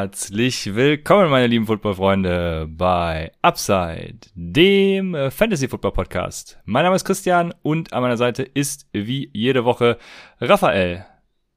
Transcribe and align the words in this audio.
Herzlich 0.00 0.76
willkommen, 0.76 1.28
meine 1.28 1.48
lieben 1.48 1.66
Football-Freunde, 1.66 2.68
bei 2.70 3.32
Upside, 3.42 4.20
dem 4.36 5.16
äh, 5.16 5.32
Fantasy-Football-Podcast. 5.32 6.60
Mein 6.64 6.84
Name 6.84 6.94
ist 6.94 7.04
Christian 7.04 7.52
und 7.62 7.92
an 7.92 8.02
meiner 8.02 8.16
Seite 8.16 8.44
ist 8.44 8.86
wie 8.92 9.28
jede 9.32 9.64
Woche 9.64 9.98
Raphael. 10.40 11.04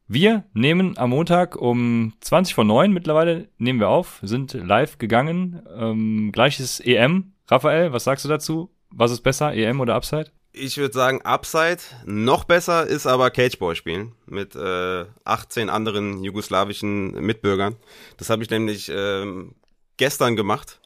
Wir 0.08 0.44
nehmen 0.54 0.98
am 0.98 1.12
Montag 1.12 1.56
um 1.56 2.14
20 2.22 2.56
vor 2.56 2.64
9 2.64 2.92
mittlerweile, 2.92 3.48
nehmen 3.60 3.80
wir 3.80 3.90
auf, 3.90 4.20
sind 4.24 4.54
live 4.54 4.98
gegangen. 4.98 5.62
Ähm, 5.78 6.32
gleiches 6.32 6.80
EM. 6.80 7.34
Raphael, 7.48 7.94
was 7.94 8.06
sagst 8.06 8.26
du 8.26 8.30
dazu? 8.30 8.72
Was 8.90 9.12
ist 9.12 9.22
besser, 9.22 9.54
EM 9.54 9.80
oder 9.82 9.94
Upside? 9.94 10.32
Ich 10.54 10.78
würde 10.78 10.94
sagen, 10.94 11.22
Upside. 11.22 11.80
Noch 12.06 12.44
besser 12.44 12.86
ist 12.86 13.08
aber 13.08 13.32
Cageball 13.32 13.76
spielen 13.76 14.14
mit 14.26 14.56
äh, 14.56 15.06
18 15.24 15.70
anderen 15.70 16.24
jugoslawischen 16.24 17.12
Mitbürgern. 17.26 17.78
Das 18.18 18.30
habe 18.30 18.44
ich 18.44 18.50
nämlich 18.50 18.90
äh, 18.90 19.26
gestern 19.98 20.36
gemacht. 20.36 20.80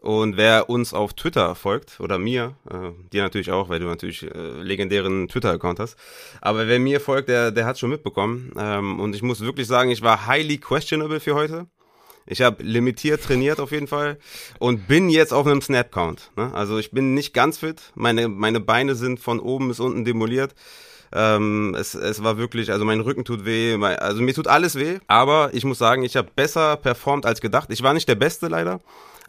Und 0.00 0.38
wer 0.38 0.70
uns 0.70 0.94
auf 0.94 1.12
Twitter 1.12 1.54
folgt, 1.54 2.00
oder 2.00 2.18
mir, 2.18 2.56
äh, 2.70 2.92
dir 3.12 3.22
natürlich 3.22 3.50
auch, 3.50 3.68
weil 3.68 3.80
du 3.80 3.86
natürlich 3.86 4.22
äh, 4.22 4.62
legendären 4.62 5.28
Twitter-Account 5.28 5.78
hast, 5.78 5.96
aber 6.40 6.66
wer 6.68 6.78
mir 6.78 7.00
folgt, 7.00 7.28
der, 7.28 7.50
der 7.50 7.66
hat 7.66 7.78
schon 7.78 7.90
mitbekommen. 7.90 8.50
Ähm, 8.56 8.98
und 8.98 9.14
ich 9.14 9.20
muss 9.20 9.40
wirklich 9.40 9.66
sagen, 9.66 9.90
ich 9.90 10.00
war 10.00 10.26
highly 10.26 10.56
questionable 10.56 11.20
für 11.20 11.34
heute. 11.34 11.66
Ich 12.26 12.42
habe 12.42 12.62
limitiert 12.62 13.22
trainiert 13.22 13.60
auf 13.60 13.72
jeden 13.72 13.86
Fall 13.86 14.18
und 14.58 14.86
bin 14.86 15.08
jetzt 15.08 15.32
auf 15.32 15.46
einem 15.46 15.62
Snap-Count. 15.62 16.30
Ne? 16.36 16.52
Also 16.54 16.78
ich 16.78 16.90
bin 16.90 17.14
nicht 17.14 17.34
ganz 17.34 17.58
fit. 17.58 17.92
Meine, 17.94 18.28
meine 18.28 18.60
Beine 18.60 18.94
sind 18.94 19.20
von 19.20 19.40
oben 19.40 19.68
bis 19.68 19.80
unten 19.80 20.04
demoliert. 20.04 20.54
Ähm, 21.12 21.74
es, 21.78 21.94
es 21.94 22.22
war 22.22 22.38
wirklich, 22.38 22.70
also 22.70 22.84
mein 22.84 23.00
Rücken 23.00 23.24
tut 23.24 23.44
weh, 23.44 23.76
mein, 23.76 23.98
also 23.98 24.22
mir 24.22 24.34
tut 24.34 24.46
alles 24.46 24.76
weh. 24.76 24.98
Aber 25.08 25.50
ich 25.52 25.64
muss 25.64 25.78
sagen, 25.78 26.04
ich 26.04 26.16
habe 26.16 26.28
besser 26.34 26.76
performt 26.76 27.26
als 27.26 27.40
gedacht. 27.40 27.68
Ich 27.72 27.82
war 27.82 27.94
nicht 27.94 28.08
der 28.08 28.14
Beste 28.14 28.48
leider. 28.48 28.80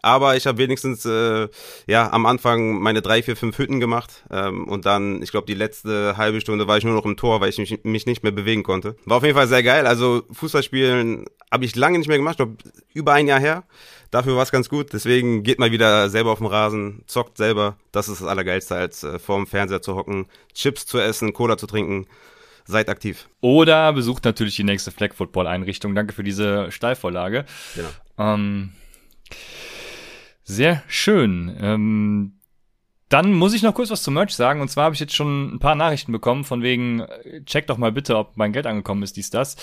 Aber 0.01 0.35
ich 0.35 0.47
habe 0.47 0.57
wenigstens 0.57 1.05
äh, 1.05 1.47
ja 1.87 2.11
am 2.11 2.25
Anfang 2.25 2.79
meine 2.81 3.01
drei, 3.01 3.21
vier, 3.21 3.35
fünf 3.35 3.57
Hütten 3.57 3.79
gemacht 3.79 4.23
ähm, 4.31 4.67
und 4.67 4.85
dann, 4.85 5.21
ich 5.21 5.31
glaube, 5.31 5.47
die 5.47 5.53
letzte 5.53 6.17
halbe 6.17 6.41
Stunde 6.41 6.67
war 6.67 6.77
ich 6.77 6.83
nur 6.83 6.95
noch 6.95 7.05
im 7.05 7.17
Tor, 7.17 7.41
weil 7.41 7.49
ich 7.49 7.57
mich, 7.57 7.83
mich 7.83 8.05
nicht 8.05 8.23
mehr 8.23 8.31
bewegen 8.31 8.63
konnte. 8.63 8.95
War 9.05 9.17
auf 9.17 9.23
jeden 9.23 9.35
Fall 9.35 9.47
sehr 9.47 9.63
geil. 9.63 9.85
Also 9.85 10.23
Fußballspielen 10.31 11.25
habe 11.51 11.65
ich 11.65 11.75
lange 11.75 11.97
nicht 11.97 12.07
mehr 12.07 12.17
gemacht, 12.17 12.37
glaube 12.37 12.55
über 12.93 13.13
ein 13.13 13.27
Jahr 13.27 13.39
her. 13.39 13.63
Dafür 14.11 14.35
war 14.35 14.43
es 14.43 14.51
ganz 14.51 14.67
gut. 14.67 14.91
Deswegen 14.91 15.43
geht 15.43 15.59
mal 15.59 15.71
wieder 15.71 16.09
selber 16.09 16.31
auf 16.31 16.39
den 16.39 16.47
Rasen, 16.47 17.03
zockt 17.07 17.37
selber. 17.37 17.77
Das 17.91 18.09
ist 18.09 18.21
das 18.21 18.27
Allergeilste, 18.27 18.75
als 18.75 19.03
äh, 19.03 19.19
vor 19.19 19.37
dem 19.37 19.47
Fernseher 19.47 19.81
zu 19.81 19.95
hocken, 19.95 20.27
Chips 20.53 20.85
zu 20.85 20.99
essen, 20.99 21.31
Cola 21.31 21.57
zu 21.57 21.67
trinken. 21.67 22.07
Seid 22.65 22.89
aktiv. 22.89 23.27
Oder 23.39 23.91
besucht 23.93 24.23
natürlich 24.25 24.55
die 24.55 24.63
nächste 24.63 24.91
Flag 24.91 25.13
Football 25.13 25.47
Einrichtung. 25.47 25.95
Danke 25.95 26.13
für 26.13 26.23
diese 26.23 26.71
Steilvorlage. 26.71 27.45
Genau. 27.75 27.89
Ähm, 28.17 28.71
sehr 30.51 30.83
schön. 30.87 31.55
Ähm, 31.59 32.33
dann 33.09 33.33
muss 33.33 33.53
ich 33.53 33.61
noch 33.61 33.73
kurz 33.73 33.89
was 33.89 34.03
zum 34.03 34.13
Merch 34.13 34.35
sagen. 34.35 34.61
Und 34.61 34.69
zwar 34.69 34.85
habe 34.85 34.95
ich 34.95 35.01
jetzt 35.01 35.15
schon 35.15 35.55
ein 35.55 35.59
paar 35.59 35.75
Nachrichten 35.75 36.11
bekommen, 36.11 36.43
von 36.43 36.61
wegen, 36.61 37.01
äh, 37.01 37.43
check 37.45 37.67
doch 37.67 37.77
mal 37.77 37.91
bitte, 37.91 38.17
ob 38.17 38.37
mein 38.37 38.53
Geld 38.53 38.67
angekommen 38.67 39.03
ist, 39.03 39.17
dies, 39.17 39.29
das. 39.29 39.55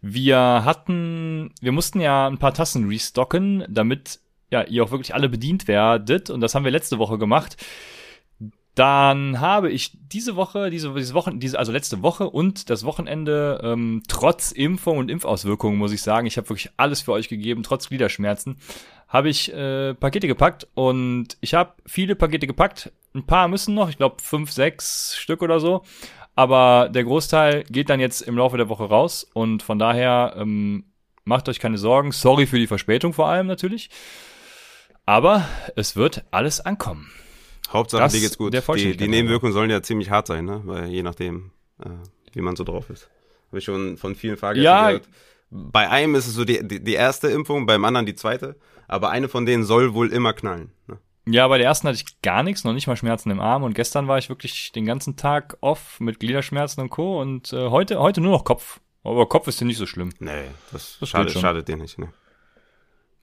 Wir 0.00 0.38
hatten, 0.64 1.52
wir 1.60 1.72
mussten 1.72 2.00
ja 2.00 2.26
ein 2.26 2.38
paar 2.38 2.54
Tassen 2.54 2.88
restocken, 2.88 3.64
damit 3.68 4.20
ja, 4.50 4.62
ihr 4.62 4.84
auch 4.84 4.90
wirklich 4.90 5.14
alle 5.14 5.28
bedient 5.28 5.68
werdet. 5.68 6.30
Und 6.30 6.40
das 6.40 6.54
haben 6.54 6.64
wir 6.64 6.72
letzte 6.72 6.98
Woche 6.98 7.18
gemacht. 7.18 7.56
Dann 8.76 9.40
habe 9.40 9.70
ich 9.70 9.92
diese 10.12 10.36
Woche, 10.36 10.68
diese, 10.68 10.92
diese 10.92 11.14
Woche, 11.14 11.32
diese, 11.34 11.58
also 11.58 11.72
letzte 11.72 12.02
Woche 12.02 12.28
und 12.28 12.68
das 12.68 12.84
Wochenende, 12.84 13.60
ähm, 13.64 14.02
trotz 14.06 14.52
Impfung 14.52 14.98
und 14.98 15.10
Impfauswirkungen, 15.10 15.78
muss 15.78 15.92
ich 15.92 16.02
sagen, 16.02 16.26
ich 16.26 16.36
habe 16.36 16.50
wirklich 16.50 16.70
alles 16.76 17.00
für 17.00 17.12
euch 17.12 17.30
gegeben, 17.30 17.62
trotz 17.62 17.88
Gliederschmerzen, 17.88 18.58
habe 19.08 19.28
ich 19.28 19.52
äh, 19.52 19.94
Pakete 19.94 20.26
gepackt 20.26 20.66
und 20.74 21.36
ich 21.40 21.54
habe 21.54 21.74
viele 21.86 22.16
Pakete 22.16 22.46
gepackt. 22.46 22.92
Ein 23.14 23.26
paar 23.26 23.48
müssen 23.48 23.74
noch, 23.74 23.88
ich 23.88 23.96
glaube 23.96 24.16
fünf, 24.20 24.50
sechs 24.50 25.16
Stück 25.16 25.42
oder 25.42 25.60
so. 25.60 25.82
Aber 26.34 26.90
der 26.90 27.04
Großteil 27.04 27.64
geht 27.64 27.88
dann 27.88 27.98
jetzt 27.98 28.20
im 28.20 28.36
Laufe 28.36 28.58
der 28.58 28.68
Woche 28.68 28.84
raus 28.84 29.26
und 29.32 29.62
von 29.62 29.78
daher 29.78 30.34
ähm, 30.36 30.84
macht 31.24 31.48
euch 31.48 31.60
keine 31.60 31.78
Sorgen. 31.78 32.12
Sorry 32.12 32.46
für 32.46 32.58
die 32.58 32.66
Verspätung 32.66 33.14
vor 33.14 33.28
allem 33.28 33.46
natürlich. 33.46 33.88
Aber 35.06 35.48
es 35.76 35.96
wird 35.96 36.24
alles 36.30 36.60
ankommen. 36.60 37.10
Hauptsache, 37.72 38.02
das 38.02 38.12
dir 38.12 38.20
geht's 38.20 38.36
gut. 38.36 38.54
Die, 38.54 38.96
die 38.96 39.08
Nebenwirkungen 39.08 39.52
sollen 39.52 39.70
ja 39.70 39.82
ziemlich 39.82 40.10
hart 40.10 40.26
sein, 40.26 40.44
ne? 40.44 40.62
Weil 40.64 40.88
je 40.88 41.02
nachdem, 41.02 41.52
äh, 41.82 41.88
wie 42.32 42.40
man 42.40 42.56
so 42.56 42.64
drauf 42.64 42.90
ist. 42.90 43.08
Habe 43.48 43.58
ich 43.58 43.64
schon 43.64 43.96
von 43.96 44.14
vielen 44.14 44.36
Fahrgästen 44.36 44.64
ja, 44.64 44.88
gehört. 44.88 45.08
Bei 45.50 45.88
einem 45.88 46.14
ist 46.14 46.26
es 46.26 46.34
so 46.34 46.44
die, 46.44 46.66
die, 46.66 46.82
die 46.82 46.94
erste 46.94 47.28
Impfung, 47.28 47.66
beim 47.66 47.84
anderen 47.84 48.06
die 48.06 48.14
zweite. 48.14 48.56
Aber 48.88 49.10
eine 49.10 49.28
von 49.28 49.46
denen 49.46 49.64
soll 49.64 49.94
wohl 49.94 50.12
immer 50.12 50.32
knallen. 50.32 50.72
Ne? 50.86 50.98
Ja, 51.28 51.48
bei 51.48 51.58
der 51.58 51.66
ersten 51.66 51.88
hatte 51.88 51.98
ich 51.98 52.22
gar 52.22 52.42
nichts, 52.42 52.62
noch 52.62 52.72
nicht 52.72 52.86
mal 52.86 52.96
Schmerzen 52.96 53.30
im 53.30 53.40
Arm. 53.40 53.64
Und 53.64 53.74
gestern 53.74 54.06
war 54.06 54.18
ich 54.18 54.28
wirklich 54.28 54.70
den 54.72 54.86
ganzen 54.86 55.16
Tag 55.16 55.56
off 55.60 55.98
mit 55.98 56.20
Gliederschmerzen 56.20 56.82
und 56.82 56.90
Co. 56.90 57.20
Und 57.20 57.52
äh, 57.52 57.68
heute, 57.68 57.98
heute 57.98 58.20
nur 58.20 58.32
noch 58.32 58.44
Kopf. 58.44 58.80
Aber 59.02 59.28
Kopf 59.28 59.48
ist 59.48 59.60
dir 59.60 59.64
nicht 59.64 59.78
so 59.78 59.86
schlimm. 59.86 60.10
Nee, 60.18 60.44
das, 60.72 60.98
das 61.00 61.08
schadet, 61.08 61.32
schadet 61.32 61.68
dir 61.68 61.76
nicht. 61.76 61.98
Ne? 61.98 62.12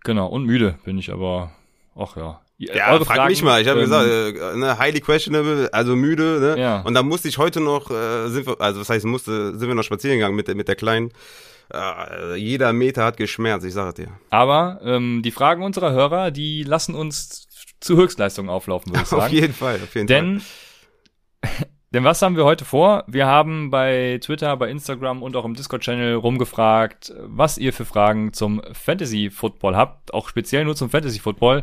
Genau, 0.04 0.28
und 0.28 0.46
müde 0.46 0.78
bin 0.84 0.98
ich 0.98 1.12
aber, 1.12 1.52
ach 1.96 2.18
ja. 2.18 2.42
Ja, 2.58 2.92
Eure 2.92 3.06
frag 3.06 3.18
Fragen, 3.18 3.30
mich 3.30 3.44
mal. 3.44 3.62
Ich 3.62 3.68
habe 3.68 3.80
ähm, 3.80 3.86
gesagt, 3.86 4.08
äh, 4.08 4.58
ne, 4.58 4.78
highly 4.78 5.02
questionable, 5.02 5.74
also 5.74 5.96
müde. 5.96 6.40
Ne? 6.40 6.62
Ja. 6.62 6.82
Und 6.82 6.94
dann 6.94 7.08
musste 7.08 7.28
ich 7.28 7.38
heute 7.38 7.60
noch, 7.60 7.90
äh, 7.90 8.30
sind 8.30 8.48
wir, 8.48 8.60
also 8.62 8.82
was 8.82 8.90
heißt 8.90 9.06
musste, 9.06 9.58
sind 9.58 9.68
wir 9.68 9.76
noch 9.76 9.84
spazieren 9.84 10.18
gegangen 10.18 10.36
mit, 10.36 10.54
mit 10.56 10.68
der 10.68 10.76
Kleinen. 10.76 11.12
Äh, 11.72 12.36
jeder 12.36 12.74
Meter 12.74 13.06
hat 13.06 13.18
geschmerzt, 13.18 13.66
ich 13.66 13.74
sage 13.74 14.04
dir. 14.04 14.12
Aber 14.30 14.80
ähm, 14.84 15.22
die 15.24 15.32
Fragen 15.32 15.64
unserer 15.64 15.92
Hörer, 15.92 16.32
die 16.32 16.64
lassen 16.64 16.96
uns 16.96 17.48
zu 17.80 17.96
Höchstleistungen 17.96 18.50
auflaufen, 18.50 18.92
würde 18.92 19.04
ich 19.04 19.08
sagen. 19.10 19.24
auf 19.24 19.32
jeden 19.32 19.54
Fall, 19.54 19.76
auf 19.76 19.96
jeden 19.96 20.08
denn, 20.08 20.42
Fall. 20.42 21.52
Denn 21.94 22.04
was 22.04 22.24
haben 22.24 22.36
wir 22.36 22.44
heute 22.44 22.66
vor? 22.66 23.04
Wir 23.06 23.28
haben 23.28 23.70
bei 23.70 24.18
Twitter, 24.20 24.58
bei 24.58 24.68
Instagram 24.72 25.22
und 25.22 25.36
auch 25.36 25.46
im 25.46 25.54
Discord-Channel 25.54 26.16
rumgefragt, 26.16 27.14
was 27.20 27.60
ihr 27.60 27.72
für 27.72 27.86
Fragen 27.86 28.34
zum 28.34 28.64
Fantasy-Football 28.72 29.76
habt, 29.76 30.12
auch 30.12 30.28
speziell 30.28 30.66
nur 30.66 30.76
zum 30.76 30.90
Fantasy-Football, 30.90 31.62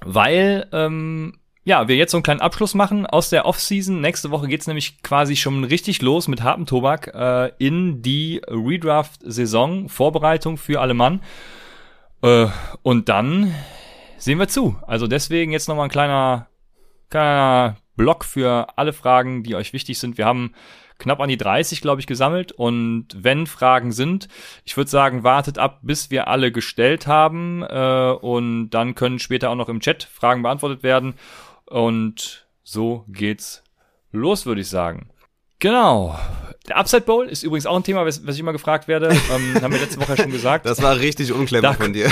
weil 0.00 0.66
ähm, 0.72 1.38
ja, 1.66 1.88
wir 1.88 1.96
jetzt 1.96 2.12
so 2.12 2.18
einen 2.18 2.22
kleinen 2.22 2.40
Abschluss 2.40 2.74
machen 2.74 3.06
aus 3.06 3.28
der 3.28 3.44
Offseason. 3.44 4.00
Nächste 4.00 4.30
Woche 4.30 4.46
geht's 4.46 4.68
nämlich 4.68 5.02
quasi 5.02 5.34
schon 5.34 5.64
richtig 5.64 6.00
los 6.00 6.28
mit 6.28 6.44
hartem 6.44 6.64
Tobak 6.64 7.12
äh, 7.12 7.50
in 7.58 8.02
die 8.02 8.40
Redraft-Saison, 8.46 9.88
Vorbereitung 9.88 10.58
für 10.58 10.80
alle 10.80 10.94
Mann. 10.94 11.22
Äh, 12.22 12.46
und 12.82 13.08
dann 13.08 13.52
sehen 14.16 14.38
wir 14.38 14.46
zu. 14.46 14.76
Also 14.86 15.08
deswegen 15.08 15.50
jetzt 15.50 15.66
nochmal 15.66 15.88
ein 15.88 15.90
kleiner, 15.90 16.46
kleiner 17.10 17.78
Block 17.96 18.24
für 18.24 18.68
alle 18.78 18.92
Fragen, 18.92 19.42
die 19.42 19.56
euch 19.56 19.72
wichtig 19.72 19.98
sind. 19.98 20.18
Wir 20.18 20.26
haben 20.26 20.54
knapp 20.98 21.20
an 21.20 21.28
die 21.28 21.36
30, 21.36 21.80
glaube 21.80 22.00
ich, 22.00 22.06
gesammelt. 22.06 22.52
Und 22.52 23.08
wenn 23.16 23.48
Fragen 23.48 23.90
sind, 23.90 24.28
ich 24.64 24.76
würde 24.76 24.90
sagen, 24.90 25.24
wartet 25.24 25.58
ab, 25.58 25.80
bis 25.82 26.12
wir 26.12 26.28
alle 26.28 26.52
gestellt 26.52 27.08
haben. 27.08 27.64
Äh, 27.64 28.12
und 28.20 28.70
dann 28.70 28.94
können 28.94 29.18
später 29.18 29.50
auch 29.50 29.56
noch 29.56 29.68
im 29.68 29.80
Chat 29.80 30.04
Fragen 30.04 30.42
beantwortet 30.42 30.84
werden. 30.84 31.14
Und 31.66 32.46
so 32.62 33.04
geht's 33.08 33.62
los, 34.12 34.46
würde 34.46 34.60
ich 34.60 34.68
sagen. 34.68 35.10
Genau. 35.58 36.18
Der 36.68 36.78
Upside 36.78 37.02
Bowl 37.02 37.28
ist 37.28 37.42
übrigens 37.42 37.66
auch 37.66 37.76
ein 37.76 37.84
Thema, 37.84 38.04
was, 38.04 38.26
was 38.26 38.34
ich 38.34 38.40
immer 38.40 38.52
gefragt 38.52 38.88
werde. 38.88 39.08
Ähm, 39.08 39.62
haben 39.62 39.72
wir 39.72 39.80
letzte 39.80 40.00
Woche 40.00 40.16
schon 40.16 40.30
gesagt. 40.30 40.66
Das 40.66 40.82
war 40.82 40.98
richtig 40.98 41.32
unclever 41.32 41.74
von 41.74 41.92
dir. 41.92 42.10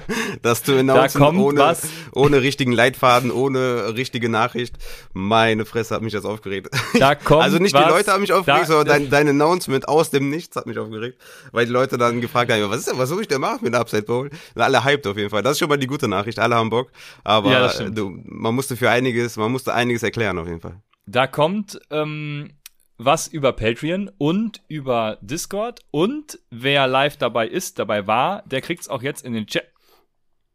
Dass 0.42 0.62
du 0.62 0.78
announcen 0.78 1.20
da 1.20 1.28
ohne, 1.28 1.60
was. 1.60 1.88
ohne 2.12 2.42
richtigen 2.42 2.72
Leitfaden, 2.72 3.30
ohne 3.30 3.94
richtige 3.96 4.28
Nachricht. 4.28 4.76
Meine 5.12 5.64
Fresse 5.64 5.94
hat 5.94 6.02
mich 6.02 6.12
das 6.12 6.24
aufgeregt. 6.24 6.68
Da 6.98 7.14
kommt 7.14 7.42
also 7.42 7.58
nicht 7.58 7.74
was. 7.74 7.84
die 7.84 7.90
Leute 7.90 8.12
haben 8.12 8.20
mich 8.20 8.32
aufgeregt, 8.32 8.64
da, 8.64 8.66
sondern 8.66 8.86
dein, 8.86 9.10
dein 9.10 9.28
Announcement 9.28 9.88
aus 9.88 10.10
dem 10.10 10.30
Nichts 10.30 10.56
hat 10.56 10.66
mich 10.66 10.78
aufgeregt. 10.78 11.20
Weil 11.52 11.66
die 11.66 11.72
Leute 11.72 11.98
dann 11.98 12.20
gefragt 12.20 12.50
haben, 12.50 12.70
was 12.70 12.78
ist 12.78 12.88
denn, 12.88 12.98
was 12.98 13.08
soll 13.08 13.20
ich 13.20 13.28
denn 13.28 13.40
machen 13.40 13.60
mit 13.62 13.72
der 13.72 13.80
Upside 13.80 14.02
Bowl? 14.02 14.30
Und 14.54 14.62
alle 14.62 14.84
hyped 14.84 15.06
auf 15.06 15.16
jeden 15.16 15.30
Fall. 15.30 15.42
Das 15.42 15.52
ist 15.52 15.58
schon 15.58 15.68
mal 15.68 15.78
die 15.78 15.86
gute 15.86 16.08
Nachricht. 16.08 16.38
Alle 16.38 16.54
haben 16.54 16.70
Bock. 16.70 16.90
Aber 17.24 17.50
ja, 17.50 17.68
du, 17.90 18.18
man 18.24 18.54
musste 18.54 18.76
für 18.76 18.90
einiges, 18.90 19.36
man 19.36 19.52
musste 19.52 19.74
einiges 19.74 20.02
erklären 20.02 20.38
auf 20.38 20.46
jeden 20.46 20.60
Fall. 20.60 20.80
Da 21.06 21.26
kommt, 21.26 21.80
ähm, 21.90 22.50
was 22.98 23.28
über 23.28 23.52
Patreon 23.52 24.10
und 24.18 24.60
über 24.68 25.18
Discord. 25.20 25.80
Und 25.90 26.38
wer 26.50 26.86
live 26.86 27.16
dabei 27.16 27.48
ist, 27.48 27.78
dabei 27.78 28.06
war, 28.06 28.42
der 28.46 28.60
kriegt's 28.60 28.88
auch 28.88 29.02
jetzt 29.02 29.24
in 29.24 29.32
den 29.32 29.46
Chat. 29.46 29.71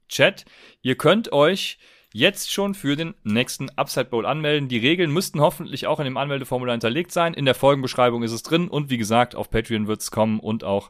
Chat. 0.07 0.45
Ihr 0.81 0.95
könnt 0.95 1.31
euch 1.31 1.77
jetzt 2.13 2.51
schon 2.51 2.73
für 2.73 2.95
den 2.95 3.13
nächsten 3.23 3.69
Upside 3.77 4.05
Bowl 4.05 4.25
anmelden. 4.25 4.69
Die 4.69 4.77
Regeln 4.77 5.11
müssten 5.11 5.41
hoffentlich 5.41 5.87
auch 5.87 5.99
in 5.99 6.05
dem 6.05 6.17
Anmeldeformular 6.17 6.73
hinterlegt 6.73 7.11
sein. 7.11 7.33
In 7.33 7.45
der 7.45 7.55
Folgenbeschreibung 7.55 8.23
ist 8.23 8.31
es 8.31 8.43
drin 8.43 8.67
und 8.69 8.89
wie 8.89 8.97
gesagt, 8.97 9.35
auf 9.35 9.49
Patreon 9.49 9.87
wird's 9.87 10.11
kommen 10.11 10.39
und 10.39 10.63
auch 10.63 10.89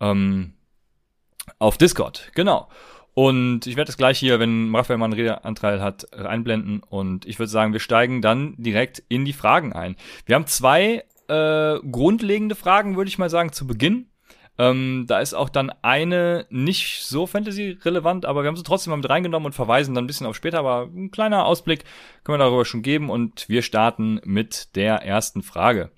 ähm, 0.00 0.54
auf 1.58 1.78
Discord. 1.78 2.30
Genau. 2.34 2.68
Und 3.14 3.66
ich 3.66 3.76
werde 3.76 3.88
das 3.88 3.98
gleich 3.98 4.18
hier, 4.18 4.40
wenn 4.40 4.74
Raphael 4.74 4.98
mal 4.98 5.06
einen 5.06 5.14
Redeanteil 5.14 5.82
hat, 5.82 6.06
äh, 6.12 6.22
einblenden. 6.22 6.82
Und 6.82 7.26
ich 7.26 7.38
würde 7.38 7.50
sagen, 7.50 7.72
wir 7.72 7.80
steigen 7.80 8.22
dann 8.22 8.54
direkt 8.56 9.02
in 9.08 9.24
die 9.24 9.34
Fragen 9.34 9.72
ein. 9.72 9.96
Wir 10.24 10.34
haben 10.34 10.46
zwei 10.46 11.04
äh, 11.28 11.78
grundlegende 11.90 12.54
Fragen, 12.54 12.96
würde 12.96 13.08
ich 13.08 13.18
mal 13.18 13.30
sagen, 13.30 13.52
zu 13.52 13.66
Beginn. 13.66 14.06
Ähm, 14.62 15.06
da 15.08 15.18
ist 15.18 15.34
auch 15.34 15.48
dann 15.48 15.70
eine 15.82 16.46
nicht 16.48 17.02
so 17.02 17.26
Fantasy-relevant, 17.26 18.26
aber 18.26 18.42
wir 18.42 18.48
haben 18.48 18.56
sie 18.56 18.62
trotzdem 18.62 18.92
mal 18.92 18.98
mit 18.98 19.10
reingenommen 19.10 19.46
und 19.46 19.54
verweisen 19.54 19.92
dann 19.92 20.04
ein 20.04 20.06
bisschen 20.06 20.26
auf 20.26 20.36
später, 20.36 20.60
aber 20.60 20.88
ein 20.94 21.10
kleiner 21.10 21.46
Ausblick 21.46 21.82
können 22.22 22.38
wir 22.38 22.44
darüber 22.44 22.64
schon 22.64 22.82
geben 22.82 23.10
und 23.10 23.48
wir 23.48 23.62
starten 23.62 24.20
mit 24.24 24.76
der 24.76 25.02
ersten 25.02 25.42
Frage. 25.42 25.90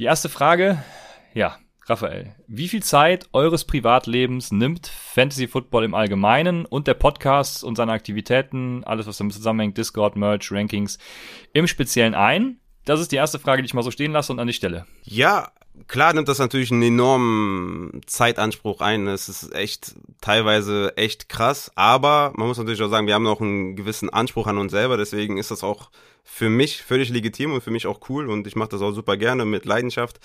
Die 0.00 0.04
erste 0.04 0.28
Frage, 0.28 0.82
ja, 1.32 1.58
Raphael, 1.84 2.34
wie 2.48 2.66
viel 2.66 2.82
Zeit 2.82 3.28
eures 3.32 3.64
Privatlebens 3.64 4.50
nimmt 4.50 4.88
Fantasy 4.88 5.46
Football 5.46 5.84
im 5.84 5.94
Allgemeinen 5.94 6.66
und 6.66 6.88
der 6.88 6.94
Podcast 6.94 7.62
und 7.62 7.76
seine 7.76 7.92
Aktivitäten, 7.92 8.82
alles 8.82 9.06
was 9.06 9.18
damit 9.18 9.34
zusammenhängt, 9.34 9.78
Discord, 9.78 10.16
Merch, 10.16 10.50
Rankings, 10.50 10.98
im 11.52 11.68
Speziellen 11.68 12.14
ein? 12.16 12.58
Das 12.84 12.98
ist 12.98 13.12
die 13.12 13.16
erste 13.16 13.38
Frage, 13.38 13.62
die 13.62 13.66
ich 13.66 13.74
mal 13.74 13.82
so 13.82 13.92
stehen 13.92 14.10
lasse 14.10 14.32
und 14.32 14.40
an 14.40 14.48
die 14.48 14.52
Stelle. 14.52 14.86
Ja, 15.04 15.52
klar 15.88 16.12
nimmt 16.12 16.28
das 16.28 16.38
natürlich 16.38 16.70
einen 16.72 16.82
enormen 16.82 18.00
Zeitanspruch 18.06 18.80
ein. 18.80 19.06
Es 19.06 19.28
ist 19.28 19.54
echt 19.54 19.94
teilweise 20.20 20.96
echt 20.96 21.28
krass, 21.28 21.70
aber 21.74 22.32
man 22.36 22.48
muss 22.48 22.58
natürlich 22.58 22.82
auch 22.82 22.90
sagen, 22.90 23.06
wir 23.06 23.14
haben 23.14 23.22
noch 23.22 23.40
einen 23.40 23.76
gewissen 23.76 24.10
Anspruch 24.10 24.46
an 24.46 24.58
uns 24.58 24.72
selber, 24.72 24.96
deswegen 24.96 25.38
ist 25.38 25.50
das 25.50 25.62
auch 25.62 25.90
für 26.24 26.48
mich 26.50 26.82
völlig 26.82 27.08
legitim 27.10 27.52
und 27.52 27.62
für 27.62 27.70
mich 27.70 27.86
auch 27.86 28.00
cool 28.08 28.28
und 28.28 28.46
ich 28.46 28.56
mache 28.56 28.70
das 28.70 28.82
auch 28.82 28.92
super 28.92 29.16
gerne 29.16 29.44
mit 29.44 29.64
Leidenschaft. 29.64 30.18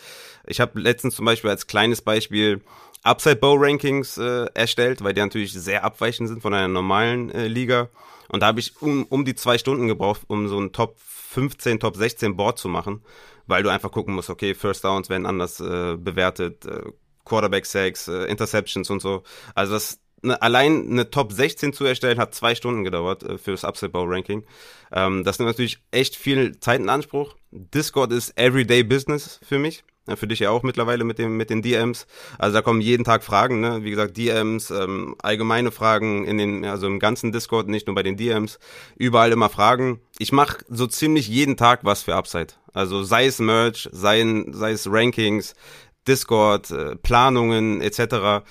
Ich 0.45 0.59
habe 0.59 0.79
letztens 0.79 1.15
zum 1.15 1.25
Beispiel 1.25 1.49
als 1.49 1.67
kleines 1.67 2.01
Beispiel 2.01 2.61
Upside 3.03 3.37
Bow 3.37 3.55
Rankings 3.57 4.17
äh, 4.17 4.45
erstellt, 4.53 5.03
weil 5.03 5.13
die 5.13 5.21
natürlich 5.21 5.53
sehr 5.53 5.83
abweichend 5.83 6.29
sind 6.29 6.41
von 6.41 6.53
einer 6.53 6.67
normalen 6.67 7.31
äh, 7.31 7.47
Liga. 7.47 7.89
Und 8.29 8.41
da 8.41 8.47
habe 8.47 8.59
ich 8.59 8.81
um, 8.81 9.05
um 9.05 9.25
die 9.25 9.35
zwei 9.35 9.57
Stunden 9.57 9.87
gebraucht, 9.87 10.21
um 10.27 10.47
so 10.47 10.59
ein 10.59 10.71
Top 10.71 10.97
15, 10.99 11.79
Top 11.79 11.95
16 11.95 12.35
Board 12.35 12.59
zu 12.59 12.69
machen, 12.69 13.01
weil 13.51 13.63
du 13.63 13.69
einfach 13.69 13.91
gucken 13.91 14.15
musst, 14.15 14.29
okay, 14.29 14.55
First 14.55 14.85
Downs 14.85 15.09
werden 15.09 15.25
anders 15.25 15.59
äh, 15.59 15.97
bewertet, 15.97 16.65
äh, 16.65 16.83
Quarterback 17.25 17.65
Sacks, 17.65 18.07
äh, 18.07 18.23
Interceptions 18.23 18.89
und 18.89 19.01
so. 19.01 19.23
Also 19.53 19.73
das 19.73 19.99
ne, 20.21 20.41
allein 20.41 20.89
eine 20.89 21.09
Top 21.09 21.33
16 21.33 21.73
zu 21.73 21.83
erstellen, 21.83 22.17
hat 22.17 22.33
zwei 22.33 22.55
Stunden 22.55 22.85
gedauert 22.85 23.23
äh, 23.23 23.37
für 23.37 23.51
das 23.51 23.65
Upside 23.65 23.91
Bow 23.91 24.05
Ranking. 24.05 24.45
Ähm, 24.93 25.25
das 25.25 25.37
nimmt 25.37 25.49
natürlich 25.49 25.79
echt 25.91 26.15
viel 26.15 26.59
Zeit 26.61 26.79
in 26.79 26.87
Anspruch. 26.87 27.35
Discord 27.51 28.13
ist 28.13 28.39
Everyday 28.39 28.83
Business 28.83 29.41
für 29.43 29.59
mich. 29.59 29.83
Für 30.15 30.27
dich 30.27 30.39
ja 30.39 30.49
auch 30.49 30.63
mittlerweile 30.63 31.03
mit 31.03 31.19
dem 31.19 31.37
mit 31.37 31.49
den 31.51 31.61
DMs. 31.61 32.07
Also 32.39 32.55
da 32.55 32.61
kommen 32.63 32.81
jeden 32.81 33.03
Tag 33.03 33.23
Fragen, 33.23 33.59
ne? 33.59 33.83
Wie 33.83 33.91
gesagt, 33.91 34.17
DMs, 34.17 34.71
ähm, 34.71 35.15
allgemeine 35.21 35.71
Fragen 35.71 36.25
in 36.25 36.39
den, 36.39 36.65
also 36.65 36.87
im 36.87 36.99
ganzen 36.99 37.31
Discord, 37.31 37.67
nicht 37.67 37.85
nur 37.85 37.95
bei 37.95 38.01
den 38.01 38.17
DMs, 38.17 38.57
überall 38.95 39.31
immer 39.31 39.49
Fragen. 39.49 40.01
Ich 40.17 40.31
mache 40.31 40.65
so 40.69 40.87
ziemlich 40.87 41.27
jeden 41.27 41.55
Tag 41.55 41.81
was 41.83 42.01
für 42.01 42.15
Upside. 42.15 42.53
Also 42.73 43.03
sei 43.03 43.27
es 43.27 43.39
Merch, 43.39 43.89
sei, 43.91 44.43
sei 44.51 44.71
es 44.71 44.87
Rankings, 44.89 45.53
Discord, 46.07 46.71
äh, 46.71 46.95
Planungen 46.95 47.81
etc. 47.81 48.43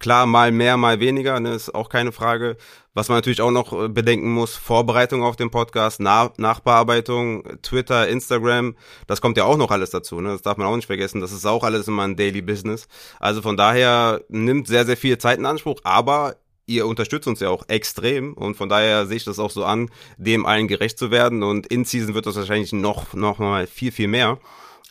Klar, 0.00 0.26
mal 0.26 0.50
mehr, 0.50 0.76
mal 0.76 0.98
weniger, 0.98 1.38
ne, 1.40 1.54
ist 1.54 1.74
auch 1.74 1.88
keine 1.88 2.10
Frage. 2.10 2.56
Was 3.00 3.08
man 3.08 3.16
natürlich 3.16 3.40
auch 3.40 3.50
noch 3.50 3.72
äh, 3.72 3.88
bedenken 3.88 4.30
muss, 4.30 4.56
Vorbereitung 4.56 5.22
auf 5.22 5.34
den 5.34 5.50
Podcast, 5.50 6.00
Nach 6.00 6.36
Nachbearbeitung, 6.36 7.44
Twitter, 7.62 8.06
Instagram, 8.06 8.76
das 9.06 9.22
kommt 9.22 9.38
ja 9.38 9.44
auch 9.44 9.56
noch 9.56 9.70
alles 9.70 9.88
dazu, 9.88 10.20
ne? 10.20 10.28
Das 10.28 10.42
darf 10.42 10.58
man 10.58 10.66
auch 10.66 10.76
nicht 10.76 10.84
vergessen. 10.84 11.22
Das 11.22 11.32
ist 11.32 11.46
auch 11.46 11.64
alles 11.64 11.88
immer 11.88 12.02
ein 12.02 12.16
Daily 12.16 12.42
Business. 12.42 12.88
Also 13.18 13.40
von 13.40 13.56
daher 13.56 14.20
nimmt 14.28 14.66
sehr, 14.66 14.84
sehr 14.84 14.98
viel 14.98 15.16
Zeit 15.16 15.38
in 15.38 15.46
Anspruch, 15.46 15.80
aber 15.82 16.36
ihr 16.66 16.86
unterstützt 16.86 17.26
uns 17.26 17.40
ja 17.40 17.48
auch 17.48 17.64
extrem 17.68 18.34
und 18.34 18.58
von 18.58 18.68
daher 18.68 19.06
sehe 19.06 19.16
ich 19.16 19.24
das 19.24 19.38
auch 19.38 19.50
so 19.50 19.64
an, 19.64 19.88
dem 20.18 20.44
allen 20.44 20.68
gerecht 20.68 20.98
zu 20.98 21.10
werden 21.10 21.42
und 21.42 21.68
in 21.68 21.86
Season 21.86 22.12
wird 22.12 22.26
das 22.26 22.36
wahrscheinlich 22.36 22.74
noch, 22.74 23.14
noch 23.14 23.38
mal 23.38 23.66
viel, 23.66 23.92
viel 23.92 24.08
mehr. 24.08 24.38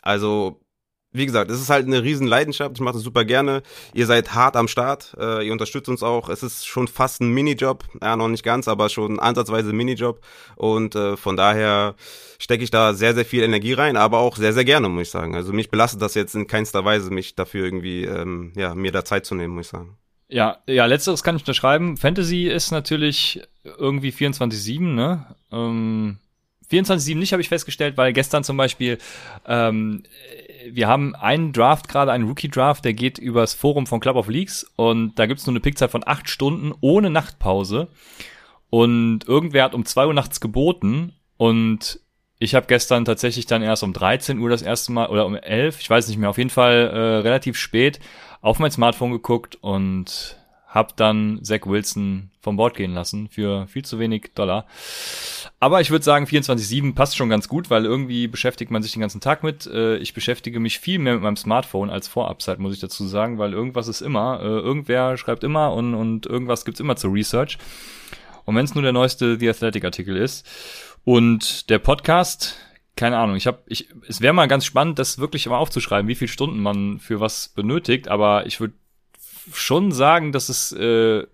Also 0.02 0.58
wie 1.12 1.26
gesagt, 1.26 1.50
es 1.50 1.60
ist 1.60 1.70
halt 1.70 1.86
eine 1.86 2.02
riesen 2.02 2.26
Leidenschaft. 2.26 2.72
Ich 2.74 2.80
mache 2.80 2.94
das 2.94 3.02
super 3.02 3.24
gerne. 3.24 3.62
Ihr 3.94 4.06
seid 4.06 4.34
hart 4.34 4.56
am 4.56 4.68
Start. 4.68 5.16
Äh, 5.18 5.46
ihr 5.46 5.52
unterstützt 5.52 5.88
uns 5.88 6.02
auch. 6.04 6.28
Es 6.28 6.42
ist 6.42 6.66
schon 6.66 6.86
fast 6.86 7.20
ein 7.20 7.30
Minijob. 7.30 7.84
Ja, 8.00 8.16
noch 8.16 8.28
nicht 8.28 8.44
ganz, 8.44 8.68
aber 8.68 8.88
schon 8.88 9.18
ansatzweise 9.18 9.70
ein 9.70 9.76
Minijob. 9.76 10.20
Und 10.54 10.94
äh, 10.94 11.16
von 11.16 11.36
daher 11.36 11.96
stecke 12.38 12.62
ich 12.62 12.70
da 12.70 12.94
sehr, 12.94 13.14
sehr 13.14 13.24
viel 13.24 13.42
Energie 13.42 13.72
rein, 13.72 13.96
aber 13.96 14.18
auch 14.18 14.36
sehr, 14.36 14.52
sehr 14.52 14.64
gerne, 14.64 14.88
muss 14.88 15.02
ich 15.02 15.10
sagen. 15.10 15.34
Also 15.34 15.52
mich 15.52 15.70
belastet 15.70 16.00
das 16.00 16.14
jetzt 16.14 16.34
in 16.36 16.46
keinster 16.46 16.84
Weise, 16.84 17.10
mich 17.10 17.34
dafür 17.34 17.64
irgendwie, 17.64 18.04
ähm, 18.04 18.52
ja, 18.54 18.74
mir 18.76 18.92
da 18.92 19.04
Zeit 19.04 19.26
zu 19.26 19.34
nehmen, 19.34 19.54
muss 19.54 19.66
ich 19.66 19.70
sagen. 19.70 19.96
Ja, 20.28 20.58
ja, 20.66 20.86
letzteres 20.86 21.24
kann 21.24 21.34
ich 21.34 21.42
unterschreiben. 21.42 21.96
Fantasy 21.96 22.46
ist 22.46 22.70
natürlich 22.70 23.42
irgendwie 23.64 24.10
24-7, 24.10 24.80
ne? 24.80 25.26
Ähm, 25.50 26.18
24-7 26.70 27.16
nicht, 27.16 27.32
habe 27.32 27.42
ich 27.42 27.48
festgestellt, 27.48 27.96
weil 27.96 28.12
gestern 28.12 28.44
zum 28.44 28.56
Beispiel 28.56 28.98
ähm, 29.44 30.04
wir 30.70 30.88
haben 30.88 31.14
einen 31.14 31.52
Draft 31.52 31.88
gerade, 31.88 32.12
einen 32.12 32.28
Rookie-Draft, 32.28 32.84
der 32.84 32.94
geht 32.94 33.18
übers 33.18 33.54
Forum 33.54 33.86
von 33.86 34.00
Club 34.00 34.16
of 34.16 34.28
Leagues 34.28 34.64
und 34.76 35.18
da 35.18 35.26
gibt's 35.26 35.46
nur 35.46 35.52
eine 35.52 35.60
Pickzeit 35.60 35.90
von 35.90 36.02
acht 36.06 36.28
Stunden 36.28 36.72
ohne 36.80 37.10
Nachtpause. 37.10 37.88
Und 38.68 39.26
irgendwer 39.26 39.64
hat 39.64 39.74
um 39.74 39.84
zwei 39.84 40.06
Uhr 40.06 40.14
nachts 40.14 40.40
geboten 40.40 41.12
und 41.36 42.00
ich 42.38 42.54
habe 42.54 42.66
gestern 42.66 43.04
tatsächlich 43.04 43.46
dann 43.46 43.62
erst 43.62 43.82
um 43.82 43.92
13 43.92 44.38
Uhr 44.38 44.48
das 44.48 44.62
erste 44.62 44.92
Mal 44.92 45.08
oder 45.08 45.26
um 45.26 45.34
11, 45.34 45.80
ich 45.80 45.90
weiß 45.90 46.08
nicht 46.08 46.16
mehr, 46.18 46.30
auf 46.30 46.38
jeden 46.38 46.50
Fall 46.50 46.88
äh, 46.88 46.98
relativ 47.18 47.58
spät 47.58 48.00
auf 48.40 48.58
mein 48.58 48.70
Smartphone 48.70 49.10
geguckt 49.10 49.58
und 49.60 50.39
hab 50.70 50.96
dann 50.96 51.40
Zach 51.42 51.66
Wilson 51.66 52.30
vom 52.40 52.56
Bord 52.56 52.76
gehen 52.76 52.94
lassen 52.94 53.28
für 53.28 53.66
viel 53.66 53.84
zu 53.84 53.98
wenig 53.98 54.30
Dollar. 54.34 54.66
Aber 55.58 55.80
ich 55.80 55.90
würde 55.90 56.04
sagen, 56.04 56.26
24-7 56.26 56.94
passt 56.94 57.16
schon 57.16 57.28
ganz 57.28 57.48
gut, 57.48 57.70
weil 57.70 57.84
irgendwie 57.84 58.28
beschäftigt 58.28 58.70
man 58.70 58.82
sich 58.82 58.92
den 58.92 59.00
ganzen 59.00 59.20
Tag 59.20 59.42
mit. 59.42 59.66
Äh, 59.66 59.96
ich 59.96 60.14
beschäftige 60.14 60.60
mich 60.60 60.78
viel 60.78 61.00
mehr 61.00 61.14
mit 61.14 61.22
meinem 61.22 61.36
Smartphone 61.36 61.90
als 61.90 62.06
vor 62.06 62.30
Upside, 62.30 62.62
muss 62.62 62.72
ich 62.72 62.80
dazu 62.80 63.06
sagen, 63.06 63.38
weil 63.38 63.52
irgendwas 63.52 63.88
ist 63.88 64.00
immer. 64.00 64.40
Äh, 64.40 64.46
irgendwer 64.46 65.16
schreibt 65.16 65.42
immer 65.42 65.72
und, 65.74 65.94
und 65.94 66.26
irgendwas 66.26 66.64
gibt's 66.64 66.80
immer 66.80 66.96
zur 66.96 67.12
Research. 67.12 67.58
Und 68.44 68.54
wenn 68.54 68.64
es 68.64 68.74
nur 68.74 68.82
der 68.82 68.92
neueste 68.92 69.38
The 69.38 69.50
Athletic-Artikel 69.50 70.16
ist. 70.16 70.46
Und 71.04 71.68
der 71.68 71.78
Podcast, 71.78 72.56
keine 72.94 73.18
Ahnung, 73.18 73.34
ich 73.34 73.46
habe, 73.46 73.58
ich, 73.66 73.88
es 74.06 74.20
wäre 74.20 74.34
mal 74.34 74.46
ganz 74.48 74.64
spannend, 74.64 74.98
das 74.98 75.18
wirklich 75.18 75.46
mal 75.46 75.58
aufzuschreiben, 75.58 76.08
wie 76.08 76.14
viele 76.14 76.30
Stunden 76.30 76.60
man 76.60 77.00
für 77.00 77.20
was 77.20 77.48
benötigt, 77.48 78.08
aber 78.08 78.46
ich 78.46 78.60
würde 78.60 78.74
schon 79.52 79.92
sagen, 79.92 80.32
dass 80.32 80.48
es 80.48 80.72
äh, 80.72 81.24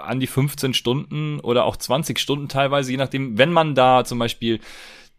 an 0.00 0.20
die 0.20 0.26
15 0.26 0.74
Stunden 0.74 1.40
oder 1.40 1.64
auch 1.64 1.76
20 1.76 2.18
Stunden 2.18 2.48
teilweise, 2.48 2.90
je 2.90 2.96
nachdem, 2.96 3.38
wenn 3.38 3.52
man 3.52 3.74
da 3.74 4.04
zum 4.04 4.18
Beispiel 4.18 4.60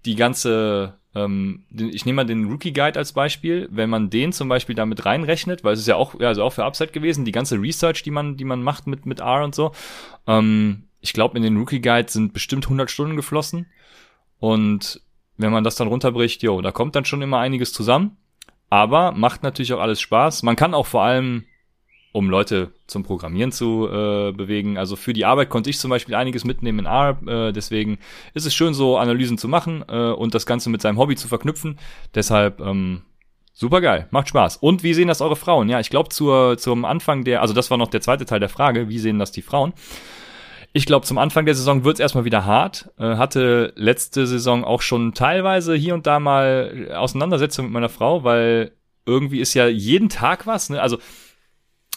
die 0.06 0.16
ganze, 0.16 1.00
ähm, 1.16 1.66
ich 1.72 2.06
nehme 2.06 2.18
mal 2.18 2.26
den 2.26 2.50
Rookie 2.50 2.74
Guide 2.74 3.00
als 3.00 3.14
Beispiel, 3.14 3.70
wenn 3.72 3.90
man 3.90 4.10
den 4.10 4.34
zum 4.34 4.50
Beispiel 4.50 4.76
damit 4.76 5.06
reinrechnet, 5.06 5.64
weil 5.64 5.74
es 5.74 5.80
ist 5.80 5.88
ja 5.88 5.96
auch, 5.96 6.20
ja, 6.20 6.28
also 6.28 6.44
auch 6.44 6.54
für 6.54 6.66
Upside 6.66 6.92
gewesen, 6.92 7.26
die 7.26 7.32
ganze 7.32 7.60
Research, 7.60 8.04
die 8.04 8.12
man, 8.12 8.38
die 8.38 8.46
man 8.46 8.64
macht 8.64 8.88
mit, 8.88 9.06
mit 9.06 9.20
R 9.20 9.44
und 9.44 9.56
so, 9.56 9.72
ähm, 10.28 10.84
ich 11.00 11.14
glaube, 11.14 11.38
in 11.38 11.44
den 11.44 11.58
Rookie 11.58 11.82
Guide 11.82 12.12
sind 12.12 12.34
bestimmt 12.34 12.66
100 12.66 12.90
Stunden 12.90 13.16
geflossen 13.16 13.68
und 14.40 15.02
wenn 15.38 15.52
man 15.52 15.64
das 15.64 15.76
dann 15.76 15.88
runterbricht, 15.88 16.44
jo, 16.44 16.62
da 16.62 16.72
kommt 16.72 16.96
dann 16.96 17.06
schon 17.06 17.22
immer 17.22 17.40
einiges 17.40 17.74
zusammen, 17.74 18.18
aber 18.70 19.12
macht 19.12 19.44
natürlich 19.44 19.74
auch 19.74 19.80
alles 19.80 20.02
Spaß. 20.02 20.44
Man 20.44 20.56
kann 20.56 20.74
auch 20.74 20.88
vor 20.88 21.04
allem 21.04 21.46
um 22.14 22.30
Leute 22.30 22.72
zum 22.86 23.04
Programmieren 23.04 23.52
zu 23.52 23.88
äh, 23.88 24.32
bewegen. 24.32 24.78
Also 24.78 24.96
für 24.96 25.14
die 25.14 25.26
Arbeit 25.26 25.50
konnte 25.50 25.72
ich 25.72 25.80
zum 25.80 25.90
Beispiel 25.90 26.14
einiges 26.16 26.46
mitnehmen 26.46 26.80
in 26.80 26.86
R. 26.86 27.18
Äh, 27.26 27.52
deswegen 27.52 27.98
ist 28.36 28.46
es 28.46 28.54
schön, 28.54 28.76
so 28.76 28.98
Analysen 28.98 29.40
zu 29.40 29.48
machen 29.48 29.84
äh, 29.90 30.12
und 30.12 30.36
das 30.36 30.46
Ganze 30.46 30.70
mit 30.70 30.82
seinem 30.82 31.00
Hobby 31.00 31.16
zu 31.16 31.28
verknüpfen. 31.28 31.80
Deshalb 32.14 32.62
ähm, 32.62 33.02
super 33.52 33.82
geil, 33.82 34.08
macht 34.12 34.30
Spaß. 34.30 34.58
Und 34.58 34.84
wie 34.84 34.94
sehen 34.94 35.08
das 35.08 35.22
eure 35.22 35.36
Frauen? 35.36 35.70
Ja, 35.70 35.80
ich 35.80 35.90
glaube 35.90 36.10
zur 36.10 36.58
zum 36.60 36.86
Anfang 36.86 37.24
der, 37.24 37.42
also 37.42 37.56
das 37.56 37.72
war 37.72 37.80
noch 37.80 37.90
der 37.90 38.02
zweite 38.02 38.26
Teil 38.26 38.40
der 38.40 38.50
Frage, 38.50 38.90
wie 38.90 39.00
sehen 39.00 39.18
das 39.18 39.32
die 39.32 39.42
Frauen? 39.42 39.74
Ich 40.72 40.86
glaube, 40.86 41.06
zum 41.06 41.18
Anfang 41.18 41.46
der 41.46 41.56
Saison 41.56 41.84
wird 41.84 41.96
es 41.96 42.00
erstmal 42.00 42.26
wieder 42.26 42.46
hart. 42.46 42.92
Äh, 43.00 43.16
hatte 43.16 43.74
letzte 43.76 44.28
Saison 44.28 44.64
auch 44.64 44.82
schon 44.82 45.16
teilweise 45.16 45.74
hier 45.76 45.96
und 45.96 46.06
da 46.06 46.20
mal 46.20 46.92
Auseinandersetzungen 46.96 47.70
mit 47.70 47.74
meiner 47.74 47.90
Frau, 47.90 48.24
weil 48.24 48.72
irgendwie 49.06 49.40
ist 49.40 49.54
ja 49.54 49.68
jeden 49.68 50.10
Tag 50.10 50.48
was. 50.48 50.70
Ne? 50.70 50.82
Also 50.82 50.98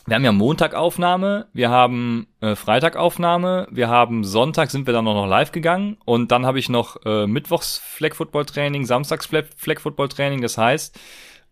wir 0.07 0.15
haben 0.15 0.25
ja 0.25 0.33
Montagaufnahme, 0.33 1.49
wir 1.53 1.71
haben 1.71 2.29
äh, 2.41 2.55
Freitagaufnahme, 2.55 3.67
wir 3.71 3.89
haben 3.89 4.23
Sonntag 4.23 4.71
sind 4.71 4.87
wir 4.87 4.95
dann 4.95 5.05
noch 5.05 5.27
live 5.27 5.51
gegangen 5.51 5.97
und 6.05 6.31
dann 6.31 6.47
habe 6.47 6.61
ich 6.61 6.69
noch 6.69 7.05
äh, 7.05 7.27
Mittwochs 7.27 7.79
Flag 7.79 8.15
Football 8.15 8.47
Training, 8.47 8.87
Samstags 8.87 9.27
Flag 9.27 9.81
Football 9.81 10.09
Training. 10.09 10.43
Das 10.43 10.59
heißt, 10.59 10.99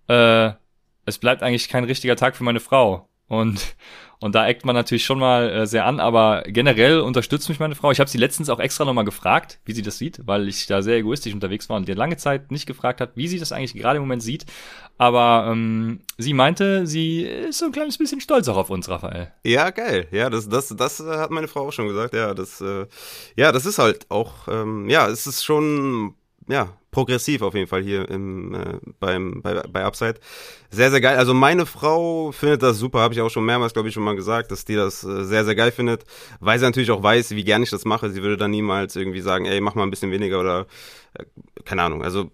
äh, 0.09 0.51
es 1.05 1.19
bleibt 1.19 1.43
eigentlich 1.43 1.69
kein 1.69 1.85
richtiger 1.85 2.15
Tag 2.15 2.37
für 2.37 2.45
meine 2.45 2.61
Frau 2.61 3.09
und 3.27 3.75
und 4.21 4.35
da 4.35 4.47
eckt 4.47 4.65
man 4.65 4.75
natürlich 4.75 5.05
schon 5.05 5.19
mal 5.19 5.51
äh, 5.51 5.67
sehr 5.67 5.87
an, 5.87 6.01
aber 6.01 6.45
generell 6.47 7.01
unterstützt 7.01 7.49
mich 7.49 7.61
meine 7.61 7.75
Frau. 7.75 7.91
Ich 7.91 8.01
habe 8.01 8.11
sie 8.11 8.19
letztens 8.19 8.49
auch 8.49 8.61
extra 8.61 8.85
nochmal 8.85 9.05
gefragt, 9.05 9.61
wie 9.65 9.73
sie 9.73 9.83
das 9.83 9.99
sieht, 9.99 10.21
weil 10.27 10.49
ich 10.49 10.67
da 10.67 10.83
sehr 10.83 10.97
egoistisch 10.97 11.35
unterwegs 11.35 11.69
war 11.69 11.77
und 11.77 11.89
ihr 11.89 11.95
lange 11.95 12.17
Zeit 12.17 12.51
nicht 12.51 12.67
gefragt 12.67 13.01
hat, 13.01 13.17
wie 13.17 13.29
sie 13.29 13.39
das 13.39 13.53
eigentlich 13.53 13.75
gerade 13.75 13.97
im 13.97 14.03
Moment 14.03 14.23
sieht. 14.23 14.47
Aber 14.97 15.49
ähm, 15.51 16.01
sie 16.19 16.35
meinte, 16.35 16.87
sie 16.87 17.23
ist 17.23 17.59
so 17.59 17.67
ein 17.67 17.73
kleines 17.73 17.99
bisschen 17.99 18.21
stolz 18.21 18.49
auch 18.49 18.57
auf 18.57 18.71
uns, 18.71 18.89
Raphael. 18.89 19.33
Ja, 19.45 19.71
geil. 19.71 20.07
Ja, 20.13 20.31
das, 20.31 20.49
das, 20.49 20.69
das 20.69 21.01
hat 21.01 21.31
meine 21.31 21.49
Frau 21.49 21.67
auch 21.67 21.73
schon 21.73 21.89
gesagt. 21.89 22.15
Ja, 22.15 22.35
das, 22.35 22.61
äh, 22.61 22.87
ja, 23.37 23.51
das 23.51 23.67
ist 23.67 23.79
halt 23.79 24.11
auch, 24.11 24.49
ähm, 24.49 24.89
ja, 24.89 25.09
es 25.09 25.27
ist 25.27 25.45
schon 25.45 26.15
ja, 26.49 26.77
progressiv 26.91 27.43
auf 27.43 27.55
jeden 27.55 27.67
Fall 27.67 27.83
hier 27.83 28.09
im, 28.09 28.55
äh, 28.55 28.79
beim, 29.01 29.43
bei, 29.43 29.63
bei 29.63 29.85
Upside. 29.85 30.15
Sehr, 30.71 30.91
sehr 30.91 31.01
geil. 31.01 31.17
Also 31.17 31.35
meine 31.35 31.67
Frau 31.67 32.33
findet 32.33 32.63
das 32.63 32.79
super, 32.79 33.01
habe 33.01 33.15
ich 33.15 33.21
auch 33.21 33.31
schon 33.31 33.45
mehrmals, 33.45 33.73
glaube 33.73 33.89
ich, 33.89 33.95
schon 33.95 34.05
mal 34.05 34.17
gesagt, 34.17 34.51
dass 34.51 34.65
die 34.65 34.77
das 34.77 35.03
äh, 35.05 35.25
sehr, 35.25 35.45
sehr 35.45 35.55
geil 35.55 35.73
findet, 35.73 36.05
weil 36.41 36.59
sie 36.59 36.65
natürlich 36.65 36.91
auch 36.91 37.03
weiß, 37.03 37.31
wie 37.31 37.45
gern 37.45 37.63
ich 37.63 37.71
das 37.71 37.85
mache. 37.85 38.11
Sie 38.11 38.23
würde 38.23 38.37
dann 38.37 38.51
niemals 38.51 38.95
irgendwie 38.97 39.21
sagen, 39.21 39.47
ey, 39.47 39.61
mach 39.61 39.75
mal 39.75 39.83
ein 39.83 39.91
bisschen 39.91 40.11
weniger 40.11 40.41
oder 40.41 40.67
äh, 41.15 41.25
keine 41.65 41.83
Ahnung. 41.83 42.03
Also 42.03 42.31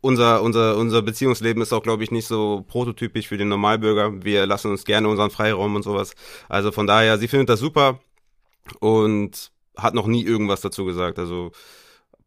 unser, 0.00 0.42
unser, 0.42 0.76
unser 0.76 1.02
Beziehungsleben 1.02 1.62
ist 1.62 1.72
auch, 1.72 1.82
glaube 1.82 2.04
ich, 2.04 2.10
nicht 2.10 2.26
so 2.26 2.64
prototypisch 2.68 3.28
für 3.28 3.38
den 3.38 3.48
Normalbürger. 3.48 4.22
Wir 4.22 4.46
lassen 4.46 4.70
uns 4.70 4.84
gerne 4.84 5.08
unseren 5.08 5.30
Freiraum 5.30 5.74
und 5.74 5.82
sowas. 5.82 6.14
Also 6.48 6.72
von 6.72 6.86
daher, 6.86 7.18
sie 7.18 7.28
findet 7.28 7.48
das 7.48 7.60
super 7.60 8.00
und 8.80 9.50
hat 9.76 9.94
noch 9.94 10.06
nie 10.06 10.22
irgendwas 10.22 10.60
dazu 10.60 10.84
gesagt. 10.84 11.18
Also 11.18 11.52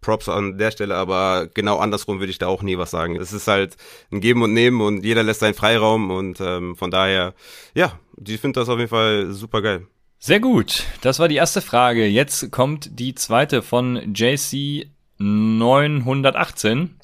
Props 0.01 0.29
an 0.29 0.57
der 0.57 0.71
Stelle, 0.71 0.95
aber 0.95 1.47
genau 1.53 1.77
andersrum 1.77 2.19
würde 2.19 2.31
ich 2.31 2.37
da 2.37 2.47
auch 2.47 2.61
nie 2.61 2.77
was 2.77 2.91
sagen. 2.91 3.15
Es 3.15 3.33
ist 3.33 3.47
halt 3.47 3.75
ein 4.11 4.21
Geben 4.21 4.41
und 4.41 4.53
Nehmen 4.53 4.81
und 4.81 5.03
jeder 5.03 5.23
lässt 5.23 5.39
seinen 5.39 5.53
Freiraum 5.53 6.11
und 6.11 6.39
ähm, 6.39 6.75
von 6.75 6.91
daher, 6.91 7.33
ja, 7.73 7.99
die 8.15 8.37
findet 8.37 8.57
das 8.57 8.69
auf 8.69 8.77
jeden 8.77 8.89
Fall 8.89 9.31
super 9.31 9.61
geil. 9.61 9.87
Sehr 10.19 10.39
gut, 10.39 10.83
das 11.01 11.19
war 11.19 11.27
die 11.27 11.35
erste 11.35 11.61
Frage. 11.61 12.07
Jetzt 12.07 12.51
kommt 12.51 12.99
die 12.99 13.15
zweite 13.15 13.61
von 13.61 14.13
JC 14.13 14.89
918. 15.19 16.96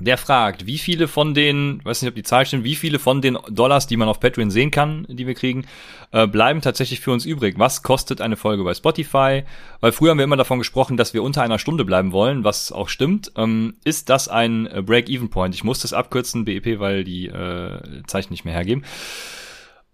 Der 0.00 0.16
fragt, 0.16 0.66
wie 0.66 0.78
viele 0.78 1.08
von 1.08 1.34
den, 1.34 1.80
weiß 1.84 2.02
nicht, 2.02 2.08
ob 2.08 2.14
die 2.14 2.22
Zahl 2.22 2.46
stimmt, 2.46 2.64
wie 2.64 2.76
viele 2.76 2.98
von 2.98 3.20
den 3.20 3.36
Dollars, 3.50 3.86
die 3.86 3.96
man 3.96 4.08
auf 4.08 4.20
Patreon 4.20 4.50
sehen 4.50 4.70
kann, 4.70 5.06
die 5.08 5.26
wir 5.26 5.34
kriegen, 5.34 5.66
äh, 6.12 6.26
bleiben 6.26 6.60
tatsächlich 6.60 7.00
für 7.00 7.10
uns 7.12 7.26
übrig? 7.26 7.58
Was 7.58 7.82
kostet 7.82 8.20
eine 8.20 8.36
Folge 8.36 8.62
bei 8.62 8.74
Spotify? 8.74 9.42
Weil 9.80 9.92
früher 9.92 10.10
haben 10.10 10.18
wir 10.18 10.24
immer 10.24 10.36
davon 10.36 10.58
gesprochen, 10.58 10.96
dass 10.96 11.14
wir 11.14 11.22
unter 11.22 11.42
einer 11.42 11.58
Stunde 11.58 11.84
bleiben 11.84 12.12
wollen, 12.12 12.44
was 12.44 12.70
auch 12.70 12.88
stimmt. 12.88 13.32
Ähm, 13.36 13.74
ist 13.84 14.08
das 14.08 14.28
ein 14.28 14.66
äh, 14.66 14.82
Break-Even-Point? 14.82 15.54
Ich 15.54 15.64
muss 15.64 15.80
das 15.80 15.92
abkürzen, 15.92 16.44
BEP, 16.44 16.78
weil 16.78 17.02
die 17.02 17.26
äh, 17.26 18.02
Zeichen 18.06 18.32
nicht 18.32 18.44
mehr 18.44 18.54
hergeben. 18.54 18.84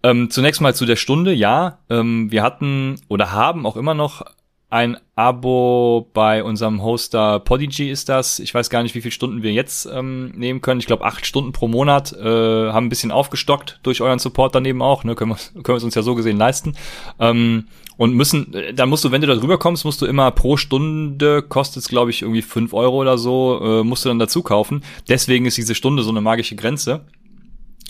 Ähm, 0.03 0.29
zunächst 0.29 0.61
mal 0.61 0.75
zu 0.75 0.85
der 0.85 0.97
Stunde, 0.97 1.33
ja. 1.33 1.79
Ähm, 1.89 2.31
wir 2.31 2.43
hatten 2.43 3.01
oder 3.07 3.31
haben 3.31 3.65
auch 3.65 3.75
immer 3.75 3.95
noch 3.95 4.23
ein 4.69 4.97
Abo 5.15 6.09
bei 6.13 6.43
unserem 6.43 6.83
Hoster 6.83 7.39
Podigy 7.39 7.89
ist 7.89 8.09
das. 8.09 8.39
Ich 8.39 8.53
weiß 8.53 8.69
gar 8.69 8.83
nicht, 8.83 8.95
wie 8.95 9.01
viele 9.01 9.11
Stunden 9.11 9.43
wir 9.43 9.53
jetzt 9.53 9.85
ähm, 9.85 10.31
nehmen 10.35 10.61
können. 10.61 10.79
Ich 10.79 10.87
glaube, 10.87 11.05
acht 11.05 11.25
Stunden 11.25 11.51
pro 11.51 11.67
Monat. 11.67 12.13
Äh, 12.13 12.71
haben 12.71 12.87
ein 12.87 12.89
bisschen 12.89 13.11
aufgestockt 13.11 13.79
durch 13.83 14.01
euren 14.01 14.19
Support 14.19 14.55
daneben 14.55 14.81
auch. 14.81 15.03
Ne? 15.03 15.15
Können, 15.15 15.31
wir, 15.31 15.37
können 15.63 15.75
wir 15.75 15.75
es 15.75 15.83
uns 15.83 15.95
ja 15.95 16.01
so 16.01 16.15
gesehen 16.15 16.37
leisten. 16.37 16.75
Ähm, 17.19 17.67
und 17.97 18.13
müssen, 18.13 18.53
äh, 18.53 18.73
da 18.73 18.85
musst 18.85 19.05
du, 19.05 19.11
wenn 19.11 19.21
du 19.21 19.27
da 19.27 19.35
drüber 19.35 19.57
kommst, 19.57 19.85
musst 19.85 20.01
du 20.01 20.07
immer 20.07 20.29
pro 20.31 20.57
Stunde, 20.57 21.43
kostet 21.43 21.83
es 21.83 21.87
glaube 21.87 22.09
ich 22.09 22.23
irgendwie 22.23 22.41
fünf 22.41 22.73
Euro 22.73 22.97
oder 22.97 23.17
so, 23.17 23.59
äh, 23.61 23.83
musst 23.83 24.03
du 24.03 24.09
dann 24.09 24.19
dazu 24.19 24.41
kaufen. 24.41 24.83
Deswegen 25.07 25.45
ist 25.45 25.57
diese 25.57 25.75
Stunde 25.75 26.03
so 26.03 26.09
eine 26.09 26.21
magische 26.21 26.55
Grenze. 26.55 27.05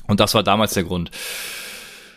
Und 0.07 0.19
das 0.19 0.35
war 0.35 0.43
damals 0.43 0.73
der 0.73 0.83
Grund. 0.83 1.09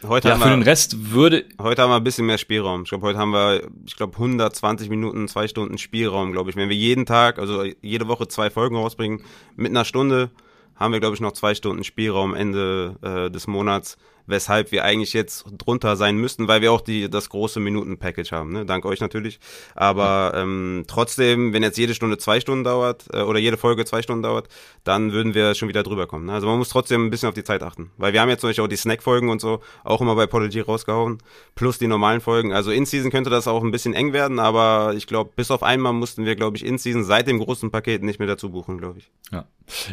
Heute 0.06 0.28
ja, 0.28 0.34
haben 0.34 0.42
für 0.42 0.48
wir, 0.48 0.56
den 0.56 0.62
Rest 0.62 1.12
würde. 1.12 1.44
Heute 1.60 1.82
haben 1.82 1.90
wir 1.90 1.96
ein 1.96 2.04
bisschen 2.04 2.26
mehr 2.26 2.38
Spielraum. 2.38 2.82
Ich 2.82 2.90
glaube, 2.90 3.06
heute 3.06 3.18
haben 3.18 3.32
wir, 3.32 3.68
ich 3.86 3.96
glaube, 3.96 4.14
120 4.14 4.88
Minuten, 4.90 5.26
zwei 5.28 5.48
Stunden 5.48 5.78
Spielraum, 5.78 6.32
glaube 6.32 6.50
ich. 6.50 6.56
Wenn 6.56 6.68
wir 6.68 6.76
jeden 6.76 7.06
Tag, 7.06 7.38
also 7.38 7.64
jede 7.82 8.06
Woche 8.06 8.28
zwei 8.28 8.50
Folgen 8.50 8.76
rausbringen, 8.76 9.22
mit 9.56 9.70
einer 9.70 9.84
Stunde, 9.84 10.30
haben 10.76 10.92
wir, 10.92 11.00
glaube 11.00 11.14
ich, 11.14 11.20
noch 11.20 11.32
zwei 11.32 11.54
Stunden 11.54 11.82
Spielraum 11.82 12.34
Ende 12.34 12.96
äh, 13.02 13.30
des 13.30 13.46
Monats 13.46 13.98
weshalb 14.28 14.70
wir 14.70 14.84
eigentlich 14.84 15.14
jetzt 15.14 15.46
drunter 15.56 15.96
sein 15.96 16.16
müssten, 16.16 16.46
weil 16.46 16.60
wir 16.60 16.70
auch 16.70 16.82
die, 16.82 17.10
das 17.10 17.30
große 17.30 17.58
Minuten-Package 17.58 18.32
haben, 18.32 18.52
ne? 18.52 18.66
Dank 18.66 18.84
euch 18.84 19.00
natürlich. 19.00 19.40
Aber 19.74 20.32
ähm, 20.36 20.84
trotzdem, 20.86 21.52
wenn 21.52 21.62
jetzt 21.62 21.78
jede 21.78 21.94
Stunde 21.94 22.18
zwei 22.18 22.38
Stunden 22.40 22.62
dauert 22.62 23.06
äh, 23.12 23.22
oder 23.22 23.38
jede 23.38 23.56
Folge 23.56 23.84
zwei 23.84 24.02
Stunden 24.02 24.22
dauert, 24.22 24.48
dann 24.84 25.12
würden 25.12 25.34
wir 25.34 25.54
schon 25.54 25.68
wieder 25.68 25.82
drüber 25.82 26.06
kommen. 26.06 26.26
Ne? 26.26 26.34
Also 26.34 26.46
man 26.46 26.58
muss 26.58 26.68
trotzdem 26.68 27.06
ein 27.06 27.10
bisschen 27.10 27.28
auf 27.28 27.34
die 27.34 27.44
Zeit 27.44 27.62
achten. 27.62 27.90
Weil 27.96 28.12
wir 28.12 28.20
haben 28.20 28.28
jetzt 28.28 28.42
zum 28.42 28.50
Beispiel 28.50 28.64
auch 28.64 28.68
die 28.68 28.76
Snack-Folgen 28.76 29.30
und 29.30 29.40
so 29.40 29.60
auch 29.82 30.00
immer 30.00 30.14
bei 30.14 30.26
Podigy 30.26 30.60
rausgehauen, 30.60 31.18
plus 31.54 31.78
die 31.78 31.86
normalen 31.86 32.20
Folgen. 32.20 32.52
Also 32.52 32.70
in-Season 32.70 33.10
könnte 33.10 33.30
das 33.30 33.48
auch 33.48 33.64
ein 33.64 33.70
bisschen 33.70 33.94
eng 33.94 34.12
werden, 34.12 34.38
aber 34.38 34.92
ich 34.94 35.06
glaube, 35.06 35.30
bis 35.34 35.50
auf 35.50 35.62
einmal 35.62 35.94
mussten 35.94 36.26
wir, 36.26 36.36
glaube 36.36 36.56
ich, 36.56 36.64
in-Season 36.64 37.04
seit 37.04 37.26
dem 37.26 37.38
großen 37.38 37.70
Paket 37.70 38.02
nicht 38.02 38.18
mehr 38.18 38.28
dazu 38.28 38.50
buchen, 38.50 38.78
glaube 38.78 38.98
ich. 38.98 39.10
Ja. 39.32 39.46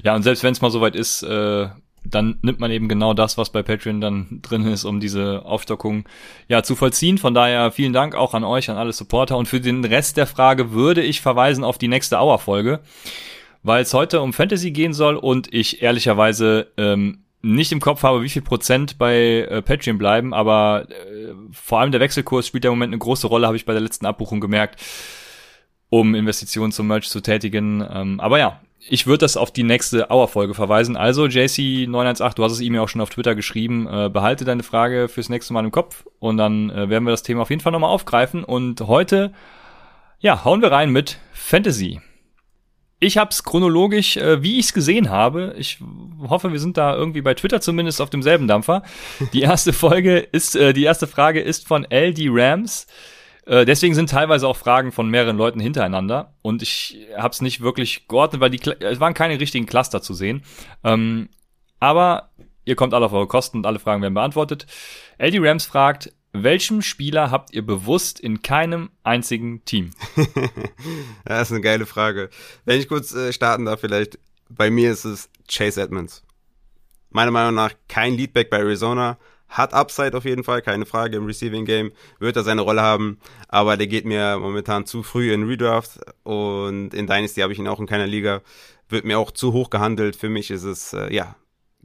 ja, 0.03 0.15
und 0.15 0.23
selbst 0.23 0.43
wenn 0.43 0.51
es 0.51 0.61
mal 0.61 0.71
soweit 0.71 0.95
ist, 0.95 1.23
äh, 1.23 1.69
dann 2.05 2.37
nimmt 2.41 2.59
man 2.59 2.71
eben 2.71 2.87
genau 2.87 3.13
das, 3.13 3.37
was 3.37 3.49
bei 3.49 3.63
Patreon 3.63 4.01
dann 4.01 4.39
drin 4.41 4.65
ist, 4.67 4.85
um 4.85 4.99
diese 4.99 5.43
Aufstockung 5.45 6.05
ja 6.47 6.63
zu 6.63 6.75
vollziehen. 6.75 7.17
Von 7.17 7.33
daher 7.33 7.71
vielen 7.71 7.93
Dank 7.93 8.15
auch 8.15 8.33
an 8.33 8.43
euch, 8.43 8.69
an 8.69 8.77
alle 8.77 8.93
Supporter. 8.93 9.37
Und 9.37 9.47
für 9.47 9.59
den 9.59 9.83
Rest 9.83 10.17
der 10.17 10.27
Frage 10.27 10.71
würde 10.71 11.01
ich 11.01 11.21
verweisen 11.21 11.63
auf 11.63 11.77
die 11.77 11.87
nächste 11.87 12.17
Hour-Folge, 12.17 12.79
weil 13.63 13.81
es 13.81 13.93
heute 13.93 14.21
um 14.21 14.33
Fantasy 14.33 14.71
gehen 14.71 14.93
soll 14.93 15.15
und 15.15 15.53
ich 15.53 15.81
ehrlicherweise 15.81 16.67
ähm, 16.77 17.25
nicht 17.41 17.71
im 17.71 17.79
Kopf 17.79 18.03
habe, 18.03 18.23
wie 18.23 18.29
viel 18.29 18.41
Prozent 18.41 18.97
bei 18.97 19.47
äh, 19.49 19.61
Patreon 19.61 19.97
bleiben, 19.97 20.33
aber 20.33 20.87
äh, 20.89 21.33
vor 21.51 21.79
allem 21.79 21.91
der 21.91 22.01
Wechselkurs 22.01 22.47
spielt 22.47 22.65
im 22.65 22.71
Moment 22.71 22.91
eine 22.91 22.97
große 22.97 23.27
Rolle, 23.27 23.45
habe 23.45 23.55
ich 23.55 23.65
bei 23.65 23.73
der 23.73 23.83
letzten 23.83 24.07
Abbuchung 24.07 24.39
gemerkt, 24.39 24.81
um 25.89 26.15
Investitionen 26.15 26.71
zum 26.71 26.87
Merch 26.87 27.07
zu 27.07 27.21
tätigen. 27.21 27.85
Ähm, 27.87 28.19
aber 28.19 28.39
ja, 28.39 28.61
ich 28.87 29.07
würde 29.07 29.19
das 29.19 29.37
auf 29.37 29.51
die 29.51 29.63
nächste 29.63 30.09
Hour-Folge 30.09 30.53
verweisen. 30.53 30.95
Also, 30.95 31.23
JC918, 31.23 32.35
du 32.35 32.43
hast 32.43 32.51
es 32.53 32.61
ihm 32.61 32.75
ja 32.75 32.81
auch 32.81 32.89
schon 32.89 33.01
auf 33.01 33.09
Twitter 33.09 33.35
geschrieben, 33.35 33.87
äh, 33.87 34.09
behalte 34.09 34.45
deine 34.45 34.63
Frage 34.63 35.07
fürs 35.07 35.29
nächste 35.29 35.53
Mal 35.53 35.65
im 35.65 35.71
Kopf 35.71 36.05
und 36.19 36.37
dann 36.37 36.69
äh, 36.69 36.89
werden 36.89 37.05
wir 37.05 37.11
das 37.11 37.23
Thema 37.23 37.41
auf 37.41 37.49
jeden 37.49 37.61
Fall 37.61 37.71
nochmal 37.71 37.89
aufgreifen. 37.89 38.43
Und 38.43 38.81
heute, 38.81 39.33
ja, 40.19 40.45
hauen 40.45 40.61
wir 40.61 40.71
rein 40.71 40.91
mit 40.91 41.19
Fantasy. 41.33 41.99
Ich 42.99 43.17
habe 43.17 43.29
es 43.31 43.43
chronologisch, 43.43 44.17
äh, 44.17 44.41
wie 44.41 44.59
ich 44.59 44.67
es 44.67 44.73
gesehen 44.73 45.09
habe. 45.09 45.55
Ich 45.57 45.79
hoffe, 46.27 46.51
wir 46.51 46.59
sind 46.59 46.77
da 46.77 46.95
irgendwie 46.95 47.21
bei 47.21 47.33
Twitter 47.33 47.61
zumindest 47.61 48.01
auf 48.01 48.09
demselben 48.09 48.47
Dampfer. 48.47 48.83
Die 49.33 49.41
erste 49.41 49.73
Folge 49.73 50.19
ist, 50.19 50.55
äh, 50.55 50.73
die 50.73 50.83
erste 50.83 51.07
Frage 51.07 51.41
ist 51.41 51.67
von 51.67 51.85
LD 51.89 52.27
Rams. 52.29 52.87
Äh, 53.45 53.65
deswegen 53.65 53.93
sind 53.93 54.09
teilweise 54.09 54.47
auch 54.47 54.57
Fragen 54.57 54.91
von 54.91 55.09
mehreren 55.09 55.37
Leuten 55.37 55.59
hintereinander 55.59 56.33
und 56.41 56.61
ich 56.61 56.97
habe 57.15 57.31
es 57.31 57.41
nicht 57.41 57.61
wirklich 57.61 58.07
geordnet, 58.07 58.41
weil 58.41 58.49
die 58.49 58.59
es 58.79 58.99
waren 58.99 59.13
keine 59.13 59.39
richtigen 59.39 59.65
Cluster 59.65 60.01
zu 60.01 60.13
sehen. 60.13 60.43
Ähm, 60.83 61.29
aber 61.79 62.31
ihr 62.65 62.75
kommt 62.75 62.93
alle 62.93 63.05
auf 63.05 63.13
eure 63.13 63.27
Kosten 63.27 63.57
und 63.57 63.65
alle 63.65 63.79
Fragen 63.79 64.01
werden 64.01 64.13
beantwortet. 64.13 64.65
LD 65.19 65.35
Rams 65.39 65.65
fragt, 65.65 66.11
welchem 66.33 66.81
Spieler 66.81 67.31
habt 67.31 67.53
ihr 67.53 67.65
bewusst 67.65 68.19
in 68.19 68.41
keinem 68.41 68.89
einzigen 69.03 69.63
Team? 69.63 69.91
das 71.25 71.47
ist 71.47 71.51
eine 71.51 71.61
geile 71.61 71.85
Frage. 71.85 72.29
Wenn 72.65 72.79
ich 72.79 72.87
kurz 72.87 73.13
äh, 73.13 73.31
starten 73.31 73.65
darf, 73.65 73.79
vielleicht. 73.79 74.19
Bei 74.47 74.69
mir 74.69 74.91
ist 74.91 75.05
es 75.05 75.29
Chase 75.47 75.81
Edmonds. 75.81 76.23
Meiner 77.09 77.31
Meinung 77.31 77.55
nach 77.55 77.73
kein 77.87 78.15
Leadback 78.15 78.49
bei 78.49 78.57
Arizona, 78.57 79.17
hat 79.47 79.73
Upside 79.73 80.17
auf 80.17 80.25
jeden 80.25 80.43
Fall, 80.43 80.61
keine 80.61 80.85
Frage. 80.85 81.17
Im 81.17 81.25
Receiving 81.25 81.65
Game 81.65 81.91
wird 82.19 82.35
er 82.35 82.43
seine 82.43 82.61
Rolle 82.61 82.81
haben, 82.81 83.19
aber 83.47 83.77
der 83.77 83.87
geht 83.87 84.05
mir 84.05 84.37
momentan 84.39 84.85
zu 84.85 85.03
früh 85.03 85.33
in 85.33 85.47
Redraft 85.47 85.99
und 86.23 86.93
in 86.93 87.07
Dynasty 87.07 87.41
habe 87.41 87.53
ich 87.53 87.59
ihn 87.59 87.67
auch 87.67 87.79
in 87.79 87.87
keiner 87.87 88.07
Liga. 88.07 88.41
Wird 88.89 89.05
mir 89.05 89.17
auch 89.17 89.31
zu 89.31 89.53
hoch 89.53 89.69
gehandelt. 89.69 90.15
Für 90.15 90.29
mich 90.29 90.51
ist 90.51 90.63
es, 90.63 90.93
äh, 90.93 91.13
ja, 91.13 91.35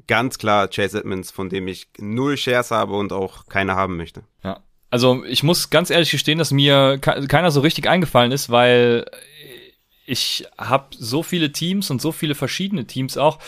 ganz 0.06 0.38
klar 0.38 0.68
Chase 0.68 0.98
Edmonds, 0.98 1.30
von 1.30 1.48
dem 1.48 1.68
ich 1.68 1.88
null 1.98 2.36
Shares 2.36 2.70
habe 2.70 2.94
und 2.94 3.12
auch 3.12 3.46
keine 3.46 3.74
haben 3.74 3.96
möchte. 3.96 4.22
Ja. 4.42 4.62
Also 4.90 5.24
ich 5.24 5.44
muss 5.44 5.70
ganz 5.70 5.90
ehrlich 5.90 6.10
gestehen, 6.10 6.38
dass 6.38 6.50
mir 6.50 6.98
keiner 6.98 7.52
so 7.52 7.60
richtig 7.60 7.88
eingefallen 7.88 8.32
ist, 8.32 8.50
weil 8.50 9.06
ich 10.10 10.44
habe 10.58 10.86
so 10.90 11.22
viele 11.22 11.52
Teams 11.52 11.90
und 11.90 12.02
so 12.02 12.12
viele 12.12 12.34
verschiedene 12.34 12.86
Teams 12.86 13.16
auch 13.16 13.38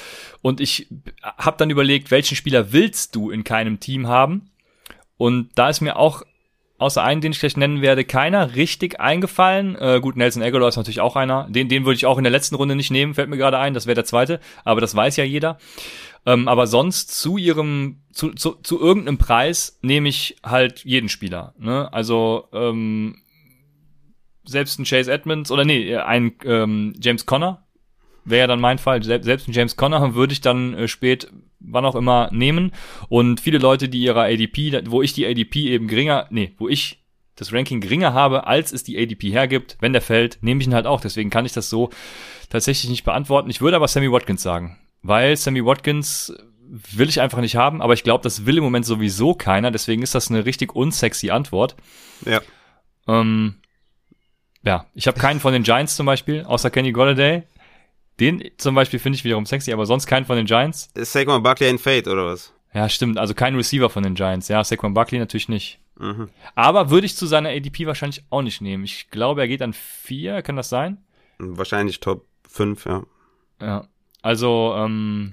und 0.41 0.61
ich 0.61 0.89
habe 1.25 1.57
dann 1.59 1.71
überlegt, 1.71 2.11
welchen 2.11 2.37
Spieler 2.37 2.73
willst 2.73 3.15
du 3.15 3.31
in 3.31 3.45
keinem 3.45 3.81
Team 3.81 4.07
haben? 4.07 4.51
Und 5.17 5.51
da 5.55 5.69
ist 5.69 5.81
mir 5.81 5.97
auch 5.97 6.23
außer 6.79 7.03
einen, 7.03 7.21
den 7.21 7.33
ich 7.33 7.41
gleich 7.41 7.57
nennen 7.57 7.81
werde, 7.81 8.05
keiner 8.05 8.57
richtig 8.57 9.01
eingefallen. 9.01 9.77
Äh, 9.77 10.01
gut, 10.03 10.17
Nelson 10.17 10.43
Aguilar 10.43 10.69
ist 10.69 10.77
natürlich 10.77 11.01
auch 11.01 11.17
einer. 11.17 11.47
Den, 11.49 11.69
den 11.69 11.85
würde 11.85 11.97
ich 11.97 12.07
auch 12.07 12.19
in 12.19 12.25
der 12.25 12.33
letzten 12.33 12.57
Runde 12.57 12.77
nicht 12.77 12.91
nehmen, 12.91 13.15
fällt 13.15 13.31
mir 13.31 13.37
gerade 13.37 13.59
ein. 13.59 13.73
Das 13.73 13.87
wäre 13.87 13.95
der 13.95 14.05
zweite, 14.05 14.41
aber 14.65 14.81
das 14.81 14.95
weiß 14.95 15.17
ja 15.17 15.25
jeder. 15.25 15.59
Ähm, 16.27 16.49
aber 16.49 16.67
sonst 16.67 17.17
zu 17.19 17.37
ihrem, 17.37 18.03
zu, 18.13 18.31
zu, 18.31 18.57
zu 18.63 18.81
irgendeinem 18.81 19.19
Preis 19.19 19.79
nehme 19.83 20.09
ich 20.09 20.37
halt 20.45 20.85
jeden 20.85 21.09
Spieler. 21.09 21.55
Ne? 21.59 21.93
Also 21.93 22.49
ähm, 22.53 23.22
selbst 24.45 24.79
ein 24.79 24.85
Chase 24.85 25.13
Edmonds 25.13 25.51
oder 25.51 25.65
nee, 25.65 25.97
ein 25.97 26.33
ähm, 26.45 26.95
James 27.01 27.27
Conner 27.27 27.65
wäre 28.25 28.41
ja 28.41 28.47
dann 28.47 28.61
mein 28.61 28.79
Fall. 28.79 29.03
Selbst 29.03 29.49
ein 29.49 29.53
James 29.53 29.77
Conner 29.77 30.15
würde 30.15 30.33
ich 30.33 30.41
dann 30.41 30.75
äh, 30.75 30.89
spät, 30.89 31.31
wann 31.61 31.85
auch 31.85 31.95
immer, 31.95 32.31
nehmen. 32.33 32.73
Und 33.09 33.41
viele 33.41 33.59
Leute, 33.59 33.89
die 33.89 34.03
ihrer 34.03 34.23
ADP, 34.23 34.83
wo 34.87 35.03
ich 35.03 35.13
die 35.13 35.27
ADP 35.27 35.71
eben 35.71 35.89
geringer, 35.89 36.27
nee, 36.31 36.53
wo 36.59 36.69
ich 36.69 37.03
das 37.37 37.53
Ranking 37.53 37.81
geringer 37.81 38.13
habe, 38.13 38.47
als 38.47 38.73
es 38.73 38.85
die 38.85 38.99
ADP 38.99 39.31
hergibt, 39.31 39.77
wenn 39.81 39.93
der 39.93 40.03
fällt, 40.03 40.39
nehme 40.43 40.61
ich 40.61 40.67
ihn 40.67 40.75
halt 40.75 40.87
auch. 40.87 41.01
Deswegen 41.01 41.31
kann 41.31 41.47
ich 41.47 41.53
das 41.53 41.71
so 41.71 41.91
tatsächlich 42.51 42.91
nicht 42.91 43.05
beantworten. 43.05 43.51
Ich 43.51 43.61
würde 43.61 43.77
aber 43.77 43.89
Sammy 43.89 44.13
Watkins 44.13 44.43
sagen, 44.43 44.79
weil 45.03 45.37
Sammy 45.37 45.65
Watkins 45.65 46.35
will 46.73 47.09
ich 47.09 47.21
einfach 47.21 47.41
nicht 47.41 47.57
haben, 47.57 47.83
aber 47.83 47.95
ich 47.95 48.05
glaube, 48.05 48.23
das 48.23 48.47
will 48.47 48.59
im 48.59 48.65
Moment 48.65 48.87
sowieso 48.87 49.35
keiner. 49.35 49.71
Deswegen 49.71 50.03
ist 50.03 50.15
das 50.15 50.31
eine 50.31 50.45
richtig 50.45 50.75
unsexy 50.75 51.31
Antwort. 51.31 51.77
Ja. 52.25 52.41
Ähm, 53.09 53.57
ja, 54.65 54.87
ich 54.95 55.07
habe 55.07 55.19
keinen 55.19 55.41
von 55.41 55.53
den 55.53 55.63
Giants 55.63 55.97
zum 55.97 56.07
Beispiel, 56.07 56.45
außer 56.45 56.71
Kenny 56.71 56.93
Golladay. 56.93 57.43
Den 58.21 58.51
zum 58.59 58.75
Beispiel 58.75 58.99
finde 58.99 59.17
ich 59.17 59.25
wiederum 59.25 59.47
sexy, 59.47 59.73
aber 59.73 59.87
sonst 59.87 60.07
keinen 60.07 60.27
von 60.27 60.37
den 60.37 60.47
Giants. 60.47 60.91
Ist 60.95 61.13
Saquon 61.13 61.43
Buckley 61.43 61.69
ein 61.69 61.79
Fade 61.79 62.11
oder 62.11 62.27
was? 62.27 62.53
Ja, 62.75 62.89
stimmt. 62.89 63.19
Also 63.19 63.35
kein 63.35 63.57
Receiver 63.57 63.91
von 63.91 64.03
den 64.03 64.15
Giants. 64.15 64.49
Ja, 64.49 64.63
Saquon 64.63 64.95
Buckley 64.95 65.19
natürlich 65.19 65.49
nicht. 65.49 65.79
Mhm. 65.99 66.29
Aber 66.55 66.91
würde 66.91 67.07
ich 67.07 67.17
zu 67.17 67.27
seiner 67.27 67.51
ADP 67.51 67.87
wahrscheinlich 67.87 68.25
auch 68.31 68.43
nicht 68.43 68.61
nehmen. 68.61 68.85
Ich 68.85 69.11
glaube, 69.11 69.41
er 69.41 69.49
geht 69.49 69.63
an 69.63 69.73
vier. 69.73 70.43
Kann 70.43 70.57
das 70.57 70.69
sein? 70.69 70.99
Wahrscheinlich 71.39 72.01
Top 72.01 72.27
5, 72.49 72.85
ja. 72.87 73.03
Ja. 73.61 73.89
Also, 74.23 74.75
ähm, 74.77 75.33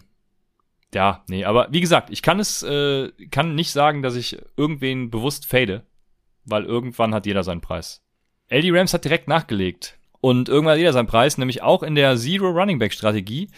ja, 0.93 1.23
nee, 1.27 1.45
aber 1.45 1.67
wie 1.69 1.81
gesagt, 1.81 2.09
ich 2.09 2.23
kann 2.23 2.39
es, 2.39 2.63
äh, 2.63 3.11
kann 3.29 3.53
nicht 3.53 3.71
sagen, 3.71 4.01
dass 4.01 4.15
ich 4.15 4.41
irgendwen 4.57 5.11
bewusst 5.11 5.45
fade, 5.45 5.85
weil 6.45 6.65
irgendwann 6.65 7.13
hat 7.13 7.27
jeder 7.27 7.43
seinen 7.43 7.61
Preis. 7.61 8.01
LD 8.49 8.71
Rams 8.71 8.93
hat 8.93 9.05
direkt 9.05 9.27
nachgelegt. 9.27 9.97
Und 10.21 10.49
irgendwann 10.49 10.73
hat 10.73 10.79
jeder 10.79 10.93
seinen 10.93 11.07
Preis, 11.07 11.37
nämlich 11.37 11.61
auch 11.61 11.83
in 11.83 11.95
der 11.95 12.17
Zero 12.17 12.49
Running 12.49 12.79
Back 12.79 12.93
Strategie. 12.93 13.49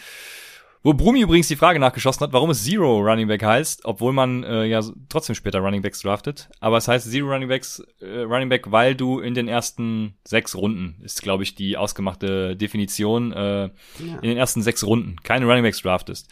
Wo 0.83 0.95
Brumi 0.95 1.21
übrigens 1.21 1.47
die 1.47 1.55
Frage 1.55 1.79
nachgeschossen 1.79 2.25
hat, 2.25 2.33
warum 2.33 2.49
es 2.49 2.63
Zero 2.63 3.01
Running 3.01 3.27
Back 3.27 3.43
heißt, 3.43 3.85
obwohl 3.85 4.13
man 4.13 4.43
äh, 4.43 4.65
ja 4.65 4.81
trotzdem 5.09 5.35
später 5.35 5.59
Running 5.59 5.83
Backs 5.83 6.01
draftet. 6.01 6.49
Aber 6.59 6.77
es 6.77 6.87
heißt 6.87 7.09
Zero 7.09 7.31
Running 7.31 7.49
Backs, 7.49 7.83
äh, 7.99 8.21
Running 8.21 8.49
Back, 8.49 8.71
weil 8.71 8.95
du 8.95 9.19
in 9.19 9.35
den 9.35 9.47
ersten 9.47 10.15
sechs 10.23 10.55
Runden, 10.55 10.99
ist 11.03 11.21
glaube 11.21 11.43
ich 11.43 11.53
die 11.53 11.77
ausgemachte 11.77 12.55
Definition, 12.55 13.31
äh, 13.31 13.61
ja. 13.65 13.69
in 13.99 14.29
den 14.29 14.37
ersten 14.37 14.63
sechs 14.63 14.83
Runden 14.83 15.17
keine 15.21 15.45
Running 15.45 15.63
Backs 15.63 15.83
draftest. 15.83 16.29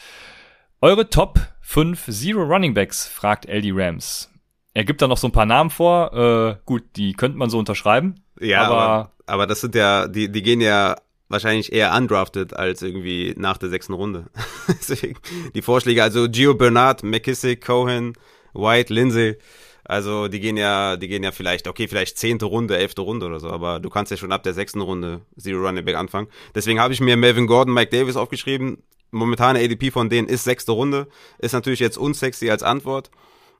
Eure 0.81 1.09
Top 1.11 1.39
5 1.61 2.07
Zero 2.09 2.41
Running 2.41 2.73
Backs, 2.73 3.07
fragt 3.07 3.45
LD 3.45 3.71
Rams. 3.71 4.31
Er 4.73 4.83
gibt 4.83 5.01
da 5.01 5.07
noch 5.07 5.17
so 5.17 5.27
ein 5.27 5.31
paar 5.31 5.45
Namen 5.45 5.69
vor. 5.69 6.13
Äh, 6.13 6.55
gut, 6.65 6.83
die 6.95 7.13
könnte 7.13 7.37
man 7.37 7.49
so 7.49 7.57
unterschreiben. 7.59 8.15
Ja, 8.39 8.63
aber, 8.63 8.77
aber, 8.77 9.11
aber 9.25 9.47
das 9.47 9.61
sind 9.61 9.75
ja, 9.75 10.07
die, 10.07 10.31
die 10.31 10.41
gehen 10.41 10.61
ja 10.61 10.95
wahrscheinlich 11.27 11.71
eher 11.71 11.95
undrafted 11.95 12.55
als 12.55 12.81
irgendwie 12.81 13.33
nach 13.37 13.57
der 13.57 13.69
sechsten 13.69 13.93
Runde. 13.93 14.25
Deswegen 14.67 15.17
die 15.53 15.61
Vorschläge, 15.61 16.03
also 16.03 16.27
Gio 16.29 16.55
Bernard, 16.55 17.03
McKissick, 17.03 17.65
Cohen, 17.65 18.13
White, 18.53 18.93
Lindsay, 18.93 19.37
also 19.85 20.27
die 20.27 20.39
gehen 20.39 20.57
ja, 20.57 20.97
die 20.97 21.07
gehen 21.07 21.23
ja 21.23 21.31
vielleicht, 21.31 21.67
okay, 21.67 21.87
vielleicht 21.87 22.17
zehnte 22.17 22.45
Runde, 22.45 22.77
elfte 22.77 23.01
Runde 23.01 23.25
oder 23.25 23.39
so, 23.39 23.49
aber 23.49 23.79
du 23.79 23.89
kannst 23.89 24.11
ja 24.11 24.17
schon 24.17 24.31
ab 24.31 24.43
der 24.43 24.53
sechsten 24.53 24.81
Runde 24.81 25.21
Zero 25.37 25.65
Running 25.65 25.85
Back 25.85 25.95
anfangen. 25.95 26.27
Deswegen 26.53 26.79
habe 26.79 26.93
ich 26.93 27.01
mir 27.01 27.17
Melvin 27.17 27.47
Gordon, 27.47 27.73
Mike 27.73 27.95
Davis 27.95 28.15
aufgeschrieben. 28.15 28.83
Momentane 29.11 29.59
ADP 29.59 29.89
von 29.89 30.09
denen 30.09 30.27
ist 30.27 30.43
sechste 30.43 30.73
Runde, 30.73 31.07
ist 31.39 31.53
natürlich 31.53 31.79
jetzt 31.79 31.97
unsexy 31.97 32.51
als 32.51 32.61
Antwort 32.61 33.09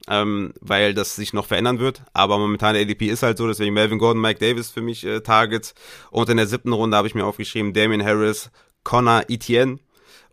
ähm, 0.08 0.54
weil 0.62 0.94
das 0.94 1.16
sich 1.16 1.34
noch 1.34 1.46
verändern 1.46 1.80
wird. 1.80 2.04
Aber 2.14 2.38
momentan 2.38 2.76
ADP 2.76 3.08
ist 3.08 3.24
halt 3.24 3.38
so, 3.38 3.48
deswegen 3.48 3.74
Melvin 3.74 4.00
Gordon, 4.00 4.22
Mike 4.22 4.40
Davis 4.40 4.70
für 4.70 4.82
mich 4.82 5.06
äh, 5.06 5.22
Targets. 5.22 5.74
Und 6.12 6.30
in 6.30 6.38
der 6.38 6.48
siebten 6.48 6.74
Runde 6.74 6.98
habe 6.98 7.08
ich 7.08 7.16
mir 7.16 7.26
aufgeschrieben 7.26 7.74
Damien 7.74 8.04
Harris, 8.04 8.50
Connor 8.84 9.24
Etienne 9.28 9.80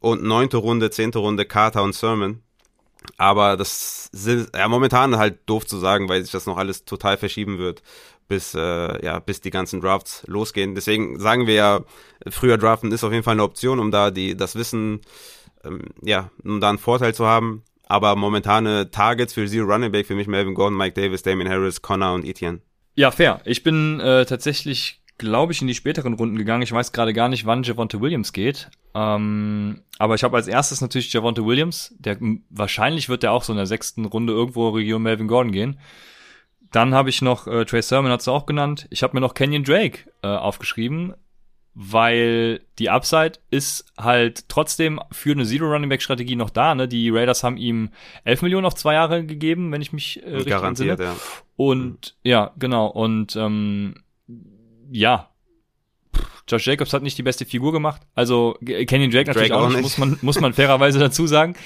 und 0.01 0.23
neunte 0.23 0.59
Runde, 0.59 0.91
zehnte 0.91 1.19
Runde 1.19 1.45
Carter 1.45 1.83
und 1.83 1.95
Sermon. 1.95 2.43
Aber 3.19 3.57
das 3.57 4.09
sind 4.13 4.51
ja 4.55 4.69
momentan 4.69 5.17
halt 5.17 5.39
doof 5.47 5.67
zu 5.67 5.79
sagen, 5.79 6.09
weil 6.09 6.23
sich 6.23 6.33
das 6.33 6.47
noch 6.47 6.57
alles 6.57 6.85
total 6.85 7.17
verschieben 7.17 7.59
wird, 7.59 7.83
bis 8.29 8.55
äh, 8.55 9.05
ja 9.05 9.19
bis 9.21 9.41
die 9.41 9.51
ganzen 9.51 9.81
Drafts 9.81 10.25
losgehen. 10.27 10.75
Deswegen 10.75 11.21
sagen 11.21 11.47
wir 11.47 11.55
ja, 11.55 11.81
früher 12.29 12.59
draften 12.59 12.93
ist 12.93 13.05
auf 13.05 13.13
jeden 13.13 13.23
Fall 13.23 13.33
eine 13.33 13.45
Option, 13.45 13.79
um 13.79 13.91
da 13.91 14.11
die 14.11 14.37
das 14.37 14.57
Wissen 14.57 15.01
ähm, 15.65 15.83
ja 16.03 16.31
um 16.45 16.61
da 16.61 16.69
einen 16.69 16.79
Vorteil 16.79 17.15
zu 17.15 17.27
haben. 17.27 17.63
Aber 17.87 18.17
momentane 18.17 18.91
Targets 18.91 19.33
für 19.33 19.47
Zero 19.47 19.67
Running 19.67 19.93
Back 19.93 20.07
für 20.07 20.17
mich 20.17 20.27
Melvin 20.27 20.55
Gordon, 20.55 20.77
Mike 20.77 21.01
Davis, 21.01 21.23
Damien 21.23 21.49
Harris, 21.49 21.83
Connor 21.83 22.15
und 22.15 22.25
Etienne. 22.25 22.61
Ja, 22.97 23.11
fair. 23.11 23.41
Ich 23.45 23.63
bin 23.63 24.01
äh, 24.01 24.27
tatsächlich, 24.27 25.03
glaube 25.19 25.53
ich, 25.53 25.61
in 25.61 25.69
die 25.69 25.75
späteren 25.75 26.15
Runden 26.15 26.37
gegangen. 26.37 26.63
Ich 26.63 26.73
weiß 26.73 26.93
gerade 26.93 27.13
gar 27.13 27.29
nicht, 27.29 27.47
wann 27.47 27.63
Javonte 27.63 28.01
Williams 28.01 28.33
geht. 28.33 28.71
Ähm, 28.95 29.83
aber 29.99 30.17
ich 30.17 30.25
habe 30.25 30.37
als 30.37 30.49
erstes 30.49 30.81
natürlich 30.81 31.13
Javonte 31.13 31.47
Williams. 31.47 31.95
Der 31.99 32.19
wahrscheinlich 32.51 33.09
wird 33.09 33.23
der 33.23 33.33
auch 33.33 33.45
so 33.45 33.53
in 33.53 33.59
der 33.59 33.67
sechsten 33.67 34.05
Runde 34.05 34.33
irgendwo 34.33 34.71
Region 34.71 35.03
Melvin 35.03 35.29
Gordon 35.29 35.53
gehen. 35.53 35.79
Dann 36.73 36.93
habe 36.93 37.11
ich 37.11 37.23
noch 37.23 37.47
äh, 37.47 37.65
Trey 37.65 37.83
Sermon, 37.83 38.11
hat's 38.11 38.27
auch 38.27 38.47
genannt. 38.47 38.89
Ich 38.91 39.05
habe 39.05 39.15
mir 39.15 39.21
noch 39.21 39.35
Kenyon 39.35 39.63
Drake 39.63 40.11
äh, 40.23 40.29
aufgeschrieben 40.29 41.15
weil 41.79 42.63
die 42.79 42.89
Upside 42.89 43.33
ist 43.51 43.85
halt 43.99 44.49
trotzdem 44.49 44.99
für 45.13 45.33
eine 45.33 45.45
Zero 45.45 45.67
Running 45.67 45.91
Back 45.91 46.01
Strategie 46.01 46.35
noch 46.35 46.49
da. 46.49 46.75
Ne? 46.75 46.89
Die 46.89 47.11
Raiders 47.11 47.45
haben 47.45 47.59
ihm 47.59 47.91
11 48.25 48.41
Millionen 48.41 48.65
auf 48.65 48.75
zwei 48.75 48.95
Jahre 48.95 49.27
gegeben, 49.27 49.71
wenn 49.73 49.83
ich 49.83 49.93
mich 49.93 50.23
äh, 50.23 50.37
richtig 50.37 50.53
Garantiert, 50.53 50.99
entsinne. 50.99 51.11
ja. 51.11 51.17
Und 51.57 52.15
mhm. 52.25 52.31
ja, 52.31 52.51
genau. 52.59 52.87
Und 52.87 53.37
ähm, 53.37 53.97
ja, 54.91 55.29
Josh 56.49 56.67
Jacobs 56.67 56.95
hat 56.95 57.03
nicht 57.03 57.19
die 57.19 57.23
beste 57.23 57.45
Figur 57.45 57.73
gemacht. 57.73 58.01
Also 58.15 58.57
Kenny 58.65 59.11
Drake 59.11 59.29
natürlich 59.29 59.51
Drake 59.51 59.57
auch, 59.57 59.69
nicht, 59.69 59.83
muss 59.83 59.99
man 59.99 60.19
muss 60.23 60.41
man 60.41 60.55
fairerweise 60.55 60.99
dazu 60.99 61.27
sagen. 61.27 61.57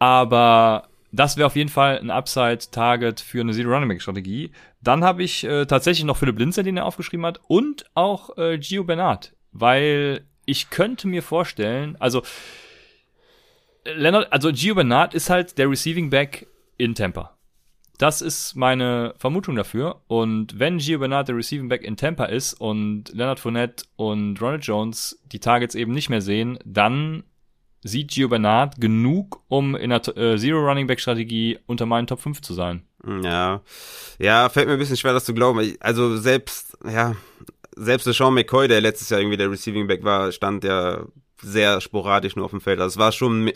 Aber 0.00 0.88
das 1.12 1.36
wäre 1.36 1.46
auf 1.46 1.54
jeden 1.54 1.70
Fall 1.70 2.00
ein 2.00 2.10
Upside-Target 2.10 3.20
für 3.20 3.42
eine 3.42 3.52
Zero 3.52 3.72
Running 3.72 3.90
Back 3.90 4.02
Strategie. 4.02 4.50
Dann 4.80 5.04
habe 5.04 5.22
ich 5.22 5.44
äh, 5.44 5.66
tatsächlich 5.66 6.04
noch 6.04 6.16
Philipp 6.16 6.36
Linzer, 6.36 6.64
den 6.64 6.76
er 6.76 6.84
aufgeschrieben 6.84 7.24
hat, 7.24 7.40
und 7.46 7.84
auch 7.94 8.36
äh, 8.38 8.58
Gio 8.58 8.82
Bernard 8.82 9.35
weil 9.60 10.26
ich 10.44 10.70
könnte 10.70 11.08
mir 11.08 11.22
vorstellen, 11.22 11.96
also 11.98 12.22
Leonard, 13.84 14.32
also 14.32 14.50
Gio 14.52 14.74
Bernard 14.74 15.14
ist 15.14 15.30
halt 15.30 15.58
der 15.58 15.70
Receiving 15.70 16.10
Back 16.10 16.46
in 16.76 16.94
Tampa. 16.94 17.36
Das 17.98 18.20
ist 18.20 18.56
meine 18.56 19.14
Vermutung 19.16 19.56
dafür. 19.56 20.02
Und 20.06 20.58
wenn 20.58 20.78
Gio 20.78 20.98
Bernard 20.98 21.28
der 21.28 21.36
Receiving 21.36 21.68
Back 21.68 21.82
in 21.82 21.96
Tampa 21.96 22.26
ist 22.26 22.54
und 22.54 23.08
Leonard 23.12 23.40
Fournette 23.40 23.84
und 23.96 24.40
Ronald 24.40 24.64
Jones 24.64 25.18
die 25.24 25.40
Targets 25.40 25.74
eben 25.74 25.92
nicht 25.92 26.10
mehr 26.10 26.20
sehen, 26.20 26.58
dann 26.64 27.24
sieht 27.82 28.10
Gio 28.10 28.28
Bernard 28.28 28.80
genug, 28.80 29.42
um 29.48 29.74
in 29.76 29.90
der 29.90 30.06
äh, 30.16 30.36
Zero 30.36 30.58
Running 30.58 30.86
Back 30.86 31.00
Strategie 31.00 31.58
unter 31.66 31.86
meinen 31.86 32.06
Top 32.06 32.20
5 32.20 32.42
zu 32.42 32.52
sein. 32.52 32.82
Ja. 33.22 33.62
Ja, 34.18 34.48
fällt 34.48 34.66
mir 34.66 34.74
ein 34.74 34.78
bisschen 34.78 34.96
schwer, 34.96 35.12
das 35.12 35.24
zu 35.24 35.34
glauben. 35.34 35.76
Also 35.80 36.16
selbst, 36.16 36.76
ja, 36.84 37.14
selbst 37.76 38.12
Sean 38.12 38.34
McCoy, 38.34 38.68
der 38.68 38.80
letztes 38.80 39.10
Jahr 39.10 39.20
irgendwie 39.20 39.36
der 39.36 39.50
Receiving 39.50 39.86
Back 39.86 40.02
war, 40.02 40.32
stand 40.32 40.64
ja 40.64 41.04
sehr 41.42 41.80
sporadisch 41.80 42.34
nur 42.34 42.46
auf 42.46 42.50
dem 42.50 42.60
Feld. 42.62 42.80
Also 42.80 42.94
es 42.94 42.98
war 42.98 43.12
schon 43.12 43.52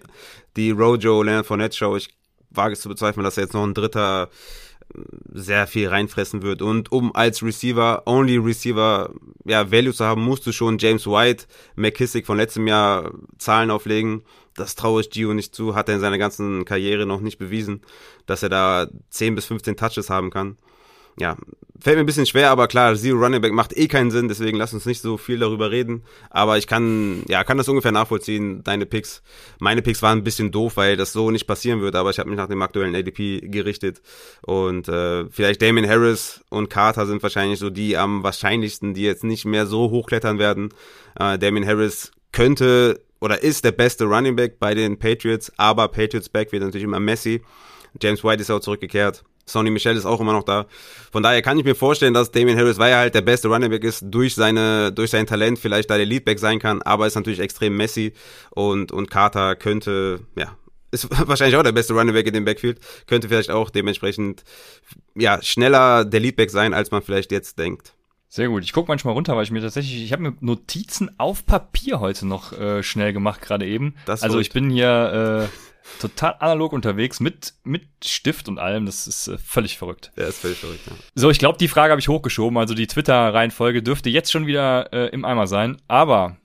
die 0.56 0.70
Rojo 0.70 1.22
Leonard 1.22 1.46
Fournette 1.46 1.76
Show. 1.76 1.96
Ich 1.96 2.11
wage 2.50 2.74
es 2.74 2.80
zu 2.80 2.88
bezweifeln, 2.88 3.24
dass 3.24 3.38
er 3.38 3.44
jetzt 3.44 3.54
noch 3.54 3.64
ein 3.64 3.74
dritter 3.74 4.28
äh, 4.94 4.98
sehr 5.33 5.66
viel 5.66 5.88
reinfressen 5.88 6.42
wird. 6.42 6.61
Und 6.61 6.92
um 6.92 7.14
als 7.14 7.42
Receiver, 7.42 8.02
only 8.06 8.37
Receiver, 8.37 9.11
ja, 9.46 9.72
Value 9.72 9.94
zu 9.94 10.04
haben, 10.04 10.22
musst 10.22 10.46
du 10.46 10.52
schon 10.52 10.78
James 10.78 11.06
White, 11.06 11.46
McKissick 11.76 12.26
von 12.26 12.37
letztem 12.37 12.66
Jahr 12.66 13.12
Zahlen 13.38 13.70
auflegen. 13.70 14.22
Das 14.54 14.74
traue 14.74 15.00
ich 15.00 15.11
Gio 15.11 15.33
nicht 15.33 15.54
zu. 15.54 15.74
Hat 15.74 15.88
er 15.88 15.94
in 15.94 16.00
seiner 16.00 16.18
ganzen 16.18 16.66
Karriere 16.66 17.06
noch 17.06 17.20
nicht 17.20 17.38
bewiesen, 17.38 17.80
dass 18.26 18.42
er 18.42 18.50
da 18.50 18.88
10 19.09 19.35
bis 19.35 19.46
15 19.46 19.76
Touches 19.76 20.11
haben 20.11 20.30
kann 20.30 20.59
ja, 21.20 21.37
fällt 21.80 21.96
mir 21.96 22.02
ein 22.02 22.06
bisschen 22.06 22.26
schwer, 22.26 22.50
aber 22.50 22.68
klar, 22.68 22.94
Zero 22.94 23.18
Running 23.18 23.40
Back 23.40 23.52
macht 23.52 23.76
eh 23.76 23.88
keinen 23.88 24.11
Sinn, 24.11 24.28
deswegen 24.28 24.59
lass 24.59 24.74
uns 24.74 24.87
nicht 24.87 25.00
so 25.00 25.16
viel 25.16 25.38
darüber 25.38 25.70
reden. 25.70 26.02
Aber 26.28 26.59
ich 26.59 26.66
kann, 26.66 27.22
ja, 27.28 27.44
kann 27.44 27.59
das 27.59 27.68
ungefähr 27.68 27.92
nachvollziehen, 27.92 28.62
deine 28.64 28.87
Picks. 28.87 29.22
Meine 29.59 29.83
Picks 29.83 30.02
waren 30.02 30.18
ein 30.18 30.24
bisschen 30.24 30.50
doof, 30.50 30.76
weil 30.76 30.96
das 30.96 31.12
so 31.12 31.30
nicht 31.30 31.46
passieren 31.46 31.80
wird, 31.80 31.94
aber 31.94 32.11
ich 32.11 32.18
habe 32.18 32.28
mich 32.28 32.37
nach 32.37 32.48
dem 32.48 32.62
aktuellen 32.62 32.94
ADP 32.94 33.40
gerichtet. 33.44 34.02
Und 34.42 34.88
äh, 34.88 35.28
vielleicht 35.30 35.62
Damien 35.62 35.88
Harris 35.88 36.42
und 36.48 36.68
Carter 36.68 37.06
sind 37.06 37.22
wahrscheinlich 37.22 37.59
so 37.59 37.70
die 37.70 37.96
am 37.96 38.22
wahrscheinlichsten, 38.22 38.94
die 38.94 39.02
jetzt 39.02 39.24
nicht 39.24 39.44
mehr 39.44 39.66
so 39.66 39.90
hochklettern 39.90 40.38
werden. 40.38 40.70
Äh, 41.18 41.38
Damien 41.38 41.66
Harris 41.66 42.12
könnte 42.33 43.00
oder 43.20 43.42
ist 43.42 43.64
der 43.64 43.72
beste 43.72 44.04
Running 44.04 44.37
Back 44.37 44.59
bei 44.59 44.74
den 44.74 44.98
Patriots, 44.98 45.52
aber 45.56 45.88
Patriots 45.88 46.28
Back 46.28 46.52
wird 46.52 46.62
natürlich 46.62 46.85
immer 46.85 47.00
Messi. 47.00 47.42
James 48.00 48.22
White 48.24 48.40
ist 48.40 48.50
auch 48.50 48.61
zurückgekehrt. 48.61 49.24
Sonny 49.46 49.70
Michel 49.70 49.96
ist 49.96 50.07
auch 50.07 50.20
immer 50.20 50.33
noch 50.33 50.44
da. 50.44 50.66
Von 51.12 51.22
daher 51.22 51.42
kann 51.42 51.59
ich 51.59 51.64
mir 51.64 51.74
vorstellen, 51.74 52.14
dass 52.14 52.31
Damian 52.31 52.57
Harris, 52.57 52.79
weil 52.79 52.92
er 52.92 52.98
halt 52.98 53.14
der 53.14 53.22
beste 53.22 53.48
Running 53.48 53.70
Back 53.70 53.85
ist, 53.85 54.05
durch 54.09 54.35
seine, 54.35 54.92
durch 54.92 55.11
sein 55.11 55.26
Talent 55.26 55.59
vielleicht 55.59 55.90
da 55.90 55.96
der 55.96 56.07
Leadback 56.07 56.38
sein 56.38 56.59
kann, 56.59 56.83
aber 56.83 57.07
ist 57.07 57.16
natürlich 57.16 57.40
extrem 57.40 57.76
messy 57.76 58.12
und, 58.50 58.92
und 58.92 59.11
Carter 59.11 59.57
könnte, 59.57 60.20
ja, 60.37 60.57
ist 60.90 61.09
wahrscheinlich 61.29 61.57
auch 61.57 61.62
der 61.62 61.72
beste 61.72 61.94
Running 61.94 62.14
Back 62.14 62.26
in 62.26 62.35
dem 62.35 62.44
Backfield, 62.44 62.79
könnte 63.07 63.29
vielleicht 63.29 63.50
auch 63.50 63.70
dementsprechend 63.70 64.44
ja 65.14 65.42
schneller 65.42 66.05
der 66.05 66.20
Leadback 66.20 66.50
sein, 66.50 66.74
als 66.74 66.90
man 66.90 67.03
vielleicht 67.03 67.33
jetzt 67.33 67.59
denkt. 67.59 67.94
Sehr 68.33 68.46
gut. 68.46 68.62
Ich 68.62 68.72
gucke 68.72 68.87
manchmal 68.87 69.14
runter, 69.14 69.35
weil 69.35 69.42
ich 69.42 69.50
mir 69.50 69.61
tatsächlich, 69.61 70.05
ich 70.05 70.12
habe 70.12 70.22
mir 70.22 70.35
Notizen 70.38 71.11
auf 71.18 71.44
Papier 71.46 71.98
heute 71.98 72.29
noch 72.29 72.53
äh, 72.53 72.81
schnell 72.85 73.12
gemacht, 73.12 73.42
gerade 73.42 73.66
eben. 73.66 73.96
Das 74.07 74.22
also 74.22 74.38
ich 74.38 74.50
bin 74.50 74.70
hier 74.70 75.48
äh, 75.50 75.69
total 76.00 76.36
analog 76.38 76.72
unterwegs 76.72 77.20
mit, 77.20 77.54
mit 77.64 77.82
Stift 78.04 78.48
und 78.48 78.58
allem. 78.58 78.86
Das 78.86 79.06
ist 79.06 79.28
äh, 79.28 79.38
völlig 79.38 79.78
verrückt. 79.78 80.12
Ja, 80.16 80.26
ist 80.26 80.40
völlig 80.40 80.58
verrückt, 80.58 80.86
ja. 80.86 80.92
So, 81.14 81.30
ich 81.30 81.38
glaube, 81.38 81.58
die 81.58 81.68
Frage 81.68 81.92
habe 81.92 82.00
ich 82.00 82.08
hochgeschoben. 82.08 82.58
Also 82.58 82.74
die 82.74 82.86
Twitter-Reihenfolge 82.86 83.82
dürfte 83.82 84.10
jetzt 84.10 84.30
schon 84.30 84.46
wieder 84.46 84.92
äh, 84.92 85.08
im 85.08 85.24
Eimer 85.24 85.46
sein. 85.46 85.80
Aber 85.88 86.36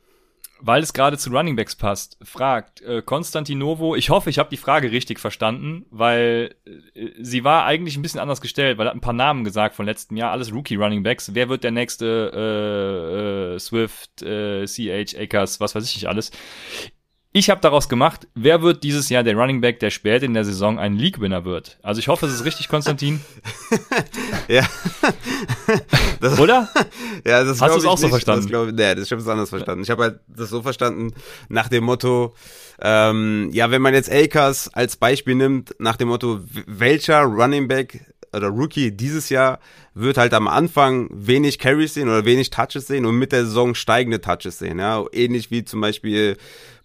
weil 0.60 0.82
es 0.82 0.94
gerade 0.94 1.18
zu 1.18 1.30
Runningbacks 1.30 1.76
passt, 1.76 2.18
fragt 2.24 2.82
äh, 2.82 3.02
Konstantinovo, 3.02 3.96
ich 3.96 4.10
hoffe, 4.10 4.30
ich 4.30 4.40
habe 4.40 4.50
die 4.50 4.58
Frage 4.58 4.92
richtig 4.92 5.20
verstanden, 5.20 5.86
weil 5.92 6.56
äh, 6.66 7.10
sie 7.20 7.44
war 7.44 7.66
eigentlich 7.66 7.98
ein 7.98 8.02
bisschen 8.02 8.20
anders 8.20 8.42
gestellt, 8.42 8.78
weil 8.78 8.88
er 8.88 8.90
hat 8.90 8.98
ein 8.98 9.02
paar 9.02 9.14
Namen 9.14 9.44
gesagt 9.44 9.76
von 9.76 9.86
letztem 9.86 10.18
Jahr, 10.18 10.32
alles 10.32 10.54
Rookie 10.54 10.76
Runningbacks. 10.76 11.36
Wer 11.36 11.50
wird 11.50 11.64
der 11.64 11.72
nächste 11.72 12.32
äh, 12.34 13.56
äh, 13.56 13.60
Swift, 13.60 14.22
äh, 14.22 14.66
CH, 14.66 15.16
Akers, 15.20 15.60
was 15.60 15.76
weiß 15.76 15.86
ich 15.88 15.96
nicht 15.96 16.08
alles. 16.08 16.32
Ich 17.38 17.50
habe 17.50 17.60
daraus 17.60 17.90
gemacht, 17.90 18.30
wer 18.34 18.62
wird 18.62 18.82
dieses 18.82 19.10
Jahr 19.10 19.22
der 19.22 19.36
Running 19.36 19.60
Back, 19.60 19.82
der 19.82 19.90
später 19.90 20.26
in 20.26 20.34
der 20.34 20.46
Saison 20.46 20.80
ein 20.80 20.96
League-Winner 20.96 21.44
wird. 21.44 21.78
Also 21.84 22.00
ich 22.00 22.08
hoffe, 22.08 22.28
es 22.28 22.34
ist 22.34 22.46
richtig, 22.46 22.70
Konstantin. 22.70 23.20
ja. 24.48 24.66
Das, 26.22 26.40
Oder? 26.40 26.70
Ja, 27.28 27.44
das 27.44 27.60
Hast 27.60 27.76
du 27.76 27.80
es 27.80 27.86
auch 27.86 27.96
nicht. 27.96 28.04
so 28.04 28.08
verstanden? 28.08 28.44
Das 28.44 28.50
glaub, 28.50 28.68
nee, 28.68 28.96
das 28.96 29.12
habe 29.12 29.22
ich 29.22 29.28
anders 29.28 29.50
verstanden. 29.50 29.84
Ich 29.84 29.90
habe 29.90 30.04
halt 30.04 30.20
das 30.30 30.50
so 30.50 30.62
verstanden, 30.62 31.12
nach 31.50 31.68
dem 31.68 31.84
Motto, 31.84 32.34
ähm, 32.82 33.50
ja, 33.52 33.70
wenn 33.70 33.82
man 33.82 33.94
jetzt 33.94 34.10
Akers 34.10 34.74
als 34.74 34.96
Beispiel 34.96 35.36
nimmt, 35.36 35.76
nach 35.78 35.98
dem 35.98 36.08
Motto, 36.08 36.40
welcher 36.68 37.24
Running 37.24 37.68
Back 37.68 38.00
oder 38.32 38.48
Rookie 38.48 38.92
dieses 38.92 39.28
Jahr 39.28 39.60
wird 39.94 40.18
halt 40.18 40.34
am 40.34 40.48
Anfang 40.48 41.10
wenig 41.12 41.60
Carries 41.60 41.96
sehen 41.96 42.08
oder 42.08 42.24
wenig 42.24 42.50
Touches 42.50 42.88
sehen 42.88 43.06
und 43.06 43.18
mit 43.18 43.34
der 43.34 43.44
Saison 43.44 43.76
steigende 43.76 44.22
Touches 44.22 44.60
sehen. 44.60 44.80
Ja, 44.80 45.04
ähnlich 45.12 45.52
wie 45.52 45.66
zum 45.66 45.82
Beispiel 45.82 46.38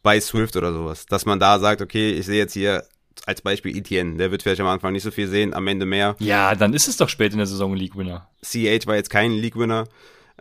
bei 0.03 0.21
Swift 0.21 0.57
oder 0.57 0.73
sowas. 0.73 1.07
Dass 1.07 1.27
man 1.27 1.39
da 1.39 1.59
sagt, 1.59 1.83
okay, 1.83 2.13
ich 2.13 2.27
sehe 2.27 2.39
jetzt 2.39 2.55
hier 2.55 2.85
als 3.27 3.43
Beispiel 3.43 3.77
Etienne, 3.77 4.17
der 4.17 4.31
wird 4.31 4.43
vielleicht 4.43 4.61
am 4.61 4.67
Anfang 4.67 4.93
nicht 4.93 5.03
so 5.03 5.11
viel 5.11 5.29
sehen, 5.29 5.55
am 5.55 5.67
Ende 5.67 5.87
mehr. 5.87 6.17
Ja, 6.19 6.55
dann 6.55 6.73
ist 6.73 6.89
es 6.89 6.97
doch 6.97 7.09
spät 7.09 7.33
in 7.33 7.39
der 7.39 7.47
Saison 7.47 7.73
ein 7.73 7.79
League-Winner. 7.79 8.29
CH 8.43 8.87
war 8.87 8.97
jetzt 8.97 9.11
kein 9.11 9.33
League-Winner. 9.33 9.89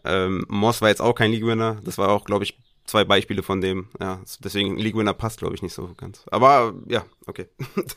Ähm, 0.05 0.45
Moss 0.47 0.81
war 0.81 0.89
jetzt 0.89 1.01
auch 1.01 1.13
kein 1.13 1.31
League-Winner. 1.31 1.81
Das 1.83 1.97
war 1.97 2.09
auch, 2.09 2.25
glaube 2.25 2.45
ich, 2.45 2.57
zwei 2.85 3.03
Beispiele 3.03 3.43
von 3.43 3.61
dem. 3.61 3.87
Ja, 3.99 4.21
deswegen 4.39 4.77
League-Winner 4.77 5.13
passt, 5.13 5.39
glaube 5.39 5.55
ich, 5.55 5.61
nicht 5.61 5.73
so 5.73 5.91
ganz. 5.95 6.23
Aber 6.31 6.73
ja, 6.87 7.05
okay. 7.27 7.47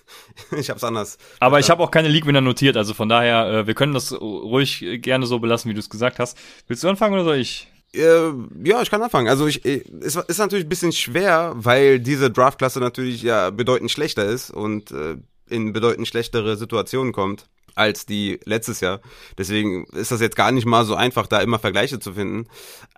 ich 0.57 0.69
habe 0.69 0.79
es 0.79 0.85
anders. 0.85 1.19
Aber 1.41 1.59
ich 1.59 1.71
habe 1.71 1.83
auch 1.83 1.91
keine 1.91 2.09
League-Winner 2.09 2.41
notiert, 2.41 2.77
also 2.77 2.95
von 2.95 3.09
daher, 3.09 3.47
äh, 3.47 3.67
wir 3.67 3.75
können 3.75 3.95
das 3.95 4.13
ruhig 4.13 4.85
gerne 5.01 5.27
so 5.27 5.39
belassen, 5.39 5.71
wie 5.71 5.75
du 5.75 5.81
es 5.81 5.91
gesagt 5.91 6.19
hast. 6.19 6.37
Willst 6.67 6.85
du 6.85 6.89
anfangen 6.89 7.15
oder 7.15 7.25
soll 7.25 7.37
ich? 7.37 7.72
Äh, 7.95 8.33
ja, 8.65 8.83
ich 8.83 8.91
kann 8.91 9.03
anfangen. 9.03 9.29
Also 9.29 9.47
ich, 9.47 9.65
äh, 9.65 9.85
es 10.01 10.17
ist 10.17 10.39
natürlich 10.39 10.65
ein 10.65 10.71
bisschen 10.71 10.93
schwer, 10.93 11.53
weil 11.57 12.01
diese 12.01 12.31
Draftklasse 12.31 12.81
natürlich 12.81 13.23
ja 13.23 13.51
bedeutend 13.51 13.91
schlechter 13.91 14.25
ist 14.25 14.51
und 14.51 14.91
äh, 14.91 15.17
in 15.49 15.73
bedeutend 15.73 16.09
schlechtere 16.09 16.57
Situationen 16.57 17.13
kommt 17.13 17.47
als 17.75 18.07
die 18.07 18.39
letztes 18.45 18.81
Jahr. 18.81 19.01
Deswegen 19.39 19.87
ist 19.87 20.11
das 20.11 20.21
jetzt 20.21 20.37
gar 20.37 20.53
nicht 20.53 20.67
mal 20.67 20.85
so 20.85 20.95
einfach, 20.95 21.27
da 21.27 21.41
immer 21.41 21.59
Vergleiche 21.59 21.99
zu 21.99 22.13
finden. 22.13 22.47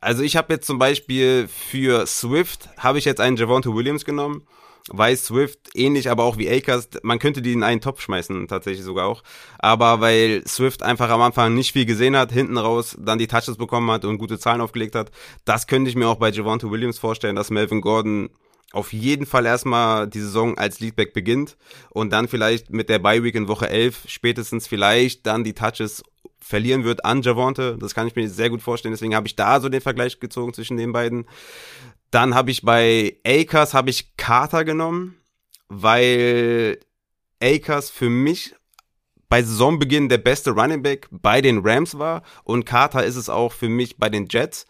Also 0.00 0.22
ich 0.22 0.36
habe 0.36 0.52
jetzt 0.52 0.66
zum 0.66 0.78
Beispiel 0.78 1.48
für 1.48 2.06
Swift 2.06 2.68
habe 2.78 2.98
ich 2.98 3.04
jetzt 3.04 3.20
einen 3.20 3.36
Javonte 3.36 3.74
Williams 3.74 4.04
genommen 4.04 4.46
weil 4.90 5.16
Swift 5.16 5.70
ähnlich, 5.74 6.10
aber 6.10 6.24
auch 6.24 6.36
wie 6.36 6.50
Akers, 6.50 6.88
man 7.02 7.18
könnte 7.18 7.40
die 7.40 7.52
in 7.52 7.62
einen 7.62 7.80
Topf 7.80 8.02
schmeißen, 8.02 8.48
tatsächlich 8.48 8.84
sogar 8.84 9.06
auch. 9.06 9.22
Aber 9.58 10.00
weil 10.00 10.42
Swift 10.46 10.82
einfach 10.82 11.08
am 11.08 11.22
Anfang 11.22 11.54
nicht 11.54 11.72
viel 11.72 11.86
gesehen 11.86 12.16
hat, 12.16 12.32
hinten 12.32 12.58
raus 12.58 12.96
dann 13.00 13.18
die 13.18 13.26
Touches 13.26 13.56
bekommen 13.56 13.90
hat 13.90 14.04
und 14.04 14.18
gute 14.18 14.38
Zahlen 14.38 14.60
aufgelegt 14.60 14.94
hat, 14.94 15.10
das 15.44 15.66
könnte 15.66 15.88
ich 15.88 15.96
mir 15.96 16.08
auch 16.08 16.16
bei 16.16 16.30
Javante 16.30 16.70
Williams 16.70 16.98
vorstellen, 16.98 17.36
dass 17.36 17.50
Melvin 17.50 17.80
Gordon 17.80 18.30
auf 18.72 18.92
jeden 18.92 19.24
Fall 19.24 19.46
erstmal 19.46 20.08
die 20.08 20.20
Saison 20.20 20.58
als 20.58 20.80
Leadback 20.80 21.14
beginnt 21.14 21.56
und 21.90 22.12
dann 22.12 22.28
vielleicht 22.28 22.70
mit 22.70 22.88
der 22.88 22.98
Bye 22.98 23.22
Week 23.22 23.34
in 23.36 23.48
Woche 23.48 23.70
11 23.70 24.02
spätestens 24.08 24.66
vielleicht 24.66 25.26
dann 25.26 25.44
die 25.44 25.54
Touches 25.54 26.02
verlieren 26.40 26.84
wird 26.84 27.04
an 27.04 27.22
Javante. 27.22 27.78
Das 27.78 27.94
kann 27.94 28.06
ich 28.06 28.16
mir 28.16 28.28
sehr 28.28 28.50
gut 28.50 28.60
vorstellen. 28.60 28.92
Deswegen 28.92 29.14
habe 29.14 29.26
ich 29.26 29.36
da 29.36 29.60
so 29.60 29.68
den 29.68 29.80
Vergleich 29.80 30.20
gezogen 30.20 30.52
zwischen 30.52 30.76
den 30.76 30.92
beiden. 30.92 31.26
Dann 32.14 32.36
habe 32.36 32.52
ich 32.52 32.62
bei 32.62 33.16
Akers 33.26 33.74
habe 33.74 33.90
ich 33.90 34.16
Carter 34.16 34.64
genommen, 34.64 35.16
weil 35.66 36.78
Akers 37.42 37.90
für 37.90 38.08
mich 38.08 38.54
bei 39.28 39.42
Saisonbeginn 39.42 40.08
der 40.08 40.18
beste 40.18 40.52
Running 40.52 40.80
Back 40.80 41.08
bei 41.10 41.40
den 41.40 41.66
Rams 41.66 41.98
war 41.98 42.22
und 42.44 42.66
Carter 42.66 43.04
ist 43.04 43.16
es 43.16 43.28
auch 43.28 43.50
für 43.50 43.68
mich 43.68 43.96
bei 43.96 44.10
den 44.10 44.28
Jets 44.30 44.64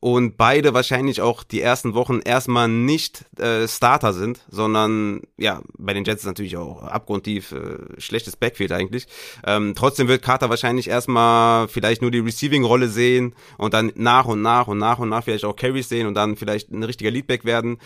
und 0.00 0.38
beide 0.38 0.72
wahrscheinlich 0.72 1.20
auch 1.20 1.44
die 1.44 1.60
ersten 1.60 1.92
Wochen 1.92 2.20
erstmal 2.24 2.68
nicht 2.68 3.26
äh, 3.38 3.68
Starter 3.68 4.14
sind, 4.14 4.40
sondern 4.48 5.20
ja, 5.36 5.60
bei 5.76 5.92
den 5.92 6.04
Jets 6.04 6.22
ist 6.22 6.26
natürlich 6.26 6.56
auch 6.56 6.82
abgrundtief 6.82 7.52
äh, 7.52 8.00
schlechtes 8.00 8.34
Backfield 8.34 8.72
eigentlich. 8.72 9.06
Ähm, 9.46 9.74
trotzdem 9.76 10.08
wird 10.08 10.22
Carter 10.22 10.48
wahrscheinlich 10.48 10.88
erstmal 10.88 11.68
vielleicht 11.68 12.00
nur 12.00 12.10
die 12.10 12.18
Receiving-Rolle 12.18 12.88
sehen 12.88 13.34
und 13.58 13.74
dann 13.74 13.92
nach 13.94 14.24
und 14.24 14.40
nach 14.40 14.68
und 14.68 14.78
nach 14.78 14.98
und 14.98 15.10
nach 15.10 15.24
vielleicht 15.24 15.44
auch 15.44 15.54
Carries 15.54 15.90
sehen 15.90 16.06
und 16.06 16.14
dann 16.14 16.36
vielleicht 16.36 16.70
ein 16.70 16.82
richtiger 16.82 17.10
Leadback 17.10 17.44
werden 17.44 17.78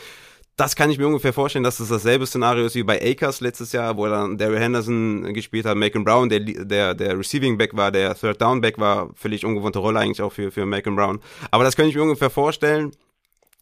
das 0.56 0.76
kann 0.76 0.90
ich 0.90 0.98
mir 0.98 1.06
ungefähr 1.06 1.32
vorstellen, 1.32 1.64
dass 1.64 1.78
das 1.78 1.88
dasselbe 1.88 2.26
Szenario 2.26 2.64
ist 2.64 2.76
wie 2.76 2.84
bei 2.84 3.00
Akers 3.02 3.40
letztes 3.40 3.72
Jahr, 3.72 3.96
wo 3.96 4.06
dann 4.06 4.38
Daryl 4.38 4.60
Henderson 4.60 5.34
gespielt 5.34 5.66
hat, 5.66 5.76
Macon 5.76 6.04
Brown, 6.04 6.28
der, 6.28 6.40
der, 6.40 6.94
der 6.94 7.18
Receiving 7.18 7.58
Back 7.58 7.76
war, 7.76 7.90
der 7.90 8.14
Third 8.14 8.40
Down 8.40 8.60
Back 8.60 8.78
war, 8.78 9.10
völlig 9.14 9.44
ungewohnte 9.44 9.80
Rolle 9.80 9.98
eigentlich 9.98 10.22
auch 10.22 10.32
für, 10.32 10.52
für 10.52 10.64
Macon 10.64 10.94
Brown. 10.94 11.20
Aber 11.50 11.64
das 11.64 11.74
könnte 11.74 11.90
ich 11.90 11.96
mir 11.96 12.02
ungefähr 12.02 12.30
vorstellen. 12.30 12.92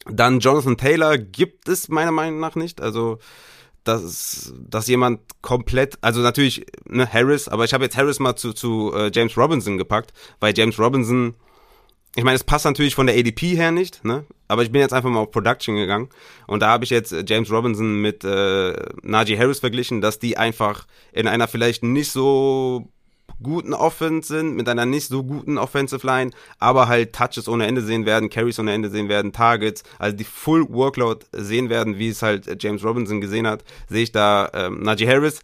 Dann 0.05 0.39
Jonathan 0.39 0.77
Taylor 0.77 1.17
gibt 1.17 1.67
es 1.67 1.89
meiner 1.89 2.11
Meinung 2.11 2.39
nach 2.39 2.55
nicht. 2.55 2.79
Also, 2.79 3.17
dass, 3.83 4.53
dass 4.55 4.87
jemand 4.87 5.21
komplett, 5.41 5.97
also 6.01 6.21
natürlich 6.21 6.65
ne, 6.85 7.11
Harris, 7.11 7.47
aber 7.47 7.65
ich 7.65 7.73
habe 7.73 7.85
jetzt 7.85 7.97
Harris 7.97 8.19
mal 8.19 8.35
zu, 8.35 8.53
zu 8.53 8.93
äh, 8.95 9.11
James 9.13 9.35
Robinson 9.37 9.77
gepackt, 9.77 10.13
weil 10.39 10.53
James 10.55 10.79
Robinson 10.79 11.35
ich 12.15 12.23
meine, 12.23 12.35
es 12.35 12.43
passt 12.43 12.65
natürlich 12.65 12.95
von 12.95 13.07
der 13.07 13.17
ADP 13.17 13.55
her 13.55 13.71
nicht, 13.71 14.05
ne? 14.05 14.25
Aber 14.47 14.61
ich 14.61 14.71
bin 14.71 14.81
jetzt 14.81 14.93
einfach 14.93 15.09
mal 15.09 15.21
auf 15.21 15.31
Production 15.31 15.75
gegangen 15.75 16.09
und 16.45 16.61
da 16.61 16.67
habe 16.67 16.83
ich 16.83 16.91
jetzt 16.91 17.11
äh, 17.11 17.23
James 17.27 17.51
Robinson 17.51 18.01
mit 18.01 18.23
äh, 18.23 18.73
Najee 19.01 19.37
Harris 19.37 19.59
verglichen, 19.59 20.01
dass 20.01 20.19
die 20.19 20.37
einfach 20.37 20.85
in 21.11 21.27
einer 21.27 21.47
vielleicht 21.47 21.83
nicht 21.83 22.11
so 22.11 22.87
guten 23.41 23.73
Offense 23.73 24.27
sind, 24.27 24.55
mit 24.55 24.69
einer 24.69 24.85
nicht 24.85 25.07
so 25.07 25.23
guten 25.23 25.57
Offensive 25.57 26.05
Line, 26.05 26.31
aber 26.59 26.87
halt 26.87 27.13
Touches 27.13 27.47
ohne 27.47 27.65
Ende 27.65 27.81
sehen 27.81 28.05
werden, 28.05 28.29
Carries 28.29 28.59
ohne 28.59 28.73
Ende 28.73 28.89
sehen 28.89 29.09
werden, 29.09 29.33
Targets, 29.33 29.83
also 29.97 30.15
die 30.15 30.23
Full 30.23 30.69
Workload 30.69 31.25
sehen 31.33 31.69
werden, 31.69 31.97
wie 31.97 32.09
es 32.09 32.21
halt 32.21 32.61
James 32.61 32.83
Robinson 32.83 33.21
gesehen 33.21 33.47
hat, 33.47 33.63
sehe 33.89 34.03
ich 34.03 34.11
da 34.11 34.49
ähm, 34.53 34.81
Najee 34.81 35.07
Harris. 35.07 35.41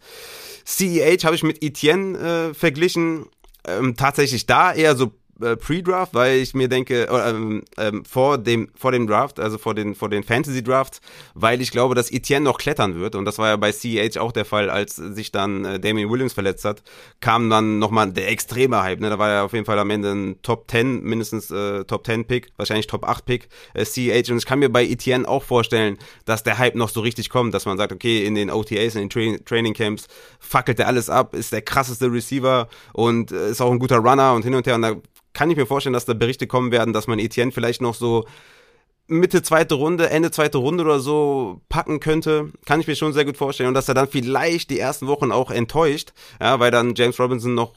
CEH 0.64 1.24
habe 1.24 1.34
ich 1.34 1.42
mit 1.42 1.64
Etienne 1.64 2.18
äh, 2.18 2.54
verglichen, 2.54 3.26
ähm, 3.66 3.96
tatsächlich 3.96 4.46
da 4.46 4.72
eher 4.72 4.96
so 4.96 5.12
äh, 5.42 5.56
Pre-Draft, 5.56 6.14
weil 6.14 6.38
ich 6.38 6.54
mir 6.54 6.68
denke, 6.68 7.08
ähm, 7.10 7.62
ähm, 7.76 8.04
vor 8.04 8.38
dem 8.38 8.68
vor 8.74 8.92
dem 8.92 9.06
Draft, 9.06 9.40
also 9.40 9.58
vor 9.58 9.74
den 9.74 9.94
vor 9.94 10.08
den 10.08 10.22
Fantasy 10.22 10.62
Drafts, 10.62 11.00
weil 11.34 11.60
ich 11.60 11.70
glaube, 11.70 11.94
dass 11.94 12.10
Etienne 12.10 12.44
noch 12.44 12.58
klettern 12.58 12.94
wird. 13.00 13.14
Und 13.14 13.24
das 13.24 13.38
war 13.38 13.48
ja 13.48 13.56
bei 13.56 13.72
CEH 13.72 14.18
auch 14.18 14.32
der 14.32 14.44
Fall, 14.44 14.70
als 14.70 14.96
sich 14.96 15.32
dann 15.32 15.64
äh, 15.64 15.80
Damien 15.80 16.10
Williams 16.10 16.32
verletzt 16.32 16.64
hat, 16.64 16.82
kam 17.20 17.50
dann 17.50 17.78
nochmal 17.78 18.12
der 18.12 18.30
extreme 18.30 18.82
Hype, 18.82 19.00
ne? 19.00 19.10
Da 19.10 19.18
war 19.18 19.30
ja 19.30 19.44
auf 19.44 19.52
jeden 19.52 19.66
Fall 19.66 19.78
am 19.78 19.90
Ende 19.90 20.12
ein 20.12 20.42
Top 20.42 20.70
10, 20.70 21.02
mindestens 21.02 21.50
äh, 21.50 21.84
Top 21.84 22.06
10 22.06 22.26
Pick, 22.26 22.52
wahrscheinlich 22.56 22.86
Top 22.86 23.04
8 23.04 23.24
Pick 23.24 23.48
äh, 23.74 23.84
CEH 23.84 24.30
und 24.30 24.38
ich 24.38 24.46
kann 24.46 24.58
mir 24.58 24.70
bei 24.70 24.84
Etienne 24.84 25.28
auch 25.28 25.42
vorstellen, 25.42 25.98
dass 26.24 26.42
der 26.42 26.58
Hype 26.58 26.74
noch 26.74 26.88
so 26.88 27.00
richtig 27.00 27.30
kommt, 27.30 27.54
dass 27.54 27.66
man 27.66 27.78
sagt, 27.78 27.92
okay, 27.92 28.24
in 28.24 28.34
den 28.34 28.50
OTAs, 28.50 28.94
in 28.94 29.08
den 29.08 29.10
Tra 29.10 29.44
Training 29.44 29.74
Camps 29.74 30.06
fackelt 30.38 30.78
er 30.78 30.86
alles 30.86 31.10
ab, 31.10 31.34
ist 31.34 31.52
der 31.52 31.62
krasseste 31.62 32.12
Receiver 32.12 32.68
und 32.92 33.32
äh, 33.32 33.50
ist 33.50 33.60
auch 33.60 33.70
ein 33.70 33.78
guter 33.78 33.98
Runner 33.98 34.34
und 34.34 34.44
hin 34.44 34.54
und 34.54 34.66
her. 34.66 34.74
Und 34.74 34.82
da 34.82 34.96
kann 35.32 35.50
ich 35.50 35.56
mir 35.56 35.66
vorstellen, 35.66 35.92
dass 35.92 36.04
da 36.04 36.14
Berichte 36.14 36.46
kommen 36.46 36.72
werden, 36.72 36.92
dass 36.92 37.06
man 37.06 37.18
Etienne 37.18 37.52
vielleicht 37.52 37.82
noch 37.82 37.94
so 37.94 38.26
Mitte 39.06 39.42
zweite 39.42 39.74
Runde, 39.74 40.08
Ende 40.08 40.30
zweite 40.30 40.58
Runde 40.58 40.84
oder 40.84 41.00
so 41.00 41.60
packen 41.68 41.98
könnte, 41.98 42.52
kann 42.64 42.80
ich 42.80 42.86
mir 42.86 42.94
schon 42.94 43.12
sehr 43.12 43.24
gut 43.24 43.36
vorstellen. 43.36 43.68
Und 43.68 43.74
dass 43.74 43.88
er 43.88 43.94
dann 43.94 44.08
vielleicht 44.08 44.70
die 44.70 44.78
ersten 44.78 45.08
Wochen 45.08 45.32
auch 45.32 45.50
enttäuscht, 45.50 46.12
ja, 46.40 46.60
weil 46.60 46.70
dann 46.70 46.94
James 46.94 47.18
Robinson 47.18 47.54
noch 47.54 47.74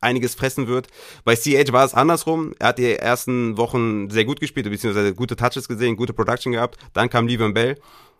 einiges 0.00 0.34
fressen 0.34 0.66
wird. 0.66 0.88
Bei 1.24 1.34
CH 1.34 1.72
war 1.72 1.84
es 1.84 1.94
andersrum. 1.94 2.54
Er 2.58 2.68
hat 2.68 2.78
die 2.78 2.94
ersten 2.94 3.58
Wochen 3.58 4.10
sehr 4.10 4.24
gut 4.24 4.40
gespielt, 4.40 4.68
beziehungsweise 4.70 5.14
gute 5.14 5.36
Touches 5.36 5.68
gesehen, 5.68 5.96
gute 5.96 6.12
Production 6.12 6.52
gehabt. 6.52 6.78
Dann 6.92 7.10
kam 7.10 7.26
Levan 7.26 7.54
Bell. 7.54 7.78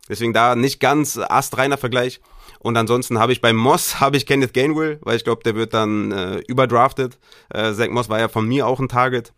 Deswegen 0.08 0.34
da 0.34 0.54
nicht 0.54 0.80
ganz 0.80 1.18
astreiner 1.18 1.78
Vergleich. 1.78 2.20
Und 2.64 2.78
ansonsten 2.78 3.18
habe 3.18 3.32
ich 3.32 3.42
bei 3.42 3.52
Moss 3.52 4.00
habe 4.00 4.16
ich 4.16 4.24
Kenneth 4.24 4.54
Gainwell, 4.54 4.98
weil 5.02 5.16
ich 5.16 5.24
glaube, 5.24 5.42
der 5.44 5.54
wird 5.54 5.74
dann 5.74 6.10
äh, 6.12 6.38
überdraftet. 6.48 7.18
Äh, 7.50 7.74
Zach 7.74 7.90
Moss 7.90 8.08
war 8.08 8.18
ja 8.18 8.28
von 8.28 8.48
mir 8.48 8.66
auch 8.66 8.80
ein 8.80 8.88
Target. 8.88 9.34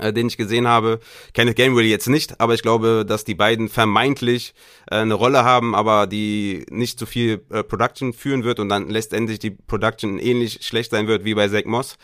Äh, 0.00 0.12
den 0.12 0.28
ich 0.28 0.36
gesehen 0.36 0.66
habe. 0.68 1.00
Kenneth 1.32 1.56
Gainwell 1.56 1.84
jetzt 1.84 2.08
nicht, 2.08 2.40
aber 2.40 2.54
ich 2.54 2.62
glaube, 2.62 3.04
dass 3.06 3.24
die 3.24 3.34
beiden 3.34 3.68
vermeintlich 3.68 4.54
äh, 4.90 4.96
eine 4.96 5.14
Rolle 5.14 5.44
haben, 5.44 5.74
aber 5.74 6.06
die 6.06 6.66
nicht 6.70 6.98
zu 6.98 7.06
viel 7.06 7.42
äh, 7.50 7.62
Production 7.62 8.12
führen 8.12 8.44
wird 8.44 8.60
und 8.60 8.68
dann 8.68 8.88
letztendlich 8.90 9.38
die 9.38 9.50
Production 9.50 10.18
ähnlich 10.18 10.60
schlecht 10.62 10.90
sein 10.90 11.06
wird 11.06 11.24
wie 11.24 11.34
bei 11.34 11.48
Zach 11.48 11.64
Moss. 11.64 11.96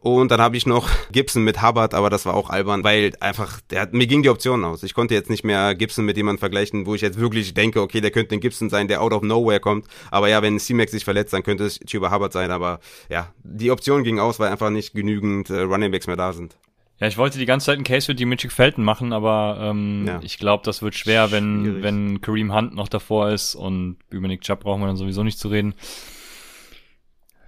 Und 0.00 0.30
dann 0.30 0.40
habe 0.40 0.56
ich 0.56 0.66
noch 0.66 0.88
Gibson 1.12 1.42
mit 1.42 1.62
Hubbard, 1.62 1.94
aber 1.94 2.10
das 2.10 2.24
war 2.26 2.34
auch 2.34 2.50
albern, 2.50 2.84
weil 2.84 3.12
einfach, 3.20 3.60
der 3.70 3.82
hat, 3.82 3.92
mir 3.92 4.06
ging 4.06 4.22
die 4.22 4.28
Option 4.28 4.64
aus. 4.64 4.82
Ich 4.82 4.94
konnte 4.94 5.14
jetzt 5.14 5.30
nicht 5.30 5.44
mehr 5.44 5.74
Gibson 5.74 6.04
mit 6.04 6.16
jemandem 6.16 6.38
vergleichen, 6.38 6.86
wo 6.86 6.94
ich 6.94 7.00
jetzt 7.00 7.18
wirklich 7.18 7.54
denke, 7.54 7.80
okay, 7.80 8.00
der 8.00 8.10
könnte 8.10 8.34
ein 8.34 8.40
Gibson 8.40 8.70
sein, 8.70 8.88
der 8.88 9.02
out 9.02 9.12
of 9.12 9.22
nowhere 9.22 9.60
kommt. 9.60 9.86
Aber 10.10 10.28
ja, 10.28 10.42
wenn 10.42 10.58
C-Max 10.58 10.92
sich 10.92 11.04
verletzt, 11.04 11.32
dann 11.32 11.42
könnte 11.42 11.64
es 11.64 11.80
Chuba 11.80 12.12
Hubbard 12.12 12.32
sein. 12.32 12.50
Aber 12.50 12.80
ja, 13.08 13.32
die 13.42 13.70
Option 13.70 14.04
ging 14.04 14.18
aus, 14.18 14.38
weil 14.38 14.50
einfach 14.50 14.70
nicht 14.70 14.94
genügend 14.94 15.50
äh, 15.50 15.60
Running 15.60 15.90
Backs 15.90 16.06
mehr 16.06 16.16
da 16.16 16.32
sind. 16.32 16.56
Ja, 17.00 17.06
ich 17.06 17.16
wollte 17.16 17.38
die 17.38 17.46
ganze 17.46 17.66
Zeit 17.66 17.76
einen 17.76 17.84
Case 17.84 18.06
für 18.06 18.14
Dimitri 18.14 18.48
Felton 18.48 18.84
machen, 18.84 19.12
aber 19.12 19.58
ähm, 19.60 20.04
ja. 20.06 20.20
ich 20.22 20.38
glaube, 20.38 20.64
das 20.64 20.82
wird 20.82 20.96
schwer, 20.96 21.30
wenn, 21.30 21.82
wenn 21.82 22.20
Kareem 22.20 22.52
Hunt 22.52 22.74
noch 22.74 22.88
davor 22.88 23.30
ist 23.30 23.54
und 23.54 23.98
über 24.10 24.26
Nick 24.26 24.40
Chubb 24.40 24.60
brauchen 24.60 24.80
wir 24.80 24.88
dann 24.88 24.96
sowieso 24.96 25.22
nicht 25.22 25.38
zu 25.38 25.48
reden. 25.48 25.74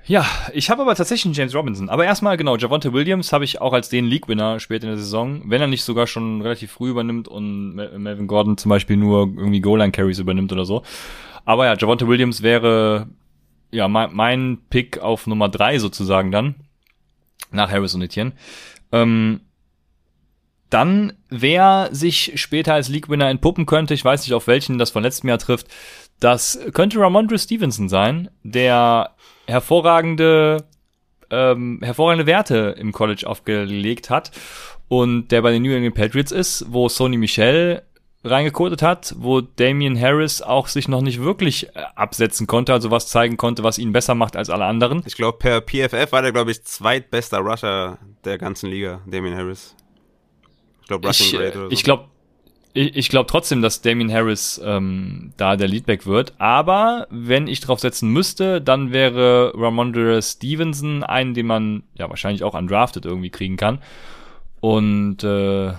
Ja, 0.07 0.25
ich 0.53 0.71
habe 0.71 0.83
aber 0.83 0.95
tatsächlich 0.95 1.27
einen 1.27 1.35
James 1.35 1.55
Robinson. 1.55 1.89
Aber 1.89 2.05
erstmal, 2.05 2.37
genau, 2.37 2.57
Javonte 2.57 2.93
Williams 2.93 3.33
habe 3.33 3.45
ich 3.45 3.61
auch 3.61 3.73
als 3.73 3.89
den 3.89 4.07
League-Winner 4.07 4.59
später 4.59 4.85
in 4.85 4.91
der 4.91 4.99
Saison, 4.99 5.43
wenn 5.45 5.61
er 5.61 5.67
nicht 5.67 5.85
sogar 5.85 6.07
schon 6.07 6.43
relativ 6.43 6.73
früh 6.73 6.91
übernimmt 6.91 7.29
und 7.29 7.75
Melvin 7.75 8.27
Gordon 8.27 8.57
zum 8.57 8.71
Beispiel 8.71 8.97
nur 8.97 9.21
irgendwie 9.37 9.61
Goal-Line-Carries 9.61 10.19
übernimmt 10.19 10.53
oder 10.53 10.65
so. 10.65 10.83
Aber 11.45 11.67
ja, 11.67 11.77
Javonte 11.77 12.09
Williams 12.09 12.43
wäre 12.43 13.09
ja 13.71 13.89
mein, 13.89 14.15
mein 14.15 14.59
Pick 14.71 14.99
auf 14.99 15.27
Nummer 15.27 15.49
drei 15.49 15.79
sozusagen 15.79 16.31
dann. 16.31 16.55
Nach 17.53 17.71
Harris 17.71 17.95
und 17.95 18.03
Etienne. 18.03 18.33
Ähm, 18.93 19.41
dann, 20.71 21.15
wer 21.29 21.89
sich 21.91 22.33
später 22.37 22.75
als 22.75 22.89
League-Winner 22.89 23.29
entpuppen 23.29 23.67
könnte, 23.67 23.93
ich 23.93 24.05
weiß 24.05 24.23
nicht, 24.23 24.35
auf 24.35 24.47
welchen 24.47 24.79
das 24.79 24.91
von 24.91 25.03
letztem 25.03 25.29
Jahr 25.29 25.39
trifft, 25.39 25.67
das 26.21 26.61
könnte 26.73 27.01
Ramondre 27.01 27.39
Stevenson 27.39 27.89
sein, 27.89 28.31
der 28.45 29.17
hervorragende, 29.47 30.65
ähm, 31.31 31.81
hervorragende 31.83 32.27
Werte 32.27 32.77
im 32.79 32.93
College 32.93 33.27
aufgelegt 33.27 34.11
hat 34.11 34.31
und 34.89 35.29
der 35.33 35.43
bei 35.43 35.51
den 35.51 35.63
New 35.63 35.73
England 35.73 35.97
Patriots 35.97 36.31
ist, 36.31 36.67
wo 36.69 36.89
Sony 36.89 37.17
Michel 37.17 37.83
reingekodet 38.23 38.83
hat, 38.83 39.15
wo 39.19 39.41
Damian 39.41 39.99
Harris 39.99 40.43
auch 40.43 40.69
sich 40.69 40.89
noch 40.89 41.01
nicht 41.01 41.23
wirklich 41.23 41.69
äh, 41.75 41.83
absetzen 41.95 42.47
konnte, 42.47 42.73
also 42.73 42.91
was 42.91 43.09
zeigen 43.09 43.37
konnte, 43.37 43.63
was 43.63 43.79
ihn 43.79 43.93
besser 43.93 44.15
macht 44.15 44.37
als 44.37 44.51
alle 44.51 44.67
anderen. 44.67 45.03
Ich 45.07 45.17
glaube, 45.17 45.39
per 45.39 45.61
PFF 45.63 46.13
war 46.13 46.23
der, 46.23 46.33
glaube 46.33 46.51
ich, 46.51 46.63
zweitbester 46.65 47.39
Rusher 47.39 47.99
der 48.25 48.37
ganzen 48.37 48.71
Liga, 48.71 49.01
Damian 49.07 49.37
Harris. 49.37 49.75
Ich 50.83 50.89
glaube, 50.89 51.09
Rushing 51.09 51.39
Grade 51.39 51.53
oder 51.53 51.67
so. 51.67 51.71
Ich 51.71 51.83
glaube, 51.83 52.05
ich, 52.73 52.95
ich 52.97 53.09
glaube 53.09 53.29
trotzdem, 53.29 53.63
dass 53.63 53.81
Damian 53.81 54.13
Harris 54.13 54.61
ähm, 54.63 55.33
da 55.37 55.57
der 55.57 55.69
Leadback 55.69 56.07
wird. 56.07 56.35
Aber 56.39 57.07
wenn 57.11 57.47
ich 57.49 57.61
drauf 57.61 57.81
setzen 57.81 58.11
müsste, 58.11 58.61
dann 58.61 58.93
wäre 58.93 59.53
Ramondre 59.57 60.21
Stevenson 60.23 61.03
einen, 61.03 61.35
den 61.35 61.47
man 61.47 61.83
ja 61.95 62.09
wahrscheinlich 62.09 62.45
auch 62.45 62.55
undrafted 62.55 63.07
irgendwie 63.07 63.31
kriegen 63.31 63.57
kann. 63.57 63.81
Und 64.61 65.25
äh, 65.25 65.73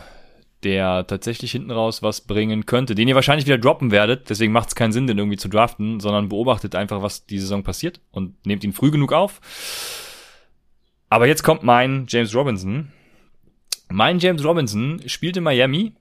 der 0.63 1.07
tatsächlich 1.07 1.51
hinten 1.51 1.71
raus 1.71 2.03
was 2.03 2.21
bringen 2.21 2.65
könnte, 2.65 2.95
den 2.95 3.07
ihr 3.07 3.15
wahrscheinlich 3.15 3.45
wieder 3.45 3.57
droppen 3.57 3.91
werdet, 3.91 4.29
deswegen 4.29 4.53
macht 4.53 4.69
es 4.69 4.75
keinen 4.75 4.91
Sinn, 4.91 5.07
den 5.07 5.17
irgendwie 5.17 5.37
zu 5.37 5.49
draften, 5.49 5.99
sondern 5.99 6.29
beobachtet 6.29 6.75
einfach, 6.75 7.01
was 7.01 7.25
die 7.25 7.39
Saison 7.39 7.63
passiert 7.63 7.99
und 8.11 8.45
nehmt 8.45 8.63
ihn 8.63 8.73
früh 8.73 8.91
genug 8.91 9.13
auf. 9.13 9.41
Aber 11.09 11.27
jetzt 11.27 11.43
kommt 11.43 11.63
mein 11.63 12.05
James 12.07 12.33
Robinson. 12.33 12.91
Mein 13.89 14.19
James 14.19 14.43
Robinson 14.43 15.01
spielt 15.07 15.35
in 15.35 15.43
Miami. 15.43 15.93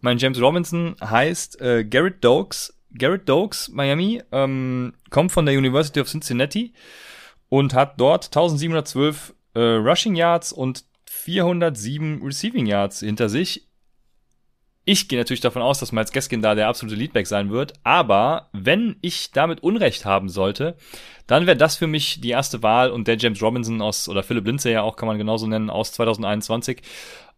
Mein 0.00 0.18
James 0.18 0.40
Robinson 0.40 0.94
heißt 1.00 1.60
äh, 1.60 1.84
Garrett 1.84 2.22
Dokes. 2.22 2.72
Garrett 2.96 3.28
Dokes, 3.28 3.70
Miami, 3.70 4.22
ähm, 4.30 4.92
kommt 5.10 5.32
von 5.32 5.46
der 5.46 5.58
University 5.58 6.00
of 6.00 6.08
Cincinnati 6.08 6.72
und 7.48 7.74
hat 7.74 8.00
dort 8.00 8.26
1712 8.26 9.34
äh, 9.54 9.60
Rushing 9.60 10.14
Yards 10.14 10.52
und 10.52 10.84
407 11.06 12.22
Receiving 12.22 12.66
Yards 12.66 13.00
hinter 13.00 13.28
sich 13.28 13.66
ich 14.84 15.08
gehe 15.08 15.18
natürlich 15.18 15.40
davon 15.40 15.62
aus, 15.62 15.80
dass 15.80 15.92
Miles 15.92 16.12
Gaskin 16.12 16.42
da 16.42 16.54
der 16.54 16.68
absolute 16.68 16.96
Leadback 16.96 17.26
sein 17.26 17.50
wird, 17.50 17.72
aber 17.84 18.48
wenn 18.52 18.96
ich 19.00 19.30
damit 19.32 19.62
Unrecht 19.62 20.04
haben 20.04 20.28
sollte, 20.28 20.76
dann 21.26 21.46
wäre 21.46 21.56
das 21.56 21.76
für 21.76 21.86
mich 21.86 22.20
die 22.20 22.30
erste 22.30 22.62
Wahl 22.62 22.90
und 22.90 23.08
der 23.08 23.16
James 23.16 23.40
Robinson 23.42 23.80
aus, 23.80 24.08
oder 24.08 24.22
Philip 24.22 24.46
Lindsay 24.46 24.72
ja 24.72 24.82
auch, 24.82 24.96
kann 24.96 25.06
man 25.06 25.18
genauso 25.18 25.46
nennen, 25.46 25.70
aus 25.70 25.92
2021. 25.92 26.82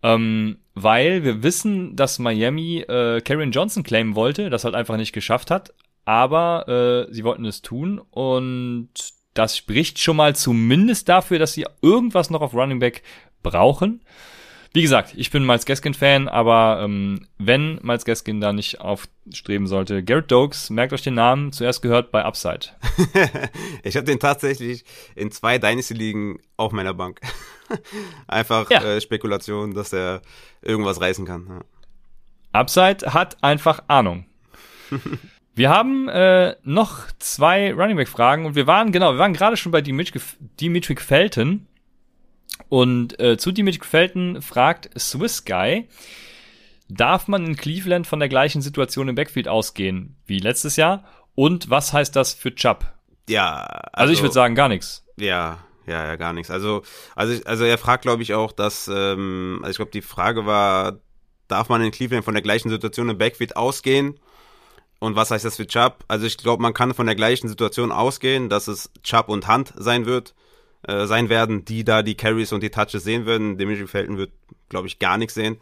Ähm, 0.02 0.59
weil 0.74 1.24
wir 1.24 1.42
wissen, 1.42 1.96
dass 1.96 2.18
Miami 2.18 2.80
äh, 2.80 3.20
Karrion 3.20 3.52
Johnson 3.52 3.82
claimen 3.82 4.14
wollte, 4.14 4.50
das 4.50 4.64
halt 4.64 4.74
einfach 4.74 4.96
nicht 4.96 5.12
geschafft 5.12 5.50
hat, 5.50 5.72
aber 6.04 7.06
äh, 7.09 7.12
sie 7.14 7.24
wollten 7.24 7.44
es 7.44 7.62
tun 7.62 8.00
und 8.11 8.90
das 9.35 9.56
spricht 9.56 9.98
schon 9.98 10.16
mal 10.16 10.35
zumindest 10.35 11.09
dafür, 11.09 11.38
dass 11.38 11.52
sie 11.52 11.66
irgendwas 11.82 12.30
noch 12.30 12.40
auf 12.40 12.54
Running 12.54 12.78
Back 12.78 13.02
brauchen. 13.42 14.00
Wie 14.77 14.83
gesagt, 14.83 15.15
ich 15.17 15.31
bin 15.31 15.47
Miles 15.47 15.65
Gaskin-Fan, 15.65 16.29
aber 16.29 16.83
ähm, 16.85 17.27
wenn 17.39 17.79
Miles 17.83 18.05
Gaskin 18.05 18.43
da 18.43 18.53
nicht 18.53 18.79
aufstreben 18.79 19.67
sollte, 19.67 20.05
Garrett 20.05 20.31
Dokes, 20.31 20.69
merkt 20.69 20.93
euch 20.93 21.01
den 21.01 21.15
Namen, 21.15 21.51
zuerst 21.51 21.81
gehört 21.81 22.12
bei 22.12 22.23
Upside. 22.23 22.67
ich 23.85 23.97
habe 23.97 24.05
den 24.05 24.21
tatsächlich 24.21 24.85
in 25.15 25.31
zwei 25.31 25.57
Dynasty-Ligen 25.57 26.41
auf 26.59 26.73
meiner 26.73 26.93
Bank. 26.93 27.23
einfach 28.29 28.69
ja. 28.69 28.85
äh, 28.85 29.01
Spekulation, 29.01 29.73
dass 29.73 29.95
er 29.95 30.21
irgendwas 30.61 31.01
reißen 31.01 31.25
kann. 31.25 31.47
Ja. 31.49 32.61
Upside 32.61 33.15
hat 33.15 33.43
einfach 33.43 33.83
Ahnung. 33.89 34.27
Wir 35.55 35.71
haben 35.71 36.11
äh, 36.11 36.55
noch 36.65 37.11
zwei 37.19 37.73
Running 37.73 37.97
Back 37.97 38.09
Fragen 38.09 38.45
und 38.45 38.57
wir 38.57 38.67
waren 38.67 38.93
genau, 38.93 39.12
wir 39.12 39.19
waren 39.19 39.33
gerade 39.33 39.57
schon 39.57 39.73
bei 39.73 39.81
Dimitri, 39.81 40.21
Dimitri 40.61 40.97
Felton 40.97 41.67
und 42.68 43.20
äh, 43.20 43.37
zu 43.37 43.52
Dimitri 43.52 43.87
Felton 43.87 44.42
fragt 44.42 44.90
Swiss 44.98 45.44
Guy, 45.44 45.88
darf 46.88 47.28
man 47.28 47.46
in 47.46 47.56
Cleveland 47.56 48.06
von 48.06 48.18
der 48.18 48.28
gleichen 48.28 48.62
Situation 48.62 49.09
im 49.09 49.14
Backfield 49.14 49.48
ausgehen 49.48 50.16
wie 50.26 50.38
letztes 50.38 50.76
Jahr? 50.76 51.04
Und 51.35 51.70
was 51.70 51.92
heißt 51.92 52.16
das 52.16 52.32
für 52.32 52.54
Chubb? 52.54 52.92
Ja, 53.28 53.64
also, 53.64 53.90
also 53.92 54.12
ich 54.12 54.22
würde 54.22 54.35
sagen 54.35 54.54
gar 54.54 54.68
nichts. 54.68 55.04
Ja, 55.16 55.59
ja, 55.87 56.06
ja, 56.06 56.16
gar 56.16 56.32
nichts. 56.32 56.50
Also, 56.50 56.82
also, 57.14 57.40
also 57.44 57.64
er 57.64 57.78
fragt, 57.78 58.02
glaube 58.02 58.22
ich, 58.22 58.35
auch, 58.35 58.52
dass, 58.52 58.88
ähm, 58.88 59.59
also 59.62 59.70
ich 59.70 59.76
glaube, 59.76 59.90
die 59.92 60.02
Frage 60.02 60.46
war, 60.46 60.98
darf 61.48 61.68
man 61.68 61.82
in 61.82 61.90
Cleveland 61.90 62.24
von 62.24 62.35
der 62.35 62.42
gleichen 62.42 62.70
Situation 62.70 63.09
im 63.09 63.18
Backfield 63.18 63.56
ausgehen? 63.56 64.18
Und 64.98 65.14
was 65.14 65.30
heißt 65.30 65.44
das 65.44 65.56
für 65.56 65.66
Chubb? 65.66 66.04
Also 66.09 66.26
ich 66.26 66.38
glaube, 66.38 66.62
man 66.62 66.72
kann 66.72 66.94
von 66.94 67.06
der 67.06 67.14
gleichen 67.14 67.48
Situation 67.48 67.92
ausgehen, 67.92 68.48
dass 68.48 68.66
es 68.66 68.90
Chubb 69.02 69.28
und 69.28 69.46
Hunt 69.46 69.74
sein 69.76 70.06
wird 70.06 70.35
äh, 70.87 71.07
sein 71.07 71.29
werden, 71.29 71.64
die 71.64 71.85
da 71.85 72.03
die 72.03 72.16
Carries 72.16 72.53
und 72.53 72.62
die 72.62 72.70
Touches 72.70 73.05
sehen 73.05 73.27
würden. 73.27 73.59
Dimitri 73.59 73.87
Felton 73.87 74.18
wird, 74.18 74.31
glaube 74.68 74.87
ich, 74.87 74.99
gar 74.99 75.18
nichts 75.18 75.35
sehen. 75.35 75.59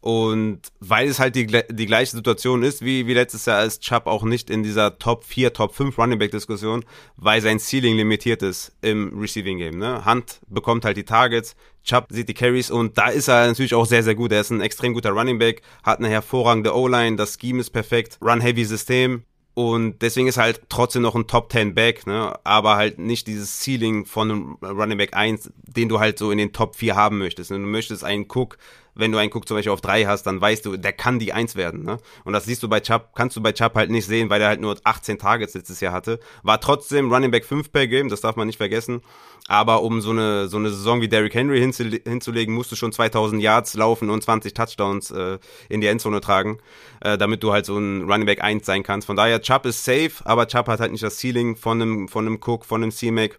Und 0.00 0.60
weil 0.80 1.08
es 1.08 1.18
halt 1.18 1.34
die, 1.34 1.46
die 1.46 1.86
gleiche 1.86 2.14
Situation 2.14 2.62
ist 2.62 2.84
wie, 2.84 3.06
wie 3.06 3.14
letztes 3.14 3.46
Jahr, 3.46 3.64
ist 3.64 3.80
Chubb 3.80 4.06
auch 4.06 4.22
nicht 4.22 4.50
in 4.50 4.62
dieser 4.62 4.98
Top 4.98 5.24
4, 5.24 5.54
Top 5.54 5.74
5 5.74 5.96
Running 5.96 6.18
Back 6.18 6.30
Diskussion, 6.30 6.84
weil 7.16 7.40
sein 7.40 7.58
Ceiling 7.58 7.96
limitiert 7.96 8.42
ist 8.42 8.76
im 8.82 9.18
Receiving 9.18 9.56
Game. 9.56 9.78
Ne? 9.78 10.04
Hunt 10.04 10.40
bekommt 10.46 10.84
halt 10.84 10.98
die 10.98 11.04
Targets, 11.04 11.56
Chubb 11.84 12.08
sieht 12.10 12.28
die 12.28 12.34
Carries 12.34 12.70
und 12.70 12.98
da 12.98 13.08
ist 13.08 13.28
er 13.28 13.46
natürlich 13.46 13.72
auch 13.72 13.86
sehr, 13.86 14.02
sehr 14.02 14.14
gut. 14.14 14.30
Er 14.32 14.42
ist 14.42 14.50
ein 14.50 14.60
extrem 14.60 14.92
guter 14.92 15.10
Running 15.10 15.38
Back, 15.38 15.62
hat 15.82 16.00
eine 16.00 16.08
hervorragende 16.08 16.76
O-Line, 16.76 17.16
das 17.16 17.38
Scheme 17.40 17.60
ist 17.60 17.70
perfekt, 17.70 18.18
Run-Heavy-System 18.20 19.22
und 19.54 20.02
deswegen 20.02 20.26
ist 20.26 20.36
halt 20.36 20.62
trotzdem 20.68 21.02
noch 21.02 21.14
ein 21.14 21.28
Top 21.28 21.50
10 21.50 21.74
Back, 21.74 22.06
ne? 22.08 22.36
aber 22.42 22.74
halt 22.74 22.98
nicht 22.98 23.28
dieses 23.28 23.60
Ceiling 23.62 24.04
von 24.04 24.30
einem 24.30 24.58
Running 24.60 24.98
Back 24.98 25.14
1, 25.14 25.50
den 25.62 25.88
du 25.88 26.00
halt 26.00 26.18
so 26.18 26.32
in 26.32 26.38
den 26.38 26.52
Top 26.52 26.74
4 26.74 26.96
haben 26.96 27.18
möchtest. 27.18 27.52
Ne? 27.52 27.58
Du 27.58 27.64
möchtest 27.64 28.02
einen 28.02 28.26
Cook, 28.28 28.58
wenn 28.94 29.12
du 29.12 29.18
einen 29.18 29.32
Cook 29.32 29.46
zum 29.48 29.56
Beispiel 29.56 29.72
auf 29.72 29.80
3 29.80 30.04
hast, 30.04 30.24
dann 30.24 30.40
weißt 30.40 30.64
du, 30.66 30.76
der 30.76 30.92
kann 30.92 31.18
die 31.18 31.32
1 31.32 31.56
werden. 31.56 31.84
Ne? 31.84 31.98
Und 32.24 32.32
das 32.32 32.44
siehst 32.44 32.62
du 32.62 32.68
bei 32.68 32.80
Chubb, 32.80 33.10
kannst 33.14 33.36
du 33.36 33.42
bei 33.42 33.52
Chubb 33.52 33.74
halt 33.74 33.90
nicht 33.90 34.06
sehen, 34.06 34.30
weil 34.30 34.40
er 34.40 34.48
halt 34.48 34.60
nur 34.60 34.76
18 34.84 35.18
Targets 35.18 35.54
letztes 35.54 35.80
Jahr 35.80 35.92
hatte. 35.92 36.20
War 36.42 36.60
trotzdem 36.60 37.12
Running 37.12 37.30
Back 37.30 37.44
5 37.44 37.72
per 37.72 37.86
Game, 37.86 38.08
das 38.08 38.20
darf 38.20 38.36
man 38.36 38.46
nicht 38.46 38.58
vergessen. 38.58 39.02
Aber 39.46 39.82
um 39.82 40.00
so 40.00 40.10
eine, 40.10 40.48
so 40.48 40.56
eine 40.56 40.70
Saison 40.70 41.00
wie 41.00 41.08
Derrick 41.08 41.34
Henry 41.34 41.60
hinzulegen, 41.60 42.54
musst 42.54 42.72
du 42.72 42.76
schon 42.76 42.92
2000 42.92 43.42
Yards 43.42 43.74
laufen 43.74 44.08
und 44.08 44.22
20 44.22 44.54
Touchdowns 44.54 45.10
äh, 45.10 45.38
in 45.68 45.80
die 45.80 45.86
Endzone 45.86 46.20
tragen, 46.20 46.58
äh, 47.00 47.18
damit 47.18 47.42
du 47.42 47.52
halt 47.52 47.66
so 47.66 47.76
ein 47.76 48.10
Running 48.10 48.26
Back 48.26 48.42
1 48.42 48.64
sein 48.64 48.82
kannst. 48.82 49.06
Von 49.06 49.16
daher, 49.16 49.42
Chubb 49.42 49.66
ist 49.66 49.84
safe, 49.84 50.12
aber 50.24 50.46
Chubb 50.46 50.68
hat 50.68 50.80
halt 50.80 50.92
nicht 50.92 51.04
das 51.04 51.18
Ceiling 51.18 51.56
von 51.56 51.82
einem, 51.82 52.08
von 52.08 52.26
einem 52.26 52.38
Cook, 52.42 52.64
von 52.64 52.82
einem 52.82 52.90
C-Mac, 52.90 53.38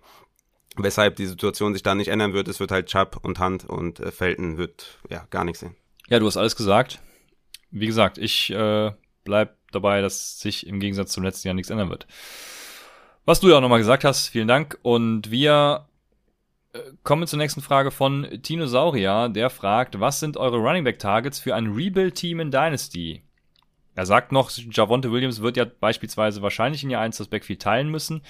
weshalb 0.77 1.15
die 1.15 1.25
Situation 1.25 1.73
sich 1.73 1.83
da 1.83 1.95
nicht 1.95 2.09
ändern 2.09 2.33
wird. 2.33 2.47
Es 2.47 2.59
wird 2.59 2.71
halt 2.71 2.87
Chubb 2.87 3.19
und 3.21 3.39
Hand 3.39 3.65
und 3.65 3.99
äh, 3.99 4.11
Felton 4.11 4.57
wird 4.57 4.99
ja 5.09 5.25
gar 5.29 5.43
nichts 5.43 5.59
sehen. 5.59 5.75
Ja, 6.07 6.19
du 6.19 6.27
hast 6.27 6.37
alles 6.37 6.55
gesagt. 6.55 6.99
Wie 7.71 7.87
gesagt, 7.87 8.17
ich 8.17 8.51
äh, 8.51 8.91
bleib 9.23 9.57
dabei, 9.71 10.01
dass 10.01 10.39
sich 10.39 10.67
im 10.67 10.79
Gegensatz 10.79 11.11
zum 11.11 11.23
letzten 11.23 11.47
Jahr 11.47 11.55
nichts 11.55 11.69
ändern 11.69 11.89
wird. 11.89 12.07
Was 13.25 13.39
du 13.39 13.49
ja 13.49 13.57
auch 13.57 13.61
nochmal 13.61 13.79
gesagt 13.79 14.03
hast, 14.03 14.27
vielen 14.27 14.47
Dank. 14.47 14.77
Und 14.83 15.31
wir 15.31 15.87
kommen 17.03 17.21
wir 17.21 17.27
zur 17.27 17.39
nächsten 17.39 17.61
Frage 17.61 17.91
von 17.91 18.27
Tinosaurier. 18.41 19.29
Der 19.29 19.49
fragt, 19.49 19.99
was 19.99 20.19
sind 20.19 20.37
eure 20.37 20.57
Running 20.57 20.83
Back 20.83 20.99
Targets 20.99 21.39
für 21.39 21.55
ein 21.55 21.73
Rebuild-Team 21.73 22.39
in 22.39 22.51
Dynasty? 22.51 23.23
Er 23.95 24.05
sagt 24.05 24.31
noch, 24.31 24.51
Javonte 24.51 25.11
Williams 25.11 25.41
wird 25.41 25.57
ja 25.57 25.65
beispielsweise 25.65 26.41
wahrscheinlich 26.41 26.83
in 26.83 26.89
Jahr 26.89 27.01
1 27.01 27.17
das 27.17 27.27
Backfield 27.27 27.61
teilen 27.61 27.89
müssen, 27.89 28.23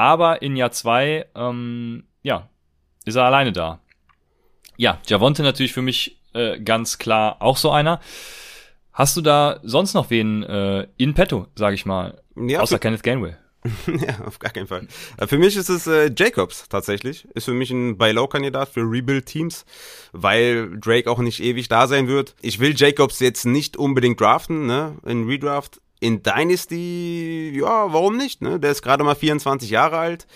aber 0.00 0.40
in 0.40 0.56
Jahr 0.56 0.72
2, 0.72 1.26
ähm, 1.34 2.04
ja, 2.22 2.48
ist 3.04 3.16
er 3.16 3.24
alleine 3.24 3.52
da. 3.52 3.80
Ja, 4.78 4.98
Javonte 5.06 5.42
natürlich 5.42 5.74
für 5.74 5.82
mich 5.82 6.18
äh, 6.32 6.58
ganz 6.58 6.96
klar 6.96 7.42
auch 7.42 7.58
so 7.58 7.70
einer. 7.70 8.00
Hast 8.94 9.18
du 9.18 9.20
da 9.20 9.60
sonst 9.62 9.92
noch 9.92 10.08
wen 10.08 10.42
äh, 10.42 10.86
in 10.96 11.12
petto, 11.12 11.48
sag 11.54 11.74
ich 11.74 11.84
mal? 11.84 12.22
Ja, 12.34 12.60
außer 12.60 12.78
Kenneth 12.78 13.02
Gainwell. 13.02 13.36
ja, 13.86 14.24
auf 14.24 14.38
gar 14.38 14.52
keinen 14.52 14.68
Fall. 14.68 14.88
Äh, 15.18 15.26
für 15.26 15.36
mich 15.36 15.54
ist 15.54 15.68
es 15.68 15.86
äh, 15.86 16.10
Jacobs 16.16 16.66
tatsächlich. 16.70 17.28
Ist 17.34 17.44
für 17.44 17.52
mich 17.52 17.70
ein 17.70 17.98
Buy-Low-Kandidat 17.98 18.70
für 18.70 18.80
Rebuild-Teams, 18.80 19.66
weil 20.12 20.78
Drake 20.80 21.10
auch 21.10 21.18
nicht 21.18 21.42
ewig 21.42 21.68
da 21.68 21.86
sein 21.86 22.08
wird. 22.08 22.34
Ich 22.40 22.58
will 22.58 22.72
Jacobs 22.74 23.20
jetzt 23.20 23.44
nicht 23.44 23.76
unbedingt 23.76 24.18
draften, 24.18 24.64
ne, 24.64 24.96
in 25.04 25.26
Redraft. 25.26 25.82
In 26.00 26.22
Dynasty, 26.22 27.52
ja, 27.54 27.92
warum 27.92 28.16
nicht, 28.16 28.40
ne? 28.40 28.58
Der 28.58 28.70
ist 28.70 28.82
gerade 28.82 29.04
mal 29.04 29.14
24 29.14 29.68
Jahre 29.68 29.98
alt. 29.98 30.26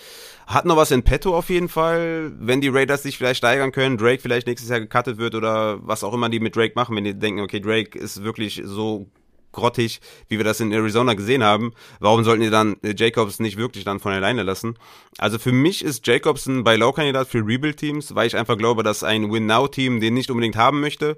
Hat 0.45 0.65
noch 0.65 0.77
was 0.77 0.91
in 0.91 1.01
petto 1.01 1.35
auf 1.35 1.49
jeden 1.49 1.69
Fall. 1.69 2.31
Wenn 2.39 2.61
die 2.61 2.67
Raiders 2.67 3.01
sich 3.01 3.17
vielleicht 3.17 3.39
steigern 3.39 3.71
können, 3.71 3.97
Drake 3.97 4.21
vielleicht 4.21 4.45
nächstes 4.45 4.69
Jahr 4.69 4.79
gecuttet 4.79 5.17
wird 5.17 5.33
oder 5.33 5.79
was 5.81 6.03
auch 6.03 6.13
immer 6.13 6.29
die 6.29 6.39
mit 6.39 6.55
Drake 6.55 6.73
machen, 6.75 6.95
wenn 6.95 7.03
die 7.03 7.17
denken, 7.17 7.41
okay, 7.41 7.59
Drake 7.59 7.97
ist 7.97 8.23
wirklich 8.23 8.61
so 8.63 9.07
grottig, 9.55 10.01
wie 10.27 10.37
wir 10.37 10.43
das 10.43 10.59
in 10.59 10.71
Arizona 10.71 11.15
gesehen 11.15 11.43
haben. 11.43 11.73
Warum 11.99 12.23
sollten 12.23 12.43
die 12.43 12.49
dann 12.51 12.75
äh, 12.83 12.93
Jacobs 12.95 13.39
nicht 13.39 13.57
wirklich 13.57 13.85
dann 13.85 13.99
von 13.99 14.11
alleine 14.11 14.43
lassen? 14.43 14.77
Also 15.17 15.39
für 15.39 15.51
mich 15.51 15.83
ist 15.83 16.05
Jacobs 16.05 16.45
ein 16.45 16.63
Buy-Low-Kandidat 16.63 17.27
für 17.27 17.39
Rebuild-Teams, 17.39 18.13
weil 18.13 18.27
ich 18.27 18.35
einfach 18.35 18.57
glaube, 18.57 18.83
dass 18.83 19.03
ein 19.03 19.31
Win-Now-Team 19.31 19.99
den 19.99 20.13
nicht 20.13 20.29
unbedingt 20.29 20.57
haben 20.57 20.81
möchte. 20.81 21.17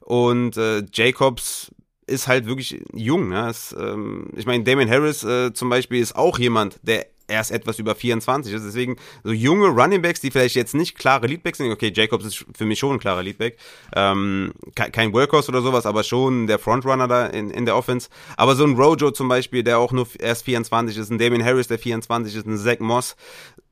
Und 0.00 0.56
äh, 0.56 0.84
Jacobs 0.92 1.72
ist 2.08 2.28
halt 2.28 2.46
wirklich 2.46 2.80
jung. 2.92 3.28
Ne? 3.28 3.48
Es, 3.48 3.74
ähm, 3.78 4.30
ich 4.36 4.46
meine, 4.46 4.64
Damon 4.64 4.90
Harris 4.90 5.24
äh, 5.24 5.52
zum 5.52 5.68
Beispiel 5.68 6.00
ist 6.00 6.16
auch 6.16 6.38
jemand, 6.38 6.78
der 6.82 7.06
erst 7.28 7.50
etwas 7.50 7.78
über 7.78 7.94
24 7.94 8.52
ist. 8.52 8.64
Deswegen 8.64 8.96
so 9.22 9.32
junge 9.32 9.68
Runningbacks, 9.68 10.20
die 10.20 10.30
vielleicht 10.30 10.56
jetzt 10.56 10.74
nicht 10.74 10.98
klare 10.98 11.26
Leadbacks 11.26 11.58
sind. 11.58 11.70
Okay, 11.70 11.92
Jacobs 11.94 12.24
ist 12.24 12.44
für 12.56 12.64
mich 12.64 12.78
schon 12.78 12.94
ein 12.94 12.98
klarer 12.98 13.22
Leadback. 13.22 13.58
Ähm, 13.94 14.52
kein 14.74 15.12
Workhorse 15.12 15.50
oder 15.50 15.62
sowas, 15.62 15.86
aber 15.86 16.02
schon 16.02 16.46
der 16.46 16.58
Frontrunner 16.58 17.06
da 17.06 17.26
in, 17.26 17.50
in 17.50 17.66
der 17.66 17.76
Offense. 17.76 18.08
Aber 18.36 18.56
so 18.56 18.64
ein 18.64 18.74
Rojo 18.74 19.10
zum 19.10 19.28
Beispiel, 19.28 19.62
der 19.62 19.78
auch 19.78 19.92
nur 19.92 20.08
erst 20.18 20.44
24 20.46 20.96
ist, 20.96 21.10
ein 21.10 21.18
Damien 21.18 21.44
Harris, 21.44 21.68
der 21.68 21.78
24 21.78 22.34
ist, 22.34 22.46
ein 22.46 22.56
Zach 22.56 22.80
Moss, 22.80 23.14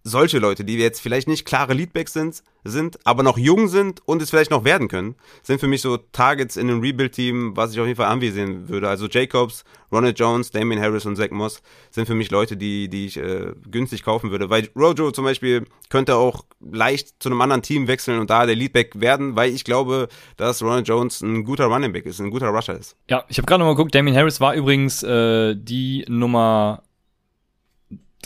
solche 0.06 0.38
Leute, 0.38 0.64
die 0.64 0.76
jetzt 0.76 1.00
vielleicht 1.00 1.26
nicht 1.26 1.44
klare 1.44 1.74
Leadbacks 1.74 2.12
sind, 2.12 2.42
sind, 2.62 2.98
aber 3.04 3.24
noch 3.24 3.38
jung 3.38 3.66
sind 3.66 4.00
und 4.06 4.22
es 4.22 4.30
vielleicht 4.30 4.52
noch 4.52 4.64
werden 4.64 4.86
können, 4.86 5.16
sind 5.42 5.58
für 5.58 5.66
mich 5.66 5.80
so 5.80 5.96
Targets 5.96 6.56
in 6.56 6.70
einem 6.70 6.80
Rebuild-Team, 6.80 7.56
was 7.56 7.72
ich 7.72 7.80
auf 7.80 7.86
jeden 7.86 7.96
Fall 7.96 8.06
anvisieren 8.06 8.68
würde. 8.68 8.88
Also 8.88 9.06
Jacobs, 9.08 9.64
Ronald 9.90 10.18
Jones, 10.18 10.50
Damien 10.52 10.80
Harris 10.80 11.06
und 11.06 11.16
Zach 11.16 11.30
Moss 11.30 11.60
sind 11.90 12.06
für 12.06 12.14
mich 12.14 12.30
Leute, 12.30 12.56
die, 12.56 12.88
die 12.88 13.06
ich 13.06 13.16
äh, 13.16 13.52
günstig 13.68 14.04
kaufen 14.04 14.30
würde. 14.30 14.48
Weil 14.48 14.68
Rojo 14.76 15.10
zum 15.10 15.24
Beispiel 15.24 15.64
könnte 15.88 16.14
auch 16.16 16.44
leicht 16.60 17.14
zu 17.20 17.28
einem 17.28 17.40
anderen 17.40 17.62
Team 17.62 17.88
wechseln 17.88 18.20
und 18.20 18.30
da 18.30 18.46
der 18.46 18.54
Leadback 18.54 19.00
werden, 19.00 19.34
weil 19.34 19.50
ich 19.52 19.64
glaube, 19.64 20.08
dass 20.36 20.62
Ronald 20.62 20.86
Jones 20.86 21.20
ein 21.22 21.44
guter 21.44 21.66
Running 21.66 21.92
Back 21.92 22.06
ist, 22.06 22.20
ein 22.20 22.30
guter 22.30 22.48
Rusher 22.48 22.78
ist. 22.78 22.96
Ja, 23.10 23.24
ich 23.28 23.38
habe 23.38 23.46
gerade 23.46 23.60
noch 23.60 23.66
mal 23.66 23.74
geguckt, 23.74 23.94
Damien 23.94 24.16
Harris 24.16 24.40
war 24.40 24.54
übrigens 24.54 25.02
äh, 25.02 25.56
die 25.56 26.04
Nummer 26.08 26.82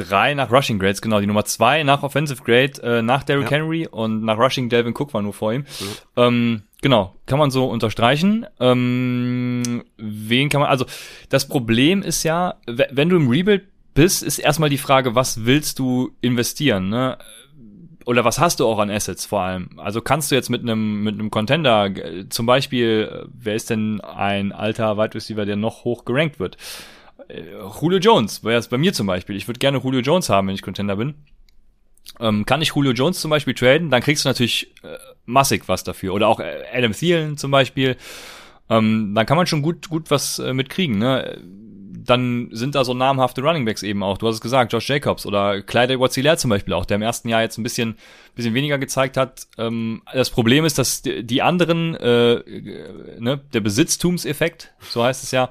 drei 0.05 0.35
nach 0.35 0.51
Rushing 0.51 0.79
Grades, 0.79 1.03
genau, 1.03 1.21
die 1.21 1.27
Nummer 1.27 1.45
zwei 1.45 1.83
nach 1.83 2.03
Offensive 2.03 2.43
Grade, 2.43 2.83
äh, 2.83 3.03
nach 3.03 3.23
Derrick 3.23 3.51
ja. 3.51 3.59
Henry 3.59 3.87
und 3.87 4.25
nach 4.25 4.39
Rushing 4.39 4.69
Delvin 4.69 4.95
Cook 4.95 5.15
war 5.15 5.23
nur 5.23 5.33
vor 5.33 5.53
ihm. 5.53 5.63
Mhm. 5.63 5.87
Ähm, 6.17 6.63
genau, 6.83 7.15
kann 7.27 7.39
man 7.39 7.51
so 7.51 7.67
unterstreichen. 7.67 8.47
Ähm, 8.59 9.85
wen 9.97 10.49
kann 10.49 10.61
man, 10.61 10.71
also 10.71 10.87
das 11.29 11.49
Problem 11.49 12.03
ist 12.03 12.23
ja, 12.23 12.57
wenn 12.67 13.09
du 13.09 13.17
im 13.17 13.29
Rebuild 13.29 13.65
bist, 13.95 14.23
ist 14.23 14.39
erstmal 14.39 14.71
die 14.71 14.79
Frage, 14.79 15.15
was 15.15 15.45
willst 15.45 15.79
du 15.79 16.13
investieren, 16.21 16.89
ne? 16.89 17.19
Oder 18.07 18.25
was 18.25 18.39
hast 18.41 18.61
du 18.61 18.67
auch 18.67 18.79
an 18.79 18.91
Assets 18.91 19.27
vor 19.27 19.43
allem? 19.43 19.71
Also 19.77 20.01
kannst 20.01 20.31
du 20.31 20.35
jetzt 20.35 20.49
mit 20.49 20.63
einem 20.63 21.03
mit 21.03 21.15
einem 21.15 21.31
Contender, 21.31 21.91
zum 22.31 22.47
Beispiel, 22.47 23.09
äh, 23.13 23.29
wer 23.33 23.55
ist 23.55 23.71
denn 23.71 24.01
ein 24.01 24.53
alter 24.53 24.97
Wide 24.97 25.15
Receiver, 25.15 25.45
der 25.45 25.57
noch 25.57 25.85
hoch 25.85 26.05
gerankt 26.05 26.41
wird? 26.41 26.57
Äh, 27.31 27.45
Julio 27.81 27.99
Jones 27.99 28.45
wäre 28.45 28.59
es 28.59 28.69
bei 28.69 28.79
mir 28.79 28.93
zum 28.93 29.07
Beispiel. 29.07 29.37
Ich 29.37 29.49
würde 29.49 29.59
gerne 29.59 29.79
Julio 29.79 30.01
Jones 30.01 30.29
haben, 30.29 30.49
wenn 30.49 30.55
ich 30.55 30.63
Contender 30.63 30.97
bin. 30.97 31.15
Ähm, 32.19 32.45
kann 32.45 32.63
ich 32.63 32.75
Julio 32.75 32.93
Jones 32.93 33.21
zum 33.21 33.31
Beispiel 33.31 33.55
traden, 33.55 33.91
dann 33.91 34.03
kriegst 34.03 34.25
du 34.25 34.29
natürlich 34.29 34.75
äh, 34.83 34.97
massig 35.27 35.65
was 35.67 35.85
dafür. 35.85 36.15
Oder 36.15 36.29
auch 36.29 36.41
äh, 36.41 36.65
Adam 36.73 36.93
Thielen 36.93 37.37
zum 37.37 37.51
Beispiel. 37.51 37.97
Ähm, 38.69 39.15
dann 39.15 39.27
kann 39.27 39.37
man 39.37 39.47
schon 39.47 39.63
gut, 39.63 39.89
gut 39.89 40.11
was 40.11 40.39
äh, 40.39 40.53
mitkriegen. 40.53 40.99
Ne? 40.99 41.41
Dann 41.43 42.49
sind 42.53 42.75
da 42.75 42.85
so 42.85 42.95
namhafte 42.95 43.43
Runningbacks 43.43 43.83
eben 43.83 44.03
auch. 44.03 44.19
Du 44.19 44.27
hast 44.27 44.37
es 44.37 44.41
gesagt, 44.41 44.73
Josh 44.73 44.89
Jacobs 44.89 45.27
oder 45.27 45.63
Clyde 45.63 45.95
edwards 45.95 46.41
zum 46.41 46.51
Beispiel 46.51 46.75
auch, 46.75 46.87
der 46.87 46.97
im 46.97 47.03
ersten 47.03 47.29
Jahr 47.29 47.43
jetzt 47.43 47.59
ein 47.59 47.63
bisschen, 47.63 47.97
bisschen 48.35 48.55
weniger 48.55 48.79
gezeigt 48.79 49.17
hat. 49.17 49.47
Ähm, 49.59 50.03
das 50.13 50.31
Problem 50.31 50.65
ist, 50.65 50.79
dass 50.79 51.03
die 51.03 51.43
anderen, 51.43 51.95
äh, 51.97 52.33
äh, 52.35 53.21
ne, 53.21 53.41
der 53.53 53.61
Besitztumseffekt, 53.61 54.73
so 54.81 55.05
heißt 55.05 55.23
es 55.23 55.31
ja, 55.31 55.51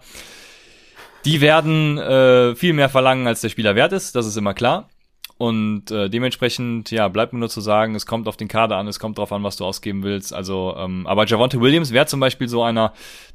die 1.26 1.42
werden 1.42 1.98
äh, 1.98 2.56
viel 2.56 2.74
mehr 2.74 2.90
verlangen, 2.90 3.28
als 3.28 3.42
der 3.42 3.50
Spieler 3.50 3.76
wert 3.76 3.94
ist, 3.94 4.16
das 4.16 4.26
ist 4.26 4.38
immer 4.38 4.54
klar. 4.54 4.90
Und 5.40 5.90
äh, 5.90 6.10
dementsprechend, 6.10 6.92
ja, 6.92 7.08
bleibt 7.08 7.32
mir 7.32 7.40
nur 7.40 7.48
zu 7.48 7.62
sagen, 7.62 7.96
es 7.96 8.06
kommt 8.06 8.28
auf 8.28 8.36
den 8.36 8.50
Kader 8.50 8.76
an, 8.76 8.90
es 8.90 9.00
kommt 9.00 9.18
drauf 9.18 9.32
an, 9.32 9.42
was 9.42 9.56
du 9.56 9.64
ausgeben 9.64 10.04
willst. 10.04 10.34
Also, 10.34 10.76
ähm, 10.78 11.08
aber 11.08 11.26
Javonte 11.26 11.62
Williams 11.62 11.94
wäre 11.94 12.08
zum 12.08 12.20
Beispiel 12.20 12.50
so 12.50 12.62
einer, 12.62 12.92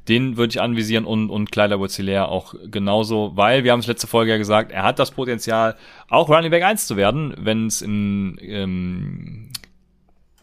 den 0.07 0.37
würde 0.37 0.51
ich 0.51 0.61
anvisieren 0.61 1.05
und, 1.05 1.31
und 1.31 1.51
Kleider 1.51 1.79
Wurzilär 1.79 2.29
auch 2.29 2.53
genauso, 2.65 3.31
weil 3.35 3.63
wir 3.63 3.71
haben 3.71 3.79
es 3.79 3.87
letzte 3.87 4.05
Folge 4.05 4.33
ja 4.33 4.37
gesagt, 4.37 4.71
er 4.71 4.83
hat 4.83 4.99
das 4.99 5.09
Potenzial, 5.09 5.77
auch 6.07 6.29
Running 6.29 6.51
Back 6.51 6.63
1 6.63 6.85
zu 6.85 6.95
werden, 6.95 7.33
wenn 7.39 7.65
es 7.65 7.81
in 7.81 8.37
ähm, 8.39 9.49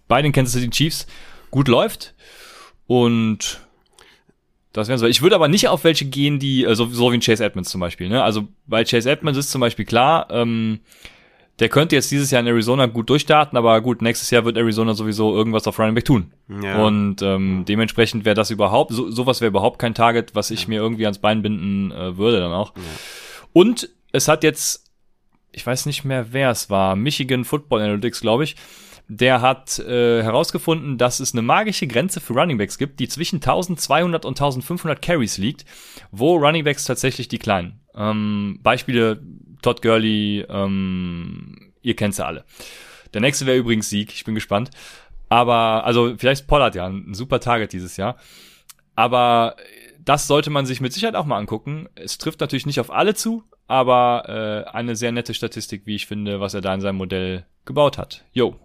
bei 0.09 0.21
den 0.21 0.33
Kansas 0.33 0.55
City 0.55 0.69
Chiefs 0.69 1.07
gut 1.53 1.69
läuft. 1.69 2.15
Und 2.89 3.61
das 4.73 4.89
wäre 4.89 4.99
so. 4.99 5.07
Ich 5.07 5.23
würde 5.23 5.35
aber 5.37 5.49
nicht 5.49 5.69
auf 5.69 5.85
welche 5.85 6.07
gehen, 6.07 6.39
die, 6.39 6.65
äh, 6.65 6.75
so, 6.75 6.87
so 6.87 7.13
wie 7.13 7.17
ein 7.17 7.21
Chase 7.21 7.45
Edmonds 7.45 7.71
zum 7.71 7.81
Beispiel. 7.81 8.09
Ne? 8.09 8.23
Also 8.23 8.49
bei 8.67 8.85
Chase 8.85 9.11
Edmonds 9.11 9.39
ist 9.39 9.51
zum 9.51 9.61
Beispiel 9.61 9.85
klar, 9.85 10.29
ähm, 10.31 10.81
der 11.59 11.69
könnte 11.69 11.95
jetzt 11.95 12.11
dieses 12.11 12.31
Jahr 12.31 12.41
in 12.41 12.47
Arizona 12.47 12.87
gut 12.87 13.11
durchstarten, 13.11 13.59
aber 13.59 13.81
gut, 13.83 14.01
nächstes 14.01 14.31
Jahr 14.31 14.45
wird 14.45 14.57
Arizona 14.57 14.95
sowieso 14.95 15.35
irgendwas 15.35 15.67
auf 15.67 15.79
Running 15.79 15.95
Back 15.95 16.07
tun. 16.07 16.33
Ja. 16.63 16.83
Und 16.85 17.21
ähm, 17.23 17.65
dementsprechend 17.69 18.25
wäre 18.25 18.35
das 18.35 18.51
überhaupt, 18.51 18.93
so, 18.93 19.11
sowas 19.11 19.41
wäre 19.41 19.51
überhaupt 19.51 19.79
kein 19.79 19.95
Target, 19.95 20.35
was 20.35 20.51
ich 20.51 20.63
ja. 20.63 20.69
mir 20.71 20.81
irgendwie 20.81 21.05
ans 21.05 21.19
Bein 21.19 21.43
binden 21.43 21.93
äh, 21.93 22.17
würde 22.17 22.41
dann 22.41 22.53
auch. 22.53 22.75
Ja. 22.75 22.83
Und 23.53 23.91
es 24.13 24.29
hat 24.29 24.43
jetzt, 24.45 24.91
ich 25.53 25.67
weiß 25.67 25.87
nicht 25.87 26.05
mehr, 26.05 26.33
wer 26.33 26.51
es 26.51 26.71
war, 26.71 26.97
Michigan 26.97 27.45
Football 27.45 27.83
Analytics, 27.83 28.23
glaube 28.23 28.45
ich, 28.45 28.57
der 29.15 29.43
hat 29.43 29.79
äh, 29.79 30.23
herausgefunden, 30.23 30.97
dass 30.97 31.21
es 31.21 31.35
eine 31.35 31.43
magische 31.43 31.87
Grenze 31.87 32.19
für 32.19 32.33
Runningbacks 32.33 32.79
gibt, 32.79 32.99
die 32.99 33.09
zwischen 33.09 33.37
1200 33.37 34.25
und 34.25 34.41
1500 34.41 35.03
Carries 35.03 35.37
liegt, 35.37 35.67
wo 36.11 36.37
Runningbacks 36.37 36.87
tatsächlich 36.87 37.29
die 37.29 37.39
kleinen. 37.39 37.81
Ähm, 37.95 38.59
Beispiele 38.63 39.23
Todd 39.61 39.83
Gurley, 39.83 40.47
ähm, 40.49 41.73
ihr 41.83 41.95
kennt 41.95 42.15
sie 42.15 42.25
alle. 42.25 42.45
Der 43.13 43.21
nächste 43.21 43.45
wäre 43.45 43.59
übrigens 43.59 43.91
Sieg, 43.91 44.15
ich 44.15 44.25
bin 44.25 44.35
gespannt. 44.35 44.71
Aber, 45.29 45.85
also 45.85 46.15
vielleicht 46.17 46.47
Pollard 46.47 46.75
ja, 46.75 46.87
ein 46.87 47.13
super 47.13 47.39
Target 47.39 47.75
dieses 47.75 47.99
Jahr. 47.99 48.17
Aber 48.95 49.57
das 50.03 50.27
sollte 50.27 50.49
man 50.49 50.65
sich 50.65 50.81
mit 50.81 50.95
Sicherheit 50.95 51.17
auch 51.17 51.27
mal 51.27 51.37
angucken. 51.37 51.87
Es 51.97 52.17
trifft 52.17 52.41
natürlich 52.41 52.67
nicht 52.67 52.81
auf 52.81 52.91
alle 52.91 53.15
zu, 53.15 53.45
aber 53.67 54.67
äh, 54.67 54.71
eine 54.71 54.97
sehr 54.97 55.13
nette 55.13 55.35
Statistik, 55.35 55.83
wie 55.85 55.97
ich 55.97 56.07
finde, 56.07 56.41
was 56.41 56.55
er 56.55 56.63
da 56.63 56.75
in 56.75 56.81
seinem 56.81 56.97
Modell 56.97 57.45
gebaut 57.67 57.99
hat. 57.99 58.25
Yo, 58.33 58.59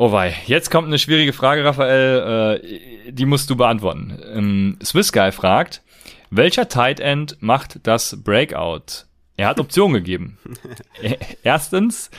Oh 0.00 0.12
wei, 0.12 0.32
jetzt 0.46 0.70
kommt 0.70 0.86
eine 0.86 1.00
schwierige 1.00 1.32
Frage, 1.32 1.64
Raphael, 1.64 2.60
äh, 2.62 3.10
die 3.10 3.26
musst 3.26 3.50
du 3.50 3.56
beantworten. 3.56 4.16
Ähm, 4.32 4.78
Swiss 4.80 5.12
Guy 5.12 5.32
fragt, 5.32 5.82
welcher 6.30 6.68
Tight 6.68 7.00
End 7.00 7.36
macht 7.40 7.80
das 7.82 8.22
Breakout? 8.22 9.06
Er 9.36 9.48
hat 9.48 9.58
Optionen 9.58 9.94
gegeben. 9.94 10.38
Erstens, 11.42 12.12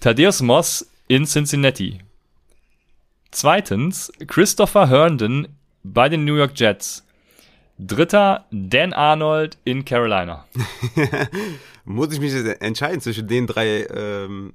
Thaddeus 0.00 0.40
Moss 0.40 0.90
in 1.08 1.26
Cincinnati. 1.26 2.00
Zweitens, 3.32 4.10
Christopher 4.26 4.88
Herndon 4.88 5.46
bei 5.82 6.08
den 6.08 6.24
New 6.24 6.36
York 6.36 6.52
Jets. 6.54 7.04
Dritter, 7.76 8.46
Dan 8.50 8.94
Arnold 8.94 9.58
in 9.64 9.84
Carolina. 9.84 10.46
Muss 11.84 12.14
ich 12.14 12.18
mich 12.18 12.32
entscheiden 12.60 13.02
zwischen 13.02 13.28
den 13.28 13.46
drei 13.46 13.86
ähm, 13.94 14.54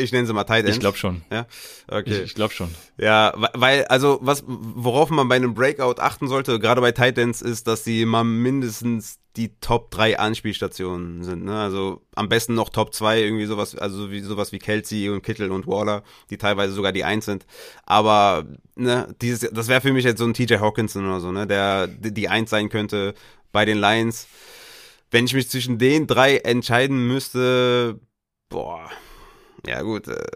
Ich 0.00 0.12
nenne 0.12 0.28
sie 0.28 0.32
mal 0.32 0.44
Tight 0.44 0.64
Ends. 0.64 0.76
Ich 0.76 0.80
glaube 0.80 0.96
schon. 0.96 1.22
Ja, 1.30 1.46
okay. 1.88 2.18
Ich, 2.18 2.22
ich 2.22 2.34
glaube 2.34 2.54
schon. 2.54 2.72
Ja, 2.98 3.34
weil, 3.54 3.84
also, 3.86 4.20
was, 4.22 4.44
worauf 4.46 5.10
man 5.10 5.28
bei 5.28 5.34
einem 5.34 5.54
Breakout 5.54 6.00
achten 6.00 6.28
sollte, 6.28 6.60
gerade 6.60 6.80
bei 6.80 6.92
Tight 6.92 7.18
Ends, 7.18 7.42
ist, 7.42 7.66
dass 7.66 7.82
sie 7.82 8.02
immer 8.02 8.22
mindestens 8.22 9.18
die 9.38 9.56
Top 9.60 9.90
3 9.90 10.18
Anspielstationen 10.18 11.24
sind. 11.24 11.44
Ne? 11.44 11.58
Also 11.58 12.02
am 12.14 12.28
besten 12.28 12.54
noch 12.54 12.70
Top 12.70 12.94
2, 12.94 13.22
irgendwie 13.22 13.46
sowas, 13.46 13.76
also 13.76 14.10
wie 14.10 14.20
sowas 14.20 14.52
wie 14.52 14.58
Kelsey 14.58 15.10
und 15.10 15.22
Kittel 15.22 15.50
und 15.50 15.66
Waller, 15.66 16.02
die 16.30 16.38
teilweise 16.38 16.72
sogar 16.72 16.92
die 16.92 17.04
1 17.04 17.24
sind. 17.24 17.46
Aber 17.84 18.46
ne, 18.74 19.14
dieses, 19.20 19.50
das 19.52 19.68
wäre 19.68 19.80
für 19.80 19.92
mich 19.92 20.04
jetzt 20.04 20.18
so 20.18 20.24
ein 20.24 20.34
TJ 20.34 20.56
Hawkinson 20.56 21.06
oder 21.06 21.20
so, 21.20 21.30
ne, 21.30 21.46
der 21.46 21.86
die 21.86 22.28
1 22.28 22.50
sein 22.50 22.68
könnte 22.68 23.14
bei 23.52 23.64
den 23.64 23.78
Lions. 23.78 24.26
Wenn 25.10 25.24
ich 25.24 25.34
mich 25.34 25.48
zwischen 25.48 25.78
den 25.78 26.06
drei 26.06 26.38
entscheiden 26.38 27.06
müsste, 27.06 28.00
boah, 28.48 28.90
ja 29.66 29.82
gut, 29.82 30.08
äh, 30.08 30.26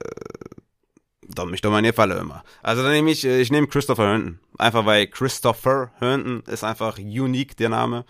mich 1.46 1.60
doch 1.60 1.70
mal 1.70 1.78
in 1.78 1.84
die 1.84 1.92
Falle 1.92 2.18
immer. 2.18 2.44
Also 2.62 2.82
dann 2.82 2.92
nehme 2.92 3.10
ich, 3.10 3.24
äh, 3.24 3.40
ich 3.40 3.50
nehme 3.50 3.66
Christopher 3.66 4.08
Herndon. 4.08 4.38
Einfach 4.58 4.86
weil 4.86 5.06
Christopher 5.06 5.90
Herndon 5.98 6.42
ist 6.46 6.64
einfach 6.64 6.98
unique, 6.98 7.56
der 7.56 7.68
Name. 7.68 8.04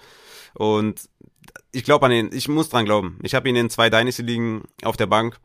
Und 0.54 1.08
ich 1.72 1.84
glaube 1.84 2.06
an 2.06 2.12
ihn, 2.12 2.30
ich 2.32 2.48
muss 2.48 2.68
dran 2.68 2.84
glauben. 2.84 3.18
Ich 3.22 3.34
habe 3.34 3.48
ihn 3.48 3.56
in 3.56 3.70
zwei 3.70 3.90
Dynasty-Ligen 3.90 4.62
auf 4.82 4.96
der 4.96 5.06
Bank, 5.06 5.38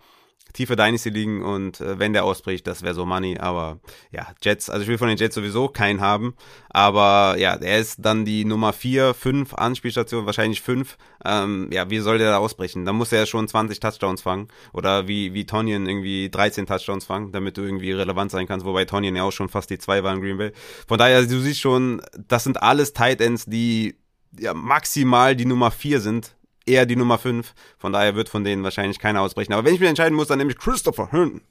tiefe 0.54 0.76
Dynasty-Ligen 0.76 1.44
und 1.44 1.82
äh, 1.82 2.00
wenn 2.00 2.14
der 2.14 2.26
ausbricht, 2.26 2.68
das 2.68 2.84
wäre 2.84 2.94
so 2.94 3.06
Money. 3.06 3.38
Aber 3.38 3.80
ja, 4.12 4.28
Jets, 4.42 4.70
also 4.70 4.84
ich 4.84 4.88
will 4.90 4.98
von 4.98 5.08
den 5.08 5.18
Jets 5.18 5.36
sowieso 5.36 5.68
keinen 5.68 6.02
haben. 6.02 6.36
Aber 6.70 7.36
ja, 7.38 7.56
er 7.56 7.80
ist 7.80 7.98
dann 8.06 8.26
die 8.26 8.46
Nummer 8.46 8.74
vier, 8.74 9.14
fünf 9.14 9.54
Anspielstation, 9.54 10.26
wahrscheinlich 10.26 10.62
fünf. 10.62 10.98
Ähm, 11.26 11.70
ja, 11.72 11.90
wie 11.90 12.00
soll 12.00 12.18
der 12.18 12.32
da 12.32 12.38
ausbrechen? 12.38 12.86
Da 12.86 12.94
muss 12.94 13.12
er 13.12 13.26
schon 13.26 13.48
20 13.48 13.80
Touchdowns 13.80 14.22
fangen. 14.22 14.48
Oder 14.74 15.08
wie, 15.08 15.34
wie 15.34 15.46
Tonyan 15.46 15.88
irgendwie 15.88 16.30
13 16.30 16.66
Touchdowns 16.66 17.06
fangen, 17.06 17.32
damit 17.32 17.58
du 17.58 17.62
irgendwie 17.62 17.92
relevant 17.92 18.32
sein 18.32 18.48
kannst. 18.48 18.66
Wobei 18.66 18.86
Tonyan 18.86 19.16
ja 19.16 19.24
auch 19.24 19.32
schon 19.32 19.50
fast 19.50 19.70
die 19.70 19.78
zwei 19.78 20.04
war 20.04 20.14
in 20.14 20.22
Green 20.22 20.38
Bay. 20.38 20.52
Von 20.88 20.98
daher, 20.98 21.22
du 21.24 21.40
siehst 21.40 21.60
schon, 21.60 22.02
das 22.28 22.44
sind 22.44 22.62
alles 22.62 22.94
Tight 22.94 23.22
Ends, 23.22 23.46
die 23.46 23.96
ja, 24.40 24.54
maximal 24.54 25.36
die 25.36 25.46
Nummer 25.46 25.72
4 25.72 26.02
sind, 26.02 26.36
eher 26.68 26.86
die 26.86 26.96
Nummer 26.96 27.18
5. 27.18 27.54
Von 27.78 27.94
daher 27.94 28.16
wird 28.16 28.30
von 28.30 28.44
denen 28.44 28.64
wahrscheinlich 28.64 29.00
keiner 29.00 29.22
ausbrechen. 29.22 29.54
Aber 29.54 29.66
wenn 29.66 29.74
ich 29.74 29.80
mich 29.80 29.90
entscheiden 29.90 30.16
muss, 30.16 30.28
dann 30.28 30.38
nehme 30.38 30.52
ich 30.52 30.58
Christopher 30.58 31.12
Herndon. 31.12 31.42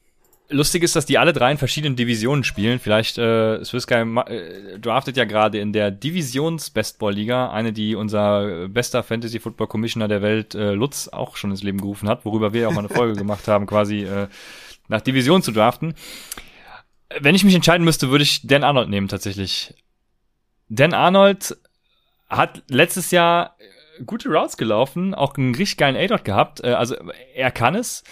Lustig 0.48 0.84
ist, 0.84 0.94
dass 0.94 1.06
die 1.06 1.18
alle 1.18 1.32
drei 1.32 1.50
in 1.50 1.58
verschiedenen 1.58 1.96
Divisionen 1.96 2.44
spielen. 2.44 2.78
Vielleicht, 2.78 3.18
äh, 3.18 3.64
Swiss 3.64 3.88
Guy 3.88 4.02
äh, 4.02 4.78
draftet 4.78 5.16
ja 5.16 5.24
gerade 5.24 5.58
in 5.58 5.72
der 5.72 5.90
Divisions-Bestball-Liga, 5.90 7.50
eine, 7.50 7.72
die 7.72 7.96
unser 7.96 8.68
bester 8.68 9.02
Fantasy-Football-Commissioner 9.02 10.06
der 10.06 10.22
Welt, 10.22 10.54
äh, 10.54 10.70
Lutz, 10.72 11.08
auch 11.08 11.36
schon 11.36 11.50
ins 11.50 11.64
Leben 11.64 11.80
gerufen 11.80 12.08
hat, 12.08 12.24
worüber 12.24 12.52
wir 12.52 12.68
auch 12.68 12.72
mal 12.72 12.80
eine 12.80 12.88
Folge 12.88 13.14
gemacht 13.18 13.48
haben, 13.48 13.66
quasi 13.66 14.04
äh, 14.04 14.28
nach 14.86 15.00
Division 15.00 15.42
zu 15.42 15.50
draften. 15.50 15.94
Wenn 17.18 17.34
ich 17.34 17.42
mich 17.42 17.54
entscheiden 17.54 17.84
müsste, 17.84 18.10
würde 18.10 18.22
ich 18.22 18.46
Dan 18.46 18.62
Arnold 18.62 18.88
nehmen, 18.88 19.08
tatsächlich. 19.08 19.74
Dan 20.68 20.94
Arnold 20.94 21.56
hat 22.28 22.62
letztes 22.68 23.10
Jahr 23.10 23.56
gute 24.04 24.28
Routes 24.28 24.56
gelaufen, 24.56 25.14
auch 25.14 25.36
einen 25.36 25.54
richtig 25.54 25.78
geilen 25.78 25.96
A-Dot 25.96 26.24
gehabt. 26.24 26.62
Äh, 26.62 26.72
also 26.72 26.96
er 27.34 27.50
kann 27.50 27.74
es. 27.74 28.04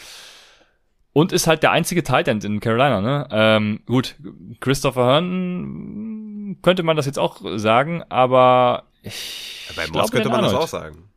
Und 1.12 1.32
ist 1.32 1.47
halt 1.47 1.62
der 1.62 1.70
einzige 1.70 2.03
Tight 2.03 2.26
End 2.26 2.43
in 2.45 2.59
Carolina, 2.59 3.01
ne? 3.01 3.28
Ähm, 3.30 3.80
gut, 3.87 4.16
Christopher 4.59 5.07
Herndon 5.07 6.59
könnte 6.61 6.82
man 6.82 6.97
das 6.97 7.07
jetzt 7.07 7.18
auch 7.18 7.41
sagen, 7.57 8.03
aber 8.09 8.85
ich. 9.03 9.68
Ja, 9.68 9.74
bei 9.76 9.87
Moss 9.93 10.11
könnte 10.11 10.28
man 10.28 10.39
Arnold. 10.39 10.55
das 10.55 10.62
auch 10.62 10.68
sagen. 10.68 11.09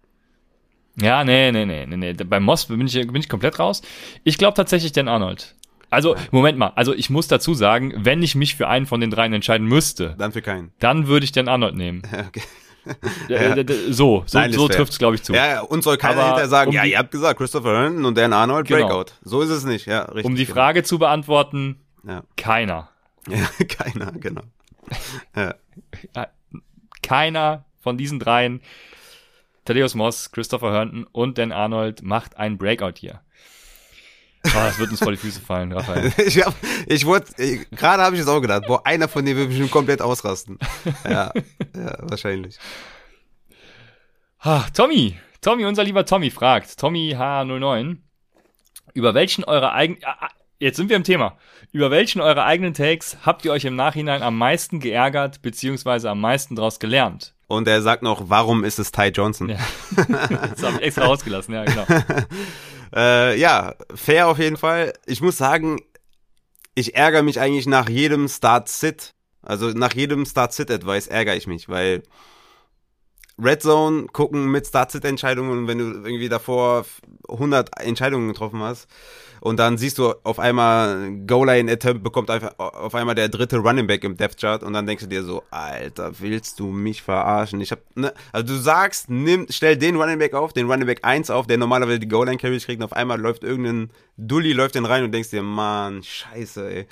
Ja, 0.99 1.23
nee, 1.23 1.51
nee, 1.51 1.65
nee, 1.65 1.85
nee, 1.85 1.97
nee. 1.97 2.13
Bei 2.13 2.39
Moss 2.39 2.65
bin 2.65 2.85
ich, 2.85 2.93
bin 2.93 3.15
ich 3.15 3.29
komplett 3.29 3.59
raus. 3.59 3.81
Ich 4.23 4.37
glaube 4.37 4.55
tatsächlich 4.55 4.91
den 4.91 5.07
Arnold. 5.07 5.55
Also, 5.89 6.15
Moment 6.31 6.57
mal, 6.57 6.73
also 6.75 6.93
ich 6.93 7.09
muss 7.09 7.27
dazu 7.27 7.53
sagen, 7.53 7.93
wenn 7.95 8.21
ich 8.21 8.35
mich 8.35 8.55
für 8.55 8.67
einen 8.67 8.85
von 8.85 8.99
den 8.99 9.09
dreien 9.09 9.31
entscheiden 9.33 9.67
müsste, 9.67 10.15
dann 10.17 10.31
für 10.31 10.41
keinen. 10.41 10.71
Dann 10.79 11.07
würde 11.07 11.23
ich 11.23 11.31
den 11.31 11.47
Arnold 11.47 11.75
nehmen. 11.75 12.01
okay. 12.27 12.41
Ja. 13.27 13.55
So, 13.89 14.23
so, 14.25 14.37
Nein, 14.37 14.53
so 14.53 14.67
trifft 14.67 14.91
es, 14.91 14.99
glaube 14.99 15.15
ich, 15.15 15.23
zu. 15.23 15.33
Ja, 15.33 15.47
ja, 15.47 15.61
und 15.61 15.83
soll 15.83 15.97
keiner 15.97 16.19
Aber 16.19 16.25
hinterher 16.25 16.49
sagen, 16.49 16.69
um 16.69 16.75
ja, 16.75 16.83
ihr 16.83 16.97
habt 16.97 17.11
gesagt, 17.11 17.39
Christopher 17.39 17.73
Herndon 17.73 18.05
und 18.05 18.17
Dan 18.17 18.33
Arnold, 18.33 18.67
genau. 18.67 18.87
Breakout. 18.87 19.13
So 19.21 19.41
ist 19.41 19.49
es 19.49 19.65
nicht, 19.65 19.85
ja, 19.85 20.03
richtig. 20.03 20.25
Um 20.25 20.35
die 20.35 20.45
genau. 20.45 20.55
Frage 20.55 20.83
zu 20.83 20.99
beantworten, 20.99 21.79
ja. 22.05 22.23
keiner. 22.35 22.89
Ja, 23.27 23.47
keiner, 23.67 24.11
genau. 24.13 24.41
Ja. 25.35 25.55
Keiner 27.01 27.65
von 27.79 27.97
diesen 27.97 28.19
dreien, 28.19 28.61
Thaddeus 29.65 29.95
Moss, 29.95 30.31
Christopher 30.31 30.71
Herndon 30.71 31.07
und 31.11 31.37
Dan 31.37 31.51
Arnold, 31.51 32.03
macht 32.03 32.37
ein 32.37 32.57
Breakout 32.57 32.93
hier. 32.97 33.21
Oh, 34.55 34.59
das 34.59 34.79
wird 34.79 34.91
uns 34.91 34.99
vor 34.99 35.11
die 35.11 35.17
Füße 35.17 35.41
fallen, 35.41 35.71
Raphael. 35.71 36.11
ich 36.25 36.43
hab, 36.43 36.53
ich 36.85 37.05
wurde, 37.05 37.25
gerade 37.71 38.03
habe 38.03 38.15
ich 38.15 38.21
es 38.21 38.27
auch 38.27 38.41
gedacht, 38.41 38.63
boah, 38.67 38.85
einer 38.85 39.07
von 39.07 39.25
denen 39.25 39.37
wird 39.37 39.49
bestimmt 39.49 39.71
komplett 39.71 40.01
ausrasten. 40.01 40.57
Ja, 41.03 41.31
ja 41.75 41.97
wahrscheinlich. 42.01 42.57
Ah, 44.39 44.65
Tommy, 44.73 45.17
Tommy, 45.41 45.65
unser 45.65 45.83
lieber 45.83 46.05
Tommy 46.05 46.31
fragt, 46.31 46.77
Tommy 46.77 47.15
H09, 47.17 47.97
über 48.93 49.13
welchen 49.13 49.43
eurer 49.43 49.73
eigenen, 49.73 50.01
ah, 50.05 50.17
ah, 50.21 50.29
jetzt 50.59 50.77
sind 50.77 50.89
wir 50.89 50.95
im 50.95 51.03
Thema, 51.03 51.37
über 51.71 51.91
welchen 51.91 52.21
eurer 52.21 52.45
eigenen 52.45 52.73
Takes 52.73 53.17
habt 53.25 53.45
ihr 53.45 53.51
euch 53.51 53.65
im 53.65 53.75
Nachhinein 53.75 54.23
am 54.23 54.37
meisten 54.37 54.79
geärgert, 54.79 55.41
beziehungsweise 55.41 56.09
am 56.09 56.21
meisten 56.21 56.55
daraus 56.55 56.79
gelernt? 56.79 57.33
Und 57.47 57.67
er 57.67 57.81
sagt 57.81 58.03
noch, 58.03 58.29
warum 58.29 58.63
ist 58.63 58.77
es 58.77 58.91
Ty 58.91 59.07
Johnson? 59.07 59.49
Ja. 59.49 59.57
das 59.95 60.63
habe 60.63 60.77
ich 60.77 60.83
extra 60.83 61.05
ausgelassen, 61.05 61.53
ja, 61.53 61.65
genau. 61.65 61.85
Äh, 62.95 63.37
ja, 63.37 63.75
fair 63.93 64.29
auf 64.29 64.39
jeden 64.39 64.55
Fall. 64.55 64.93
Ich 65.05 65.19
muss 65.19 65.37
sagen, 65.37 65.81
ich 66.73 66.95
ärgere 66.95 67.21
mich 67.21 67.39
eigentlich 67.39 67.65
nach 67.67 67.89
jedem 67.89 68.29
Start-Sit. 68.29 69.13
Also 69.41 69.71
nach 69.71 69.93
jedem 69.93 70.25
Start-Sit-Advice 70.25 71.07
ärgere 71.07 71.35
ich 71.35 71.47
mich, 71.47 71.67
weil 71.67 72.01
Red 73.37 73.61
Zone 73.61 74.07
gucken 74.07 74.49
mit 74.49 74.67
Start-Sit-Entscheidungen, 74.67 75.67
wenn 75.67 75.77
du 75.77 75.85
irgendwie 75.85 76.29
davor 76.29 76.85
100 77.27 77.77
Entscheidungen 77.81 78.29
getroffen 78.29 78.61
hast, 78.61 78.87
und 79.47 79.57
dann 79.57 79.77
siehst 79.77 79.97
du 79.97 80.13
auf 80.23 80.39
einmal 80.39 81.09
Goal-Line 81.25 81.71
Attempt 81.71 82.03
bekommt 82.03 82.29
einfach 82.29 82.59
auf 82.59 82.93
einmal 82.93 83.15
der 83.15 83.29
dritte 83.29 83.57
Running 83.57 83.87
Back 83.87 84.03
im 84.03 84.17
Depth 84.17 84.41
Chart 84.41 84.61
und 84.61 84.73
dann 84.73 84.85
denkst 84.85 85.05
du 85.05 85.09
dir 85.09 85.23
so, 85.23 85.41
Alter, 85.51 86.11
willst 86.19 86.59
du 86.59 86.67
mich 86.67 87.01
verarschen? 87.01 87.61
Ich 87.61 87.71
hab, 87.71 87.79
ne, 87.95 88.13
also 88.33 88.53
du 88.53 88.59
sagst, 88.59 89.09
nimm, 89.09 89.47
stell 89.49 89.77
den 89.77 89.95
Running 89.95 90.19
Back 90.19 90.33
auf, 90.33 90.51
den 90.51 90.69
Running 90.69 90.85
Back 90.85 90.99
1 91.03 91.29
auf, 91.29 91.47
der 91.47 91.57
normalerweise 91.57 91.99
die 91.99 92.09
Goal-Line 92.09 92.37
Carries 92.37 92.65
kriegt 92.65 92.81
und 92.81 92.85
auf 92.85 92.93
einmal 92.93 93.19
läuft 93.19 93.45
irgendein 93.45 93.89
Dully 94.17 94.51
läuft 94.51 94.75
den 94.75 94.85
rein 94.85 95.05
und 95.05 95.13
denkst 95.13 95.29
dir, 95.29 95.43
Mann, 95.43 96.03
scheiße, 96.03 96.69
ey. 96.69 96.87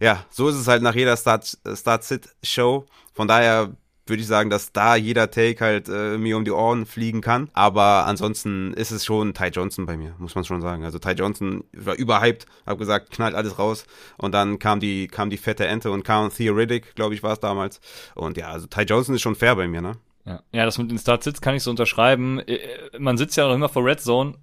Ja, 0.00 0.24
so 0.30 0.48
ist 0.48 0.56
es 0.56 0.66
halt 0.66 0.82
nach 0.82 0.94
jeder 0.94 1.16
Start-Sit-Show. 1.16 2.86
Von 3.12 3.28
daher 3.28 3.76
würde 4.08 4.22
ich 4.22 4.26
sagen, 4.26 4.50
dass 4.50 4.72
da 4.72 4.96
jeder 4.96 5.30
Take 5.30 5.64
halt 5.64 5.88
äh, 5.88 6.18
mir 6.18 6.36
um 6.36 6.44
die 6.44 6.50
Ohren 6.50 6.86
fliegen 6.86 7.20
kann. 7.20 7.50
Aber 7.52 8.06
ansonsten 8.06 8.72
ist 8.74 8.90
es 8.90 9.04
schon 9.04 9.34
Ty 9.34 9.46
Johnson 9.46 9.86
bei 9.86 9.96
mir, 9.96 10.14
muss 10.18 10.34
man 10.34 10.44
schon 10.44 10.60
sagen. 10.62 10.84
Also 10.84 10.98
Ty 10.98 11.12
Johnson 11.12 11.64
war 11.72 11.94
überhyped, 11.94 12.46
hab 12.66 12.78
gesagt, 12.78 13.10
knallt 13.10 13.34
alles 13.34 13.58
raus. 13.58 13.86
Und 14.16 14.32
dann 14.32 14.58
kam 14.58 14.80
die, 14.80 15.08
kam 15.08 15.30
die 15.30 15.36
fette 15.36 15.66
Ente 15.66 15.90
und 15.90 16.04
kam 16.04 16.30
Theoretic, 16.30 16.94
glaube 16.94 17.14
ich, 17.14 17.22
war 17.22 17.32
es 17.32 17.40
damals. 17.40 17.80
Und 18.14 18.36
ja, 18.36 18.48
also 18.48 18.66
Ty 18.66 18.82
Johnson 18.82 19.14
ist 19.14 19.22
schon 19.22 19.36
fair 19.36 19.56
bei 19.56 19.68
mir, 19.68 19.80
ne? 19.80 19.92
Ja, 20.24 20.42
ja 20.52 20.64
das 20.64 20.78
mit 20.78 20.90
den 20.90 20.98
Start-Sits 20.98 21.40
kann 21.40 21.54
ich 21.54 21.62
so 21.62 21.70
unterschreiben. 21.70 22.40
Äh, 22.40 22.58
man 22.98 23.16
sitzt 23.16 23.36
ja 23.36 23.46
noch 23.46 23.54
immer 23.54 23.68
vor 23.68 23.84
Red 23.84 24.00
Zone. 24.00 24.34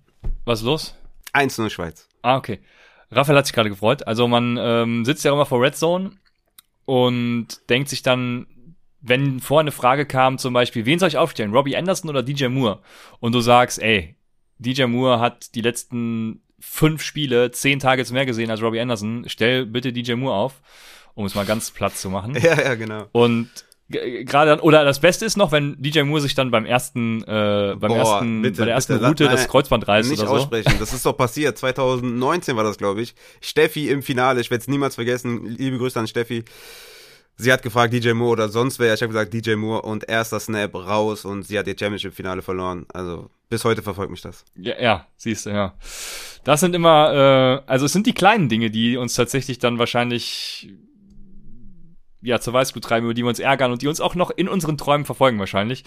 Was 0.45 0.59
ist 0.59 0.65
los? 0.65 0.95
1-0 1.33 1.69
Schweiz. 1.69 2.07
Ah, 2.21 2.37
okay. 2.37 2.59
Raphael 3.11 3.37
hat 3.37 3.45
sich 3.45 3.53
gerade 3.53 3.69
gefreut. 3.69 4.07
Also 4.07 4.27
man 4.27 4.57
ähm, 4.59 5.05
sitzt 5.05 5.23
ja 5.23 5.31
immer 5.31 5.45
vor 5.45 5.61
Red 5.61 5.75
Zone 5.75 6.11
und 6.85 7.69
denkt 7.69 7.89
sich 7.89 8.03
dann, 8.03 8.47
wenn 9.07 9.39
vorher 9.39 9.61
eine 9.61 9.71
Frage 9.71 10.05
kam, 10.05 10.37
zum 10.37 10.53
Beispiel, 10.53 10.85
wen 10.85 10.99
soll 10.99 11.09
ich 11.09 11.17
aufstellen, 11.17 11.53
Robbie 11.53 11.77
Anderson 11.77 12.09
oder 12.09 12.23
DJ 12.23 12.47
Moore? 12.47 12.79
Und 13.19 13.33
du 13.33 13.39
sagst, 13.39 13.81
ey, 13.81 14.15
DJ 14.57 14.85
Moore 14.85 15.19
hat 15.19 15.53
die 15.55 15.61
letzten 15.61 16.41
fünf 16.59 17.03
Spiele 17.03 17.51
zehn 17.51 17.79
Tage 17.79 18.03
mehr 18.11 18.25
gesehen 18.25 18.49
als 18.49 18.61
Robbie 18.61 18.79
Anderson, 18.79 19.25
stell 19.27 19.65
bitte 19.65 19.93
DJ 19.93 20.13
Moore 20.13 20.35
auf, 20.35 20.61
um 21.13 21.25
es 21.25 21.35
mal 21.35 21.45
ganz 21.45 21.71
platt 21.71 21.95
zu 21.95 22.09
machen. 22.09 22.35
Ja, 22.41 22.59
ja, 22.59 22.75
genau. 22.75 23.05
Und 23.11 23.49
gerade 23.89 24.51
dann, 24.51 24.59
oder 24.61 24.83
das 24.83 24.99
Beste 24.99 25.25
ist 25.25 25.37
noch, 25.37 25.51
wenn 25.51 25.75
DJ 25.79 26.01
Moore 26.01 26.21
sich 26.21 26.33
dann 26.33 26.49
beim 26.49 26.65
ersten, 26.65 27.21
äh, 27.23 27.75
beim 27.77 27.89
Boah, 27.89 27.97
ersten, 27.97 28.41
bitte, 28.41 28.59
bei 28.59 28.65
der 28.65 28.73
ersten 28.73 28.93
bitte, 28.93 29.07
Route 29.07 29.23
das 29.25 29.47
Kreuzband 29.47 29.87
reißt 29.87 30.09
nicht 30.09 30.19
oder 30.19 30.29
so. 30.29 30.35
aussprechen. 30.37 30.73
Das 30.79 30.93
ist 30.93 31.05
doch 31.05 31.15
passiert. 31.15 31.57
2019 31.57 32.55
war 32.55 32.63
das, 32.63 32.77
glaube 32.77 33.03
ich. 33.03 33.13
Steffi 33.41 33.89
im 33.89 34.01
Finale, 34.01 34.41
ich 34.41 34.49
werde 34.49 34.61
es 34.61 34.67
niemals 34.67 34.95
vergessen. 34.95 35.45
Liebe 35.45 35.77
Grüße 35.77 35.99
an 35.99 36.07
Steffi. 36.07 36.43
Sie 37.37 37.51
hat 37.51 37.61
gefragt, 37.63 37.93
DJ 37.93 38.13
Moore 38.13 38.31
oder 38.31 38.49
sonst 38.49 38.79
wer. 38.79 38.93
Ich 38.93 39.01
habe 39.01 39.11
gesagt, 39.11 39.33
DJ 39.33 39.55
Moore 39.55 39.81
und 39.81 40.07
erster 40.07 40.39
Snap 40.39 40.73
raus 40.73 41.25
und 41.25 41.43
sie 41.43 41.59
hat 41.59 41.67
ihr 41.67 41.75
Championship-Finale 41.77 42.41
verloren. 42.41 42.85
Also 42.93 43.29
bis 43.49 43.65
heute 43.65 43.81
verfolgt 43.81 44.11
mich 44.11 44.21
das. 44.21 44.45
Ja, 44.55 44.79
ja 44.79 45.07
siehst 45.17 45.45
du, 45.45 45.49
ja. 45.49 45.73
Das 46.45 46.61
sind 46.61 46.73
immer, 46.75 47.61
äh, 47.67 47.69
also 47.69 47.85
es 47.87 47.93
sind 47.93 48.07
die 48.07 48.13
kleinen 48.13 48.47
Dinge, 48.47 48.69
die 48.71 48.95
uns 48.97 49.15
tatsächlich 49.15 49.59
dann 49.59 49.79
wahrscheinlich 49.79 50.69
ja, 52.21 52.39
zur 52.39 52.53
Weißglut 52.53 52.83
treiben, 52.83 53.05
über 53.05 53.13
die 53.13 53.23
wir 53.23 53.29
uns 53.29 53.39
ärgern 53.39 53.71
und 53.71 53.81
die 53.81 53.87
uns 53.87 54.01
auch 54.01 54.15
noch 54.15 54.31
in 54.31 54.49
unseren 54.49 54.77
Träumen 54.77 55.05
verfolgen 55.05 55.37
wahrscheinlich. 55.37 55.83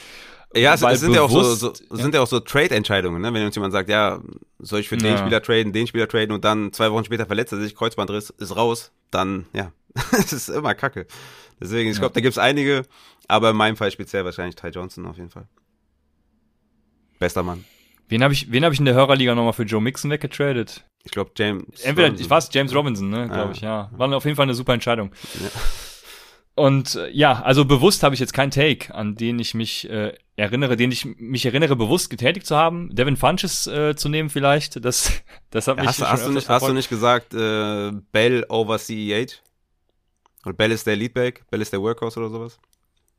Ja, 0.55 0.73
es, 0.75 0.83
es 0.83 1.01
sind 1.01 1.13
ja 1.15 1.23
auch 1.23 1.31
so, 1.31 1.41
bewusst- 1.41 1.61
so 1.89 1.97
sind 1.97 2.15
ja 2.15 2.21
auch 2.21 2.27
so 2.27 2.41
Trade-Entscheidungen, 2.41 3.21
ne? 3.21 3.35
Wenn 3.35 3.45
uns 3.45 3.55
jemand 3.57 3.73
sagt, 3.73 3.89
ja, 3.91 4.21
soll 4.59 4.81
ich 4.81 4.89
für 4.89 4.97
den 4.97 5.13
Ja. 5.13 5.19
Spieler 5.19 5.43
traden, 5.43 5.73
den 5.73 5.87
Spieler 5.87 6.09
traden 6.09 6.33
und 6.33 6.45
dann 6.45 6.73
zwei 6.73 6.91
Wochen 6.93 7.05
später 7.05 7.27
verletzt 7.27 7.53
er 7.53 7.59
sich, 7.61 7.75
Kreuzbandriss, 7.75 8.31
ist 8.31 8.57
raus, 8.57 8.93
dann, 9.11 9.47
ja, 9.53 9.73
es 10.13 10.33
ist 10.33 10.49
immer 10.49 10.75
Kacke. 10.75 11.07
Deswegen, 11.61 11.91
ich 11.91 11.97
Ja. 11.97 12.01
glaube, 12.01 12.15
da 12.15 12.21
gibt's 12.21 12.39
einige, 12.39 12.83
aber 13.27 13.51
in 13.51 13.57
meinem 13.57 13.77
Fall 13.77 13.91
speziell 13.91 14.25
wahrscheinlich 14.25 14.55
Ty 14.57 14.69
Johnson 14.69 15.07
auf 15.07 15.17
jeden 15.17 15.31
Fall. 15.31 15.47
Bester 17.19 17.43
Mann. 17.43 17.65
Wen 18.09 18.23
habe 18.23 18.33
ich, 18.33 18.51
wen 18.51 18.65
habe 18.65 18.73
ich 18.73 18.79
in 18.79 18.87
der 18.87 18.95
Hörerliga 18.95 19.35
nochmal 19.35 19.53
für 19.53 19.65
Joe 19.65 19.81
Mixon 19.83 20.11
weggetradet? 20.11 20.85
Ich 21.05 21.11
glaube, 21.11 21.33
James. 21.37 21.65
Entweder, 21.83 22.09
Robinson. 22.09 22.25
ich 22.25 22.31
weiß, 22.31 22.49
James 22.53 22.75
Robinson, 22.75 23.11
ne, 23.11 23.27
glaube 23.29 23.49
Ah. 23.51 23.53
ich, 23.53 23.61
ja. 23.61 23.91
War 23.93 24.13
auf 24.15 24.25
jeden 24.25 24.37
Fall 24.37 24.45
eine 24.45 24.55
super 24.55 24.73
Entscheidung. 24.73 25.13
Ja. 25.41 25.51
Und 26.55 26.95
äh, 26.97 27.11
ja, 27.11 27.43
also 27.43 27.65
bewusst 27.65 28.03
habe 28.03 28.15
ich 28.15 28.21
jetzt 28.21 28.33
keinen 28.33 28.51
Take, 28.51 28.93
an 28.95 29.15
den 29.15 29.39
ich 29.39 29.55
mich 29.55 29.89
äh, 29.91 30.13
erinnere, 30.37 30.77
den 30.77 30.91
ich 30.91 31.05
mich 31.05 31.45
erinnere, 31.47 31.77
bewusst 31.77 32.11
getätigt 32.11 32.47
zu 32.47 32.57
haben. 32.57 32.95
Devin 32.95 33.17
Funches 33.17 33.67
äh, 33.69 33.95
zu 33.95 34.09
nehmen 34.09 34.29
vielleicht, 34.31 34.83
das, 34.85 35.13
das 35.51 35.69
hat 35.69 35.77
Ja, 35.77 35.83
mich 35.83 35.89
hast, 35.91 36.01
du- 36.01 36.05
schon 36.05 36.13
hast, 36.13 36.27
du 36.27 36.31
nicht, 36.33 36.49
hast 36.49 36.67
du 36.69 36.73
nicht 36.73 36.89
gesagt, 36.89 37.35
äh, 37.35 37.93
Bell 38.13 38.45
over 38.49 38.79
CEH? 38.79 39.41
Und 40.49 40.57
Bell 40.57 40.73
ist 40.73 40.87
der 40.87 40.97
Leadback, 40.97 41.45
Bell 41.51 41.61
ist 41.61 41.73
der 41.75 41.83
Workhorse 41.83 42.19
oder 42.21 42.31
sowas? 42.31 42.59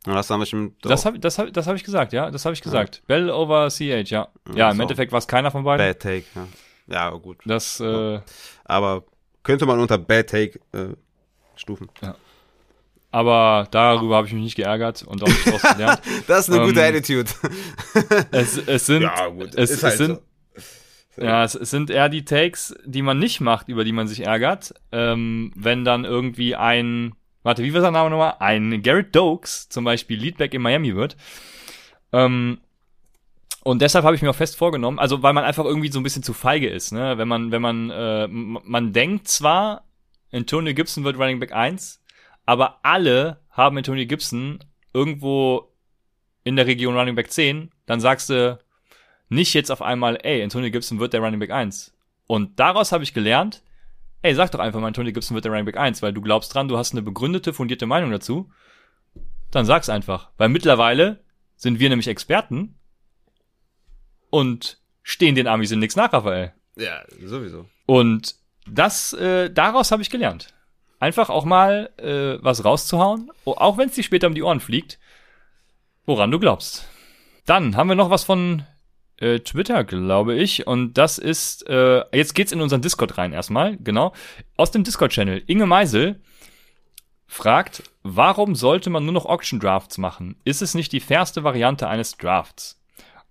Und 0.07 0.15
das 0.15 0.29
haben 0.29 0.39
wir 0.39 0.45
schon 0.47 0.75
Das 0.81 1.05
habe 1.05 1.19
das 1.19 1.37
hab, 1.37 1.53
das 1.53 1.67
hab 1.67 1.75
ich 1.75 1.83
gesagt, 1.83 2.11
ja, 2.13 2.31
das 2.31 2.43
habe 2.45 2.53
ich 2.53 2.61
gesagt. 2.61 3.03
Bell 3.05 3.29
over 3.29 3.69
CH, 3.69 3.79
ja. 3.81 4.03
Ja, 4.09 4.29
Ja, 4.55 4.71
im 4.71 4.77
so. 4.77 4.81
Endeffekt 4.83 5.11
war 5.11 5.19
es 5.19 5.27
keiner 5.27 5.51
von 5.51 5.63
beiden. 5.63 5.85
Bad 5.85 5.99
Take, 6.01 6.23
ja. 6.35 6.47
Ja, 6.87 7.09
gut. 7.11 7.37
Das, 7.45 7.79
äh, 7.79 8.19
Aber 8.65 9.03
könnte 9.43 9.65
man 9.67 9.79
unter 9.79 9.97
Bad 9.99 10.27
Take 10.31 10.59
äh, 10.71 10.95
stufen. 11.55 11.87
aber 13.11 13.67
darüber 13.71 14.17
habe 14.17 14.27
ich 14.27 14.33
mich 14.33 14.43
nicht 14.43 14.55
geärgert 14.55 15.03
und 15.03 15.21
auch 15.21 15.27
nicht 15.27 15.45
draus 15.51 15.61
gelernt. 15.73 16.01
Das 16.27 16.47
ist 16.47 16.55
eine 16.55 16.65
gute 16.65 16.79
Ähm, 16.81 16.95
Attitude. 16.95 17.29
Es, 18.31 18.57
es 18.57 18.85
sind, 18.87 19.07
gut. 19.37 19.53
es, 19.55 19.83
es 19.83 19.97
sind, 19.97 20.19
ja, 21.17 21.43
es, 21.43 21.53
es 21.55 21.69
sind 21.69 21.89
eher 21.89 22.07
die 22.09 22.23
Takes, 22.23 22.73
die 22.85 23.01
man 23.01 23.19
nicht 23.19 23.41
macht, 23.41 23.67
über 23.67 23.83
die 23.83 23.91
man 23.91 24.07
sich 24.07 24.25
ärgert. 24.25 24.73
Ähm, 24.91 25.51
wenn 25.55 25.83
dann 25.83 26.05
irgendwie 26.05 26.55
ein, 26.55 27.13
warte, 27.49 27.63
wie 27.63 27.73
war 27.73 27.81
sein 27.81 27.93
Name 27.93 28.11
nochmal? 28.11 28.35
Ein 28.37 28.83
Garrett 28.83 29.15
Dokes 29.15 29.69
zum 29.69 29.83
Beispiel 29.83 30.19
Leadback 30.19 30.53
in 30.53 30.61
Miami 30.61 30.95
wird. 30.95 31.17
Ähm, 32.13 32.59
und 33.63 33.81
deshalb 33.81 34.05
habe 34.05 34.15
ich 34.15 34.21
mir 34.21 34.29
auch 34.29 34.35
fest 34.35 34.55
vorgenommen, 34.55 34.99
also 34.99 35.23
weil 35.23 35.33
man 35.33 35.43
einfach 35.43 35.65
irgendwie 35.65 35.91
so 35.91 35.99
ein 35.99 36.03
bisschen 36.03 36.21
zu 36.21 36.33
feige 36.33 36.69
ist, 36.69 36.91
ne? 36.91 37.17
Wenn 37.17 37.27
man, 37.27 37.51
wenn 37.51 37.61
man, 37.61 37.89
äh, 37.89 38.27
man 38.27 38.93
denkt 38.93 39.27
zwar, 39.27 39.83
Antonio 40.31 40.75
Gibson 40.75 41.03
wird 41.03 41.17
Running 41.17 41.39
Back 41.39 41.51
1, 41.51 42.03
aber 42.45 42.79
alle 42.83 43.41
haben 43.49 43.77
Antonio 43.77 44.05
Gibson 44.05 44.59
irgendwo 44.93 45.73
in 46.43 46.55
der 46.55 46.67
Region 46.67 46.95
Running 46.95 47.15
Back 47.15 47.31
10, 47.31 47.71
dann 47.87 47.99
sagst 47.99 48.29
du 48.29 48.59
nicht 49.27 49.55
jetzt 49.55 49.71
auf 49.71 49.81
einmal, 49.81 50.19
ey, 50.21 50.43
Antonio 50.43 50.69
Gibson 50.69 50.99
wird 50.99 51.13
der 51.13 51.21
Running 51.21 51.39
Back 51.39 51.51
1. 51.51 51.93
Und 52.27 52.59
daraus 52.59 52.91
habe 52.91 53.03
ich 53.03 53.13
gelernt, 53.15 53.63
ey, 54.21 54.35
sag 54.35 54.51
doch 54.51 54.59
einfach 54.59 54.79
mal, 54.79 54.87
Antonio 54.87 55.13
Gibson 55.13 55.35
wird 55.35 55.45
der 55.45 55.51
Running 55.51 55.65
Back 55.65 55.77
1, 55.77 56.01
weil 56.01 56.13
du 56.13 56.21
glaubst 56.21 56.53
dran, 56.53 56.67
du 56.67 56.77
hast 56.77 56.91
eine 56.91 57.01
begründete, 57.01 57.53
fundierte 57.53 57.85
Meinung 57.85 58.11
dazu. 58.11 58.51
Dann 59.51 59.65
sag's 59.65 59.89
einfach. 59.89 60.29
Weil 60.37 60.49
mittlerweile 60.49 61.23
sind 61.55 61.79
wir 61.79 61.89
nämlich 61.89 62.07
Experten 62.07 62.75
und 64.29 64.79
stehen 65.01 65.35
den 65.35 65.47
Amis 65.47 65.71
in 65.71 65.79
nichts 65.79 65.95
nach, 65.95 66.13
Raphael. 66.13 66.53
Ja, 66.75 67.03
sowieso. 67.23 67.67
Und 67.85 68.35
das, 68.67 69.13
äh, 69.13 69.49
daraus 69.49 69.91
habe 69.91 70.01
ich 70.01 70.09
gelernt. 70.09 70.53
Einfach 70.99 71.29
auch 71.29 71.45
mal 71.45 71.89
äh, 71.97 72.43
was 72.43 72.65
rauszuhauen, 72.65 73.31
auch 73.45 73.77
wenn 73.77 73.89
es 73.89 73.95
dir 73.95 74.03
später 74.03 74.27
um 74.27 74.35
die 74.35 74.43
Ohren 74.43 74.59
fliegt, 74.59 74.99
woran 76.05 76.29
du 76.29 76.39
glaubst. 76.39 76.87
Dann 77.45 77.75
haben 77.75 77.87
wir 77.87 77.95
noch 77.95 78.09
was 78.09 78.25
von 78.25 78.63
äh, 79.19 79.39
Twitter, 79.39 79.83
glaube 79.83 80.35
ich. 80.35 80.67
Und 80.67 80.97
das 80.97 81.17
ist, 81.17 81.67
äh, 81.69 82.03
jetzt 82.15 82.35
geht's 82.35 82.51
in 82.51 82.61
unseren 82.61 82.81
Discord 82.81 83.17
rein 83.17 83.33
erstmal, 83.33 83.77
genau. 83.77 84.13
Aus 84.57 84.71
dem 84.71 84.83
Discord-Channel. 84.83 85.43
Inge 85.47 85.65
Meisel 85.65 86.21
fragt, 87.27 87.83
warum 88.03 88.55
sollte 88.55 88.89
man 88.89 89.03
nur 89.03 89.13
noch 89.13 89.25
Auction 89.25 89.59
Drafts 89.59 89.97
machen? 89.97 90.35
Ist 90.43 90.61
es 90.61 90.73
nicht 90.73 90.91
die 90.91 90.99
fairste 90.99 91.43
Variante 91.43 91.87
eines 91.87 92.17
Drafts? 92.17 92.81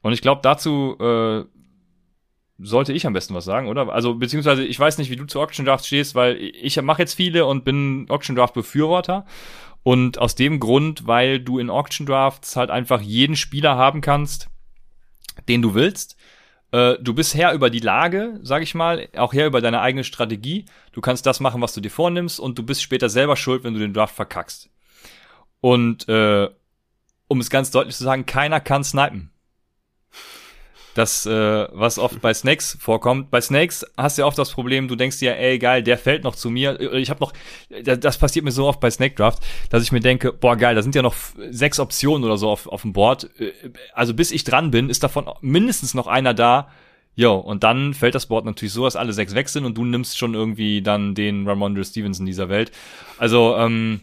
Und 0.01 0.13
ich 0.13 0.23
glaube, 0.23 0.41
dazu 0.43 0.97
äh, 1.01 1.45
sollte 2.59 2.93
ich 2.93 3.07
am 3.07 3.13
besten 3.13 3.35
was 3.35 3.45
sagen, 3.45 3.69
oder? 3.69 3.93
Also, 3.93 4.15
beziehungsweise, 4.15 4.65
ich 4.65 4.79
weiß 4.79 4.99
nicht, 4.99 5.11
wie 5.11 5.17
du 5.17 5.27
zu 5.27 5.41
Auction 5.41 5.65
Drafts 5.65 5.87
stehst, 5.87 6.15
weil 6.15 6.37
ich 6.37 6.81
mache 6.83 7.03
jetzt 7.03 7.15
viele 7.15 7.47
und 7.47 7.65
bin 7.65 8.07
Auction 8.09 8.37
Draft 8.37 8.55
Befürworter. 8.55 9.27
Und 9.83 10.19
aus 10.19 10.35
dem 10.35 10.61
Grund, 10.61 11.07
weil 11.07 11.41
du 11.41 11.59
in 11.59 11.71
Auction 11.71 12.05
Drafts 12.05 12.57
halt 12.57 12.71
einfach 12.71 13.01
jeden 13.01 13.37
Spieler 13.37 13.77
haben 13.77 14.01
kannst, 14.01 14.49
den 15.49 15.63
du 15.63 15.75
willst. 15.75 16.17
Äh, 16.73 16.97
du 17.01 17.15
bist 17.15 17.35
Herr 17.35 17.53
über 17.53 17.71
die 17.71 17.79
Lage, 17.79 18.41
sag 18.43 18.63
ich 18.63 18.75
mal, 18.75 19.09
auch 19.17 19.33
Herr 19.33 19.47
über 19.47 19.61
deine 19.61 19.81
eigene 19.81 20.05
Strategie. 20.05 20.65
Du 20.93 21.01
kannst 21.01 21.27
das 21.27 21.41
machen, 21.41 21.63
was 21.63 21.73
du 21.75 21.81
dir 21.81 21.91
vornimmst 21.91 22.41
und 22.41 22.59
du 22.59 22.63
bist 22.63 22.83
später 22.83 23.09
selber 23.09 23.37
schuld, 23.37 23.65
wenn 23.65 23.75
du 23.75 23.81
den 23.81 23.95
Draft 23.95 24.15
verkackst. 24.15 24.69
Und 25.61 26.09
äh, 26.09 26.49
um 27.29 27.41
es 27.41 27.51
ganz 27.51 27.71
deutlich 27.71 27.97
zu 27.97 28.05
sagen, 28.05 28.27
keiner 28.27 28.61
kann 28.61 28.85
snipen. 28.85 29.31
Das, 30.99 31.27
äh, 31.27 31.69
was 31.71 31.97
oft 32.01 32.21
bei 32.21 32.35
Snakes 32.35 32.77
vorkommt. 32.81 33.31
Bei 33.31 33.41
Snakes 33.41 33.87
hast 33.97 34.19
du 34.19 34.23
ja 34.23 34.27
oft 34.27 34.37
das 34.37 34.51
Problem, 34.51 34.89
du 34.89 34.97
denkst 34.97 35.21
dir, 35.21 35.37
ey, 35.37 35.57
geil, 35.61 35.85
der 35.85 35.97
fällt 35.97 36.25
noch 36.25 36.35
zu 36.35 36.51
mir. 36.51 36.81
Ich 36.95 37.09
habe 37.09 37.21
noch, 37.21 37.33
das 37.85 38.19
passiert 38.19 38.45
mir 38.45 38.51
so 38.51 38.67
oft 38.67 38.81
bei 38.81 38.91
Snake 38.91 39.15
Draft, 39.15 39.39
dass 39.71 39.85
ich 39.85 39.93
mir 39.93 40.01
denke, 40.01 40.33
boah, 40.33 40.57
geil, 40.57 40.75
da 40.75 40.83
sind 40.83 40.97
ja 40.97 41.03
noch 41.03 41.15
sechs 41.51 41.79
Optionen 41.79 42.25
oder 42.25 42.37
so 42.37 42.51
auf, 42.51 42.67
auf 42.67 42.83
dem 42.83 42.93
Board. 42.95 43.31
Äh, 43.39 43.53
Also 43.93 44.13
bis 44.13 44.33
ich 44.33 44.43
dran 44.43 44.73
bin, 44.73 44.91
ist 44.91 45.05
davon 45.05 45.31
mindestens 45.41 45.95
noch 45.95 46.09
einer 46.09 46.35
da. 46.35 46.69
Jo, 47.15 47.35
und 47.37 47.63
dann 47.63 47.95
fällt 47.95 48.17
das 48.17 48.27
Board 48.27 48.45
natürlich 48.45 48.73
so, 48.73 48.85
dass 48.85 48.97
alle 48.97 49.13
sechs 49.13 49.37
weg 49.37 49.49
sind 49.49 49.67
und 49.67 49.79
du 49.79 49.85
nimmst 49.85 50.19
schon 50.19 50.35
irgendwie 50.35 50.83
dann 50.83 51.15
den 51.15 51.47
Ramondre 51.47 51.85
Stevenson 51.85 52.27
dieser 52.27 52.49
Welt. 52.49 52.73
Also, 53.19 53.57
ähm, 53.57 54.01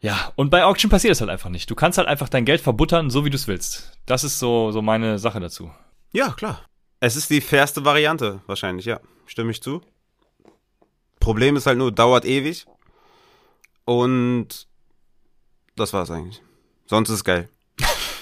ja, 0.00 0.32
und 0.34 0.50
bei 0.50 0.64
Auction 0.64 0.90
passiert 0.90 1.12
das 1.12 1.20
halt 1.20 1.30
einfach 1.30 1.50
nicht. 1.50 1.70
Du 1.70 1.76
kannst 1.76 1.98
halt 1.98 2.08
einfach 2.08 2.28
dein 2.28 2.44
Geld 2.44 2.60
verbuttern, 2.60 3.10
so 3.10 3.24
wie 3.24 3.30
du 3.30 3.36
es 3.36 3.46
willst. 3.46 3.97
Das 4.08 4.24
ist 4.24 4.38
so, 4.38 4.72
so 4.72 4.80
meine 4.80 5.18
Sache 5.18 5.38
dazu. 5.38 5.70
Ja, 6.12 6.30
klar. 6.30 6.64
Es 6.98 7.14
ist 7.14 7.28
die 7.28 7.42
fairste 7.42 7.84
Variante, 7.84 8.40
wahrscheinlich, 8.46 8.86
ja. 8.86 9.00
Stimme 9.26 9.50
ich 9.50 9.62
zu. 9.62 9.82
Problem 11.20 11.56
ist 11.56 11.66
halt 11.66 11.76
nur, 11.76 11.92
dauert 11.92 12.24
ewig. 12.24 12.66
Und 13.84 14.66
das 15.76 15.92
war's 15.92 16.10
eigentlich. 16.10 16.42
Sonst 16.86 17.10
ist 17.10 17.16
es 17.16 17.24
geil. 17.24 17.50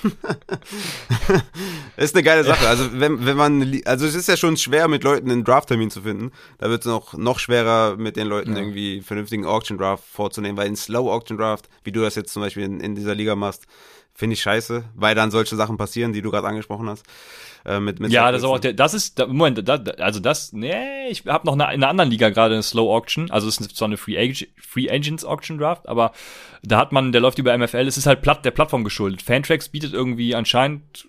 ist 1.96 2.14
eine 2.14 2.22
geile 2.24 2.42
Sache. 2.44 2.68
Also 2.68 2.90
wenn, 2.98 3.24
wenn 3.24 3.36
man, 3.36 3.80
also 3.84 4.06
es 4.06 4.14
ist 4.16 4.28
ja 4.28 4.36
schon 4.36 4.56
schwer, 4.56 4.88
mit 4.88 5.04
Leuten 5.04 5.30
einen 5.30 5.44
Draft-Termin 5.44 5.90
zu 5.90 6.02
finden. 6.02 6.32
Da 6.58 6.68
wird 6.68 6.80
es 6.80 6.86
noch, 6.86 7.14
noch 7.14 7.38
schwerer, 7.38 7.96
mit 7.96 8.16
den 8.16 8.26
Leuten 8.26 8.52
Ja. 8.52 8.58
irgendwie 8.58 9.00
vernünftigen 9.02 9.46
Auction-Draft 9.46 10.04
vorzunehmen, 10.04 10.56
weil 10.56 10.66
ein 10.66 10.76
Slow-Auction-Draft, 10.76 11.68
wie 11.84 11.92
du 11.92 12.02
das 12.02 12.16
jetzt 12.16 12.32
zum 12.32 12.42
Beispiel 12.42 12.64
in, 12.64 12.80
in 12.80 12.94
dieser 12.96 13.14
Liga 13.14 13.36
machst, 13.36 13.66
finde 14.16 14.34
ich 14.34 14.40
scheiße, 14.40 14.84
weil 14.94 15.14
dann 15.14 15.30
solche 15.30 15.56
Sachen 15.56 15.76
passieren, 15.76 16.12
die 16.12 16.22
du 16.22 16.30
gerade 16.30 16.48
angesprochen 16.48 16.88
hast. 16.88 17.04
Äh, 17.66 17.80
mit, 17.80 17.98
mit 17.98 18.12
Ja, 18.12 18.30
das 18.30 18.42
ist 18.42 18.48
auch 18.48 18.60
der, 18.60 18.74
das 18.74 18.94
ist, 18.94 19.18
da, 19.18 19.26
Moment, 19.26 19.68
da, 19.68 19.74
also 19.98 20.20
das, 20.20 20.52
nee, 20.52 21.08
ich 21.08 21.26
habe 21.26 21.44
noch 21.46 21.54
eine, 21.54 21.64
in 21.64 21.82
einer 21.82 21.88
anderen 21.88 22.10
Liga 22.10 22.30
gerade 22.30 22.54
eine 22.54 22.62
Slow 22.62 22.94
Auction, 22.94 23.28
also 23.32 23.48
es 23.48 23.58
ist 23.58 23.76
zwar 23.76 23.88
eine 23.88 23.96
Free, 23.96 24.16
Ag 24.16 24.46
Free 24.56 24.88
Agents 24.88 25.24
Auction 25.24 25.58
Draft, 25.58 25.88
aber 25.88 26.12
da 26.62 26.78
hat 26.78 26.92
man, 26.92 27.10
der 27.10 27.20
läuft 27.20 27.38
über 27.38 27.56
MFL, 27.58 27.88
es 27.88 27.96
ist 27.96 28.06
halt 28.06 28.22
platt, 28.22 28.44
der 28.44 28.52
Plattform 28.52 28.84
geschuldet. 28.84 29.22
Fantrax 29.22 29.68
bietet 29.68 29.94
irgendwie 29.94 30.36
anscheinend 30.36 31.08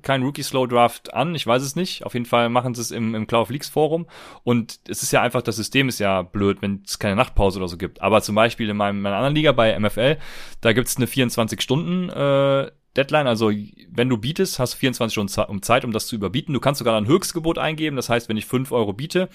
kein 0.00 0.22
Rookie 0.22 0.42
Slow 0.42 0.66
Draft 0.66 1.12
an, 1.12 1.34
ich 1.34 1.46
weiß 1.46 1.62
es 1.62 1.76
nicht, 1.76 2.04
auf 2.04 2.14
jeden 2.14 2.26
Fall 2.26 2.48
machen 2.48 2.74
sie 2.74 2.80
es 2.80 2.90
im, 2.90 3.14
im 3.14 3.26
Cloud 3.26 3.42
of 3.42 3.50
Leaks 3.50 3.68
Forum. 3.68 4.06
Und 4.44 4.80
es 4.88 5.02
ist 5.02 5.12
ja 5.12 5.20
einfach, 5.20 5.42
das 5.42 5.56
System 5.56 5.88
ist 5.88 5.98
ja 5.98 6.22
blöd, 6.22 6.62
wenn 6.62 6.82
es 6.86 6.98
keine 6.98 7.16
Nachtpause 7.16 7.58
oder 7.58 7.68
so 7.68 7.76
gibt, 7.76 8.00
aber 8.00 8.22
zum 8.22 8.34
Beispiel 8.34 8.70
in 8.70 8.76
meinem, 8.78 9.02
meiner 9.02 9.16
anderen 9.16 9.34
Liga 9.34 9.52
bei 9.52 9.78
MFL, 9.78 10.16
da 10.62 10.72
gibt's 10.72 10.96
eine 10.96 11.06
24 11.06 11.60
Stunden, 11.60 12.08
äh, 12.08 12.70
Deadline, 12.98 13.26
also 13.26 13.50
wenn 13.90 14.08
du 14.08 14.18
bietest, 14.18 14.58
hast 14.58 14.74
du 14.74 14.78
24 14.78 15.12
Stunden 15.12 15.28
Ze- 15.28 15.60
Zeit, 15.62 15.84
um 15.84 15.92
das 15.92 16.06
zu 16.06 16.16
überbieten. 16.16 16.52
Du 16.52 16.60
kannst 16.60 16.78
sogar 16.80 16.96
ein 17.00 17.06
Höchstgebot 17.06 17.56
eingeben. 17.58 17.96
Das 17.96 18.08
heißt, 18.08 18.28
wenn 18.28 18.36
ich 18.36 18.46
5 18.46 18.72
Euro 18.72 18.92
biete, 18.92 19.28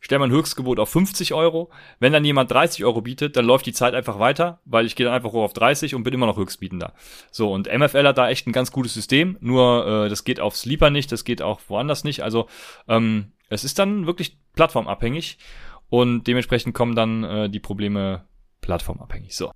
stell 0.00 0.18
mein 0.18 0.30
Höchstgebot 0.30 0.78
auf 0.78 0.88
50 0.90 1.32
Euro. 1.32 1.70
Wenn 2.00 2.12
dann 2.12 2.24
jemand 2.24 2.50
30 2.50 2.84
Euro 2.84 3.00
bietet, 3.00 3.36
dann 3.36 3.44
läuft 3.46 3.66
die 3.66 3.72
Zeit 3.72 3.94
einfach 3.94 4.18
weiter, 4.18 4.60
weil 4.64 4.86
ich 4.86 4.94
gehe 4.96 5.06
dann 5.06 5.14
einfach 5.14 5.32
hoch 5.32 5.42
auf 5.44 5.52
30 5.52 5.94
und 5.94 6.02
bin 6.02 6.12
immer 6.14 6.26
noch 6.26 6.36
Höchstbietender. 6.36 6.92
So, 7.30 7.52
und 7.52 7.66
MFL 7.72 8.06
hat 8.06 8.18
da 8.18 8.28
echt 8.28 8.46
ein 8.46 8.52
ganz 8.52 8.70
gutes 8.72 8.92
System, 8.94 9.36
nur 9.40 10.04
äh, 10.04 10.08
das 10.08 10.24
geht 10.24 10.40
auf 10.40 10.56
Sleeper 10.56 10.90
nicht, 10.90 11.10
das 11.12 11.24
geht 11.24 11.40
auch 11.42 11.60
woanders 11.68 12.04
nicht. 12.04 12.22
Also 12.22 12.46
ähm, 12.88 13.32
es 13.48 13.64
ist 13.64 13.78
dann 13.78 14.06
wirklich 14.06 14.36
plattformabhängig 14.54 15.38
und 15.88 16.24
dementsprechend 16.26 16.74
kommen 16.74 16.94
dann 16.96 17.24
äh, 17.24 17.48
die 17.48 17.60
Probleme 17.60 18.24
plattformabhängig. 18.60 19.34
So. 19.36 19.50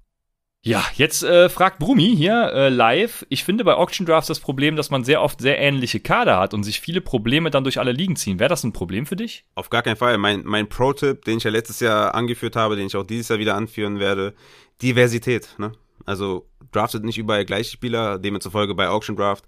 Ja, 0.62 0.84
jetzt 0.94 1.22
äh, 1.22 1.48
fragt 1.48 1.78
Brumi 1.78 2.14
hier 2.14 2.52
äh, 2.52 2.68
live. 2.68 3.24
Ich 3.30 3.44
finde 3.44 3.64
bei 3.64 3.74
Auction 3.74 4.04
Drafts 4.04 4.28
das 4.28 4.40
Problem, 4.40 4.76
dass 4.76 4.90
man 4.90 5.04
sehr 5.04 5.22
oft 5.22 5.40
sehr 5.40 5.58
ähnliche 5.58 6.00
Kader 6.00 6.38
hat 6.38 6.52
und 6.52 6.64
sich 6.64 6.80
viele 6.80 7.00
Probleme 7.00 7.50
dann 7.50 7.64
durch 7.64 7.78
alle 7.78 7.92
Ligen 7.92 8.14
ziehen. 8.14 8.38
Wäre 8.38 8.50
das 8.50 8.62
ein 8.62 8.74
Problem 8.74 9.06
für 9.06 9.16
dich? 9.16 9.46
Auf 9.54 9.70
gar 9.70 9.82
keinen 9.82 9.96
Fall. 9.96 10.18
Mein, 10.18 10.42
mein 10.44 10.68
Pro-Tipp, 10.68 11.24
den 11.24 11.38
ich 11.38 11.44
ja 11.44 11.50
letztes 11.50 11.80
Jahr 11.80 12.14
angeführt 12.14 12.56
habe, 12.56 12.76
den 12.76 12.88
ich 12.88 12.96
auch 12.96 13.06
dieses 13.06 13.28
Jahr 13.28 13.38
wieder 13.38 13.54
anführen 13.54 14.00
werde, 14.00 14.34
Diversität, 14.82 15.54
ne? 15.58 15.72
Also 16.04 16.46
draftet 16.72 17.04
nicht 17.04 17.18
überall 17.18 17.44
gleiche 17.46 17.70
Spieler, 17.70 18.18
demzufolge 18.18 18.74
bei 18.74 18.88
Auction 18.88 19.16
Draft. 19.16 19.44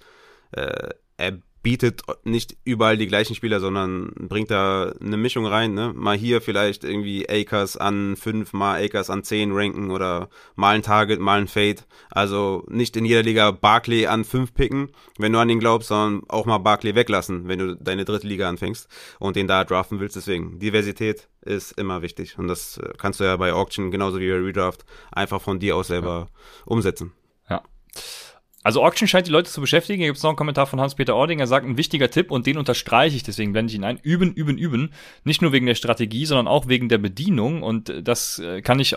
Äh, 0.53 0.91
bietet 1.63 2.03
nicht 2.25 2.57
überall 2.65 2.97
die 2.97 3.07
gleichen 3.07 3.35
Spieler, 3.35 3.61
sondern 3.61 4.13
bringt 4.17 4.51
da 4.51 4.93
eine 5.01 5.17
Mischung 5.17 5.47
rein, 5.47 5.75
ne? 5.75 5.93
Mal 5.95 6.17
hier 6.17 6.41
vielleicht 6.41 6.83
irgendwie 6.83 7.29
Akers 7.29 7.77
an 7.77 8.17
5, 8.17 8.53
mal 8.53 8.83
Akers 8.83 9.11
an 9.11 9.23
10 9.23 9.53
ranken 9.53 9.91
oder 9.91 10.29
mal 10.57 10.75
ein 10.75 10.83
Target, 10.83 11.21
mal 11.21 11.41
ein 11.41 11.49
Fade. 11.49 11.83
Also 12.11 12.65
nicht 12.69 12.97
in 12.97 13.05
jeder 13.05 13.23
Liga 13.23 13.51
Barkley 13.53 14.07
an 14.07 14.25
5 14.25 14.55
picken, 14.55 14.91
wenn 15.19 15.33
du 15.33 15.39
an 15.39 15.51
ihn 15.51 15.61
glaubst, 15.61 15.89
sondern 15.89 16.29
auch 16.29 16.47
mal 16.47 16.59
Barkley 16.59 16.95
weglassen, 16.95 17.47
wenn 17.47 17.59
du 17.59 17.77
deine 17.77 18.05
dritte 18.05 18.27
Liga 18.27 18.49
anfängst 18.49 18.89
und 19.21 19.37
den 19.37 19.47
da 19.47 19.65
draften 19.65 20.01
willst. 20.01 20.17
Deswegen, 20.17 20.59
Diversität 20.59 21.29
ist 21.43 21.73
immer 21.79 22.03
wichtig 22.03 22.39
und 22.39 22.49
das 22.49 22.79
äh, 22.79 22.93
kannst 22.99 23.21
du 23.21 23.25
ja 23.25 23.37
bei 23.37 23.53
Auction 23.53 23.91
genauso 23.91 24.19
wie 24.21 24.31
bei 24.31 24.37
Redraft 24.37 24.85
einfach 25.11 25.41
von 25.41 25.59
dir 25.59 25.77
aus 25.77 25.89
selber 25.89 26.29
ja. 26.29 26.39
umsetzen. 26.65 27.13
Ja. 27.49 27.63
Also 28.63 28.83
Auction 28.83 29.09
scheint 29.09 29.27
die 29.27 29.31
Leute 29.31 29.51
zu 29.51 29.61
beschäftigen. 29.61 29.99
Hier 29.99 30.09
gibt 30.09 30.19
es 30.19 30.23
noch 30.23 30.31
einen 30.31 30.37
Kommentar 30.37 30.67
von 30.67 30.81
Hans-Peter 30.81 31.15
Ording. 31.15 31.41
Er 31.41 31.47
sagt, 31.47 31.67
ein 31.67 31.77
wichtiger 31.77 32.11
Tipp 32.11 32.31
und 32.31 32.47
den 32.47 32.59
unterstreiche 32.59 33.17
ich, 33.17 33.23
deswegen 33.23 33.53
blende 33.53 33.71
ich 33.71 33.77
ihn 33.77 33.85
ein. 33.85 33.99
Üben, 34.03 34.33
üben, 34.33 34.57
üben. 34.57 34.93
Nicht 35.25 35.43
nur 35.43 35.53
wegen 35.53 35.67
der 35.67 35.75
Strategie, 35.75 36.27
sondern 36.27 36.49
auch 36.49 36.69
wegen 36.69 36.89
der 36.89 36.99
Bedienung. 36.99 37.63
Und 37.63 37.93
das 38.03 38.39
äh, 38.39 38.63
kann 38.63 38.79
ich 38.79 38.93
äh, 38.93 38.97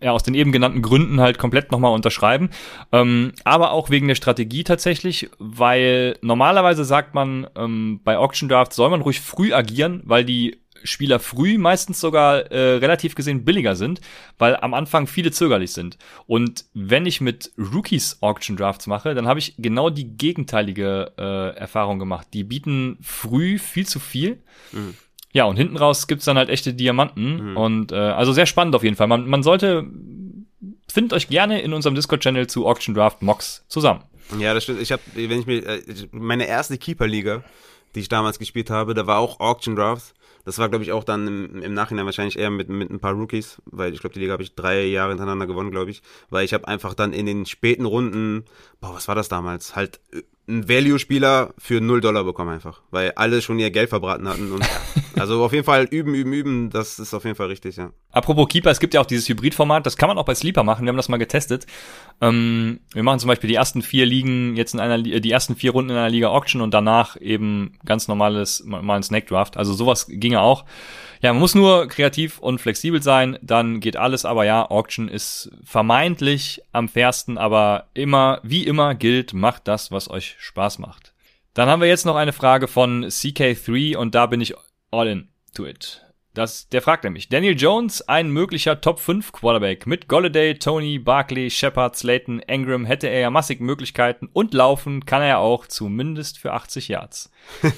ja 0.00 0.12
aus 0.12 0.22
den 0.22 0.34
eben 0.34 0.52
genannten 0.52 0.82
Gründen 0.82 1.20
halt 1.20 1.38
komplett 1.38 1.70
nochmal 1.70 1.92
unterschreiben. 1.92 2.50
Ähm, 2.92 3.32
aber 3.44 3.72
auch 3.72 3.90
wegen 3.90 4.08
der 4.08 4.14
Strategie 4.14 4.64
tatsächlich, 4.64 5.30
weil 5.38 6.18
normalerweise 6.22 6.84
sagt 6.84 7.14
man, 7.14 7.46
ähm, 7.56 8.00
bei 8.02 8.18
Auction 8.18 8.48
Draft 8.48 8.72
soll 8.72 8.90
man 8.90 9.02
ruhig 9.02 9.20
früh 9.20 9.52
agieren, 9.52 10.02
weil 10.04 10.24
die 10.24 10.63
Spieler 10.84 11.18
früh 11.18 11.58
meistens 11.58 12.00
sogar 12.00 12.50
äh, 12.52 12.76
relativ 12.76 13.14
gesehen 13.14 13.44
billiger 13.44 13.74
sind, 13.74 14.00
weil 14.38 14.56
am 14.56 14.74
Anfang 14.74 15.06
viele 15.06 15.30
zögerlich 15.30 15.72
sind. 15.72 15.98
Und 16.26 16.66
wenn 16.74 17.06
ich 17.06 17.20
mit 17.20 17.52
Rookies 17.58 18.18
Auction 18.20 18.56
Drafts 18.56 18.86
mache, 18.86 19.14
dann 19.14 19.26
habe 19.26 19.38
ich 19.38 19.54
genau 19.58 19.90
die 19.90 20.16
gegenteilige 20.16 21.12
äh, 21.18 21.56
Erfahrung 21.56 21.98
gemacht. 21.98 22.28
Die 22.32 22.44
bieten 22.44 22.98
früh 23.00 23.58
viel 23.58 23.86
zu 23.86 23.98
viel. 23.98 24.42
Mhm. 24.72 24.94
Ja, 25.32 25.44
und 25.44 25.56
hinten 25.56 25.76
raus 25.76 26.06
gibt's 26.06 26.26
dann 26.26 26.38
halt 26.38 26.48
echte 26.48 26.74
Diamanten. 26.74 27.50
Mhm. 27.50 27.56
Und 27.56 27.92
äh, 27.92 27.96
also 27.96 28.32
sehr 28.32 28.46
spannend 28.46 28.76
auf 28.76 28.84
jeden 28.84 28.96
Fall. 28.96 29.08
Man, 29.08 29.28
man 29.28 29.42
sollte, 29.42 29.84
findet 30.88 31.12
euch 31.12 31.28
gerne 31.28 31.60
in 31.60 31.72
unserem 31.72 31.96
Discord-Channel 31.96 32.46
zu 32.46 32.66
Auction 32.66 32.94
Draft 32.94 33.22
Mocks 33.22 33.64
zusammen. 33.68 34.02
Ja, 34.38 34.54
das 34.54 34.62
stimmt. 34.62 34.80
Ich 34.80 34.92
habe, 34.92 35.02
wenn 35.14 35.40
ich 35.40 35.46
mir, 35.46 35.66
äh, 35.66 35.82
meine 36.12 36.46
erste 36.46 36.78
Keeper-Liga, 36.78 37.42
die 37.94 38.00
ich 38.00 38.08
damals 38.08 38.38
gespielt 38.38 38.70
habe, 38.70 38.94
da 38.94 39.06
war 39.06 39.18
auch 39.18 39.40
Auction 39.40 39.76
Draft. 39.76 40.14
Das 40.44 40.58
war, 40.58 40.68
glaube 40.68 40.84
ich, 40.84 40.92
auch 40.92 41.04
dann 41.04 41.26
im, 41.26 41.62
im, 41.62 41.74
Nachhinein 41.74 42.04
wahrscheinlich 42.04 42.38
eher 42.38 42.50
mit, 42.50 42.68
mit 42.68 42.90
ein 42.90 43.00
paar 43.00 43.14
Rookies, 43.14 43.62
weil 43.64 43.94
ich 43.94 44.00
glaube, 44.00 44.14
die 44.14 44.20
Liga 44.20 44.32
habe 44.32 44.42
ich 44.42 44.54
drei 44.54 44.84
Jahre 44.84 45.10
hintereinander 45.10 45.46
gewonnen, 45.46 45.70
glaube 45.70 45.90
ich. 45.90 46.02
Weil 46.28 46.44
ich 46.44 46.52
habe 46.52 46.68
einfach 46.68 46.94
dann 46.94 47.12
in 47.12 47.26
den 47.26 47.46
späten 47.46 47.86
Runden, 47.86 48.44
boah, 48.80 48.94
was 48.94 49.08
war 49.08 49.14
das 49.14 49.28
damals? 49.28 49.74
Halt 49.74 50.00
äh, 50.12 50.22
einen 50.46 50.68
Value-Spieler 50.68 51.54
für 51.56 51.80
0 51.80 52.00
Dollar 52.00 52.24
bekommen 52.24 52.50
einfach, 52.50 52.82
weil 52.90 53.12
alle 53.12 53.40
schon 53.40 53.58
ihr 53.58 53.70
Geld 53.70 53.88
verbraten 53.88 54.28
hatten. 54.28 54.52
Und 54.52 54.64
also 55.18 55.42
auf 55.42 55.52
jeden 55.52 55.64
Fall 55.64 55.84
üben, 55.84 56.14
üben, 56.14 56.32
üben, 56.32 56.70
das 56.70 56.98
ist 56.98 57.14
auf 57.14 57.24
jeden 57.24 57.36
Fall 57.36 57.46
richtig, 57.46 57.76
ja. 57.76 57.92
Apropos 58.12 58.48
Keeper, 58.48 58.70
es 58.70 58.80
gibt 58.80 58.94
ja 58.94 59.00
auch 59.00 59.06
dieses 59.06 59.28
Hybrid-Format, 59.28 59.86
das 59.86 59.96
kann 59.96 60.08
man 60.08 60.18
auch 60.18 60.24
bei 60.24 60.34
Sleeper 60.34 60.62
machen, 60.62 60.84
wir 60.84 60.90
haben 60.90 60.96
das 60.96 61.08
mal 61.08 61.16
getestet. 61.16 61.66
Ähm, 62.20 62.80
wir 62.92 63.02
machen 63.02 63.20
zum 63.20 63.28
Beispiel 63.28 63.48
die 63.48 63.54
ersten 63.54 63.80
vier 63.80 64.04
Ligen 64.04 64.54
jetzt 64.56 64.74
in 64.74 64.80
einer, 64.80 65.02
die 65.02 65.30
ersten 65.30 65.56
vier 65.56 65.72
Runden 65.72 65.90
in 65.90 65.96
einer 65.96 66.10
Liga 66.10 66.28
Auction 66.28 66.60
und 66.60 66.74
danach 66.74 67.18
eben 67.20 67.78
ganz 67.84 68.06
normales, 68.06 68.62
mal 68.64 68.96
ein 68.96 69.02
Snake 69.02 69.26
Draft. 69.26 69.56
Also 69.56 69.72
sowas 69.72 70.06
ginge 70.08 70.40
auch. 70.40 70.64
Ja, 71.24 71.32
man 71.32 71.40
muss 71.40 71.54
nur 71.54 71.88
kreativ 71.88 72.38
und 72.38 72.60
flexibel 72.60 73.02
sein, 73.02 73.38
dann 73.40 73.80
geht 73.80 73.96
alles. 73.96 74.26
Aber 74.26 74.44
ja, 74.44 74.70
Auction 74.70 75.08
ist 75.08 75.50
vermeintlich 75.64 76.60
am 76.72 76.86
fairsten, 76.86 77.38
aber 77.38 77.86
immer, 77.94 78.40
wie 78.42 78.66
immer 78.66 78.94
gilt, 78.94 79.32
macht 79.32 79.66
das, 79.66 79.90
was 79.90 80.10
euch 80.10 80.36
Spaß 80.38 80.80
macht. 80.80 81.14
Dann 81.54 81.70
haben 81.70 81.80
wir 81.80 81.88
jetzt 81.88 82.04
noch 82.04 82.16
eine 82.16 82.34
Frage 82.34 82.68
von 82.68 83.06
CK3 83.06 83.96
und 83.96 84.14
da 84.14 84.26
bin 84.26 84.42
ich 84.42 84.52
all 84.90 85.08
in 85.08 85.28
to 85.54 85.64
it. 85.64 86.04
Das, 86.34 86.68
der 86.68 86.82
fragt 86.82 87.04
nämlich, 87.04 87.30
Daniel 87.30 87.58
Jones, 87.58 88.06
ein 88.06 88.28
möglicher 88.28 88.82
Top 88.82 89.00
5 89.00 89.32
Quarterback. 89.32 89.86
Mit 89.86 90.08
Golladay, 90.08 90.58
Tony, 90.58 90.98
Barkley, 90.98 91.48
Shepard, 91.48 91.96
Slayton, 91.96 92.40
Ingram 92.40 92.84
hätte 92.84 93.06
er 93.06 93.20
ja 93.20 93.30
massig 93.30 93.62
Möglichkeiten 93.62 94.28
und 94.30 94.52
laufen 94.52 95.06
kann 95.06 95.22
er 95.22 95.28
ja 95.28 95.38
auch 95.38 95.68
zumindest 95.68 96.38
für 96.38 96.52
80 96.52 96.88
Yards. 96.88 97.32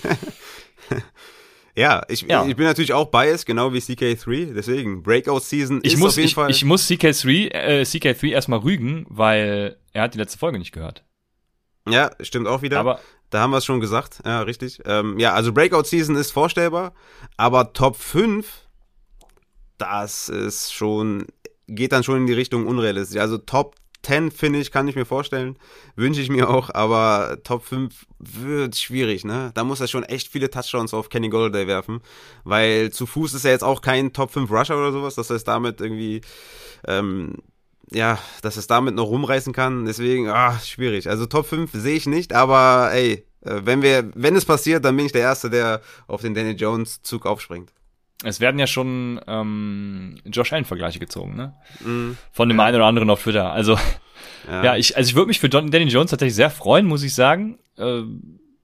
Ja, 1.76 2.02
ich, 2.08 2.22
ja. 2.22 2.46
ich 2.46 2.56
bin 2.56 2.64
natürlich 2.64 2.94
auch 2.94 3.10
biased, 3.10 3.44
genau 3.44 3.72
wie 3.74 3.78
CK3, 3.78 4.54
deswegen 4.54 5.02
Breakout 5.02 5.40
Season 5.40 5.80
ich 5.82 5.94
ist 5.94 5.98
muss, 5.98 6.12
auf 6.12 6.16
jeden 6.16 6.28
ich, 6.28 6.34
Fall. 6.34 6.50
Ich 6.50 6.64
muss 6.64 6.88
CK3, 6.88 7.50
äh, 7.50 7.82
CK3 7.82 8.30
erstmal 8.30 8.60
rügen, 8.60 9.04
weil 9.10 9.76
er 9.92 10.04
hat 10.04 10.14
die 10.14 10.18
letzte 10.18 10.38
Folge 10.38 10.58
nicht 10.58 10.72
gehört. 10.72 11.04
Ja, 11.88 12.10
stimmt 12.20 12.48
auch 12.48 12.62
wieder. 12.62 12.80
Aber 12.80 13.00
da 13.28 13.40
haben 13.40 13.50
wir 13.50 13.58
es 13.58 13.66
schon 13.66 13.80
gesagt, 13.80 14.20
ja, 14.24 14.40
richtig. 14.40 14.80
Ähm, 14.86 15.18
ja, 15.18 15.34
also 15.34 15.52
Breakout 15.52 15.84
Season 15.84 16.16
ist 16.16 16.30
vorstellbar, 16.30 16.94
aber 17.36 17.74
Top 17.74 17.96
5, 17.96 18.46
das 19.76 20.30
ist 20.30 20.72
schon, 20.72 21.26
geht 21.68 21.92
dann 21.92 22.04
schon 22.04 22.16
in 22.16 22.26
die 22.26 22.32
Richtung 22.32 22.66
unrealistisch. 22.66 23.20
Also 23.20 23.36
Top 23.36 23.74
10, 24.06 24.30
finde 24.30 24.60
ich, 24.60 24.70
kann 24.70 24.86
ich 24.88 24.94
mir 24.94 25.04
vorstellen. 25.04 25.58
Wünsche 25.96 26.20
ich 26.20 26.28
mir 26.28 26.48
auch, 26.48 26.70
aber 26.72 27.38
Top 27.42 27.64
5 27.64 28.06
wird 28.18 28.76
schwierig, 28.76 29.24
ne? 29.24 29.50
Da 29.54 29.64
muss 29.64 29.80
er 29.80 29.88
schon 29.88 30.04
echt 30.04 30.28
viele 30.28 30.48
Touchdowns 30.48 30.94
auf 30.94 31.08
Kenny 31.08 31.28
Golladay 31.28 31.66
werfen, 31.66 32.00
weil 32.44 32.90
zu 32.90 33.06
Fuß 33.06 33.34
ist 33.34 33.44
er 33.44 33.50
jetzt 33.50 33.64
auch 33.64 33.82
kein 33.82 34.12
Top 34.12 34.30
5 34.30 34.50
Rusher 34.50 34.76
oder 34.76 34.92
sowas, 34.92 35.16
dass 35.16 35.30
er 35.30 35.36
es 35.36 35.44
damit 35.44 35.80
irgendwie, 35.80 36.20
ähm, 36.86 37.34
ja, 37.90 38.18
dass 38.42 38.56
es 38.56 38.66
damit 38.68 38.94
noch 38.94 39.08
rumreißen 39.08 39.52
kann. 39.52 39.84
Deswegen, 39.84 40.28
ah, 40.28 40.58
schwierig. 40.60 41.08
Also 41.08 41.26
Top 41.26 41.46
5 41.46 41.70
sehe 41.72 41.96
ich 41.96 42.06
nicht, 42.06 42.32
aber 42.32 42.90
ey, 42.92 43.26
äh, 43.40 43.60
wenn 43.64 43.82
wir, 43.82 44.10
wenn 44.14 44.36
es 44.36 44.44
passiert, 44.44 44.84
dann 44.84 44.96
bin 44.96 45.06
ich 45.06 45.12
der 45.12 45.22
Erste, 45.22 45.50
der 45.50 45.80
auf 46.06 46.22
den 46.22 46.34
Danny 46.34 46.52
Jones 46.52 47.02
Zug 47.02 47.26
aufspringt. 47.26 47.72
Es 48.24 48.40
werden 48.40 48.58
ja 48.58 48.66
schon 48.66 49.20
ähm, 49.26 50.16
Josh 50.24 50.52
Allen-Vergleiche 50.52 50.98
gezogen, 50.98 51.36
ne? 51.36 51.54
Mm. 51.80 52.12
Von 52.32 52.48
dem 52.48 52.58
ja. 52.58 52.64
einen 52.64 52.76
oder 52.76 52.86
anderen 52.86 53.10
auf 53.10 53.22
Twitter. 53.22 53.52
Also, 53.52 53.78
ja, 54.48 54.64
ja 54.64 54.76
ich, 54.76 54.96
also 54.96 55.08
ich 55.08 55.14
würde 55.14 55.28
mich 55.28 55.38
für 55.38 55.50
Danny 55.50 55.84
Jones 55.84 56.10
tatsächlich 56.10 56.34
sehr 56.34 56.50
freuen, 56.50 56.86
muss 56.86 57.02
ich 57.02 57.14
sagen. 57.14 57.58
Äh, 57.76 58.02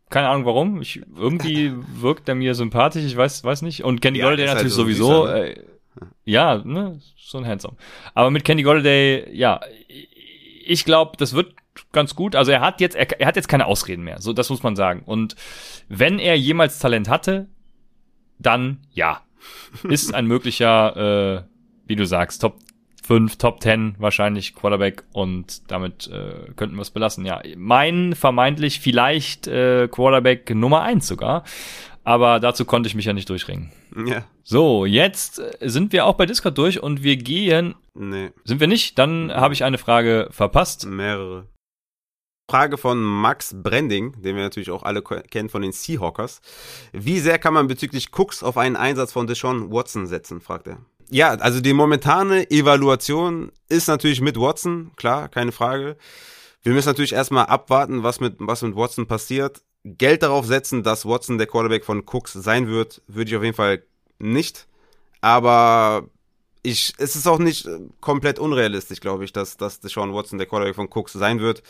keine 0.08 0.28
Ahnung 0.28 0.46
warum. 0.46 0.80
Ich, 0.80 1.02
irgendwie 1.16 1.72
wirkt 1.94 2.28
er 2.28 2.34
mir 2.34 2.54
sympathisch, 2.54 3.04
ich 3.04 3.16
weiß, 3.16 3.44
weiß 3.44 3.62
nicht. 3.62 3.84
Und 3.84 4.00
Kenny 4.00 4.18
ja, 4.18 4.24
Golladay 4.24 4.46
halt 4.46 4.56
natürlich 4.56 4.74
so 4.74 4.82
sowieso. 4.82 5.26
Äh, 5.26 5.60
ja, 6.24 6.62
ne, 6.64 7.00
so 7.16 7.38
ein 7.38 7.46
Handsome. 7.46 7.76
Aber 8.14 8.30
mit 8.30 8.44
Kenny 8.44 8.62
Golladay, 8.62 9.34
ja, 9.34 9.60
ich 10.64 10.84
glaube, 10.84 11.16
das 11.18 11.34
wird 11.34 11.54
ganz 11.92 12.14
gut. 12.14 12.36
Also 12.36 12.52
er 12.52 12.60
hat 12.60 12.80
jetzt, 12.80 12.94
er, 12.94 13.20
er 13.20 13.26
hat 13.26 13.36
jetzt 13.36 13.48
keine 13.48 13.66
Ausreden 13.66 14.04
mehr. 14.04 14.20
So, 14.20 14.32
das 14.32 14.48
muss 14.50 14.62
man 14.62 14.76
sagen. 14.76 15.02
Und 15.04 15.36
wenn 15.88 16.18
er 16.18 16.36
jemals 16.36 16.78
Talent 16.78 17.08
hatte, 17.08 17.48
dann 18.38 18.80
ja 18.90 19.20
ist 19.84 20.14
ein 20.14 20.26
möglicher, 20.26 20.96
äh, 21.36 21.42
wie 21.86 21.96
du 21.96 22.06
sagst, 22.06 22.42
Top 22.42 22.58
5, 23.02 23.36
Top 23.36 23.62
10 23.62 23.96
wahrscheinlich 23.98 24.54
Quarterback 24.54 25.04
und 25.12 25.70
damit 25.70 26.08
äh, 26.08 26.52
könnten 26.54 26.76
wir 26.76 26.82
es 26.82 26.90
belassen. 26.90 27.24
Ja, 27.24 27.42
mein 27.56 28.14
vermeintlich 28.14 28.80
vielleicht 28.80 29.48
äh, 29.48 29.88
Quarterback 29.88 30.54
Nummer 30.54 30.82
1 30.82 31.06
sogar, 31.06 31.44
aber 32.04 32.40
dazu 32.40 32.64
konnte 32.64 32.86
ich 32.86 32.94
mich 32.94 33.04
ja 33.04 33.12
nicht 33.12 33.28
durchringen. 33.28 33.72
Ja. 34.06 34.24
So, 34.44 34.86
jetzt 34.86 35.40
äh, 35.40 35.68
sind 35.68 35.92
wir 35.92 36.06
auch 36.06 36.14
bei 36.14 36.26
Discord 36.26 36.56
durch 36.58 36.82
und 36.82 37.02
wir 37.02 37.16
gehen. 37.16 37.74
Nee. 37.94 38.30
Sind 38.44 38.60
wir 38.60 38.68
nicht? 38.68 38.98
Dann 38.98 39.32
habe 39.32 39.54
ich 39.54 39.64
eine 39.64 39.78
Frage 39.78 40.28
verpasst. 40.30 40.86
Mehrere. 40.86 41.46
Frage 42.52 42.76
von 42.76 43.02
Max 43.02 43.54
Brending, 43.56 44.12
den 44.20 44.36
wir 44.36 44.42
natürlich 44.42 44.70
auch 44.70 44.82
alle 44.82 45.00
kennen 45.00 45.48
von 45.48 45.62
den 45.62 45.72
Seahawkers. 45.72 46.42
Wie 46.92 47.18
sehr 47.18 47.38
kann 47.38 47.54
man 47.54 47.66
bezüglich 47.66 48.10
Cooks 48.12 48.42
auf 48.42 48.58
einen 48.58 48.76
Einsatz 48.76 49.10
von 49.10 49.26
Deshaun 49.26 49.72
Watson 49.72 50.06
setzen, 50.06 50.42
fragt 50.42 50.66
er. 50.66 50.76
Ja, 51.08 51.30
also 51.30 51.62
die 51.62 51.72
momentane 51.72 52.50
Evaluation 52.50 53.52
ist 53.70 53.88
natürlich 53.88 54.20
mit 54.20 54.38
Watson, 54.38 54.90
klar, 54.96 55.30
keine 55.30 55.50
Frage. 55.50 55.96
Wir 56.62 56.74
müssen 56.74 56.90
natürlich 56.90 57.14
erstmal 57.14 57.46
abwarten, 57.46 58.02
was 58.02 58.20
mit, 58.20 58.34
was 58.38 58.60
mit 58.60 58.76
Watson 58.76 59.06
passiert. 59.06 59.62
Geld 59.84 60.22
darauf 60.22 60.44
setzen, 60.44 60.82
dass 60.82 61.06
Watson 61.06 61.38
der 61.38 61.46
Quarterback 61.46 61.86
von 61.86 62.04
Cooks 62.04 62.34
sein 62.34 62.68
wird, 62.68 63.00
würde 63.06 63.30
ich 63.30 63.36
auf 63.38 63.42
jeden 63.42 63.56
Fall 63.56 63.82
nicht. 64.18 64.66
Aber 65.22 66.06
ich, 66.62 66.94
es 66.98 67.16
ist 67.16 67.26
auch 67.26 67.38
nicht 67.38 67.66
äh, 67.66 67.80
komplett 68.00 68.38
unrealistisch, 68.38 69.00
glaube 69.00 69.24
ich, 69.24 69.32
dass, 69.32 69.56
dass 69.56 69.80
Deshaun 69.80 70.14
Watson 70.14 70.38
der 70.38 70.46
Quarterback 70.46 70.76
von 70.76 70.88
Cooks 70.88 71.12
sein 71.12 71.40
wird. 71.40 71.62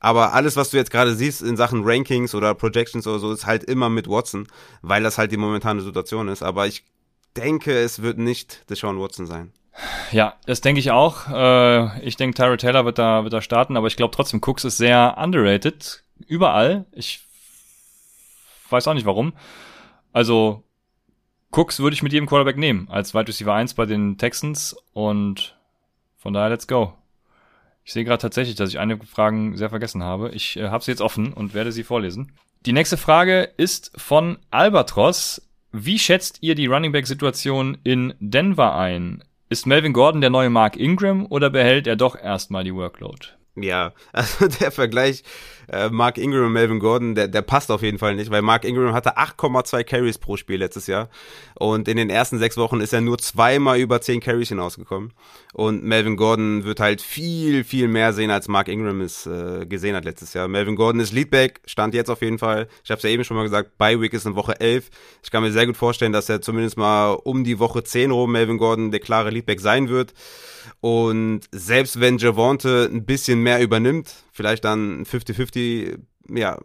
Aber 0.00 0.32
alles, 0.32 0.56
was 0.56 0.70
du 0.70 0.78
jetzt 0.78 0.90
gerade 0.90 1.14
siehst 1.14 1.42
in 1.42 1.56
Sachen 1.56 1.82
Rankings 1.84 2.34
oder 2.34 2.54
Projections 2.54 3.06
oder 3.06 3.18
so, 3.18 3.32
ist 3.32 3.46
halt 3.46 3.64
immer 3.64 3.90
mit 3.90 4.08
Watson, 4.08 4.48
weil 4.80 5.02
das 5.02 5.18
halt 5.18 5.32
die 5.32 5.36
momentane 5.36 5.82
Situation 5.82 6.28
ist. 6.28 6.42
Aber 6.42 6.66
ich 6.66 6.84
denke, 7.36 7.76
es 7.76 8.00
wird 8.00 8.18
nicht 8.18 8.68
Deshaun 8.70 8.98
Watson 8.98 9.26
sein. 9.26 9.52
Ja, 10.10 10.34
das 10.46 10.60
denke 10.60 10.80
ich 10.80 10.90
auch. 10.90 11.28
Äh, 11.28 12.04
ich 12.04 12.16
denke, 12.16 12.34
Tyra 12.34 12.56
Taylor 12.56 12.84
wird 12.84 12.98
da, 12.98 13.24
wird 13.24 13.32
da 13.32 13.42
starten, 13.42 13.76
aber 13.76 13.86
ich 13.86 13.96
glaube 13.96 14.14
trotzdem, 14.14 14.40
Cooks 14.40 14.64
ist 14.64 14.78
sehr 14.78 15.16
underrated. 15.18 16.02
Überall. 16.26 16.86
Ich 16.92 17.20
weiß 18.70 18.88
auch 18.88 18.94
nicht 18.94 19.06
warum. 19.06 19.34
Also, 20.12 20.64
Cooks 21.50 21.80
würde 21.80 21.94
ich 21.94 22.02
mit 22.02 22.12
jedem 22.12 22.26
Quarterback 22.26 22.56
nehmen, 22.56 22.88
als 22.90 23.14
Wide 23.14 23.28
Receiver 23.28 23.54
1 23.54 23.74
bei 23.74 23.86
den 23.86 24.18
Texans 24.18 24.76
und 24.92 25.56
Von 26.16 26.34
daher, 26.34 26.50
let's 26.50 26.66
go. 26.66 26.94
Ich 27.84 27.92
sehe 27.92 28.04
gerade 28.04 28.20
tatsächlich, 28.20 28.56
dass 28.56 28.68
ich 28.68 28.78
eine 28.78 28.98
Frage 28.98 29.56
sehr 29.56 29.70
vergessen 29.70 30.02
habe. 30.02 30.30
Ich 30.30 30.58
äh, 30.58 30.68
habe 30.68 30.84
sie 30.84 30.90
jetzt 30.90 31.00
offen 31.00 31.32
und 31.32 31.54
werde 31.54 31.72
sie 31.72 31.84
vorlesen. 31.84 32.32
Die 32.66 32.72
nächste 32.72 32.98
Frage 32.98 33.44
ist 33.56 33.92
von 33.96 34.38
Albatros. 34.50 35.40
Wie 35.72 35.98
schätzt 35.98 36.38
ihr 36.42 36.54
die 36.54 36.66
Running 36.66 36.92
Back 36.92 37.06
Situation 37.06 37.78
in 37.84 38.12
Denver 38.20 38.74
ein? 38.74 39.24
Ist 39.48 39.66
Melvin 39.66 39.94
Gordon 39.94 40.20
der 40.20 40.28
neue 40.28 40.50
Mark 40.50 40.76
Ingram 40.76 41.24
oder 41.26 41.48
behält 41.48 41.86
er 41.86 41.96
doch 41.96 42.14
erstmal 42.14 42.64
die 42.64 42.74
Workload? 42.74 43.28
Ja, 43.54 43.92
also 44.12 44.48
der 44.48 44.70
Vergleich 44.70 45.22
äh, 45.70 45.88
Mark 45.90 46.18
Ingram 46.18 46.46
und 46.46 46.52
Melvin 46.52 46.78
Gordon, 46.78 47.14
der, 47.14 47.28
der 47.28 47.42
passt 47.42 47.70
auf 47.70 47.82
jeden 47.82 47.98
Fall 47.98 48.14
nicht, 48.14 48.30
weil 48.30 48.42
Mark 48.42 48.64
Ingram 48.64 48.92
hatte 48.92 49.18
8,2 49.18 49.84
Carries 49.84 50.18
pro 50.18 50.36
Spiel 50.36 50.58
letztes 50.58 50.86
Jahr 50.86 51.08
und 51.54 51.88
in 51.88 51.96
den 51.96 52.10
ersten 52.10 52.38
sechs 52.38 52.56
Wochen 52.56 52.80
ist 52.80 52.92
er 52.92 53.00
nur 53.00 53.18
zweimal 53.18 53.78
über 53.78 54.00
10 54.00 54.20
Carries 54.20 54.48
hinausgekommen 54.48 55.12
und 55.52 55.84
Melvin 55.84 56.16
Gordon 56.16 56.64
wird 56.64 56.80
halt 56.80 57.00
viel, 57.00 57.64
viel 57.64 57.88
mehr 57.88 58.12
sehen, 58.12 58.30
als 58.30 58.48
Mark 58.48 58.68
Ingram 58.68 59.00
es 59.00 59.26
äh, 59.26 59.66
gesehen 59.66 59.96
hat 59.96 60.04
letztes 60.04 60.34
Jahr. 60.34 60.48
Melvin 60.48 60.76
Gordon 60.76 61.00
ist 61.00 61.12
Leadback, 61.12 61.60
stand 61.64 61.94
jetzt 61.94 62.10
auf 62.10 62.22
jeden 62.22 62.38
Fall. 62.38 62.68
Ich 62.84 62.90
habe 62.90 62.98
es 62.98 63.02
ja 63.02 63.10
eben 63.10 63.24
schon 63.24 63.36
mal 63.36 63.42
gesagt, 63.42 63.78
Bye 63.78 64.00
Week 64.00 64.12
ist 64.12 64.26
in 64.26 64.36
Woche 64.36 64.60
11. 64.60 64.90
Ich 65.22 65.30
kann 65.30 65.42
mir 65.42 65.52
sehr 65.52 65.66
gut 65.66 65.76
vorstellen, 65.76 66.12
dass 66.12 66.28
er 66.28 66.40
zumindest 66.40 66.76
mal 66.76 67.12
um 67.12 67.44
die 67.44 67.58
Woche 67.58 67.82
10 67.82 68.10
rum 68.10 68.32
Melvin 68.32 68.58
Gordon 68.58 68.90
der 68.90 69.00
klare 69.00 69.30
Leadback 69.30 69.60
sein 69.60 69.88
wird. 69.88 70.14
Und 70.80 71.40
selbst 71.50 72.00
wenn 72.00 72.18
Javonte 72.18 72.88
ein 72.92 73.04
bisschen 73.04 73.42
mehr 73.42 73.60
übernimmt, 73.60 74.14
vielleicht 74.38 74.64
dann 74.64 75.04
50-50, 75.04 75.98
ja, 76.32 76.56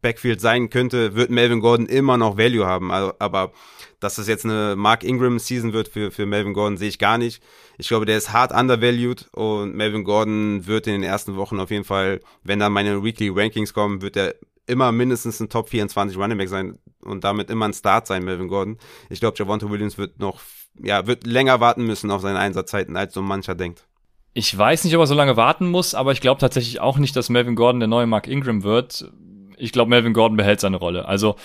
Backfield 0.00 0.40
sein 0.40 0.70
könnte, 0.70 1.14
wird 1.14 1.30
Melvin 1.30 1.60
Gordon 1.60 1.86
immer 1.86 2.16
noch 2.16 2.38
Value 2.38 2.66
haben. 2.66 2.90
Also, 2.90 3.12
aber 3.18 3.52
dass 4.00 4.16
das 4.16 4.28
jetzt 4.28 4.46
eine 4.46 4.76
Mark 4.76 5.04
Ingram 5.04 5.38
Season 5.38 5.74
wird 5.74 5.88
für, 5.88 6.10
für 6.10 6.24
Melvin 6.24 6.54
Gordon, 6.54 6.78
sehe 6.78 6.88
ich 6.88 6.98
gar 6.98 7.18
nicht. 7.18 7.42
Ich 7.76 7.88
glaube, 7.88 8.06
der 8.06 8.16
ist 8.16 8.32
hart 8.32 8.50
undervalued 8.50 9.28
und 9.32 9.76
Melvin 9.76 10.04
Gordon 10.04 10.66
wird 10.66 10.86
in 10.86 10.94
den 10.94 11.02
ersten 11.04 11.36
Wochen 11.36 11.60
auf 11.60 11.70
jeden 11.70 11.84
Fall, 11.84 12.20
wenn 12.42 12.58
dann 12.58 12.72
meine 12.72 13.04
Weekly 13.04 13.28
Rankings 13.28 13.74
kommen, 13.74 14.00
wird 14.00 14.16
er 14.16 14.34
immer 14.66 14.90
mindestens 14.90 15.38
ein 15.38 15.50
Top 15.50 15.68
24 15.68 16.16
Running 16.16 16.38
Back 16.38 16.48
sein 16.48 16.78
und 17.02 17.24
damit 17.24 17.50
immer 17.50 17.66
ein 17.66 17.74
Start 17.74 18.06
sein, 18.06 18.24
Melvin 18.24 18.48
Gordon. 18.48 18.78
Ich 19.10 19.20
glaube, 19.20 19.36
Javonte 19.38 19.68
Williams 19.70 19.98
wird 19.98 20.18
noch 20.18 20.40
ja, 20.80 21.06
wird 21.06 21.26
länger 21.26 21.60
warten 21.60 21.84
müssen 21.84 22.10
auf 22.10 22.22
seine 22.22 22.38
Einsatzzeiten, 22.38 22.96
als 22.96 23.14
so 23.14 23.22
mancher 23.22 23.54
denkt. 23.54 23.86
Ich 24.34 24.56
weiß 24.56 24.84
nicht, 24.84 24.94
ob 24.96 25.00
er 25.00 25.06
so 25.06 25.14
lange 25.14 25.36
warten 25.36 25.68
muss, 25.68 25.94
aber 25.94 26.12
ich 26.12 26.20
glaube 26.20 26.40
tatsächlich 26.40 26.80
auch 26.80 26.98
nicht, 26.98 27.14
dass 27.16 27.28
Melvin 27.28 27.54
Gordon 27.54 27.80
der 27.80 27.88
neue 27.88 28.06
Mark 28.06 28.26
Ingram 28.26 28.62
wird. 28.62 29.10
Ich 29.58 29.72
glaube, 29.72 29.90
Melvin 29.90 30.14
Gordon 30.14 30.36
behält 30.38 30.60
seine 30.60 30.78
Rolle. 30.78 31.06
Also, 31.06 31.36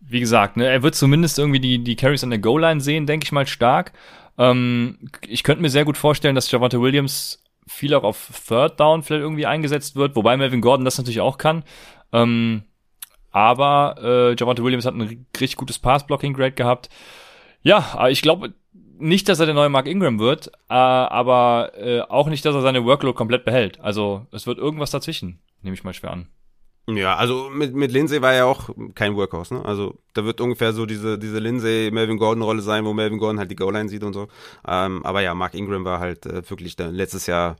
wie 0.00 0.20
gesagt, 0.20 0.56
ne, 0.56 0.66
er 0.66 0.82
wird 0.82 0.94
zumindest 0.94 1.38
irgendwie 1.38 1.60
die, 1.60 1.84
die 1.84 1.96
Carries 1.96 2.24
an 2.24 2.30
der 2.30 2.38
Goal-Line 2.38 2.80
sehen, 2.80 3.06
denke 3.06 3.24
ich 3.24 3.32
mal 3.32 3.46
stark. 3.46 3.92
Ähm, 4.38 5.10
ich 5.26 5.42
könnte 5.42 5.60
mir 5.60 5.68
sehr 5.68 5.84
gut 5.84 5.98
vorstellen, 5.98 6.34
dass 6.34 6.50
Javante 6.50 6.80
Williams 6.80 7.44
viel 7.66 7.92
auch 7.94 8.04
auf 8.04 8.30
Third 8.48 8.80
Down 8.80 9.02
vielleicht 9.02 9.22
irgendwie 9.22 9.46
eingesetzt 9.46 9.94
wird, 9.94 10.16
wobei 10.16 10.38
Melvin 10.38 10.62
Gordon 10.62 10.86
das 10.86 10.96
natürlich 10.96 11.20
auch 11.20 11.36
kann. 11.36 11.64
Ähm, 12.12 12.62
aber 13.30 13.96
äh, 14.02 14.34
Javante 14.38 14.64
Williams 14.64 14.86
hat 14.86 14.94
ein 14.94 15.26
richtig 15.38 15.56
gutes 15.56 15.78
Pass-Blocking-Grade 15.78 16.52
gehabt. 16.52 16.88
Ja, 17.62 18.08
ich 18.08 18.22
glaube 18.22 18.54
nicht, 18.98 19.28
dass 19.28 19.40
er 19.40 19.46
der 19.46 19.54
neue 19.54 19.68
Mark 19.68 19.86
Ingram 19.86 20.18
wird, 20.18 20.48
äh, 20.68 20.74
aber 20.74 21.72
äh, 21.76 22.00
auch 22.02 22.28
nicht, 22.28 22.44
dass 22.44 22.54
er 22.54 22.62
seine 22.62 22.84
Workload 22.84 23.16
komplett 23.16 23.44
behält. 23.44 23.80
Also 23.80 24.26
es 24.32 24.46
wird 24.46 24.58
irgendwas 24.58 24.90
dazwischen, 24.90 25.40
nehme 25.62 25.74
ich 25.74 25.84
mal 25.84 25.94
schwer 25.94 26.12
an. 26.12 26.28
Ja, 26.90 27.16
also 27.16 27.50
mit, 27.50 27.74
mit 27.74 27.92
Lindsay 27.92 28.22
war 28.22 28.32
er 28.32 28.46
auch 28.46 28.70
kein 28.94 29.14
Workhorse, 29.14 29.54
ne? 29.54 29.64
Also 29.64 29.98
da 30.14 30.24
wird 30.24 30.40
ungefähr 30.40 30.72
so 30.72 30.86
diese, 30.86 31.18
diese 31.18 31.38
Lindsay-Melvin 31.38 32.16
Gordon-Rolle 32.16 32.62
sein, 32.62 32.86
wo 32.86 32.94
Melvin 32.94 33.18
Gordon 33.18 33.38
halt 33.38 33.50
die 33.50 33.56
Goal-Line 33.56 33.90
sieht 33.90 34.04
und 34.04 34.14
so. 34.14 34.28
Ähm, 34.66 35.04
aber 35.04 35.20
ja, 35.20 35.34
Mark 35.34 35.52
Ingram 35.52 35.84
war 35.84 36.00
halt 36.00 36.24
äh, 36.24 36.48
wirklich 36.48 36.76
da, 36.76 36.86
letztes 36.86 37.26
Jahr 37.26 37.56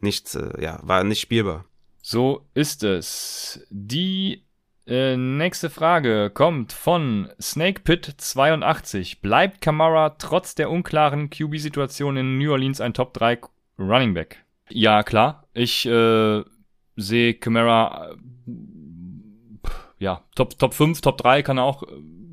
nicht, 0.00 0.32
äh, 0.36 0.62
ja, 0.62 0.78
war 0.84 1.02
nicht 1.02 1.20
spielbar. 1.20 1.64
So 2.02 2.46
ist 2.54 2.84
es. 2.84 3.66
Die 3.68 4.44
äh, 4.88 5.16
nächste 5.16 5.70
Frage 5.70 6.30
kommt 6.32 6.72
von 6.72 7.28
SnakePit82. 7.40 9.20
Bleibt 9.20 9.60
Kamara 9.60 10.10
trotz 10.10 10.54
der 10.54 10.70
unklaren 10.70 11.30
QB-Situation 11.30 12.16
in 12.16 12.38
New 12.38 12.50
Orleans 12.50 12.80
ein 12.80 12.94
Top 12.94 13.14
3 13.14 13.38
Running 13.78 14.14
Back? 14.14 14.44
Ja, 14.70 15.02
klar. 15.02 15.44
Ich 15.54 15.86
äh, 15.86 16.42
sehe 16.96 17.34
Kamara 17.34 18.12
äh, 18.12 18.16
ja, 19.98 20.22
Top, 20.34 20.58
Top 20.58 20.74
5, 20.74 21.00
Top 21.00 21.18
3 21.18 21.42
kann 21.42 21.58
er 21.58 21.64
auch 21.64 21.82
äh, 21.82 21.86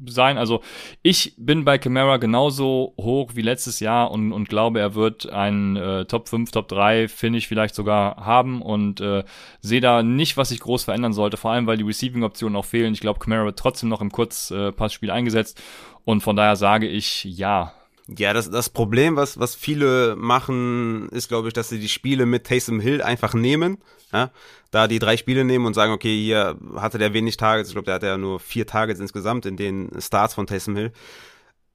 sein. 0.07 0.37
Also 0.37 0.61
ich 1.01 1.33
bin 1.37 1.65
bei 1.65 1.77
Camara 1.77 2.17
genauso 2.17 2.93
hoch 2.99 3.31
wie 3.35 3.41
letztes 3.41 3.79
Jahr 3.79 4.11
und, 4.11 4.31
und 4.31 4.49
glaube, 4.49 4.79
er 4.79 4.95
wird 4.95 5.29
einen 5.29 5.75
äh, 5.75 6.05
Top 6.05 6.29
5, 6.29 6.51
Top 6.51 6.67
3 6.67 7.07
Finish 7.07 7.47
vielleicht 7.47 7.75
sogar 7.75 8.17
haben 8.17 8.61
und 8.61 9.01
äh, 9.01 9.23
sehe 9.61 9.81
da 9.81 10.03
nicht, 10.03 10.37
was 10.37 10.49
sich 10.49 10.59
groß 10.59 10.85
verändern 10.85 11.13
sollte, 11.13 11.37
vor 11.37 11.51
allem 11.51 11.67
weil 11.67 11.77
die 11.77 11.83
Receiving-Optionen 11.83 12.55
auch 12.55 12.65
fehlen. 12.65 12.93
Ich 12.93 13.01
glaube, 13.01 13.19
Camara 13.19 13.45
wird 13.45 13.59
trotzdem 13.59 13.89
noch 13.89 14.01
im 14.01 14.11
Kurzpassspiel 14.11 15.11
eingesetzt 15.11 15.61
und 16.03 16.21
von 16.21 16.35
daher 16.35 16.55
sage 16.55 16.87
ich 16.87 17.23
ja. 17.23 17.73
Ja, 18.07 18.33
das, 18.33 18.51
das 18.51 18.69
Problem, 18.69 19.15
was, 19.15 19.39
was 19.39 19.55
viele 19.55 20.15
machen, 20.15 21.09
ist, 21.09 21.27
glaube 21.27 21.47
ich, 21.47 21.53
dass 21.55 21.69
sie 21.69 21.79
die 21.79 21.89
Spiele 21.89 22.27
mit 22.27 22.45
Taysom 22.45 22.79
Hill 22.79 23.01
einfach 23.01 23.33
nehmen. 23.33 23.79
Ja? 24.13 24.31
Da 24.69 24.87
die 24.87 24.99
drei 24.99 25.17
Spiele 25.17 25.43
nehmen 25.43 25.65
und 25.65 25.73
sagen, 25.73 25.91
okay, 25.91 26.15
hier 26.15 26.57
hatte 26.75 26.99
der 26.99 27.13
wenig 27.13 27.37
Targets. 27.37 27.69
Ich 27.69 27.75
glaube, 27.75 27.85
der 27.85 27.95
hatte 27.95 28.07
ja 28.07 28.17
nur 28.17 28.39
vier 28.39 28.67
Targets 28.67 28.99
insgesamt 28.99 29.47
in 29.47 29.57
den 29.57 29.89
Starts 29.99 30.35
von 30.35 30.45
Taysom 30.45 30.75
Hill. 30.75 30.91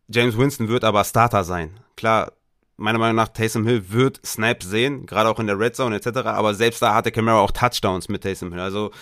James 0.08 0.38
Winston 0.38 0.68
wird 0.68 0.84
aber 0.84 1.02
Starter 1.02 1.42
sein. 1.42 1.80
Klar, 1.96 2.32
meiner 2.76 2.98
Meinung 2.98 3.16
nach, 3.16 3.28
Taysom 3.28 3.66
Hill 3.66 3.90
wird 3.90 4.20
Snaps 4.24 4.66
sehen, 4.66 5.06
gerade 5.06 5.28
auch 5.28 5.40
in 5.40 5.48
der 5.48 5.58
Red 5.58 5.74
Zone 5.74 5.96
etc. 5.96 6.18
Aber 6.26 6.54
selbst 6.54 6.80
da 6.80 6.94
hatte 6.94 7.10
Camara 7.10 7.40
auch 7.40 7.50
Touchdowns 7.50 8.08
mit 8.08 8.22
Taysom 8.22 8.52
Hill. 8.52 8.60
Also 8.60 8.92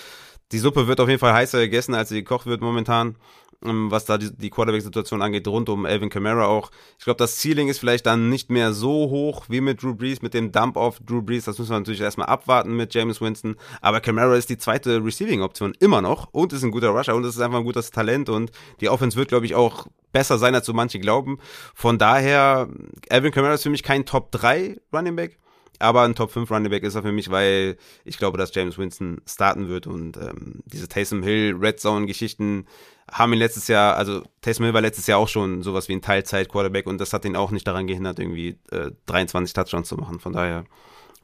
die 0.53 0.59
Suppe 0.59 0.87
wird 0.87 1.01
auf 1.01 1.09
jeden 1.09 1.21
Fall 1.21 1.35
heißer 1.35 1.59
gegessen, 1.59 1.95
als 1.95 2.09
sie 2.09 2.23
gekocht 2.23 2.47
wird 2.47 2.63
momentan. 2.63 3.17
Ähm, 3.65 3.91
was 3.91 4.05
da 4.05 4.19
die, 4.19 4.33
die 4.33 4.51
Quarterback-Situation 4.51 5.21
angeht, 5.21 5.49
rund 5.49 5.69
um 5.69 5.85
Alvin 5.85 6.11
Kamara 6.11 6.47
auch. 6.47 6.71
Ich 6.97 7.05
glaube, 7.05 7.19
das 7.19 7.41
Ceiling 7.41 7.69
ist 7.69 7.81
vielleicht 7.81 8.07
dann 8.07 8.29
nicht 8.29 8.51
mehr 8.51 8.73
so 8.73 9.11
hoch 9.11 9.47
wie 9.49 9.61
mit 9.61 9.83
Drew 9.83 9.95
Brees, 9.95 10.23
mit 10.23 10.33
dem 10.33 10.53
Dump 10.53 10.77
auf 10.77 11.01
Drew 11.01 11.23
Brees. 11.23 11.47
Das 11.47 11.59
müssen 11.59 11.73
wir 11.73 11.79
natürlich 11.79 12.01
erstmal 12.01 12.29
abwarten 12.29 12.77
mit 12.77 12.95
James 12.95 13.21
Winston. 13.21 13.57
Aber 13.81 14.01
Kamara 14.01 14.37
ist 14.37 14.49
die 14.49 14.59
zweite 14.59 15.05
Receiving-Option 15.05 15.75
immer 15.81 16.01
noch 16.01 16.29
und 16.31 16.53
ist 16.53 16.63
ein 16.63 16.71
guter 16.71 16.91
Rusher 16.91 17.17
und 17.17 17.25
ist 17.25 17.41
einfach 17.41 17.59
ein 17.59 17.65
gutes 17.65 17.91
Talent 17.91 18.29
und 18.29 18.53
die 18.81 18.89
Offense 18.89 19.17
wird, 19.17 19.29
glaube 19.29 19.47
ich, 19.47 19.57
auch 19.57 19.89
besser 20.13 20.39
sein, 20.39 20.55
als 20.55 20.67
so 20.67 20.73
manche 20.73 21.01
glauben. 21.01 21.39
Von 21.75 21.99
daher, 21.99 22.69
Alvin 23.11 23.33
Kamara 23.33 23.55
ist 23.55 23.65
für 23.65 23.71
mich 23.71 23.83
kein 23.83 24.07
Top 24.07 24.31
3 24.31 24.77
Running 24.93 25.17
Back. 25.17 25.39
Aber 25.81 26.03
ein 26.03 26.15
Top 26.15 26.31
5 26.33 26.51
Running 26.51 26.71
Back 26.71 26.83
ist 26.83 26.97
er 26.97 27.03
für 27.03 27.13
mich, 27.13 27.31
weil 27.31 27.77
ich 28.05 28.19
glaube, 28.19 28.37
dass 28.37 28.55
James 28.55 28.79
Winston 28.79 29.21
starten 29.27 29.69
wird 29.69 29.87
und 29.87 30.17
ähm, 30.17 30.61
diese 30.67 30.89
Taysom 30.89 31.23
Hill 31.23 31.57
Red 31.61 31.79
Zone 31.79 32.07
Geschichten 32.07 32.67
haben 33.11 33.33
ihn 33.33 33.39
letztes 33.39 33.69
Jahr, 33.69 33.97
also 33.97 34.23
Taysom 34.43 34.65
Hill 34.65 34.75
war 34.75 34.81
letztes 34.81 35.07
Jahr 35.07 35.19
auch 35.19 35.29
schon 35.29 35.63
sowas 35.63 35.89
wie 35.89 35.95
ein 35.95 36.03
Teilzeit-Quarterback 36.03 36.87
und 36.87 36.99
das 36.99 37.13
hat 37.13 37.25
ihn 37.25 37.37
auch 37.37 37.51
nicht 37.51 37.67
daran 37.67 37.87
gehindert, 37.87 38.19
irgendwie 38.19 38.59
äh, 38.71 38.91
23 39.07 39.53
Touchdowns 39.53 39.89
zu 39.89 39.97
machen. 39.97 40.21
Von 40.21 40.33
daher 40.33 40.65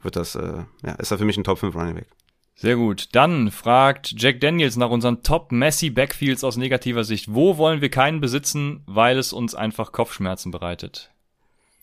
wird 0.01 0.15
das, 0.15 0.35
äh, 0.35 0.63
ja, 0.83 0.93
ist 0.93 1.11
er 1.11 1.17
für 1.17 1.25
mich 1.25 1.37
ein 1.37 1.43
Top 1.43 1.59
5 1.59 1.75
Running 1.75 1.95
Back. 1.95 2.07
Sehr 2.55 2.77
gut. 2.77 3.09
Dann 3.13 3.51
fragt 3.51 4.13
Jack 4.17 4.39
Daniels 4.39 4.77
nach 4.77 4.89
unseren 4.89 5.23
Top 5.23 5.51
Messi 5.51 5.89
Backfields 5.89 6.43
aus 6.43 6.55
negativer 6.55 7.03
Sicht. 7.03 7.33
Wo 7.33 7.57
wollen 7.57 7.81
wir 7.81 7.89
keinen 7.89 8.21
besitzen, 8.21 8.81
weil 8.85 9.17
es 9.17 9.33
uns 9.33 9.55
einfach 9.55 9.91
Kopfschmerzen 9.91 10.51
bereitet? 10.51 11.11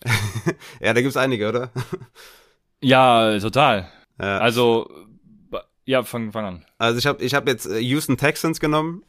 ja, 0.80 0.94
da 0.94 1.00
gibt's 1.02 1.18
einige, 1.18 1.48
oder? 1.48 1.70
ja, 2.80 3.38
total. 3.38 3.90
Ja. 4.18 4.38
Also 4.38 4.88
ja, 5.84 6.02
fang, 6.04 6.30
fang 6.30 6.44
an. 6.44 6.64
Also 6.78 6.98
ich 6.98 7.06
habe 7.06 7.22
ich 7.24 7.34
hab 7.34 7.48
jetzt 7.48 7.66
äh, 7.66 7.78
Houston 7.78 8.16
Texans 8.16 8.60
genommen. 8.60 9.02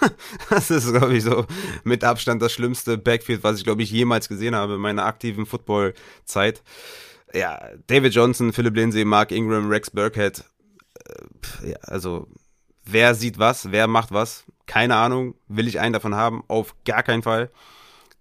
das 0.50 0.70
ist, 0.70 0.92
glaube 0.92 1.16
ich, 1.16 1.24
so 1.24 1.46
mit 1.84 2.04
Abstand 2.04 2.42
das 2.42 2.52
schlimmste 2.52 2.98
Backfield, 2.98 3.42
was 3.42 3.58
ich, 3.58 3.64
glaube 3.64 3.82
ich, 3.82 3.90
jemals 3.90 4.28
gesehen 4.28 4.54
habe 4.54 4.74
in 4.74 4.80
meiner 4.80 5.06
aktiven 5.06 5.46
Football-Zeit. 5.46 6.62
Ja, 7.32 7.60
David 7.86 8.14
Johnson, 8.14 8.52
Philip 8.52 8.76
Lindsay, 8.76 9.04
Mark 9.04 9.32
Ingram, 9.32 9.68
Rex 9.68 9.90
Burkhead. 9.90 10.44
Äh, 11.62 11.70
ja, 11.70 11.76
also, 11.82 12.28
wer 12.84 13.14
sieht 13.14 13.38
was, 13.38 13.72
wer 13.72 13.86
macht 13.86 14.12
was? 14.12 14.44
Keine 14.66 14.96
Ahnung. 14.96 15.34
Will 15.48 15.66
ich 15.66 15.80
einen 15.80 15.94
davon 15.94 16.14
haben? 16.14 16.44
Auf 16.48 16.74
gar 16.84 17.02
keinen 17.02 17.22
Fall. 17.22 17.50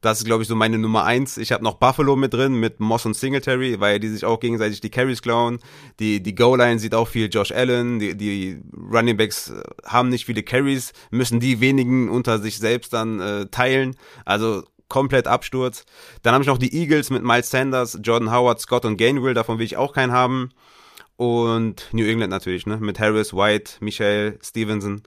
Das 0.01 0.19
ist, 0.19 0.25
glaube 0.25 0.43
ich, 0.43 0.47
so 0.47 0.55
meine 0.55 0.77
Nummer 0.77 1.05
eins. 1.05 1.37
Ich 1.37 1.51
habe 1.51 1.63
noch 1.63 1.75
Buffalo 1.75 2.15
mit 2.15 2.33
drin, 2.33 2.59
mit 2.59 2.79
Moss 2.79 3.05
und 3.05 3.15
Singletary, 3.15 3.79
weil 3.79 3.99
die 3.99 4.09
sich 4.09 4.25
auch 4.25 4.39
gegenseitig 4.39 4.79
die 4.79 4.91
Carries 4.91 5.21
klauen. 5.21 5.59
Die, 5.99 6.21
die 6.21 6.35
Goal-Line 6.35 6.79
sieht 6.79 6.93
auch 6.93 7.07
viel 7.07 7.29
Josh 7.31 7.51
Allen. 7.51 7.99
Die, 7.99 8.15
die 8.15 8.59
Running 8.75 9.17
Backs 9.17 9.49
äh, 9.49 9.61
haben 9.85 10.09
nicht 10.09 10.25
viele 10.25 10.43
Carries, 10.43 10.93
müssen 11.09 11.39
die 11.39 11.61
wenigen 11.61 12.09
unter 12.09 12.39
sich 12.39 12.59
selbst 12.59 12.93
dann 12.93 13.19
äh, 13.19 13.47
teilen. 13.47 13.95
Also 14.23 14.63
komplett 14.87 15.27
Absturz. 15.27 15.83
Dann 16.21 16.33
habe 16.33 16.43
ich 16.43 16.47
noch 16.47 16.59
die 16.59 16.73
Eagles 16.79 17.09
mit 17.09 17.23
Miles 17.23 17.49
Sanders, 17.49 17.99
Jordan 18.01 18.31
Howard, 18.31 18.61
Scott 18.61 18.85
und 18.85 18.97
Gainwell. 18.97 19.33
Davon 19.33 19.57
will 19.57 19.65
ich 19.65 19.77
auch 19.77 19.93
keinen 19.93 20.11
haben. 20.11 20.51
Und 21.15 21.89
New 21.91 22.05
England 22.05 22.29
natürlich, 22.29 22.67
ne? 22.67 22.77
Mit 22.77 22.99
Harris, 22.99 23.33
White, 23.33 23.73
Michael, 23.79 24.37
Stevenson. 24.43 25.01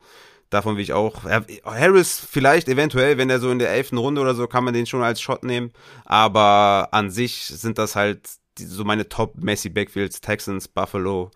Davon 0.50 0.76
will 0.76 0.82
ich 0.82 0.92
auch. 0.92 1.24
Harris 1.64 2.18
vielleicht 2.28 2.68
eventuell, 2.68 3.18
wenn 3.18 3.30
er 3.30 3.38
so 3.38 3.50
in 3.50 3.60
der 3.60 3.70
elften 3.70 3.98
Runde 3.98 4.20
oder 4.20 4.34
so, 4.34 4.48
kann 4.48 4.64
man 4.64 4.74
den 4.74 4.86
schon 4.86 5.02
als 5.02 5.20
Shot 5.20 5.44
nehmen. 5.44 5.72
Aber 6.04 6.88
an 6.90 7.10
sich 7.10 7.44
sind 7.46 7.78
das 7.78 7.94
halt 7.94 8.28
so 8.58 8.84
meine 8.84 9.08
Top 9.08 9.36
Messi 9.36 9.68
Backfields, 9.68 10.20
Texans, 10.20 10.68
Buffalo, 10.68 11.30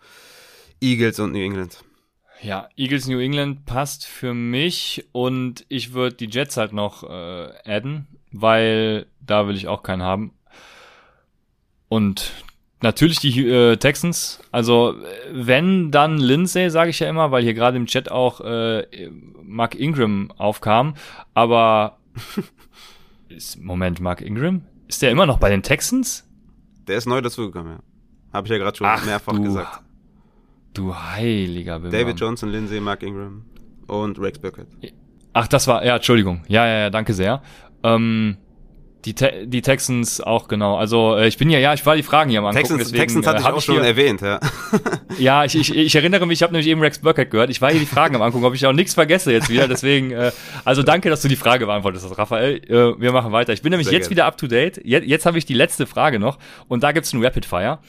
Eagles 0.81 1.19
und 1.19 1.31
New 1.31 1.43
England. 1.43 1.83
Ja, 2.41 2.67
Eagles 2.75 3.07
New 3.07 3.19
England 3.19 3.65
passt 3.65 4.05
für 4.05 4.33
mich 4.33 5.07
und 5.13 5.65
ich 5.69 5.93
würde 5.93 6.17
die 6.17 6.29
Jets 6.29 6.57
halt 6.57 6.73
noch 6.73 7.03
äh, 7.03 7.53
adden, 7.65 8.07
weil 8.31 9.07
da 9.21 9.47
will 9.47 9.55
ich 9.55 9.67
auch 9.67 9.81
keinen 9.81 10.03
haben. 10.03 10.33
Und 11.87 12.33
natürlich 12.85 13.19
die 13.19 13.45
äh, 13.47 13.77
Texans. 13.77 14.39
Also 14.51 14.95
wenn 15.31 15.91
dann 15.91 16.17
Lindsay, 16.17 16.69
sage 16.69 16.91
ich 16.91 16.99
ja 16.99 17.09
immer, 17.09 17.31
weil 17.31 17.43
hier 17.43 17.53
gerade 17.53 17.75
im 17.75 17.85
Chat 17.85 18.09
auch 18.09 18.39
äh, 18.41 19.09
Mark 19.43 19.75
Ingram 19.75 20.31
aufkam. 20.37 20.93
Aber 21.33 21.97
ist, 23.29 23.61
Moment, 23.61 23.99
Mark 23.99 24.21
Ingram? 24.21 24.61
Ist 24.87 25.01
der 25.01 25.11
immer 25.11 25.25
noch 25.25 25.39
bei 25.39 25.49
den 25.49 25.63
Texans? 25.63 26.27
Der 26.87 26.97
ist 26.97 27.07
neu 27.07 27.19
dazugekommen, 27.21 27.73
ja. 27.73 27.79
Habe 28.31 28.47
ich 28.47 28.51
ja 28.51 28.57
gerade 28.57 28.77
schon 28.77 28.87
Ach, 28.87 29.05
mehrfach 29.05 29.33
du, 29.33 29.43
gesagt. 29.43 29.81
Du 30.73 30.95
heiliger 30.95 31.79
Bimbam. 31.79 31.99
David 31.99 32.19
Johnson, 32.19 32.49
Lindsay, 32.49 32.79
Mark 32.79 33.01
Ingram 33.01 33.45
und 33.87 34.19
Rex 34.19 34.39
Burkett. 34.39 34.67
Ach, 35.33 35.47
das 35.47 35.67
war, 35.67 35.83
ja, 35.85 35.95
Entschuldigung. 35.95 36.43
Ja, 36.47 36.65
ja, 36.67 36.79
ja, 36.79 36.89
danke 36.89 37.13
sehr. 37.13 37.41
Ähm, 37.83 38.37
die, 39.05 39.13
Te 39.13 39.45
die 39.45 39.61
Texans 39.61 40.19
auch, 40.19 40.47
genau. 40.47 40.77
Also 40.77 41.15
äh, 41.15 41.27
ich 41.27 41.37
bin 41.37 41.49
ja, 41.49 41.59
ja, 41.59 41.73
ich 41.73 41.85
war 41.85 41.95
die 41.95 42.03
Fragen 42.03 42.29
hier 42.31 42.39
am 42.39 42.45
angucken. 42.45 42.63
Texans, 42.63 42.83
deswegen, 42.85 43.01
Texans 43.01 43.27
hatte 43.27 43.37
äh, 43.37 43.41
ich 43.41 43.47
auch 43.47 43.61
schon 43.61 43.75
hier, 43.75 43.83
erwähnt, 43.83 44.21
ja. 44.21 44.39
ja, 45.19 45.45
ich, 45.45 45.55
ich, 45.55 45.75
ich 45.75 45.95
erinnere 45.95 46.25
mich, 46.25 46.39
ich 46.39 46.43
habe 46.43 46.53
nämlich 46.53 46.67
eben 46.67 46.81
Rex 46.81 46.99
Burkett 46.99 47.29
gehört. 47.29 47.51
Ich 47.51 47.61
war 47.61 47.69
hier 47.69 47.79
die 47.79 47.85
Fragen 47.85 48.15
am 48.15 48.21
angucken, 48.23 48.45
ob 48.45 48.55
ich 48.55 48.65
auch 48.65 48.73
nichts 48.73 48.95
vergesse 48.95 49.31
jetzt 49.31 49.49
wieder. 49.49 49.67
Deswegen, 49.67 50.11
äh, 50.11 50.31
also 50.63 50.81
danke, 50.81 51.09
dass 51.09 51.21
du 51.21 51.27
die 51.27 51.35
Frage 51.35 51.67
beantwortet 51.67 52.01
hast, 52.03 52.17
Raphael. 52.17 52.57
Äh, 52.67 52.99
wir 52.99 53.11
machen 53.11 53.31
weiter. 53.31 53.53
Ich 53.53 53.61
bin 53.61 53.69
nämlich 53.69 53.87
Sehr 53.87 53.97
jetzt 53.97 54.07
gerne. 54.07 54.17
wieder 54.17 54.25
up 54.25 54.37
to 54.37 54.47
date. 54.47 54.81
Jetzt, 54.83 55.07
jetzt 55.07 55.25
habe 55.25 55.37
ich 55.37 55.45
die 55.45 55.53
letzte 55.53 55.85
Frage 55.85 56.19
noch 56.19 56.39
und 56.67 56.83
da 56.83 56.91
gibt's 56.91 57.13
einen 57.13 57.23
Rapid 57.23 57.45
Fire. 57.45 57.79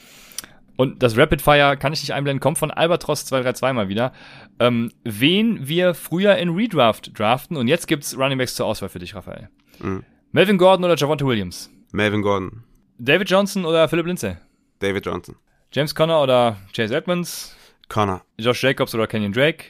Und 0.75 1.01
das 1.01 1.17
Rapid 1.17 1.41
Fire 1.41 1.75
kann 1.75 1.91
ich 1.91 2.01
nicht 2.01 2.13
einblenden, 2.13 2.39
kommt 2.39 2.59
von 2.59 2.69
Albatros 2.69 3.25
232 3.25 3.75
mal 3.75 3.89
wieder. 3.89 4.13
Ähm, 4.59 4.91
wen 5.03 5.67
wir 5.67 5.95
früher 5.95 6.35
in 6.37 6.49
Redraft 6.49 7.17
draften 7.17 7.57
und 7.57 7.67
jetzt 7.67 7.87
gibt's 7.87 8.15
Running 8.15 8.37
Backs 8.37 8.53
zur 8.53 8.67
Auswahl 8.67 8.89
für 8.89 8.99
dich, 8.99 9.15
Raphael. 9.15 9.49
Mhm. 9.79 10.03
Melvin 10.31 10.57
Gordon 10.57 10.85
oder 10.85 10.95
Javonte 10.95 11.25
Williams? 11.25 11.69
Melvin 11.91 12.21
Gordon. 12.21 12.63
David 12.99 13.29
Johnson 13.29 13.65
oder 13.65 13.87
Philip 13.87 14.05
Lindsay? 14.05 14.35
David 14.79 15.05
Johnson. 15.05 15.35
James 15.71 15.93
Conner 15.93 16.21
oder 16.21 16.57
Chase 16.73 16.95
Edmonds? 16.95 17.55
Connor. 17.89 18.21
Josh 18.37 18.61
Jacobs 18.63 18.93
oder 18.93 19.07
Kenyon 19.07 19.31
Drake? 19.31 19.65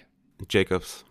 Jacobs. 0.50 1.06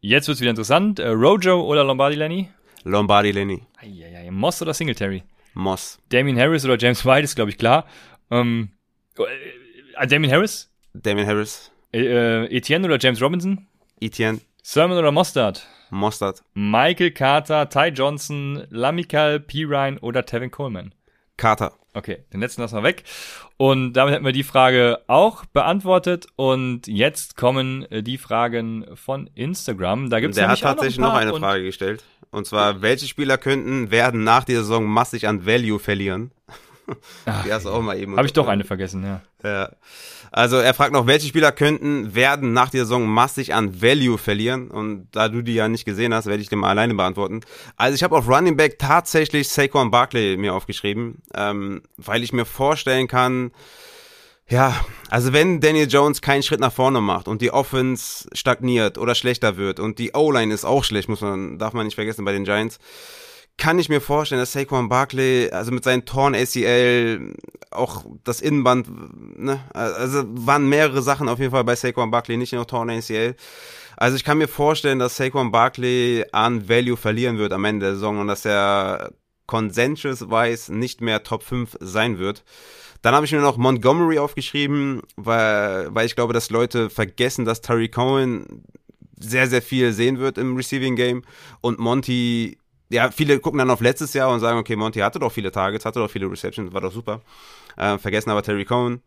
Jetzt 0.00 0.28
wird's 0.28 0.40
wieder 0.40 0.50
interessant. 0.50 0.98
Äh, 0.98 1.08
Rojo 1.08 1.62
oder 1.62 1.84
Lombardi 1.84 2.16
Lenny? 2.16 2.48
Lombardi 2.84 3.32
Lenny. 3.32 3.62
Eieiei. 3.80 4.30
Moss 4.30 4.62
oder 4.62 4.72
Singletary? 4.72 5.22
Moss. 5.54 5.98
Damien 6.10 6.38
Harris 6.38 6.64
oder 6.64 6.76
James 6.78 7.04
White 7.04 7.24
ist, 7.24 7.34
glaube 7.34 7.50
ich, 7.50 7.58
klar. 7.58 7.86
Ähm, 8.30 8.70
äh, 9.18 10.06
Damien 10.06 10.30
Harris? 10.32 10.70
Damien 10.94 11.26
Harris. 11.26 11.70
Äh, 11.92 12.44
äh, 12.44 12.56
Etienne 12.56 12.86
oder 12.86 12.98
James 12.98 13.20
Robinson? 13.20 13.66
Etienne. 14.00 14.40
Sermon 14.62 14.98
oder 14.98 15.12
Mostard? 15.12 15.66
Mostard. 15.90 16.42
Michael 16.54 17.10
Carter, 17.12 17.68
Ty 17.68 17.88
Johnson, 17.88 18.66
Lamikal, 18.70 19.40
Pirine 19.40 19.98
oder 20.00 20.24
Tevin 20.24 20.50
Coleman? 20.50 20.92
Carter. 21.36 21.72
Okay, 21.94 22.18
den 22.32 22.40
letzten 22.40 22.60
lassen 22.60 22.76
wir 22.76 22.82
weg. 22.82 23.04
Und 23.56 23.94
damit 23.94 24.14
hätten 24.14 24.24
wir 24.24 24.32
die 24.32 24.42
Frage 24.42 25.00
auch 25.06 25.46
beantwortet. 25.46 26.26
Und 26.36 26.86
jetzt 26.86 27.36
kommen 27.36 27.90
äh, 27.90 28.02
die 28.02 28.18
Fragen 28.18 28.86
von 28.94 29.30
Instagram. 29.34 30.10
Da 30.10 30.20
gibt's 30.20 30.36
Der 30.36 30.48
hat 30.48 30.60
tatsächlich 30.60 30.98
noch, 30.98 31.14
noch, 31.14 31.20
eine 31.20 31.32
Frage 31.34 31.64
gestellt. 31.64 32.04
Und 32.30 32.46
zwar, 32.46 32.82
welche 32.82 33.06
Spieler 33.06 33.38
könnten 33.38 33.90
werden 33.90 34.24
nach 34.24 34.44
der 34.44 34.58
Saison 34.58 34.84
massig 34.84 35.26
an 35.26 35.46
Value 35.46 35.78
verlieren? 35.78 36.32
Ach, 37.26 37.44
die 37.44 37.52
hast 37.52 37.66
du 37.66 37.70
auch 37.70 37.82
mal 37.82 37.98
eben. 37.98 38.16
Habe 38.16 38.26
ich 38.26 38.32
doch 38.32 38.48
eine 38.48 38.64
vergessen, 38.64 39.04
ja. 39.04 39.20
Ja. 39.42 39.70
Also 40.32 40.56
er 40.56 40.74
fragt 40.74 40.92
noch, 40.92 41.06
welche 41.06 41.28
Spieler 41.28 41.52
könnten 41.52 42.14
werden 42.14 42.52
nach 42.52 42.70
der 42.70 42.82
Saison 42.82 43.06
massig 43.06 43.54
an 43.54 43.80
Value 43.80 44.18
verlieren? 44.18 44.70
Und 44.70 45.08
da 45.12 45.28
du 45.28 45.42
die 45.42 45.54
ja 45.54 45.68
nicht 45.68 45.84
gesehen 45.84 46.12
hast, 46.12 46.26
werde 46.26 46.42
ich 46.42 46.48
dir 46.48 46.56
mal 46.56 46.70
alleine 46.70 46.94
beantworten. 46.94 47.40
Also 47.76 47.94
ich 47.94 48.02
habe 48.02 48.16
auf 48.16 48.28
Running 48.28 48.56
Back 48.56 48.78
tatsächlich 48.78 49.48
Saquon 49.48 49.90
Barkley 49.90 50.36
mir 50.36 50.54
aufgeschrieben, 50.54 51.22
ähm, 51.34 51.82
weil 51.96 52.22
ich 52.22 52.32
mir 52.32 52.44
vorstellen 52.44 53.08
kann, 53.08 53.52
ja, 54.48 54.76
also 55.10 55.32
wenn 55.32 55.60
Daniel 55.60 55.88
Jones 55.88 56.20
keinen 56.20 56.42
Schritt 56.44 56.60
nach 56.60 56.72
vorne 56.72 57.00
macht 57.00 57.26
und 57.26 57.42
die 57.42 57.50
Offense 57.50 58.28
stagniert 58.32 58.96
oder 58.96 59.16
schlechter 59.16 59.56
wird 59.56 59.80
und 59.80 59.98
die 59.98 60.12
O-Line 60.14 60.54
ist 60.54 60.64
auch 60.64 60.84
schlecht, 60.84 61.08
muss 61.08 61.20
man, 61.20 61.58
darf 61.58 61.72
man 61.72 61.84
nicht 61.84 61.96
vergessen 61.96 62.24
bei 62.24 62.32
den 62.32 62.44
Giants, 62.44 62.78
kann 63.58 63.78
ich 63.78 63.88
mir 63.88 64.00
vorstellen, 64.00 64.40
dass 64.40 64.52
Saquon 64.52 64.88
Barkley, 64.88 65.50
also 65.50 65.72
mit 65.72 65.84
seinen 65.84 66.04
Torn 66.04 66.34
ACL, 66.34 67.34
auch 67.70 68.04
das 68.24 68.40
Innenband, 68.40 68.88
ne, 69.38 69.60
also 69.72 70.24
waren 70.26 70.68
mehrere 70.68 71.02
Sachen 71.02 71.28
auf 71.28 71.38
jeden 71.38 71.52
Fall 71.52 71.64
bei 71.64 71.76
Saquon 71.76 72.10
Barkley, 72.10 72.36
nicht 72.36 72.52
nur 72.52 72.66
Torn 72.66 72.90
ACL. 72.90 73.34
Also 73.96 74.16
ich 74.16 74.24
kann 74.24 74.38
mir 74.38 74.48
vorstellen, 74.48 74.98
dass 74.98 75.16
Saquon 75.16 75.52
Barkley 75.52 76.26
an 76.32 76.68
Value 76.68 76.98
verlieren 76.98 77.38
wird 77.38 77.52
am 77.52 77.64
Ende 77.64 77.86
der 77.86 77.94
Saison 77.94 78.20
und 78.20 78.28
dass 78.28 78.44
er 78.44 79.12
consensus-wise 79.46 80.74
nicht 80.74 81.00
mehr 81.00 81.22
Top 81.22 81.42
5 81.42 81.76
sein 81.80 82.18
wird. 82.18 82.44
Dann 83.02 83.14
habe 83.14 83.24
ich 83.24 83.32
mir 83.32 83.40
noch 83.40 83.56
Montgomery 83.56 84.18
aufgeschrieben, 84.18 85.00
weil, 85.16 85.94
weil 85.94 86.06
ich 86.06 86.16
glaube, 86.16 86.32
dass 86.32 86.50
Leute 86.50 86.90
vergessen, 86.90 87.44
dass 87.44 87.60
Terry 87.60 87.88
Cohen 87.88 88.64
sehr, 89.18 89.46
sehr 89.46 89.62
viel 89.62 89.92
sehen 89.92 90.18
wird 90.18 90.36
im 90.38 90.56
Receiving 90.56 90.96
Game 90.96 91.22
und 91.60 91.78
Monty 91.78 92.58
ja, 92.88 93.10
viele 93.10 93.40
gucken 93.40 93.58
dann 93.58 93.70
auf 93.70 93.80
letztes 93.80 94.14
Jahr 94.14 94.30
und 94.30 94.40
sagen, 94.40 94.58
okay, 94.58 94.76
Monty 94.76 95.00
hatte 95.00 95.18
doch 95.18 95.32
viele 95.32 95.50
Targets, 95.50 95.84
hatte 95.84 95.98
doch 96.00 96.10
viele 96.10 96.30
Receptions, 96.30 96.72
war 96.72 96.80
doch 96.80 96.92
super. 96.92 97.22
Äh, 97.76 97.98
vergessen 97.98 98.30
aber 98.30 98.42
Terry 98.42 98.64
Cohen. 98.64 99.02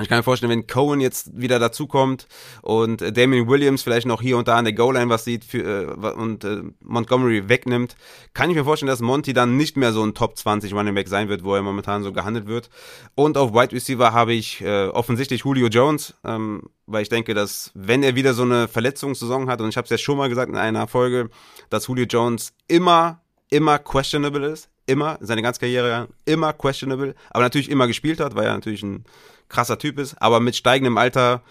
Ich 0.00 0.08
kann 0.08 0.18
mir 0.18 0.22
vorstellen, 0.22 0.50
wenn 0.50 0.66
Cohen 0.66 1.00
jetzt 1.02 1.38
wieder 1.38 1.58
dazukommt 1.58 2.26
und 2.62 3.02
äh, 3.02 3.12
Damien 3.12 3.46
Williams 3.46 3.82
vielleicht 3.82 4.06
noch 4.06 4.22
hier 4.22 4.38
und 4.38 4.48
da 4.48 4.56
an 4.56 4.64
der 4.64 4.72
Goal-Line 4.72 5.10
was 5.10 5.24
sieht 5.24 5.44
für, 5.44 5.58
äh, 5.92 6.12
und 6.12 6.44
äh, 6.44 6.62
Montgomery 6.80 7.50
wegnimmt, 7.50 7.94
kann 8.32 8.48
ich 8.48 8.56
mir 8.56 8.64
vorstellen, 8.64 8.88
dass 8.88 9.00
Monty 9.00 9.34
dann 9.34 9.58
nicht 9.58 9.76
mehr 9.76 9.92
so 9.92 10.02
ein 10.02 10.14
Top 10.14 10.38
20 10.38 10.72
Running 10.72 10.94
Back 10.94 11.08
sein 11.08 11.28
wird, 11.28 11.44
wo 11.44 11.54
er 11.54 11.60
momentan 11.60 12.02
so 12.02 12.12
gehandelt 12.12 12.46
wird. 12.46 12.70
Und 13.14 13.36
auf 13.36 13.52
Wide 13.52 13.72
Receiver 13.72 14.14
habe 14.14 14.32
ich 14.32 14.62
äh, 14.62 14.86
offensichtlich 14.86 15.44
Julio 15.44 15.66
Jones, 15.66 16.14
ähm, 16.24 16.62
weil 16.86 17.02
ich 17.02 17.10
denke, 17.10 17.34
dass 17.34 17.70
wenn 17.74 18.02
er 18.02 18.14
wieder 18.14 18.32
so 18.32 18.44
eine 18.44 18.68
Verletzungssaison 18.68 19.50
hat, 19.50 19.60
und 19.60 19.68
ich 19.68 19.76
habe 19.76 19.84
es 19.84 19.90
ja 19.90 19.98
schon 19.98 20.16
mal 20.16 20.30
gesagt 20.30 20.50
in 20.50 20.56
einer 20.56 20.88
Folge, 20.88 21.28
dass 21.68 21.86
Julio 21.86 22.06
Jones 22.06 22.54
immer, 22.66 23.20
immer 23.50 23.78
questionable 23.78 24.46
ist, 24.46 24.71
immer, 24.86 25.18
seine 25.20 25.42
ganze 25.42 25.60
Karriere 25.60 26.08
immer 26.24 26.52
questionable, 26.52 27.14
aber 27.30 27.44
natürlich 27.44 27.70
immer 27.70 27.86
gespielt 27.86 28.20
hat, 28.20 28.34
weil 28.34 28.46
er 28.46 28.54
natürlich 28.54 28.82
ein 28.82 29.04
krasser 29.48 29.78
Typ 29.78 29.98
ist, 29.98 30.20
aber 30.20 30.40
mit 30.40 30.56
steigendem 30.56 30.98
Alter 30.98 31.42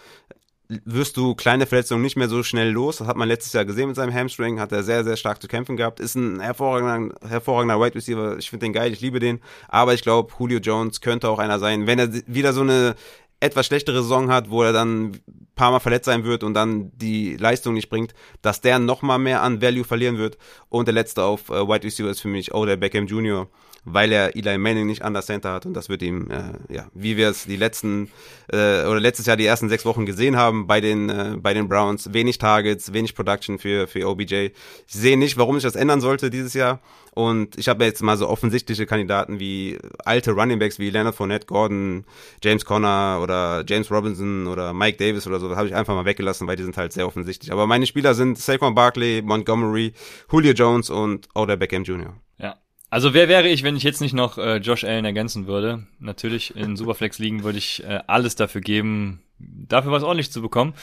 wirst 0.84 1.16
du 1.16 1.34
kleine 1.34 1.66
Verletzungen 1.66 2.02
nicht 2.02 2.16
mehr 2.16 2.28
so 2.28 2.42
schnell 2.42 2.70
los. 2.70 2.98
Das 2.98 3.06
hat 3.06 3.16
man 3.16 3.28
letztes 3.28 3.52
Jahr 3.52 3.64
gesehen 3.64 3.88
mit 3.88 3.96
seinem 3.96 4.14
Hamstring, 4.14 4.60
hat 4.60 4.72
er 4.72 4.82
sehr, 4.82 5.04
sehr 5.04 5.16
stark 5.16 5.42
zu 5.42 5.48
kämpfen 5.48 5.76
gehabt. 5.76 6.00
Ist 6.00 6.14
ein 6.14 6.40
hervorragender, 6.40 7.14
hervorragender 7.28 7.80
Wide 7.80 7.94
Receiver. 7.94 8.38
Ich 8.38 8.50
finde 8.50 8.66
den 8.66 8.72
geil, 8.72 8.92
ich 8.92 9.00
liebe 9.00 9.18
den. 9.18 9.40
Aber 9.68 9.94
ich 9.94 10.02
glaube, 10.02 10.32
Julio 10.38 10.60
Jones 10.60 11.00
könnte 11.00 11.28
auch 11.28 11.38
einer 11.38 11.58
sein, 11.58 11.86
wenn 11.86 11.98
er 11.98 12.08
wieder 12.26 12.52
so 12.52 12.62
eine 12.62 12.94
etwas 13.42 13.66
schlechtere 13.66 14.02
Saison 14.02 14.30
hat, 14.30 14.50
wo 14.50 14.62
er 14.62 14.72
dann 14.72 15.10
ein 15.10 15.48
paar 15.56 15.72
Mal 15.72 15.80
verletzt 15.80 16.06
sein 16.06 16.24
wird 16.24 16.44
und 16.44 16.54
dann 16.54 16.92
die 16.96 17.36
Leistung 17.36 17.74
nicht 17.74 17.90
bringt, 17.90 18.14
dass 18.40 18.60
der 18.60 18.78
noch 18.78 19.02
mal 19.02 19.18
mehr 19.18 19.42
an 19.42 19.60
Value 19.60 19.84
verlieren 19.84 20.16
wird. 20.16 20.38
Und 20.68 20.86
der 20.86 20.94
letzte 20.94 21.24
auf 21.24 21.50
äh, 21.50 21.66
Wide 21.66 21.84
Receiver 21.84 22.08
ist 22.08 22.20
für 22.20 22.28
mich 22.28 22.54
Odell 22.54 22.76
Beckham 22.76 23.06
Jr., 23.06 23.48
weil 23.84 24.12
er 24.12 24.36
Eli 24.36 24.58
Manning 24.58 24.86
nicht 24.86 25.02
an 25.02 25.12
der 25.12 25.22
Center 25.22 25.52
hat 25.52 25.66
und 25.66 25.74
das 25.74 25.88
wird 25.88 26.02
ihm, 26.02 26.30
äh, 26.30 26.74
ja, 26.74 26.86
wie 26.94 27.16
wir 27.16 27.28
es 27.28 27.44
die 27.44 27.56
letzten 27.56 28.10
äh, 28.48 28.84
oder 28.84 29.00
letztes 29.00 29.26
Jahr 29.26 29.36
die 29.36 29.46
ersten 29.46 29.68
sechs 29.68 29.84
Wochen 29.84 30.06
gesehen 30.06 30.36
haben 30.36 30.66
bei 30.66 30.80
den 30.80 31.08
äh, 31.08 31.36
bei 31.36 31.52
den 31.54 31.68
Browns, 31.68 32.12
wenig 32.12 32.38
Targets, 32.38 32.92
wenig 32.92 33.14
Production 33.14 33.58
für 33.58 33.88
für 33.88 34.08
OBJ. 34.08 34.50
Ich 34.86 34.94
sehe 34.94 35.16
nicht, 35.18 35.36
warum 35.36 35.56
ich 35.56 35.62
das 35.62 35.74
ändern 35.74 36.00
sollte 36.00 36.30
dieses 36.30 36.54
Jahr. 36.54 36.80
Und 37.14 37.58
ich 37.58 37.68
habe 37.68 37.84
jetzt 37.84 38.02
mal 38.02 38.16
so 38.16 38.26
offensichtliche 38.26 38.86
Kandidaten 38.86 39.38
wie 39.38 39.78
alte 40.02 40.32
Runningbacks 40.32 40.78
wie 40.78 40.88
Leonard 40.88 41.14
Fournette, 41.14 41.46
Gordon, 41.46 42.06
James 42.42 42.64
Conner 42.64 43.20
oder 43.22 43.64
James 43.66 43.90
Robinson 43.90 44.46
oder 44.46 44.72
Mike 44.72 44.96
Davis 44.96 45.26
oder 45.26 45.38
so, 45.38 45.48
das 45.48 45.58
habe 45.58 45.68
ich 45.68 45.74
einfach 45.74 45.94
mal 45.94 46.06
weggelassen, 46.06 46.46
weil 46.46 46.56
die 46.56 46.62
sind 46.62 46.78
halt 46.78 46.94
sehr 46.94 47.06
offensichtlich. 47.06 47.52
Aber 47.52 47.66
meine 47.66 47.86
Spieler 47.86 48.14
sind 48.14 48.38
Saquon 48.38 48.74
Barkley, 48.74 49.20
Montgomery, 49.20 49.92
Julio 50.30 50.52
Jones 50.52 50.88
und 50.88 51.28
Odell 51.34 51.58
Beckham 51.58 51.84
Jr. 51.84 52.14
Ja, 52.38 52.56
also 52.92 53.14
wer 53.14 53.26
wäre 53.26 53.48
ich, 53.48 53.62
wenn 53.62 53.74
ich 53.74 53.84
jetzt 53.84 54.02
nicht 54.02 54.12
noch 54.12 54.36
äh, 54.36 54.56
Josh 54.58 54.84
Allen 54.84 55.06
ergänzen 55.06 55.46
würde? 55.46 55.86
Natürlich 55.98 56.54
in 56.54 56.76
Superflex 56.76 57.18
liegen 57.18 57.42
würde 57.42 57.56
ich 57.56 57.82
äh, 57.84 58.00
alles 58.06 58.36
dafür 58.36 58.60
geben, 58.60 59.22
dafür 59.38 59.92
was 59.92 60.02
ordentlich 60.02 60.30
zu 60.30 60.42
bekommen. 60.42 60.74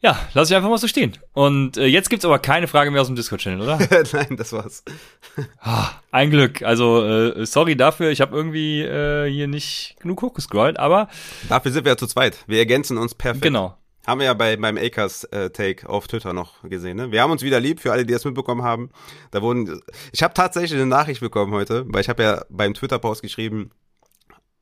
Ja, 0.00 0.18
lass 0.32 0.48
ich 0.48 0.56
einfach 0.56 0.70
mal 0.70 0.78
so 0.78 0.88
stehen. 0.88 1.18
Und 1.34 1.76
äh, 1.76 1.84
jetzt 1.84 2.08
gibt's 2.08 2.24
aber 2.24 2.38
keine 2.38 2.66
Frage 2.66 2.90
mehr 2.90 3.02
aus 3.02 3.08
dem 3.08 3.14
Discord-Channel, 3.14 3.60
oder? 3.60 3.78
Nein, 4.14 4.38
das 4.38 4.54
war's. 4.54 4.84
ah, 5.60 5.90
ein 6.10 6.30
Glück. 6.30 6.62
Also 6.62 7.06
äh, 7.06 7.44
sorry 7.44 7.76
dafür, 7.76 8.08
ich 8.08 8.22
habe 8.22 8.34
irgendwie 8.34 8.80
äh, 8.80 9.30
hier 9.30 9.48
nicht 9.48 9.96
genug 10.00 10.22
hochgescrollt, 10.22 10.78
aber 10.78 11.10
dafür 11.50 11.72
sind 11.72 11.84
wir 11.84 11.92
ja 11.92 11.98
zu 11.98 12.06
zweit. 12.06 12.38
Wir 12.46 12.58
ergänzen 12.58 12.96
uns 12.96 13.14
perfekt. 13.14 13.42
Genau. 13.42 13.76
Haben 14.06 14.20
wir 14.20 14.26
ja 14.26 14.34
bei, 14.34 14.56
beim 14.56 14.76
Acres-Take 14.76 15.88
auf 15.88 16.08
Twitter 16.08 16.32
noch 16.32 16.62
gesehen. 16.62 16.96
Ne? 16.96 17.12
Wir 17.12 17.22
haben 17.22 17.30
uns 17.30 17.42
wieder 17.42 17.60
lieb, 17.60 17.80
für 17.80 17.92
alle, 17.92 18.04
die 18.04 18.12
das 18.12 18.24
mitbekommen 18.24 18.62
haben. 18.62 18.90
Da 19.30 19.42
wurden, 19.42 19.80
ich 20.12 20.22
habe 20.22 20.34
tatsächlich 20.34 20.72
eine 20.72 20.86
Nachricht 20.86 21.20
bekommen 21.20 21.52
heute, 21.52 21.84
weil 21.88 22.00
ich 22.00 22.08
habe 22.08 22.22
ja 22.22 22.44
beim 22.48 22.74
Twitter-Post 22.74 23.22
geschrieben, 23.22 23.70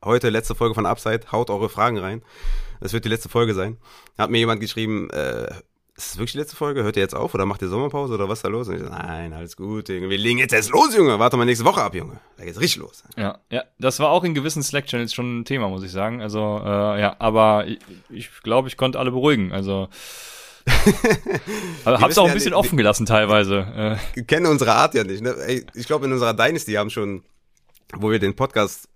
heute 0.03 0.29
letzte 0.29 0.55
Folge 0.55 0.75
von 0.75 0.85
Upside, 0.85 1.31
haut 1.31 1.49
eure 1.49 1.69
Fragen 1.69 1.97
rein. 1.97 2.21
Das 2.79 2.93
wird 2.93 3.05
die 3.05 3.09
letzte 3.09 3.29
Folge 3.29 3.53
sein. 3.53 3.77
Hat 4.17 4.29
mir 4.29 4.39
jemand 4.39 4.61
geschrieben, 4.61 5.09
äh, 5.09 5.53
ist 6.01 6.11
das 6.11 6.17
wirklich 6.17 6.31
die 6.33 6.37
letzte 6.39 6.55
Folge? 6.55 6.83
Hört 6.83 6.95
ihr 6.95 7.01
jetzt 7.01 7.15
auf 7.15 7.33
oder 7.33 7.45
macht 7.45 7.61
ihr 7.61 7.67
Sommerpause 7.67 8.13
oder 8.15 8.27
was 8.27 8.39
ist 8.39 8.43
da 8.43 8.49
los? 8.49 8.67
Und 8.67 8.75
ich 8.75 8.81
so, 8.81 8.89
nein, 8.89 9.33
alles 9.33 9.55
gut, 9.55 9.89
Junge. 9.89 10.09
Wir 10.09 10.17
legen 10.17 10.39
jetzt 10.39 10.53
erst 10.53 10.71
los, 10.71 10.95
Junge. 10.95 11.19
Warte 11.19 11.37
mal 11.37 11.45
nächste 11.45 11.65
Woche 11.65 11.81
ab, 11.81 11.93
Junge. 11.93 12.19
Da 12.37 12.43
geht's 12.43 12.59
richtig 12.59 12.81
los. 12.81 13.03
Ja, 13.17 13.39
ja, 13.49 13.63
das 13.79 13.99
war 13.99 14.09
auch 14.09 14.23
in 14.23 14.33
gewissen 14.33 14.63
Slack-Channels 14.63 15.13
schon 15.13 15.41
ein 15.41 15.45
Thema, 15.45 15.69
muss 15.69 15.83
ich 15.83 15.91
sagen. 15.91 16.21
Also, 16.21 16.61
äh, 16.63 17.01
ja, 17.01 17.15
aber 17.19 17.67
ich 17.67 17.79
glaube, 17.79 17.97
ich, 18.09 18.29
glaub, 18.41 18.67
ich 18.67 18.77
konnte 18.77 18.99
alle 18.99 19.11
beruhigen. 19.11 19.51
Also, 19.51 19.89
hab's 21.85 22.17
auch 22.17 22.27
ein 22.27 22.33
bisschen 22.33 22.51
ja, 22.51 22.57
offen 22.57 22.77
gelassen 22.77 23.05
teilweise. 23.05 23.97
Wir 24.13 24.23
kennen 24.23 24.47
unsere 24.47 24.73
Art 24.73 24.93
ja 24.93 25.03
nicht. 25.03 25.21
Ne? 25.21 25.35
Ey, 25.45 25.65
ich 25.73 25.87
glaube, 25.87 26.05
in 26.05 26.13
unserer 26.13 26.33
Dynasty 26.33 26.73
haben 26.73 26.89
schon, 26.89 27.23
wo 27.95 28.11
wir 28.11 28.19
den 28.19 28.35
Podcast 28.35 28.87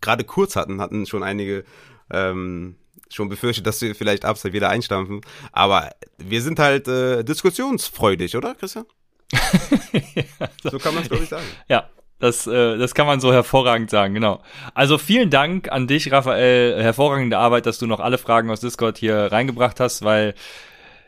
gerade 0.00 0.24
kurz 0.24 0.56
hatten, 0.56 0.80
hatten 0.80 1.06
schon 1.06 1.22
einige 1.22 1.64
ähm, 2.10 2.76
schon 3.10 3.28
befürchtet, 3.28 3.66
dass 3.66 3.80
wir 3.80 3.94
vielleicht 3.94 4.24
Upside 4.24 4.52
wieder 4.52 4.68
einstampfen. 4.68 5.20
Aber 5.52 5.90
wir 6.18 6.42
sind 6.42 6.58
halt 6.58 6.88
äh, 6.88 7.24
diskussionsfreudig, 7.24 8.36
oder, 8.36 8.54
Christian? 8.54 8.86
ja, 9.32 10.48
so, 10.62 10.70
so 10.70 10.78
kann 10.78 10.94
man 10.94 11.02
es, 11.02 11.08
glaube 11.08 11.24
ich, 11.24 11.28
sagen. 11.28 11.44
Ja, 11.68 11.88
das, 12.18 12.46
äh, 12.46 12.78
das 12.78 12.94
kann 12.94 13.06
man 13.06 13.20
so 13.20 13.32
hervorragend 13.32 13.90
sagen, 13.90 14.14
genau. 14.14 14.42
Also 14.74 14.98
vielen 14.98 15.30
Dank 15.30 15.70
an 15.70 15.86
dich, 15.86 16.10
Raphael. 16.10 16.82
Hervorragende 16.82 17.38
Arbeit, 17.38 17.66
dass 17.66 17.78
du 17.78 17.86
noch 17.86 18.00
alle 18.00 18.18
Fragen 18.18 18.50
aus 18.50 18.60
Discord 18.60 18.98
hier 18.98 19.30
reingebracht 19.32 19.80
hast, 19.80 20.02
weil, 20.02 20.34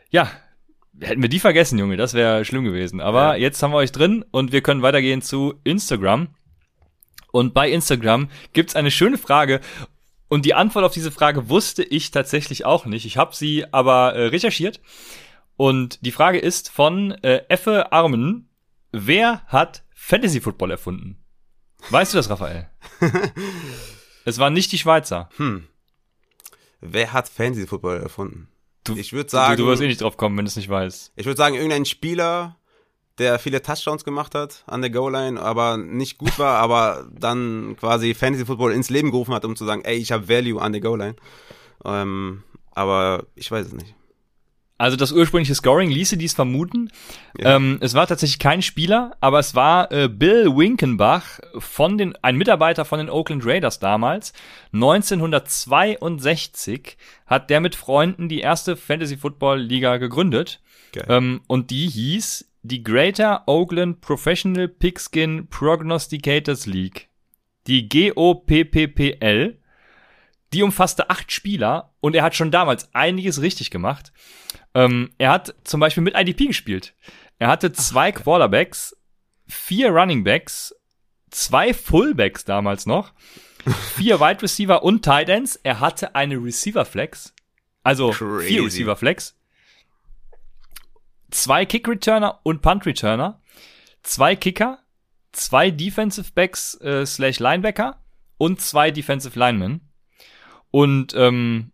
ja, 0.09 0.29
hätten 1.01 1.21
wir 1.21 1.29
die 1.29 1.39
vergessen, 1.39 1.79
Junge, 1.79 1.97
das 1.97 2.13
wäre 2.13 2.45
schlimm 2.45 2.63
gewesen. 2.63 3.01
Aber 3.01 3.35
ja. 3.35 3.35
jetzt 3.35 3.63
haben 3.63 3.71
wir 3.71 3.77
euch 3.77 3.91
drin 3.91 4.23
und 4.31 4.51
wir 4.51 4.61
können 4.61 4.81
weitergehen 4.81 5.21
zu 5.21 5.55
Instagram. 5.63 6.27
Und 7.31 7.53
bei 7.53 7.69
Instagram 7.69 8.29
gibt's 8.53 8.75
eine 8.75 8.91
schöne 8.91 9.17
Frage 9.17 9.61
und 10.29 10.45
die 10.45 10.53
Antwort 10.53 10.85
auf 10.85 10.93
diese 10.93 11.11
Frage 11.11 11.49
wusste 11.49 11.83
ich 11.83 12.11
tatsächlich 12.11 12.63
auch 12.63 12.85
nicht. 12.85 13.05
Ich 13.05 13.17
habe 13.17 13.35
sie 13.35 13.65
aber 13.73 14.13
äh, 14.13 14.27
recherchiert. 14.27 14.79
Und 15.57 16.05
die 16.05 16.11
Frage 16.11 16.39
ist 16.39 16.69
von 16.69 17.11
äh, 17.23 17.43
Effe 17.49 17.91
Armen. 17.91 18.47
Wer 18.91 19.41
hat 19.47 19.83
Fantasy 19.93 20.39
Football 20.39 20.71
erfunden? 20.71 21.17
Weißt 21.89 22.13
du 22.13 22.17
das, 22.17 22.29
Raphael? 22.29 22.69
es 24.25 24.37
waren 24.37 24.53
nicht 24.53 24.71
die 24.71 24.77
Schweizer. 24.77 25.29
Hm. 25.37 25.67
Wer 26.79 27.11
hat 27.11 27.27
Fantasy 27.27 27.67
Football 27.67 28.01
erfunden? 28.01 28.47
Du, 28.83 28.95
ich 28.95 29.13
würde 29.13 29.29
sagen. 29.29 29.57
Du, 29.57 29.63
du 29.63 29.69
wirst 29.69 29.81
eh 29.81 29.87
nicht 29.87 30.01
drauf 30.01 30.15
kommen, 30.15 30.37
wenn 30.37 30.45
du 30.45 30.49
es 30.49 30.55
nicht 30.55 30.69
weißt. 30.69 31.11
Ich 31.15 31.25
würde 31.25 31.37
sagen, 31.37 31.55
irgendein 31.55 31.85
Spieler, 31.85 32.58
der 33.19 33.39
viele 33.39 33.61
Touchdowns 33.61 34.03
gemacht 34.03 34.35
hat 34.35 34.63
an 34.65 34.81
der 34.81 34.89
Goal-Line, 34.89 35.41
aber 35.41 35.77
nicht 35.77 36.17
gut 36.17 36.39
war, 36.39 36.57
aber 36.59 37.07
dann 37.11 37.75
quasi 37.79 38.13
Fantasy 38.13 38.45
Football 38.45 38.73
ins 38.73 38.89
Leben 38.89 39.11
gerufen 39.11 39.33
hat, 39.33 39.45
um 39.45 39.55
zu 39.55 39.65
sagen, 39.65 39.83
ey, 39.83 39.97
ich 39.97 40.11
habe 40.11 40.29
Value 40.29 40.61
an 40.61 40.71
der 40.71 40.81
Goal-Line. 40.81 41.15
Ähm, 41.85 42.43
aber 42.71 43.25
ich 43.35 43.51
weiß 43.51 43.67
es 43.67 43.73
nicht. 43.73 43.95
Also 44.79 44.95
das 44.95 45.11
ursprüngliche 45.11 45.53
Scoring 45.55 45.91
ließe 45.91 46.15
dies 46.15 46.33
vermuten. 46.33 46.89
Ja. 47.37 47.57
Ähm, 47.57 47.79
es 47.81 47.95
war 47.95 48.07
tatsächlich 48.07 48.39
kein 48.39 48.61
Spieler, 48.61 49.17
aber 49.19 49.39
es 49.39 49.53
war 49.53 49.91
äh, 49.91 50.07
Bill 50.07 50.55
Winkenbach 50.55 51.41
von 51.57 51.97
den, 51.97 52.15
ein 52.21 52.37
Mitarbeiter 52.37 52.85
von 52.85 52.99
den 52.99 53.09
Oakland 53.09 53.45
Raiders 53.45 53.79
damals. 53.79 54.31
1962 54.71 56.95
hat 57.25 57.49
der 57.49 57.59
mit 57.59 57.75
Freunden 57.75 58.29
die 58.29 58.39
erste 58.39 58.77
Fantasy 58.77 59.17
Football 59.17 59.59
Liga 59.59 59.97
gegründet. 59.97 60.61
Ähm, 61.07 61.41
und 61.47 61.71
die 61.71 61.87
hieß 61.87 62.48
die 62.63 62.83
Greater 62.83 63.43
Oakland 63.47 64.01
Professional 64.01 64.67
Pigskin 64.67 65.47
Prognosticators 65.47 66.65
League, 66.65 67.09
die 67.67 67.87
GOPPPL, 67.87 69.57
die 70.53 70.63
umfasste 70.63 71.09
acht 71.09 71.31
Spieler 71.31 71.93
und 72.01 72.15
er 72.15 72.23
hat 72.23 72.35
schon 72.35 72.51
damals 72.51 72.93
einiges 72.93 73.41
richtig 73.41 73.71
gemacht. 73.71 74.11
Ähm, 74.73 75.11
er 75.17 75.31
hat 75.31 75.55
zum 75.63 75.79
Beispiel 75.79 76.03
mit 76.03 76.15
IDP 76.15 76.47
gespielt. 76.47 76.95
Er 77.37 77.47
hatte 77.47 77.71
zwei 77.71 78.11
Ach, 78.13 78.23
Quarterbacks, 78.23 78.95
vier 79.47 79.89
Running 79.89 80.23
Backs, 80.23 80.75
zwei 81.29 81.73
Fullbacks 81.73 82.45
damals 82.45 82.85
noch, 82.85 83.13
vier 83.95 84.19
Wide 84.19 84.41
Receiver 84.41 84.83
und 84.83 85.03
Tight 85.03 85.29
Ends. 85.29 85.55
Er 85.55 85.79
hatte 85.79 86.15
eine 86.15 86.35
Receiver 86.35 86.83
Flex, 86.83 87.33
also 87.83 88.09
Crazy. 88.11 88.47
vier 88.47 88.63
Receiver 88.63 88.95
Flex 88.95 89.38
zwei 91.31 91.65
Kick-Returner 91.65 92.39
und 92.43 92.61
Punt-Returner, 92.61 93.41
zwei 94.03 94.35
Kicker, 94.35 94.79
zwei 95.31 95.71
Defensive 95.71 96.31
Backs 96.33 96.79
äh, 96.81 97.05
slash 97.05 97.39
Linebacker 97.39 97.97
und 98.37 98.61
zwei 98.61 98.91
Defensive 98.91 99.37
Linemen. 99.37 99.81
Und 100.71 101.13
ähm, 101.15 101.71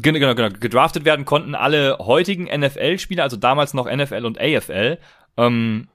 genau, 0.00 0.18
genau, 0.18 0.34
genau, 0.34 0.58
gedraftet 0.58 1.04
werden 1.04 1.24
konnten 1.24 1.54
alle 1.54 1.98
heutigen 1.98 2.44
NFL-Spieler, 2.44 3.22
also 3.22 3.36
damals 3.36 3.74
noch 3.74 3.90
NFL 3.90 4.24
und 4.24 4.40
AFL. 4.40 4.98
Ähm, 5.36 5.88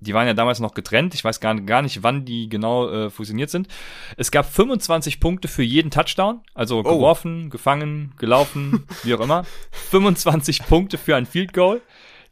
die 0.00 0.12
waren 0.12 0.26
ja 0.26 0.34
damals 0.34 0.60
noch 0.60 0.74
getrennt. 0.74 1.14
Ich 1.14 1.24
weiß 1.24 1.40
gar, 1.40 1.54
gar 1.54 1.80
nicht, 1.80 2.02
wann 2.02 2.24
die 2.24 2.48
genau 2.48 2.88
äh, 2.88 3.10
fusioniert 3.10 3.48
sind. 3.48 3.68
Es 4.16 4.30
gab 4.30 4.50
25 4.50 5.20
Punkte 5.20 5.48
für 5.48 5.62
jeden 5.62 5.90
Touchdown, 5.90 6.42
also 6.54 6.80
oh. 6.80 6.82
geworfen, 6.82 7.48
gefangen, 7.48 8.12
gelaufen, 8.18 8.86
wie 9.04 9.14
auch 9.14 9.20
immer. 9.20 9.44
25 9.90 10.66
Punkte 10.66 10.98
für 10.98 11.16
ein 11.16 11.26
Field 11.26 11.52
Goal. 11.54 11.80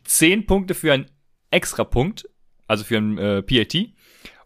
10 0.05 0.47
Punkte 0.47 0.75
für 0.75 0.93
einen 0.93 1.07
Extrapunkt, 1.51 2.29
also 2.67 2.85
für 2.85 2.99
einen 2.99 3.19
äh, 3.19 3.43
PAT 3.43 3.95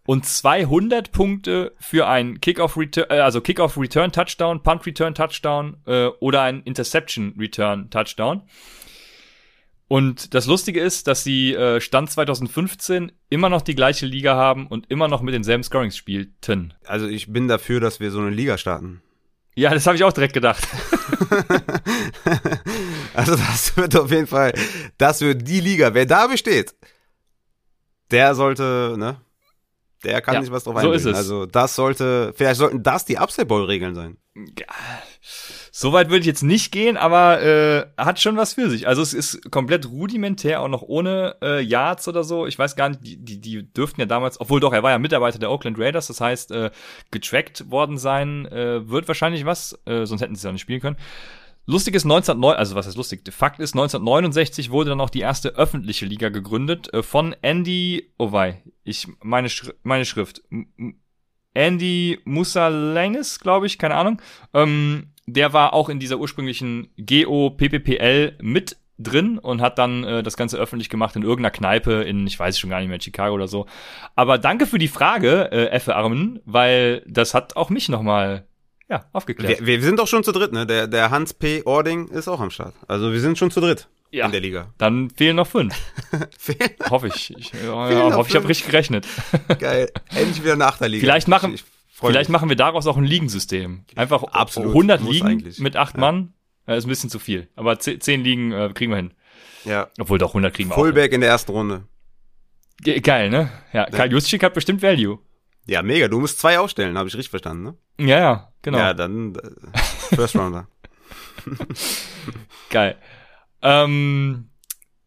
und 0.09 0.25
200 0.25 1.13
Punkte 1.13 1.75
für 1.79 2.07
ein 2.07 2.41
Kickoff 2.41 2.79
Return, 2.79 3.11
äh, 3.11 3.19
also 3.19 3.43
Kickoff 3.43 3.77
Return 3.77 4.11
Touchdown, 4.11 4.63
Punt 4.63 4.87
Return 4.87 5.15
Touchdown 5.15 5.77
äh, 5.87 6.07
oder 6.21 6.41
ein 6.41 6.63
Interception 6.63 7.35
Return 7.39 7.91
Touchdown. 7.91 8.41
Und 9.87 10.33
das 10.33 10.47
Lustige 10.47 10.81
ist, 10.81 11.09
dass 11.09 11.25
sie 11.25 11.53
äh, 11.53 11.83
Stand 11.83 12.11
2015 12.11 13.13
immer 13.29 13.51
noch 13.51 13.61
die 13.61 13.75
gleiche 13.75 14.07
Liga 14.07 14.35
haben 14.35 14.67
und 14.67 14.91
immer 14.91 15.09
noch 15.09 15.21
mit 15.21 15.35
denselben 15.35 15.63
Scorings 15.63 15.97
spielten. 15.97 16.73
Also 16.87 17.07
ich 17.07 17.31
bin 17.31 17.47
dafür, 17.47 17.81
dass 17.81 18.01
wir 18.01 18.11
so 18.11 18.21
eine 18.21 18.31
Liga 18.31 18.57
starten. 18.57 19.03
Ja, 19.57 19.75
das 19.75 19.87
habe 19.87 19.97
ich 19.97 20.05
auch 20.05 20.13
direkt 20.15 20.33
gedacht. 20.33 20.67
also 23.19 23.35
das 23.37 23.77
wird 23.77 23.97
auf 23.97 24.11
jeden 24.11 24.27
Fall, 24.27 24.53
das 24.97 25.21
wird 25.21 25.47
die 25.47 25.61
Liga. 25.61 25.93
Wer 25.93 26.07
da 26.07 26.29
besteht, 26.29 26.75
der 28.11 28.35
sollte, 28.35 28.95
ne? 28.97 29.21
Der 30.05 30.21
kann 30.21 30.35
ja, 30.35 30.41
nicht 30.41 30.53
was 30.53 30.63
drauf 30.63 30.81
so 30.81 30.93
Ist 30.93 31.07
es. 31.07 31.17
Also 31.17 31.47
das 31.47 31.75
sollte, 31.75 32.33
vielleicht 32.37 32.59
sollten 32.59 32.85
das 32.85 33.05
die 33.05 33.19
Upside-Bowl-Regeln 33.19 33.97
sein. 33.97 34.17
Ja, 34.37 34.67
so 35.73 35.93
weit 35.93 36.09
würde 36.09 36.21
ich 36.21 36.27
jetzt 36.27 36.45
nicht 36.45 36.71
gehen, 36.71 36.97
aber 36.97 37.43
äh, 37.43 37.87
hat 37.97 38.21
schon 38.21 38.37
was 38.37 38.55
für 38.55 38.71
sich. 38.71 38.87
Also 38.87 39.03
es 39.03 39.13
ist 39.13 39.51
komplett 39.51 39.91
rudimentär, 39.91 40.61
auch 40.61 40.69
noch 40.69 40.83
ohne 40.83 41.35
äh, 41.43 41.61
Yards 41.61 42.07
oder 42.07 42.23
so. 42.23 42.47
Ich 42.47 42.57
weiß 42.57 42.77
gar 42.77 42.91
nicht, 42.91 43.05
die, 43.05 43.17
die, 43.17 43.41
die 43.41 43.73
dürften 43.73 44.01
ja 44.01 44.07
damals, 44.07 44.41
obwohl 44.41 44.61
doch, 44.61 44.73
er 44.73 44.85
war 44.85 44.93
ja 44.93 45.01
Mitarbeiter 45.01 45.41
der 45.41 45.51
Oakland 45.51 45.77
Raiders, 45.81 46.07
das 46.07 46.21
heißt, 46.21 46.53
äh, 46.53 46.71
getrackt 47.11 47.69
worden 47.69 47.99
sein 47.99 48.47
äh, 48.47 48.89
wird 48.89 49.09
wahrscheinlich 49.09 49.45
was, 49.45 49.77
äh, 49.87 50.07
sonst 50.07 50.21
hätten 50.21 50.37
sie 50.37 50.39
es 50.39 50.45
ja 50.45 50.53
nicht 50.53 50.63
spielen 50.63 50.81
können. 50.81 50.97
Lustig 51.71 51.95
ist 51.95 52.07
1909, 52.07 52.57
also 52.57 52.77
was 52.77 52.87
ist 52.87 52.97
lustig? 52.97 53.21
Fakt 53.31 53.61
ist, 53.61 53.75
1969 53.75 54.71
wurde 54.71 54.89
dann 54.89 55.03
auch 55.03 55.11
die 55.11 55.21
erste 55.21 55.51
öffentliche 55.51 56.07
Liga 56.07 56.31
gegründet 56.31 56.91
äh, 56.95 57.03
von 57.03 57.37
Andy, 57.43 58.11
oh 58.17 58.33
wei, 58.33 58.63
ich, 58.85 59.07
meine, 59.23 59.51
Schri 59.51 59.75
meine 59.83 60.07
Schrift. 60.07 60.41
Andy 61.53 62.21
Musalenis, 62.25 63.39
glaube 63.39 63.67
ich, 63.67 63.77
keine 63.77 63.97
Ahnung. 63.97 64.23
Ähm, 64.55 65.09
der 65.27 65.53
war 65.53 65.75
auch 65.75 65.91
in 65.91 66.01
dieser 66.01 66.19
ursprünglichen 66.19 66.89
GO-PPPL 66.97 68.39
mit 68.41 68.79
drin 68.99 69.37
und 69.37 69.61
hat 69.61 69.79
dann 69.79 70.05
äh, 70.05 70.23
das 70.23 70.39
Ganze 70.39 70.57
öffentlich 70.57 70.89
gemacht 70.89 71.17
in 71.17 71.23
irgendeiner 71.23 71.51
Kneipe 71.51 72.03
in, 72.03 72.27
ich 72.27 72.39
weiß 72.39 72.59
schon 72.59 72.71
gar 72.71 72.81
nicht 72.81 72.89
mehr, 72.89 72.99
Chicago 72.99 73.35
oder 73.35 73.47
so. 73.47 73.67
Aber 74.17 74.39
danke 74.39 74.65
für 74.65 74.79
die 74.79 74.89
Frage, 74.89 75.53
äh, 75.53 75.67
Effe 75.67 75.97
Armen, 75.97 76.41
weil 76.47 77.05
das 77.07 77.35
hat 77.35 77.57
auch 77.57 77.69
mich 77.69 77.91
nochmal 77.91 78.48
ja, 78.89 79.05
aufgeklärt. 79.13 79.61
Wir, 79.61 79.67
wir 79.67 79.83
sind 79.83 79.99
doch 79.99 80.09
schon 80.09 80.25
zu 80.25 80.33
dritt, 80.33 80.53
ne? 80.53 80.67
Der, 80.67 80.87
der 80.87 81.11
Hans 81.11 81.35
P. 81.35 81.63
Ording 81.65 82.09
ist 82.09 82.29
auch 82.29 82.41
am 82.41 82.51
Start. 82.51 82.75
Also 82.87 83.13
wir 83.13 83.21
sind 83.21 83.39
schon 83.39 83.51
zu 83.51 83.61
dritt 83.61 83.89
ja, 84.11 84.27
in 84.27 84.33
der 84.33 84.41
Liga. 84.41 84.73
Dann 84.79 85.11
fehlen 85.11 85.37
noch 85.37 85.47
fünf. 85.47 85.75
fehlen 86.39 86.71
hoffe 86.89 87.09
ich. 87.09 87.37
Ich 87.37 87.53
äh, 87.55 87.69
hoffe, 87.69 88.31
ich 88.31 88.37
habe 88.37 88.49
richtig 88.49 88.67
gerechnet. 88.67 89.07
Geil. 89.59 89.91
Endlich 90.11 90.43
wieder 90.43 90.55
eine 90.55 90.67
Achterliga. 90.67 91.01
Vielleicht 91.01 91.29
machen, 91.29 91.55
ich, 91.55 91.61
ich 91.61 91.99
Vielleicht 91.99 92.31
machen 92.31 92.49
wir 92.49 92.57
daraus 92.57 92.87
auch 92.87 92.97
ein 92.97 93.05
Ligensystem. 93.05 93.85
Einfach 93.97 94.23
Absolut, 94.23 94.71
100 94.71 95.03
Ligen 95.03 95.27
eigentlich. 95.27 95.59
mit 95.59 95.77
acht 95.77 95.95
ja. 95.95 96.01
Mann. 96.01 96.33
Das 96.67 96.79
ist 96.79 96.85
ein 96.87 96.91
bisschen 96.91 97.11
zu 97.11 97.19
viel. 97.19 97.49
Aber 97.57 97.79
10 97.79 98.23
Ligen 98.23 98.53
äh, 98.53 98.71
kriegen 98.75 98.93
wir 98.93 98.97
hin. 98.97 99.15
Ja. 99.65 99.89
Obwohl 99.99 100.19
doch 100.19 100.31
100 100.31 100.55
kriegen 100.55 100.69
wir 100.69 100.75
Fullback 100.75 100.85
auch. 100.85 100.95
Fullback 100.95 101.13
in 101.13 101.21
der 101.23 101.31
ersten 101.31 101.53
Runde. 101.53 101.85
Ge 102.81 103.01
geil, 103.01 103.31
ne? 103.31 103.51
Ja, 103.73 103.85
ja. 103.85 103.91
Karl 103.91 104.13
Juszczyk 104.13 104.43
hat 104.43 104.55
bestimmt 104.55 104.83
Value. 104.83 105.19
Ja, 105.67 105.83
mega. 105.83 106.09
Du 106.09 106.21
musst 106.21 106.39
zwei 106.39 106.59
aufstellen, 106.59 106.97
habe 106.97 107.09
ich 107.09 107.15
richtig 107.15 107.31
verstanden, 107.31 107.65
ne? 107.65 107.75
Ja, 107.99 108.19
ja, 108.19 108.53
genau. 108.63 108.79
Ja, 108.79 108.95
dann 108.95 109.35
äh, 109.35 109.79
First 110.15 110.37
Rounder. 110.37 110.69
Geil. 112.71 112.97
Ähm, 113.63 114.51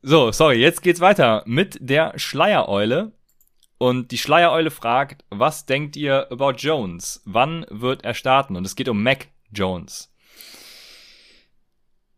so, 0.01 0.31
sorry, 0.31 0.57
jetzt 0.57 0.81
geht's 0.81 0.99
weiter 0.99 1.43
mit 1.45 1.77
der 1.79 2.17
Schleiereule. 2.17 3.13
Und 3.77 4.11
die 4.11 4.17
Schleiereule 4.19 4.69
fragt, 4.69 5.25
was 5.29 5.65
denkt 5.65 5.95
ihr 5.95 6.31
about 6.31 6.51
Jones? 6.51 7.21
Wann 7.25 7.65
wird 7.69 8.03
er 8.03 8.13
starten? 8.13 8.55
Und 8.55 8.65
es 8.65 8.75
geht 8.75 8.89
um 8.89 9.01
Mac 9.01 9.29
Jones. 9.51 10.13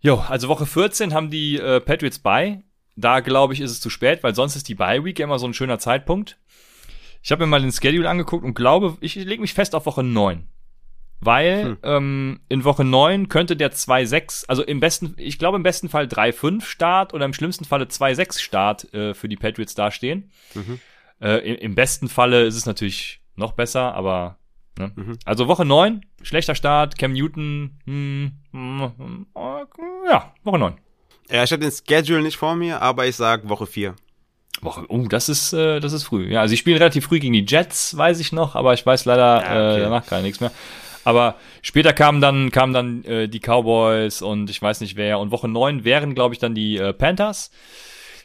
Jo, 0.01 0.17
also 0.27 0.49
Woche 0.49 0.65
14 0.65 1.13
haben 1.13 1.29
die 1.29 1.57
äh, 1.57 1.79
Patriots 1.79 2.19
bei. 2.19 2.63
Da 2.97 3.21
glaube 3.21 3.53
ich, 3.53 3.61
ist 3.61 3.71
es 3.71 3.79
zu 3.79 3.89
spät, 3.89 4.23
weil 4.23 4.35
sonst 4.35 4.57
ist 4.57 4.67
die 4.67 4.75
Bye 4.75 5.05
Week 5.05 5.19
immer 5.19 5.39
so 5.39 5.47
ein 5.47 5.53
schöner 5.53 5.79
Zeitpunkt. 5.79 6.37
Ich 7.21 7.31
habe 7.31 7.45
mir 7.45 7.49
mal 7.49 7.61
den 7.61 7.71
Schedule 7.71 8.09
angeguckt 8.09 8.43
und 8.43 8.53
glaube, 8.53 8.97
ich 8.99 9.15
lege 9.15 9.41
mich 9.41 9.53
fest 9.53 9.73
auf 9.73 9.85
Woche 9.85 10.03
9. 10.03 10.47
Weil 11.25 11.63
hm. 11.63 11.77
ähm, 11.83 12.39
in 12.49 12.63
Woche 12.63 12.83
9 12.83 13.29
könnte 13.29 13.55
der 13.55 13.71
2-6, 13.71 14.45
also 14.47 14.63
im 14.63 14.79
besten, 14.79 15.15
ich 15.17 15.39
glaube 15.39 15.57
im 15.57 15.63
besten 15.63 15.89
Fall 15.89 16.05
3-5 16.05 16.63
Start 16.63 17.13
oder 17.13 17.25
im 17.25 17.33
schlimmsten 17.33 17.65
Falle 17.65 17.85
2-6 17.85 18.39
Start 18.39 18.93
äh, 18.93 19.13
für 19.13 19.29
die 19.29 19.37
Patriots 19.37 19.75
dastehen. 19.75 20.31
Mhm. 20.53 20.79
Äh, 21.21 21.37
im, 21.39 21.55
im, 21.57 21.75
besten 21.75 22.09
Falle 22.09 22.43
ist 22.43 22.55
es 22.55 22.65
natürlich 22.65 23.21
noch 23.35 23.53
besser, 23.53 23.93
aber 23.93 24.37
ne? 24.77 24.91
mhm. 24.95 25.17
also 25.25 25.47
Woche 25.47 25.65
9, 25.65 26.01
schlechter 26.21 26.55
Start, 26.55 26.97
Cam 26.97 27.13
Newton, 27.13 27.79
hm, 27.85 28.31
hm, 28.51 29.27
ja, 30.09 30.33
Woche 30.43 30.59
9. 30.59 30.73
Ja, 31.29 31.43
ich 31.43 31.51
habe 31.51 31.61
den 31.61 31.71
Schedule 31.71 32.21
nicht 32.21 32.37
vor 32.37 32.55
mir, 32.55 32.81
aber 32.81 33.07
ich 33.07 33.15
sag 33.15 33.47
Woche 33.47 33.65
4. 33.65 33.95
Woche, 34.61 34.85
oh, 34.87 35.05
das 35.07 35.29
ist, 35.29 35.53
äh, 35.53 35.79
das 35.79 35.93
ist 35.93 36.03
früh. 36.03 36.31
Ja, 36.31 36.41
also 36.41 36.53
ich 36.53 36.59
spiele 36.59 36.79
relativ 36.79 37.05
früh 37.05 37.19
gegen 37.19 37.33
die 37.33 37.45
Jets, 37.47 37.97
weiß 37.97 38.19
ich 38.19 38.31
noch, 38.31 38.55
aber 38.55 38.73
ich 38.73 38.85
weiß 38.85 39.05
leider 39.05 39.41
ja, 39.41 39.71
okay. 39.71 39.77
äh, 39.77 39.83
danach 39.83 40.05
gar 40.07 40.21
nichts 40.21 40.39
mehr. 40.39 40.51
Aber 41.03 41.35
später 41.61 41.93
kamen 41.93 42.21
dann, 42.21 42.51
kamen 42.51 42.73
dann 42.73 43.03
äh, 43.03 43.27
die 43.27 43.39
Cowboys 43.39 44.21
und 44.21 44.49
ich 44.49 44.61
weiß 44.61 44.81
nicht 44.81 44.95
wer. 44.95 45.19
Und 45.19 45.31
Woche 45.31 45.47
9 45.47 45.83
wären, 45.83 46.15
glaube 46.15 46.33
ich, 46.33 46.39
dann 46.39 46.55
die 46.55 46.77
äh, 46.77 46.93
Panthers, 46.93 47.51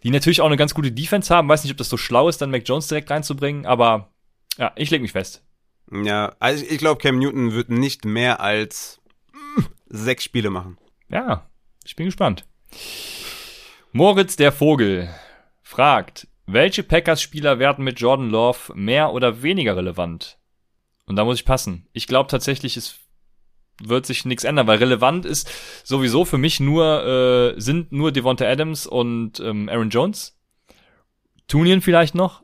die 0.03 0.11
natürlich 0.11 0.41
auch 0.41 0.47
eine 0.47 0.57
ganz 0.57 0.75
gute 0.75 0.93
Defense 0.93 1.35
haben. 1.35 1.49
Weiß 1.49 1.65
nicht, 1.65 1.73
ob 1.73 1.79
das 1.79 1.89
so 1.89 1.97
schlau 1.97 2.29
ist, 2.29 2.39
dann 2.41 2.51
Mac 2.51 2.63
Jones 2.67 2.89
direkt 2.89 3.11
reinzubringen, 3.11 3.67
aber 3.67 4.11
ja, 4.59 4.73
ich 4.77 4.91
leg 4.91 5.03
mich 5.03 5.13
fest. 5.13 5.43
Ja, 5.91 6.35
also 6.39 6.65
ich 6.69 6.79
glaube, 6.79 7.01
Cam 7.01 7.19
Newton 7.19 7.53
wird 7.53 7.71
nicht 7.71 8.05
mehr 8.05 8.41
als 8.41 9.01
sechs 9.89 10.25
Spiele 10.25 10.51
machen. 10.51 10.77
Ja, 11.09 11.47
ich 11.85 11.97
bin 11.97 12.07
gespannt. 12.07 12.45
Moritz 13.93 14.37
der 14.37 14.53
Vogel 14.53 15.09
fragt, 15.63 16.29
welche 16.47 16.83
Packers-Spieler 16.83 17.59
werden 17.59 17.85
mit 17.85 18.01
Jordan 18.01 18.31
Love 18.31 18.75
mehr 18.75 19.13
oder 19.13 19.43
weniger 19.43 19.77
relevant? 19.77 20.39
Und 21.09 21.17
da 21.17 21.25
muss 21.25 21.39
ich 21.39 21.45
passen. 21.45 21.87
Ich 21.93 22.07
glaube 22.07 22.31
tatsächlich, 22.31 22.77
es 22.77 22.99
wird 23.83 24.07
sich 24.07 24.25
nichts 24.25 24.45
ändern, 24.45 24.67
weil 24.67 24.79
relevant 24.79 25.25
ist 25.25 25.51
sowieso 25.85 26.25
für 26.25 26.39
mich 26.39 26.61
nur, 26.61 27.55
äh, 27.57 27.61
sind 27.61 27.93
nur 27.93 28.13
Devonta 28.13 28.45
Adams 28.45 28.87
und 28.87 29.41
ähm, 29.41 29.69
Aaron 29.69 29.91
Jones. 29.91 30.39
Tunien 31.47 31.81
vielleicht 31.81 32.15
noch. 32.15 32.43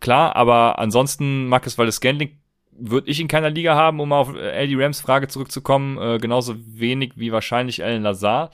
Klar, 0.00 0.36
aber 0.36 0.78
ansonsten 0.78 1.46
Marcus 1.48 1.78
Waldes 1.78 1.96
Scandling 1.96 2.38
würde 2.72 3.10
ich 3.10 3.20
in 3.20 3.28
keiner 3.28 3.50
Liga 3.50 3.74
haben, 3.74 4.00
um 4.00 4.12
auf 4.12 4.34
LD 4.34 4.72
Rams 4.76 5.00
Frage 5.00 5.28
zurückzukommen, 5.28 5.98
äh, 5.98 6.18
genauso 6.18 6.56
wenig 6.58 7.12
wie 7.16 7.32
wahrscheinlich 7.32 7.84
Alan 7.84 8.02
Lazar. 8.02 8.50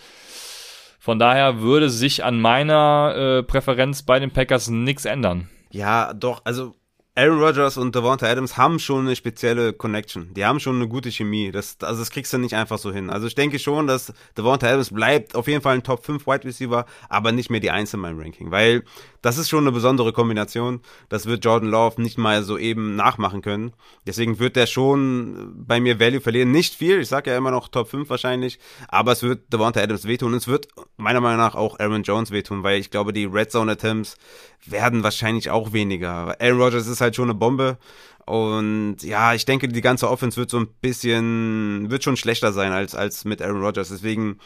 Von 0.98 1.18
daher 1.18 1.60
würde 1.60 1.88
sich 1.88 2.24
an 2.24 2.40
meiner 2.40 3.14
äh, 3.16 3.42
Präferenz 3.44 4.02
bei 4.02 4.18
den 4.18 4.32
Packers 4.32 4.68
nichts 4.68 5.04
ändern. 5.04 5.48
Ja, 5.70 6.12
doch, 6.12 6.42
also 6.44 6.74
Aaron 7.18 7.38
Rodgers 7.38 7.78
und 7.78 7.94
Devonta 7.94 8.26
Adams 8.26 8.58
haben 8.58 8.78
schon 8.78 9.06
eine 9.06 9.16
spezielle 9.16 9.72
Connection. 9.72 10.34
Die 10.34 10.44
haben 10.44 10.60
schon 10.60 10.76
eine 10.76 10.86
gute 10.86 11.10
Chemie. 11.10 11.50
Das, 11.50 11.78
also 11.80 12.00
das 12.00 12.10
kriegst 12.10 12.30
du 12.34 12.36
nicht 12.36 12.54
einfach 12.54 12.76
so 12.76 12.92
hin. 12.92 13.08
Also 13.08 13.26
ich 13.26 13.34
denke 13.34 13.58
schon, 13.58 13.86
dass 13.86 14.12
Devonta 14.36 14.66
Adams 14.66 14.92
bleibt 14.92 15.34
auf 15.34 15.48
jeden 15.48 15.62
Fall 15.62 15.76
ein 15.76 15.82
Top 15.82 16.04
5 16.04 16.26
Wide 16.26 16.44
Receiver, 16.44 16.84
aber 17.08 17.32
nicht 17.32 17.48
mehr 17.48 17.60
die 17.60 17.70
Eins 17.70 17.94
in 17.94 18.00
meinem 18.00 18.20
Ranking. 18.20 18.50
Weil 18.50 18.82
das 19.22 19.38
ist 19.38 19.48
schon 19.48 19.64
eine 19.64 19.72
besondere 19.72 20.12
Kombination. 20.12 20.80
Das 21.08 21.24
wird 21.24 21.42
Jordan 21.42 21.70
Love 21.70 22.02
nicht 22.02 22.18
mal 22.18 22.42
so 22.42 22.58
eben 22.58 22.96
nachmachen 22.96 23.40
können. 23.40 23.72
Deswegen 24.06 24.38
wird 24.38 24.54
der 24.54 24.66
schon 24.66 25.54
bei 25.66 25.80
mir 25.80 25.98
Value 25.98 26.20
verlieren. 26.20 26.50
Nicht 26.50 26.74
viel. 26.74 27.00
Ich 27.00 27.08
sage 27.08 27.30
ja 27.30 27.38
immer 27.38 27.50
noch 27.50 27.68
Top 27.68 27.88
5 27.88 28.10
wahrscheinlich. 28.10 28.58
Aber 28.88 29.12
es 29.12 29.22
wird 29.22 29.50
Devonta 29.50 29.80
Adams 29.80 30.06
wehtun. 30.06 30.32
Und 30.32 30.38
es 30.38 30.48
wird 30.48 30.68
meiner 30.98 31.22
Meinung 31.22 31.38
nach 31.38 31.54
auch 31.54 31.80
Aaron 31.80 32.02
Jones 32.02 32.30
wehtun, 32.30 32.62
weil 32.62 32.78
ich 32.78 32.90
glaube, 32.90 33.14
die 33.14 33.24
Red 33.24 33.50
Zone 33.50 33.72
Attempts 33.72 34.18
werden 34.66 35.02
wahrscheinlich 35.02 35.50
auch 35.50 35.72
weniger. 35.72 36.36
Aaron 36.40 36.60
Rodgers 36.60 36.86
ist 36.86 37.00
halt 37.00 37.05
schon 37.14 37.30
eine 37.30 37.38
Bombe. 37.38 37.78
Und 38.26 39.02
ja, 39.02 39.34
ich 39.34 39.44
denke, 39.44 39.68
die 39.68 39.80
ganze 39.80 40.10
Offense 40.10 40.36
wird 40.36 40.50
so 40.50 40.58
ein 40.58 40.66
bisschen, 40.80 41.90
wird 41.90 42.02
schon 42.02 42.16
schlechter 42.16 42.52
sein 42.52 42.72
als, 42.72 42.94
als 42.94 43.24
mit 43.24 43.40
Aaron 43.40 43.62
Rodgers. 43.62 43.90
Deswegen, 43.90 44.40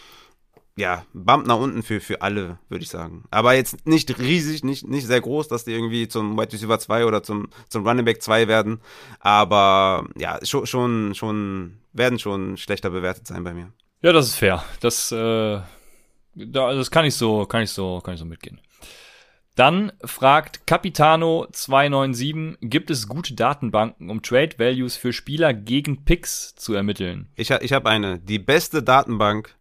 ja, 0.77 1.05
Bump 1.15 1.47
nach 1.47 1.57
unten 1.57 1.83
für, 1.83 2.01
für 2.01 2.21
alle, 2.21 2.59
würde 2.69 2.85
ich 2.85 2.91
sagen. 2.91 3.25
Aber 3.31 3.55
jetzt 3.55 3.87
nicht 3.87 4.19
riesig, 4.19 4.65
nicht, 4.65 4.87
nicht 4.87 5.07
sehr 5.07 5.23
groß, 5.23 5.49
dass 5.49 5.65
die 5.65 5.73
irgendwie 5.73 6.09
zum 6.09 6.37
Wide 6.37 6.53
Receiver 6.53 6.79
2 6.79 7.07
oder 7.07 7.23
zum, 7.23 7.49
zum 7.69 7.87
Running 7.87 8.05
Back 8.05 8.23
2 8.23 8.49
werden. 8.49 8.81
Aber 9.19 10.07
ja, 10.19 10.39
schon, 10.45 10.67
schon, 10.67 11.15
schon, 11.15 11.79
werden 11.95 12.19
schon 12.19 12.59
schlechter 12.59 12.91
bewertet 12.91 13.27
sein 13.27 13.45
bei 13.45 13.55
mir. 13.55 13.73
Ja, 14.03 14.13
das 14.13 14.27
ist 14.27 14.37
fair. 14.37 14.63
Das, 14.81 15.11
äh, 15.11 15.61
das 16.35 16.91
kann 16.91 17.07
ich 17.07 17.15
so, 17.15 17.47
kann 17.47 17.63
ich 17.63 17.71
so, 17.71 18.01
kann 18.01 18.15
ich 18.15 18.21
so 18.21 18.27
mitgehen. 18.27 18.61
Dann 19.57 19.92
fragt 20.05 20.61
Capitano297, 20.66 22.59
gibt 22.61 22.90
es 22.90 23.09
gute 23.09 23.34
Datenbanken, 23.34 24.09
um 24.11 24.22
Trade 24.22 24.59
Values 24.59 24.96
für 24.96 25.12
Spieler 25.12 25.53
gegen 25.53 26.05
Picks 26.05 26.55
zu 26.55 26.74
ermitteln? 26.74 27.28
Ich, 27.34 27.51
ich 27.51 27.72
habe 27.72 27.90
eine. 27.90 28.18
Die 28.20 28.38
beste 28.38 28.82
Datenbank, 28.82 29.57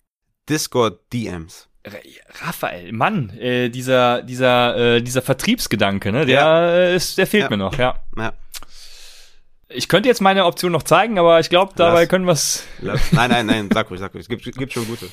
Discord 0.47 0.99
DMs. 1.11 1.69
Raphael, 2.41 2.91
Mann, 2.91 3.29
äh, 3.31 3.69
dieser, 3.69 4.21
dieser, 4.21 4.95
äh, 4.95 5.01
dieser 5.01 5.21
Vertriebsgedanke, 5.21 6.11
ne, 6.11 6.25
der 6.25 6.35
ja. 6.35 6.85
ist, 6.95 7.17
der 7.17 7.25
fehlt 7.25 7.45
ja. 7.45 7.49
mir 7.49 7.57
noch, 7.57 7.77
ja. 7.77 7.95
ja. 8.17 8.33
Ich 9.69 9.87
könnte 9.87 10.09
jetzt 10.09 10.19
meine 10.19 10.45
Option 10.45 10.71
noch 10.71 10.83
zeigen, 10.83 11.17
aber 11.19 11.39
ich 11.39 11.49
glaube, 11.49 11.73
dabei 11.75 12.01
Lass. 12.01 12.09
können 12.09 12.25
wir 12.25 12.33
es. 12.33 12.65
Nein, 12.81 13.29
nein, 13.29 13.45
nein, 13.45 13.69
sag 13.71 13.89
ruhig, 13.89 13.99
sag 13.99 14.13
ruhig. 14.13 14.23
Es 14.23 14.29
gibt, 14.29 14.43
gibt 14.57 14.73
schon 14.73 14.87
gute. 14.87 15.07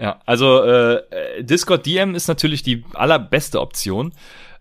Ja, 0.00 0.18
also 0.24 0.62
äh, 0.62 1.44
Discord 1.44 1.84
DM 1.84 2.14
ist 2.14 2.26
natürlich 2.26 2.62
die 2.62 2.84
allerbeste 2.94 3.60
Option. 3.60 4.14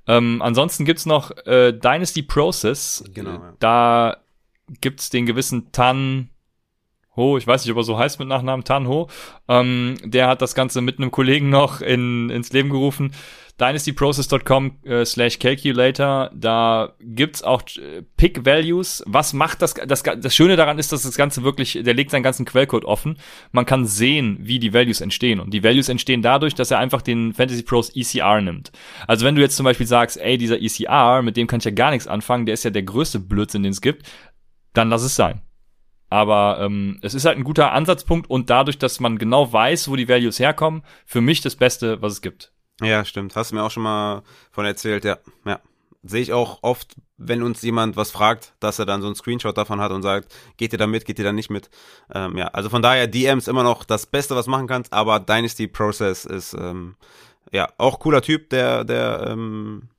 Ähm, 0.06 0.42
ansonsten 0.42 0.84
gibt's 0.84 1.06
noch 1.06 1.32
äh, 1.46 1.72
Dynasty 1.72 2.24
Process. 2.24 3.06
Genau. 3.14 3.32
Ja. 3.32 3.54
Da 3.60 4.18
gibt's 4.82 5.10
den 5.10 5.26
gewissen 5.26 5.72
Tan 5.72 6.30
Ho, 7.16 7.38
ich 7.38 7.48
weiß 7.48 7.64
nicht, 7.64 7.72
ob 7.72 7.78
er 7.78 7.84
so 7.84 7.98
heißt 7.98 8.20
mit 8.20 8.28
Nachnamen, 8.28 8.66
Tan 8.66 8.88
Ho. 8.88 9.10
Ähm, 9.48 9.96
der 10.04 10.28
hat 10.28 10.42
das 10.42 10.56
Ganze 10.56 10.82
mit 10.82 11.00
einem 11.00 11.12
Kollegen 11.12 11.50
noch 11.50 11.80
in, 11.80 12.30
ins 12.30 12.52
Leben 12.52 12.70
gerufen 12.70 13.14
dynastyprocess.com 13.60 14.80
äh, 14.84 15.06
slash 15.06 15.40
calculator, 15.40 16.32
da 16.34 16.94
gibt's 17.00 17.44
auch 17.44 17.62
äh, 17.78 18.04
Pick 18.18 18.46
Values. 18.46 19.04
Was 19.06 19.34
macht 19.34 19.62
das, 19.62 19.74
das? 19.74 20.04
Das 20.04 20.36
Schöne 20.36 20.56
daran 20.56 20.80
ist, 20.80 20.92
dass 20.92 21.04
das 21.04 21.18
Ganze 21.18 21.44
wirklich, 21.44 21.80
der 21.82 21.94
legt 21.94 22.12
seinen 22.12 22.24
ganzen 22.24 22.46
Quellcode 22.46 22.86
offen. 22.86 23.18
Man 23.52 23.66
kann 23.66 23.86
sehen, 23.86 24.38
wie 24.42 24.60
die 24.60 24.74
Values 24.74 25.02
entstehen. 25.02 25.40
Und 25.40 25.54
die 25.54 25.64
Values 25.64 25.90
entstehen 25.90 26.22
dadurch, 26.22 26.56
dass 26.56 26.72
er 26.72 26.80
einfach 26.80 27.02
den 27.02 27.34
Fantasy 27.34 27.64
Pros 27.64 27.96
ECR 27.96 28.42
nimmt. 28.42 28.72
Also 29.08 29.26
wenn 29.26 29.36
du 29.36 29.42
jetzt 29.42 29.56
zum 29.58 29.66
Beispiel 29.66 29.88
sagst, 29.88 30.18
ey, 30.18 30.38
dieser 30.38 30.62
ECR, 30.62 31.22
mit 31.22 31.38
dem 31.38 31.48
kann 31.48 31.60
ich 31.60 31.66
ja 31.66 31.72
gar 31.72 31.92
nichts 31.92 32.08
anfangen, 32.08 32.46
der 32.46 32.54
ist 32.54 32.64
ja 32.64 32.72
der 32.72 32.84
größte 32.84 33.20
Blödsinn, 33.20 33.64
den 33.64 33.72
es 33.72 33.82
gibt, 33.82 34.08
dann 34.74 34.90
lass 34.90 35.04
es 35.04 35.16
sein. 35.16 35.42
Aber 36.10 36.60
ähm, 36.62 36.98
es 37.02 37.14
ist 37.14 37.26
halt 37.26 37.38
ein 37.38 37.44
guter 37.44 37.72
Ansatzpunkt 37.72 38.30
und 38.30 38.50
dadurch, 38.50 38.80
dass 38.80 39.00
man 39.00 39.18
genau 39.18 39.52
weiß, 39.54 39.90
wo 39.90 39.96
die 39.96 40.10
Values 40.10 40.40
herkommen, 40.40 40.84
für 41.06 41.22
mich 41.22 41.42
das 41.42 41.56
Beste, 41.56 42.02
was 42.02 42.14
es 42.14 42.22
gibt. 42.22 42.52
Ja, 42.82 43.06
stimmt. 43.06 43.36
Hast 43.36 43.52
du 43.52 43.56
mir 43.56 43.64
auch 43.64 43.72
schon 43.72 43.84
mal 43.84 44.24
von 44.52 44.66
erzählt, 44.66 45.06
ja. 45.06 45.18
Ja. 45.46 45.60
Sehe 46.02 46.22
ich 46.22 46.32
auch 46.32 46.60
oft, 46.62 46.96
wenn 47.18 47.44
uns 47.44 47.62
jemand 47.62 47.98
was 47.98 48.10
fragt, 48.12 48.54
dass 48.62 48.80
er 48.80 48.86
dann 48.86 49.02
so 49.02 49.08
einen 49.08 49.16
Screenshot 49.16 49.58
davon 49.58 49.82
hat 49.82 49.92
und 49.92 50.02
sagt, 50.02 50.34
geht 50.56 50.72
ihr 50.72 50.80
da 50.80 50.88
mit, 50.88 51.06
geht 51.06 51.20
ihr 51.20 51.26
da 51.26 51.34
nicht 51.34 51.50
mit. 51.50 51.70
Ähm, 52.14 52.38
ja, 52.38 52.48
also 52.48 52.70
von 52.70 52.82
daher 52.82 53.08
DMs 53.08 53.50
immer 53.50 53.64
noch 53.64 53.84
das 53.84 54.06
Beste, 54.06 54.34
was 54.36 54.48
machen 54.48 54.68
kannst, 54.68 54.94
aber 54.94 55.20
Dynasty 55.20 55.68
Process 55.68 56.24
ist 56.24 56.54
ähm, 56.54 56.96
ja 57.52 57.68
auch 57.78 58.00
cooler 58.00 58.22
Typ, 58.22 58.50
der, 58.50 58.86
der, 58.86 59.28
ähm, 59.28 59.90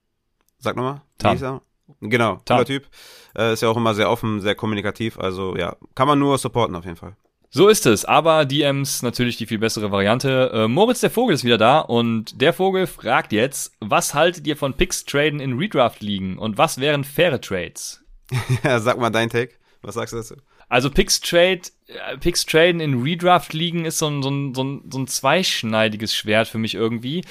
sag 0.59 0.76
nochmal, 0.76 1.03
Tan. 1.18 1.61
Genau, 2.01 2.37
Tan. 2.47 2.57
cooler 2.57 2.64
Typ. 2.66 2.89
Äh, 3.37 3.53
ist 3.53 3.61
ja 3.61 3.68
auch 3.68 3.76
immer 3.76 3.95
sehr 3.95 4.11
offen, 4.11 4.41
sehr 4.41 4.55
kommunikativ, 4.55 5.18
also 5.18 5.55
ja, 5.55 5.76
kann 5.95 6.09
man 6.09 6.18
nur 6.18 6.39
supporten 6.39 6.74
auf 6.74 6.87
jeden 6.87 6.97
Fall. 6.97 7.14
So 7.53 7.66
ist 7.66 7.84
es, 7.86 8.04
aber 8.04 8.45
DMs 8.45 9.03
natürlich 9.03 9.37
die 9.37 9.46
viel 9.46 9.58
bessere 9.58 9.91
Variante. 9.91 10.53
Äh, 10.54 10.68
Moritz 10.68 11.00
der 11.00 11.11
Vogel 11.11 11.34
ist 11.34 11.42
wieder 11.42 11.58
da 11.58 11.80
und 11.80 12.41
der 12.41 12.53
Vogel 12.53 12.87
fragt 12.87 13.33
jetzt, 13.33 13.72
was 13.80 14.14
haltet 14.14 14.46
ihr 14.46 14.57
von 14.57 14.75
Picks 14.75 15.04
traden 15.04 15.41
in 15.41 15.58
Redraft 15.58 16.00
liegen 16.00 16.38
und 16.38 16.58
was 16.58 16.79
wären 16.79 17.03
faire 17.03 17.41
Trades? 17.41 18.04
ja, 18.62 18.79
sag 18.79 19.00
mal 19.00 19.11
dein 19.11 19.30
Take. 19.30 19.54
Was 19.83 19.96
sagst 19.96 20.12
du 20.12 20.18
dazu? 20.18 20.37
Also 20.68 20.91
Picks 20.91 21.20
Trade, 21.20 21.62
äh, 21.88 22.16
Picks 22.18 22.46
traden 22.46 22.80
in 22.80 23.03
Redraft 23.03 23.53
liegen 23.53 23.84
ist 23.84 23.99
so 23.99 24.07
ein, 24.07 24.22
so 24.22 24.30
ein, 24.30 24.54
so 24.54 24.62
ein, 24.62 24.83
so 24.88 24.99
ein 25.00 25.08
zweischneidiges 25.08 26.14
Schwert 26.14 26.46
für 26.46 26.58
mich 26.58 26.76
irgendwie. 26.76 27.25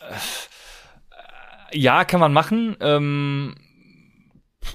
Äh, 0.00 1.76
ja, 1.76 2.04
kann 2.04 2.20
man 2.20 2.32
machen. 2.32 2.76
Ähm, 2.78 3.56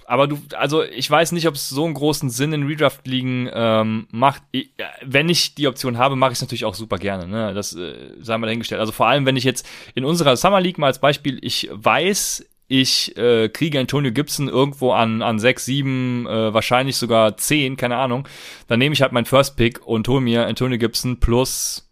aber 0.05 0.27
du, 0.27 0.39
also 0.55 0.83
ich 0.83 1.09
weiß 1.09 1.31
nicht, 1.31 1.47
ob 1.47 1.55
es 1.55 1.69
so 1.69 1.85
einen 1.85 1.93
großen 1.93 2.29
Sinn 2.29 2.53
in 2.53 2.63
Redraft-Ligen 2.63 3.49
ähm, 3.53 4.07
macht. 4.11 4.43
Ich, 4.51 4.71
wenn 5.03 5.29
ich 5.29 5.55
die 5.55 5.67
Option 5.67 5.97
habe, 5.97 6.15
mache 6.15 6.31
ich 6.31 6.37
es 6.37 6.41
natürlich 6.41 6.65
auch 6.65 6.75
super 6.75 6.97
gerne. 6.97 7.27
Ne? 7.27 7.53
Das 7.53 7.75
äh, 7.75 8.13
sei 8.19 8.37
mal 8.37 8.47
dahingestellt. 8.47 8.79
Also 8.79 8.91
vor 8.91 9.07
allem, 9.07 9.25
wenn 9.25 9.37
ich 9.37 9.43
jetzt 9.43 9.67
in 9.95 10.05
unserer 10.05 10.35
Summer 10.37 10.61
League 10.61 10.77
mal 10.77 10.87
als 10.87 10.99
Beispiel, 10.99 11.39
ich 11.41 11.69
weiß, 11.71 12.45
ich 12.67 13.17
äh, 13.17 13.49
kriege 13.49 13.79
Antonio 13.79 14.13
Gibson 14.13 14.47
irgendwo 14.47 14.93
an, 14.93 15.21
an 15.21 15.39
6, 15.39 15.65
7, 15.65 16.25
äh, 16.25 16.53
wahrscheinlich 16.53 16.95
sogar 16.95 17.35
10, 17.35 17.75
keine 17.75 17.97
Ahnung, 17.97 18.27
dann 18.67 18.79
nehme 18.79 18.93
ich 18.93 19.01
halt 19.01 19.11
meinen 19.11 19.25
First 19.25 19.57
Pick 19.57 19.85
und 19.85 20.07
hole 20.07 20.21
mir 20.21 20.47
Antonio 20.47 20.77
Gibson 20.77 21.19
plus 21.19 21.90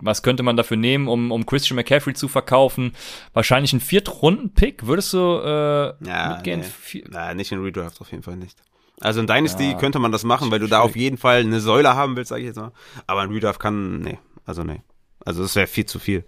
was 0.00 0.22
könnte 0.22 0.42
man 0.42 0.56
dafür 0.56 0.76
nehmen, 0.76 1.08
um, 1.08 1.30
um 1.32 1.46
Christian 1.46 1.76
McCaffrey 1.76 2.14
zu 2.14 2.28
verkaufen? 2.28 2.92
Wahrscheinlich 3.32 3.72
ein 3.72 3.80
Viertrunden-Pick, 3.80 4.86
würdest 4.86 5.12
du 5.12 5.18
äh, 5.18 6.06
Ja, 6.06 6.34
mitgehen? 6.34 6.60
nee. 6.92 7.04
Na, 7.10 7.34
nicht 7.34 7.52
in 7.52 7.62
Redraft 7.62 8.00
auf 8.00 8.10
jeden 8.10 8.22
Fall 8.22 8.36
nicht. 8.36 8.58
Also 9.00 9.20
in 9.20 9.26
Dynasty 9.26 9.70
Ja. 9.70 9.78
könnte 9.78 9.98
man 9.98 10.12
das 10.12 10.24
machen, 10.24 10.50
weil 10.50 10.58
du 10.58 10.66
da 10.66 10.80
auf 10.80 10.94
jeden 10.96 11.16
Fall 11.16 11.40
eine 11.40 11.60
Säule 11.60 11.94
haben 11.94 12.16
willst, 12.16 12.28
sage 12.28 12.42
ich 12.42 12.46
jetzt 12.48 12.56
mal. 12.56 12.72
Aber 13.06 13.24
in 13.24 13.30
Redraft 13.32 13.58
kann, 13.60 14.00
nee, 14.00 14.18
also 14.44 14.62
nee. 14.64 14.82
Also 15.24 15.42
das 15.42 15.54
wäre 15.56 15.66
viel 15.66 15.86
zu 15.86 15.98
viel. 15.98 16.24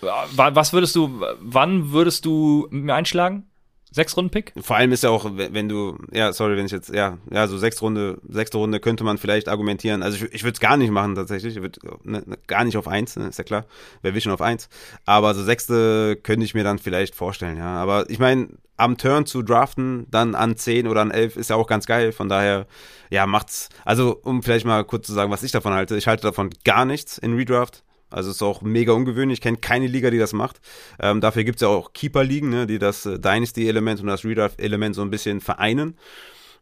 Wa- 0.00 0.54
Was 0.54 0.72
würdest 0.72 0.96
du, 0.96 1.24
wann 1.40 1.92
würdest 1.92 2.24
du 2.24 2.66
mit 2.70 2.84
mir 2.84 2.94
einschlagen? 2.94 3.48
Sechs 3.92 4.16
Runden 4.16 4.30
Pick? 4.30 4.54
Vor 4.60 4.76
allem 4.76 4.90
ist 4.90 5.02
ja 5.02 5.10
auch, 5.10 5.30
wenn 5.34 5.68
du, 5.68 5.98
ja, 6.12 6.32
sorry, 6.32 6.56
wenn 6.56 6.64
ich 6.64 6.72
jetzt, 6.72 6.88
ja, 6.94 7.18
ja, 7.30 7.46
so 7.46 7.58
sechs 7.58 7.80
Runde, 7.82 8.18
sechste 8.26 8.56
Runde 8.56 8.80
könnte 8.80 9.04
man 9.04 9.18
vielleicht 9.18 9.48
argumentieren. 9.48 10.02
Also 10.02 10.16
ich, 10.16 10.32
ich 10.32 10.44
würde 10.44 10.54
es 10.54 10.60
gar 10.60 10.78
nicht 10.78 10.90
machen 10.90 11.14
tatsächlich. 11.14 11.56
Ich 11.56 11.62
würde 11.62 11.78
ne, 12.02 12.22
ne, 12.24 12.38
gar 12.46 12.64
nicht 12.64 12.78
auf 12.78 12.88
eins, 12.88 13.16
ne, 13.16 13.28
ist 13.28 13.38
ja 13.38 13.44
klar. 13.44 13.66
Wer 14.00 14.14
will 14.14 14.20
schon 14.22 14.32
auf 14.32 14.40
eins? 14.40 14.70
Aber 15.04 15.34
so 15.34 15.44
sechste 15.44 16.16
könnte 16.22 16.44
ich 16.44 16.54
mir 16.54 16.64
dann 16.64 16.78
vielleicht 16.78 17.14
vorstellen, 17.14 17.58
ja. 17.58 17.76
Aber 17.82 18.08
ich 18.08 18.18
meine, 18.18 18.48
am 18.78 18.96
Turn 18.96 19.26
zu 19.26 19.42
draften, 19.42 20.06
dann 20.10 20.34
an 20.34 20.56
zehn 20.56 20.86
oder 20.86 21.02
an 21.02 21.10
elf 21.10 21.36
ist 21.36 21.50
ja 21.50 21.56
auch 21.56 21.66
ganz 21.66 21.86
geil. 21.86 22.12
Von 22.12 22.30
daher, 22.30 22.66
ja, 23.10 23.26
macht's. 23.26 23.68
Also, 23.84 24.18
um 24.22 24.42
vielleicht 24.42 24.64
mal 24.64 24.84
kurz 24.84 25.06
zu 25.06 25.12
sagen, 25.12 25.30
was 25.30 25.42
ich 25.42 25.52
davon 25.52 25.74
halte. 25.74 25.96
Ich 25.96 26.06
halte 26.06 26.22
davon 26.22 26.50
gar 26.64 26.86
nichts 26.86 27.18
in 27.18 27.36
Redraft. 27.36 27.84
Also 28.12 28.30
ist 28.30 28.42
auch 28.42 28.62
mega 28.62 28.92
ungewöhnlich. 28.92 29.38
Ich 29.38 29.40
kenne 29.42 29.56
keine 29.58 29.86
Liga, 29.86 30.10
die 30.10 30.18
das 30.18 30.32
macht. 30.32 30.60
Ähm, 31.00 31.20
dafür 31.20 31.44
gibt's 31.44 31.62
ja 31.62 31.68
auch 31.68 31.92
Keeper-Ligen, 31.92 32.50
ne, 32.50 32.66
die 32.66 32.78
das 32.78 33.06
äh, 33.06 33.18
Dynasty-Element 33.18 34.00
und 34.00 34.06
das 34.06 34.24
Redraft-Element 34.24 34.94
so 34.94 35.02
ein 35.02 35.10
bisschen 35.10 35.40
vereinen. 35.40 35.96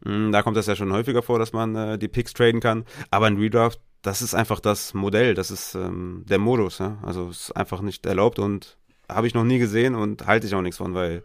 Mm, 0.03 0.31
Da 0.31 0.41
kommt 0.43 0.57
das 0.57 0.67
ja 0.67 0.75
schon 0.75 0.91
häufiger 0.93 1.21
vor, 1.21 1.39
dass 1.39 1.53
man 1.53 1.75
äh, 1.75 1.97
die 1.97 2.07
Picks 2.07 2.33
traden 2.33 2.61
kann. 2.61 2.85
Aber 3.11 3.27
in 3.27 3.37
Redraft, 3.37 3.79
das 4.01 4.21
ist 4.21 4.33
einfach 4.33 4.59
das 4.59 4.93
Modell, 4.93 5.33
das 5.35 5.51
ist 5.51 5.75
ähm, 5.75 6.23
der 6.27 6.39
Modus. 6.39 6.79
Ja? 6.79 6.97
Also 7.03 7.29
ist 7.29 7.51
einfach 7.55 7.81
nicht 7.81 8.05
erlaubt 8.05 8.39
und 8.39 8.77
habe 9.09 9.27
ich 9.27 9.33
noch 9.33 9.43
nie 9.43 9.59
gesehen 9.59 9.93
und 9.95 10.25
halte 10.25 10.47
ich 10.47 10.55
auch 10.55 10.61
nichts 10.61 10.77
von, 10.77 10.93
weil 10.95 11.23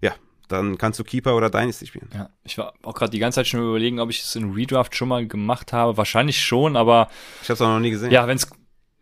ja, 0.00 0.12
dann 0.48 0.78
kannst 0.78 0.98
du 1.00 1.04
Keeper 1.04 1.34
oder 1.36 1.50
Dynasty 1.50 1.86
spielen. 1.86 2.08
Ja, 2.14 2.30
ich 2.44 2.56
war 2.58 2.74
auch 2.82 2.94
gerade 2.94 3.10
die 3.10 3.18
ganze 3.18 3.36
Zeit 3.36 3.48
schon 3.48 3.60
überlegen, 3.60 3.98
ob 3.98 4.08
ich 4.10 4.22
es 4.22 4.36
in 4.36 4.52
Redraft 4.52 4.94
schon 4.94 5.08
mal 5.08 5.26
gemacht 5.26 5.72
habe. 5.72 5.96
Wahrscheinlich 5.96 6.40
schon, 6.42 6.76
aber 6.76 7.08
Ich 7.42 7.48
habe 7.48 7.54
es 7.54 7.60
auch 7.60 7.68
noch 7.68 7.80
nie 7.80 7.90
gesehen. 7.90 8.10
ja, 8.12 8.26
wenn 8.28 8.36
es 8.36 8.48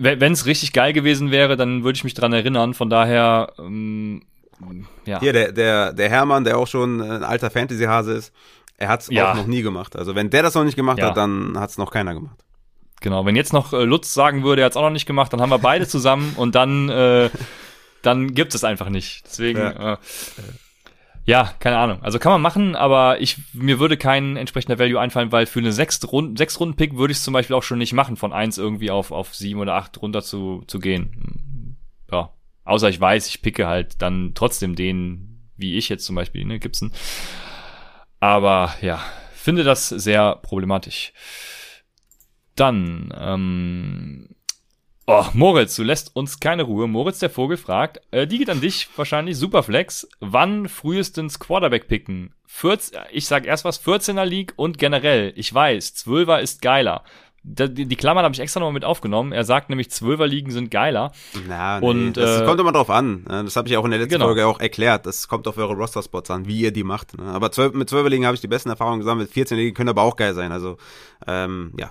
wenn 0.02 0.32
es 0.32 0.46
richtig 0.46 0.72
geil 0.72 0.92
gewesen 0.92 1.30
wäre, 1.30 1.56
dann 1.56 1.84
würde 1.84 1.96
ich 1.96 2.04
mich 2.04 2.14
dran 2.14 2.32
erinnern. 2.32 2.74
Von 2.74 2.90
daher, 2.90 3.52
ähm, 3.58 4.22
ja. 5.04 5.20
Hier, 5.20 5.32
der, 5.32 5.52
der, 5.52 5.92
der 5.92 6.08
Hermann, 6.08 6.44
der 6.44 6.58
auch 6.58 6.66
schon 6.68 7.00
ein 7.00 7.24
alter 7.24 7.50
Fantasy-Hase 7.50 8.12
ist, 8.12 8.32
er 8.78 8.88
hat 8.88 9.02
es 9.02 9.08
Ja. 9.10 9.30
auch 9.32 9.36
noch 9.36 9.46
nie 9.46 9.62
gemacht. 9.62 9.96
Also 9.96 10.14
wenn 10.14 10.30
der 10.30 10.42
das 10.42 10.54
noch 10.54 10.64
nicht 10.64 10.76
gemacht 10.76 10.98
Ja. 10.98 11.08
hat, 11.08 11.16
dann 11.16 11.58
hat 11.58 11.70
es 11.70 11.78
noch 11.78 11.90
keiner 11.90 12.14
gemacht. 12.14 12.36
Genau, 13.00 13.26
wenn 13.26 13.34
jetzt 13.34 13.52
noch 13.52 13.72
äh, 13.72 13.82
Lutz 13.84 14.14
sagen 14.14 14.44
würde, 14.44 14.62
er 14.62 14.66
hat 14.66 14.72
es 14.72 14.76
auch 14.76 14.82
noch 14.82 14.90
nicht 14.90 15.06
gemacht, 15.06 15.32
dann 15.32 15.40
haben 15.40 15.50
wir 15.50 15.58
beide 15.58 15.88
zusammen 15.88 16.34
und 16.36 16.54
dann, 16.54 16.88
äh, 16.88 17.30
dann 18.02 18.34
gibt 18.34 18.54
es 18.54 18.62
einfach 18.62 18.88
nicht. 18.88 19.24
Deswegen, 19.26 19.58
ja. 19.58 19.94
Äh, 19.94 19.96
ja, 21.24 21.54
keine 21.60 21.78
Ahnung. 21.78 22.02
Also 22.02 22.18
kann 22.18 22.32
man 22.32 22.42
machen, 22.42 22.74
aber 22.74 23.20
ich 23.20 23.38
mir 23.52 23.78
würde 23.78 23.96
kein 23.96 24.36
entsprechender 24.36 24.78
Value 24.78 25.00
einfallen, 25.00 25.30
weil 25.30 25.46
für 25.46 25.60
eine 25.60 25.72
sechs 25.72 26.00
Runden, 26.10 26.36
sechs 26.36 26.58
Runden 26.58 26.76
Pick 26.76 26.96
würde 26.96 27.12
ich 27.12 27.18
es 27.18 27.24
zum 27.24 27.34
Beispiel 27.34 27.54
auch 27.54 27.62
schon 27.62 27.78
nicht 27.78 27.92
machen, 27.92 28.16
von 28.16 28.32
eins 28.32 28.58
irgendwie 28.58 28.90
auf 28.90 29.12
auf 29.12 29.34
sieben 29.34 29.60
oder 29.60 29.74
acht 29.74 30.00
runter 30.02 30.22
zu 30.22 30.64
zu 30.66 30.80
gehen. 30.80 31.76
Ja, 32.10 32.32
außer 32.64 32.88
ich 32.88 33.00
weiß, 33.00 33.28
ich 33.28 33.42
picke 33.42 33.66
halt 33.66 34.02
dann 34.02 34.32
trotzdem 34.34 34.74
den, 34.74 35.48
wie 35.56 35.76
ich 35.76 35.88
jetzt 35.88 36.04
zum 36.04 36.16
Beispiel, 36.16 36.44
ne, 36.44 36.58
Gibson. 36.58 36.92
Aber 38.18 38.74
ja, 38.80 39.00
finde 39.34 39.64
das 39.64 39.88
sehr 39.88 40.36
problematisch. 40.36 41.12
Dann, 42.54 43.12
ähm, 43.18 44.28
oh, 45.20 45.26
Moritz, 45.34 45.76
du 45.76 45.82
lässt 45.82 46.14
uns 46.16 46.40
keine 46.40 46.62
Ruhe. 46.64 46.86
Moritz, 46.88 47.18
der 47.18 47.30
Vogel, 47.30 47.56
fragt, 47.56 48.00
äh, 48.10 48.26
die 48.26 48.38
geht 48.38 48.50
an 48.50 48.60
dich 48.60 48.88
wahrscheinlich, 48.96 49.36
Superflex. 49.36 50.08
Wann 50.20 50.68
frühestens 50.68 51.38
Quarterback 51.38 51.88
picken? 51.88 52.34
14, 52.46 52.98
ich 53.12 53.26
sag 53.26 53.46
erst 53.46 53.64
was, 53.64 53.82
14er 53.84 54.24
League 54.24 54.52
und 54.56 54.78
generell. 54.78 55.32
Ich 55.36 55.52
weiß, 55.52 55.94
12er 56.06 56.40
ist 56.40 56.62
geiler. 56.62 57.02
Die, 57.44 57.86
die 57.88 57.96
Klammern 57.96 58.22
habe 58.24 58.34
ich 58.34 58.40
extra 58.40 58.60
nochmal 58.60 58.74
mit 58.74 58.84
aufgenommen. 58.84 59.32
Er 59.32 59.42
sagt 59.44 59.68
nämlich, 59.68 59.88
12er 59.88 60.26
Ligen 60.26 60.52
sind 60.52 60.70
geiler. 60.70 61.10
Na, 61.48 61.80
nee, 61.80 61.86
Und, 61.88 62.12
das 62.12 62.42
äh, 62.42 62.44
kommt 62.44 62.60
immer 62.60 62.70
drauf 62.70 62.88
an. 62.88 63.24
ne? 63.24 63.42
Das 63.42 63.56
habe 63.56 63.68
ich 63.68 63.76
auch 63.76 63.84
in 63.84 63.90
der 63.90 63.98
letzten 63.98 64.12
Genau. 64.14 64.26
Folge 64.26 64.46
auch 64.46 64.60
erklärt. 64.60 65.06
Das 65.06 65.26
kommt 65.26 65.48
auf 65.48 65.58
eure 65.58 65.74
Roster-Spots 65.74 66.30
an, 66.30 66.46
wie 66.46 66.60
ihr 66.60 66.70
die 66.72 66.84
macht. 66.84 67.18
ne? 67.18 67.24
Aber 67.24 67.50
12, 67.50 67.74
mit 67.74 67.90
12 67.90 68.08
Ligen 68.10 68.26
habe 68.26 68.36
ich 68.36 68.40
die 68.40 68.46
besten 68.46 68.68
Erfahrungen 68.68 69.00
gesammelt. 69.00 69.28
14 69.30 69.56
Ligen 69.56 69.74
können 69.74 69.88
aber 69.88 70.02
auch 70.02 70.14
geil 70.14 70.34
sein. 70.34 70.52
Also, 70.52 70.76
ähm, 71.26 71.72
ja. 71.78 71.90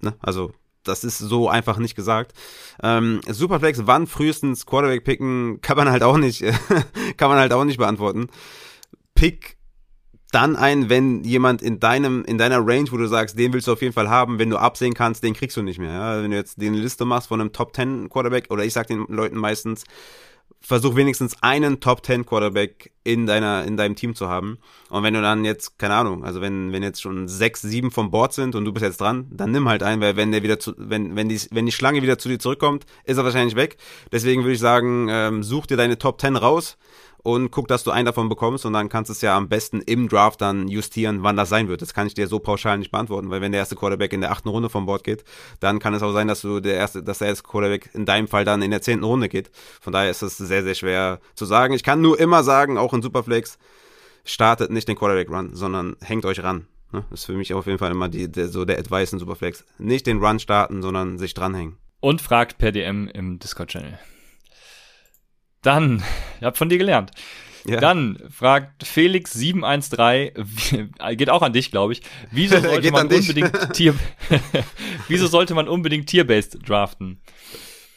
Ne? 0.00 0.14
Also, 0.20 0.52
das 0.84 1.04
ist 1.04 1.18
so 1.18 1.48
einfach 1.48 1.78
nicht 1.78 1.94
gesagt. 1.94 2.32
Ähm, 2.82 3.20
Superflex, 3.28 3.86
wann 3.86 4.06
frühestens 4.06 4.66
Quarterback 4.66 5.04
picken, 5.04 5.60
kann 5.62 5.76
man 5.76 5.90
halt 5.90 6.02
auch 6.02 6.16
nicht, 6.16 6.40
kann 7.16 7.28
man 7.28 7.38
halt 7.38 7.52
auch 7.52 7.64
nicht 7.64 7.78
beantworten. 7.78 8.28
Pick 9.14 9.56
dann 10.34 10.56
ein, 10.56 10.90
wenn 10.90 11.22
jemand 11.22 11.62
in 11.62 11.78
deinem, 11.78 12.24
in 12.24 12.38
deiner 12.38 12.66
Range, 12.66 12.90
wo 12.90 12.96
du 12.96 13.06
sagst, 13.06 13.38
den 13.38 13.52
willst 13.52 13.68
du 13.68 13.72
auf 13.72 13.82
jeden 13.82 13.92
Fall 13.92 14.10
haben, 14.10 14.40
wenn 14.40 14.50
du 14.50 14.56
absehen 14.56 14.92
kannst, 14.92 15.22
den 15.22 15.32
kriegst 15.32 15.56
du 15.56 15.62
nicht 15.62 15.78
mehr. 15.78 15.92
Ja? 15.92 16.22
Wenn 16.22 16.32
du 16.32 16.36
jetzt 16.36 16.60
die 16.60 16.68
Liste 16.68 17.04
machst 17.04 17.28
von 17.28 17.40
einem 17.40 17.52
Top 17.52 17.74
10 17.74 18.08
Quarterback, 18.08 18.50
oder 18.50 18.64
ich 18.64 18.72
sag 18.72 18.88
den 18.88 19.06
Leuten 19.08 19.36
meistens, 19.36 19.84
versuch 20.64 20.96
wenigstens 20.96 21.36
einen 21.42 21.80
Top 21.80 22.04
10 22.04 22.24
Quarterback 22.24 22.90
in 23.04 23.26
deiner, 23.26 23.64
in 23.64 23.76
deinem 23.76 23.96
Team 23.96 24.14
zu 24.14 24.28
haben. 24.28 24.58
Und 24.88 25.02
wenn 25.02 25.12
du 25.12 25.20
dann 25.20 25.44
jetzt, 25.44 25.78
keine 25.78 25.94
Ahnung, 25.94 26.24
also 26.24 26.40
wenn, 26.40 26.72
wenn 26.72 26.82
jetzt 26.82 27.02
schon 27.02 27.28
sechs, 27.28 27.60
sieben 27.60 27.90
vom 27.90 28.10
Board 28.10 28.32
sind 28.32 28.54
und 28.54 28.64
du 28.64 28.72
bist 28.72 28.82
jetzt 28.82 29.00
dran, 29.00 29.26
dann 29.30 29.50
nimm 29.50 29.68
halt 29.68 29.82
einen, 29.82 30.00
weil 30.00 30.16
wenn 30.16 30.32
der 30.32 30.42
wieder 30.42 30.58
zu, 30.58 30.72
wenn, 30.78 31.16
wenn 31.16 31.28
die, 31.28 31.38
wenn 31.50 31.66
die 31.66 31.72
Schlange 31.72 32.00
wieder 32.00 32.18
zu 32.18 32.30
dir 32.30 32.38
zurückkommt, 32.38 32.86
ist 33.04 33.18
er 33.18 33.24
wahrscheinlich 33.24 33.56
weg. 33.56 33.76
Deswegen 34.10 34.42
würde 34.42 34.54
ich 34.54 34.60
sagen, 34.60 35.08
ähm, 35.10 35.42
such 35.42 35.66
dir 35.66 35.76
deine 35.76 35.98
Top 35.98 36.18
10 36.18 36.36
raus 36.36 36.78
und 37.24 37.50
guck, 37.50 37.66
dass 37.68 37.82
du 37.82 37.90
einen 37.90 38.06
davon 38.06 38.28
bekommst 38.28 38.66
und 38.66 38.74
dann 38.74 38.88
kannst 38.88 39.08
du 39.08 39.12
es 39.12 39.22
ja 39.22 39.36
am 39.36 39.48
besten 39.48 39.80
im 39.80 40.08
Draft 40.08 40.40
dann 40.42 40.68
justieren, 40.68 41.22
wann 41.22 41.36
das 41.36 41.48
sein 41.48 41.68
wird. 41.68 41.82
Das 41.82 41.94
kann 41.94 42.06
ich 42.06 42.14
dir 42.14 42.28
so 42.28 42.38
pauschal 42.38 42.78
nicht 42.78 42.92
beantworten, 42.92 43.30
weil 43.30 43.40
wenn 43.40 43.50
der 43.50 43.60
erste 43.60 43.76
Quarterback 43.76 44.12
in 44.12 44.20
der 44.20 44.30
achten 44.30 44.50
Runde 44.50 44.68
vom 44.68 44.84
Board 44.84 45.02
geht, 45.04 45.24
dann 45.58 45.78
kann 45.78 45.94
es 45.94 46.02
auch 46.02 46.12
sein, 46.12 46.28
dass 46.28 46.42
du 46.42 46.60
der 46.60 46.74
erste, 46.74 47.02
dass 47.02 47.18
der 47.18 47.28
erste 47.28 47.42
Quarterback 47.42 47.90
in 47.94 48.04
deinem 48.04 48.28
Fall 48.28 48.44
dann 48.44 48.60
in 48.60 48.70
der 48.70 48.82
zehnten 48.82 49.04
Runde 49.04 49.30
geht. 49.30 49.50
Von 49.80 49.94
daher 49.94 50.10
ist 50.10 50.22
es 50.22 50.36
sehr, 50.36 50.62
sehr 50.62 50.74
schwer 50.74 51.18
zu 51.34 51.46
sagen. 51.46 51.72
Ich 51.72 51.82
kann 51.82 52.02
nur 52.02 52.20
immer 52.20 52.44
sagen, 52.44 52.76
auch 52.76 52.92
in 52.92 53.00
Superflex, 53.00 53.58
startet 54.24 54.70
nicht 54.70 54.86
den 54.86 54.96
Quarterback 54.96 55.30
Run, 55.30 55.54
sondern 55.54 55.96
hängt 56.02 56.26
euch 56.26 56.42
ran. 56.42 56.66
Ne? 56.92 57.04
Das 57.10 57.20
ist 57.20 57.26
für 57.26 57.32
mich 57.32 57.54
auf 57.54 57.66
jeden 57.66 57.78
Fall 57.78 57.90
immer 57.90 58.08
die, 58.08 58.30
der, 58.30 58.48
so 58.48 58.66
der 58.66 58.78
Advice 58.78 59.12
in 59.14 59.18
Superflex. 59.18 59.64
Nicht 59.78 60.06
den 60.06 60.22
Run 60.22 60.38
starten, 60.38 60.82
sondern 60.82 61.18
sich 61.18 61.32
dranhängen. 61.34 61.78
Und 62.00 62.20
fragt 62.20 62.58
per 62.58 62.70
DM 62.70 63.08
im 63.08 63.38
Discord-Channel. 63.38 63.98
Dann, 65.64 66.02
ich 66.40 66.44
hab 66.44 66.56
von 66.56 66.68
dir 66.68 66.78
gelernt. 66.78 67.10
Ja. 67.66 67.80
Dann 67.80 68.18
fragt 68.30 68.84
Felix713, 68.84 70.32
wie- 70.36 71.16
geht 71.16 71.30
auch 71.30 71.40
an 71.42 71.52
dich, 71.54 71.70
glaube 71.70 71.94
ich. 71.94 72.02
Wieso 72.30 72.60
sollte 72.60 72.90
man 72.92 73.08
unbedingt 73.08 73.72
Tier, 73.74 73.94
wieso 75.08 75.26
sollte 75.26 75.54
man 75.54 75.66
unbedingt 75.68 76.06
Tier-based 76.08 76.68
draften? 76.68 77.20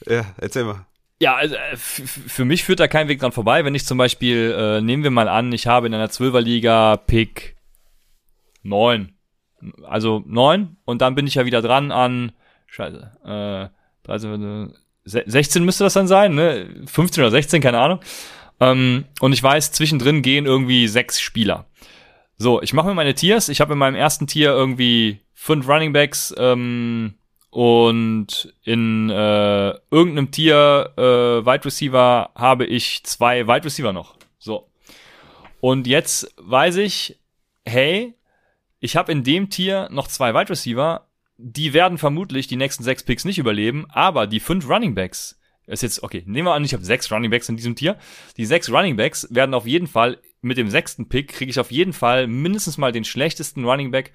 Ja, 0.07 0.25
erzähl 0.37 0.63
mal. 0.63 0.85
Ja, 1.19 1.35
also 1.35 1.55
äh, 1.55 1.75
für 1.75 2.45
mich 2.45 2.63
führt 2.63 2.79
da 2.79 2.87
kein 2.87 3.07
Weg 3.09 3.19
dran 3.19 3.31
vorbei. 3.31 3.65
Wenn 3.65 3.75
ich 3.75 3.85
zum 3.85 3.97
Beispiel, 3.97 4.55
äh, 4.57 4.81
nehmen 4.81 5.03
wir 5.03 5.11
mal 5.11 5.27
an, 5.27 5.51
ich 5.51 5.67
habe 5.67 5.87
in 5.87 5.93
einer 5.93 6.09
Zwölferliga 6.09 6.95
Pick 6.95 7.57
9. 8.63 9.13
Also 9.83 10.23
9 10.25 10.77
und 10.85 11.01
dann 11.01 11.15
bin 11.15 11.25
ich 11.25 11.35
ja 11.35 11.45
wieder 11.45 11.63
dran 11.63 11.91
an, 11.91 12.31
scheiße, 12.67 13.11
äh, 13.25 14.05
13, 14.05 14.39
se- 14.39 14.73
16 15.07 15.63
müsste 15.63 15.85
das 15.85 15.93
dann 15.93 16.07
sein, 16.07 16.35
ne? 16.35 16.67
15 16.85 17.23
oder 17.23 17.31
16, 17.31 17.61
keine 17.61 17.79
Ahnung. 17.79 17.99
Ähm, 18.59 19.05
und 19.19 19.33
ich 19.33 19.41
weiß, 19.41 19.71
zwischendrin 19.71 20.21
gehen 20.21 20.45
irgendwie 20.45 20.87
sechs 20.87 21.19
Spieler. 21.21 21.65
So, 22.37 22.61
ich 22.61 22.73
mache 22.73 22.87
mir 22.87 22.93
meine 22.93 23.15
Tiers. 23.15 23.49
Ich 23.49 23.61
habe 23.61 23.73
in 23.73 23.79
meinem 23.79 23.95
ersten 23.95 24.27
Tier 24.27 24.49
irgendwie 24.49 25.21
fünf 25.33 25.67
Running 25.67 25.93
Backs 25.93 26.33
ähm, 26.37 27.15
und 27.49 28.53
in 28.63 29.09
äh, 29.09 29.69
irgendeinem 29.89 30.31
Tier 30.31 30.91
äh, 30.97 31.01
Wide 31.45 31.65
Receiver 31.65 32.29
habe 32.35 32.65
ich 32.65 33.03
zwei 33.03 33.47
Wide 33.47 33.65
Receiver 33.65 33.93
noch. 33.93 34.15
So. 34.37 34.69
Und 35.61 35.87
jetzt 35.87 36.33
weiß 36.37 36.77
ich, 36.77 37.17
hey, 37.65 38.13
ich 38.79 38.95
habe 38.95 39.11
in 39.11 39.23
dem 39.23 39.49
Tier 39.49 39.87
noch 39.91 40.07
zwei 40.07 40.33
Wide 40.33 40.49
Receiver, 40.49 41.06
die 41.37 41.73
werden 41.73 41.97
vermutlich 41.97 42.47
die 42.47 42.55
nächsten 42.55 42.83
sechs 42.83 43.03
Picks 43.03 43.25
nicht 43.25 43.37
überleben, 43.37 43.85
aber 43.89 44.27
die 44.27 44.39
fünf 44.39 44.67
Running 44.67 44.95
Backs 44.95 45.39
ist 45.67 45.83
jetzt, 45.83 46.01
okay, 46.01 46.23
nehmen 46.25 46.47
wir 46.47 46.53
an, 46.53 46.63
ich 46.63 46.73
habe 46.73 46.83
sechs 46.83 47.11
Running 47.11 47.29
Backs 47.29 47.49
in 47.49 47.57
diesem 47.57 47.75
Tier. 47.75 47.97
Die 48.37 48.45
sechs 48.45 48.71
Running 48.71 48.95
Backs 48.95 49.27
werden 49.29 49.53
auf 49.53 49.67
jeden 49.67 49.87
Fall, 49.87 50.17
mit 50.41 50.57
dem 50.57 50.69
sechsten 50.69 51.09
Pick 51.09 51.29
kriege 51.29 51.51
ich 51.51 51.59
auf 51.59 51.71
jeden 51.71 51.93
Fall 51.93 52.27
mindestens 52.27 52.77
mal 52.77 52.91
den 52.91 53.03
schlechtesten 53.03 53.65
Running 53.65 53.91
Back 53.91 54.13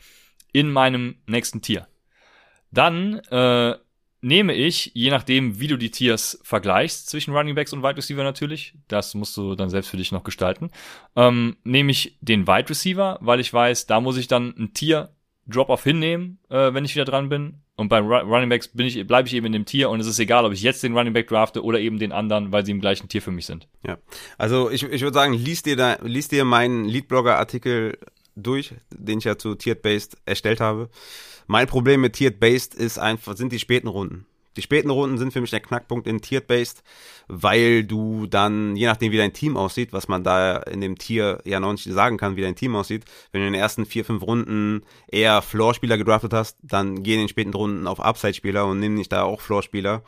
in 0.53 0.71
meinem 0.71 1.17
nächsten 1.27 1.61
Tier. 1.61 1.89
Dann 2.71 3.19
äh, 3.31 3.77
nehme 4.23 4.55
ich, 4.55 4.93
je 4.95 5.11
nachdem, 5.11 5.61
wie 5.61 5.67
du 5.67 5.77
die 5.77 5.91
Tiers 5.91 6.41
vergleichst, 6.43 7.11
zwischen 7.11 7.35
Running 7.35 7.55
Backs 7.55 7.73
und 7.73 7.83
Wide 7.83 7.97
Receiver 7.97 8.23
natürlich, 8.23 8.75
das 8.89 9.15
musst 9.15 9.37
du 9.37 9.55
dann 9.55 9.69
selbst 9.69 9.91
für 9.91 9.99
dich 9.99 10.13
noch 10.13 10.25
gestalten, 10.25 10.71
ähm, 11.17 11.57
nehme 11.65 11.91
ich 11.91 12.17
den 12.23 12.47
Wide 12.47 12.71
Receiver, 12.71 13.19
weil 13.21 13.41
ich 13.41 13.53
weiß, 13.53 13.87
da 13.87 14.01
muss 14.01 14.17
ich 14.17 14.29
dann 14.29 14.55
ein 14.57 14.73
Tier 14.73 15.15
Drop-off 15.47 15.83
hinnehmen, 15.85 16.39
äh, 16.49 16.73
wenn 16.73 16.85
ich 16.85 16.95
wieder 16.95 17.05
dran 17.05 17.29
bin. 17.29 17.55
Und 17.77 17.89
beim 17.89 18.07
Running 18.07 18.49
Backs 18.49 18.69
bin 18.69 18.87
ich, 18.87 19.07
bleibe 19.07 19.29
ich 19.29 19.35
eben 19.35 19.47
in 19.47 19.53
dem 19.53 19.65
Tier 19.65 19.91
und 19.91 19.99
es 19.99 20.07
ist 20.07 20.19
egal, 20.19 20.45
ob 20.45 20.53
ich 20.53 20.63
jetzt 20.63 20.83
den 20.83 20.97
Running 20.97 21.15
Back 21.15 21.29
drafte 21.29 21.65
oder 21.65 21.81
eben 21.81 21.99
den 21.99 22.13
anderen, 22.13 22.53
weil 22.53 22.65
sie 22.65 22.71
im 22.71 22.81
gleichen 22.81 23.09
Tier 23.09 23.23
für 23.23 23.31
mich 23.31 23.47
sind. 23.47 23.67
Ja. 23.87 23.99
Also 24.39 24.71
ich, 24.71 24.83
ich 24.85 25.03
würde 25.03 25.15
sagen, 25.15 25.33
liest 25.33 25.67
dir 25.67 25.77
da, 25.77 25.97
liest 26.03 26.33
dir 26.33 26.45
meinen 26.45 26.85
Leadblogger-Artikel 26.85 27.99
durch, 28.37 28.75
den 28.91 29.19
ich 29.19 29.25
ja 29.25 29.37
zu 29.37 29.55
Tiered 29.55 29.83
Based 29.83 30.17
erstellt 30.27 30.61
habe. 30.61 30.91
Mein 31.47 31.67
Problem 31.67 32.03
mit 32.03 32.13
Tiered 32.13 32.39
Based 32.39 32.75
ist 32.75 32.99
einfach, 32.99 33.37
sind 33.37 33.53
die 33.53 33.59
späten 33.59 33.89
Runden. 33.89 34.27
Die 34.57 34.63
späten 34.63 34.91
Runden 34.91 35.19
sind 35.19 35.33
für 35.33 35.41
mich 35.41 35.51
der 35.51 35.61
Knackpunkt 35.61 36.07
in 36.07 36.21
Tiered 36.21 36.47
Based, 36.47 36.83
weil 37.29 37.85
du 37.85 38.27
dann, 38.27 38.77
je 38.77 38.87
nachdem 38.87 39.13
wie 39.13 39.17
dein 39.17 39.33
Team 39.33 39.57
aussieht, 39.57 39.93
was 39.93 40.09
man 40.09 40.25
da 40.25 40.59
in 40.59 40.81
dem 40.81 40.99
Tier 40.99 41.41
ja 41.45 41.61
noch 41.61 41.73
nicht 41.73 41.85
sagen 41.85 42.19
kann, 42.19 42.37
wie 42.37 42.43
dein 42.43 42.57
Team 42.57 42.77
aussieht, 42.77 43.05
wenn 43.31 43.41
du 43.41 43.47
in 43.47 43.53
den 43.55 43.61
ersten 43.61 43.87
vier, 43.87 44.05
fünf 44.05 44.23
Runden 44.23 44.83
eher 45.09 45.41
Floor-Spieler 45.41 45.97
gedraftet 45.97 46.35
hast, 46.35 46.59
dann 46.63 47.03
geh 47.03 47.15
in 47.15 47.21
den 47.21 47.29
späten 47.29 47.55
Runden 47.55 47.87
auf 47.87 48.01
Upside-Spieler 48.01 48.67
und 48.67 48.79
nimm 48.79 48.95
nicht 48.95 49.13
da 49.13 49.23
auch 49.23 49.41
Floor-Spieler 49.41 50.03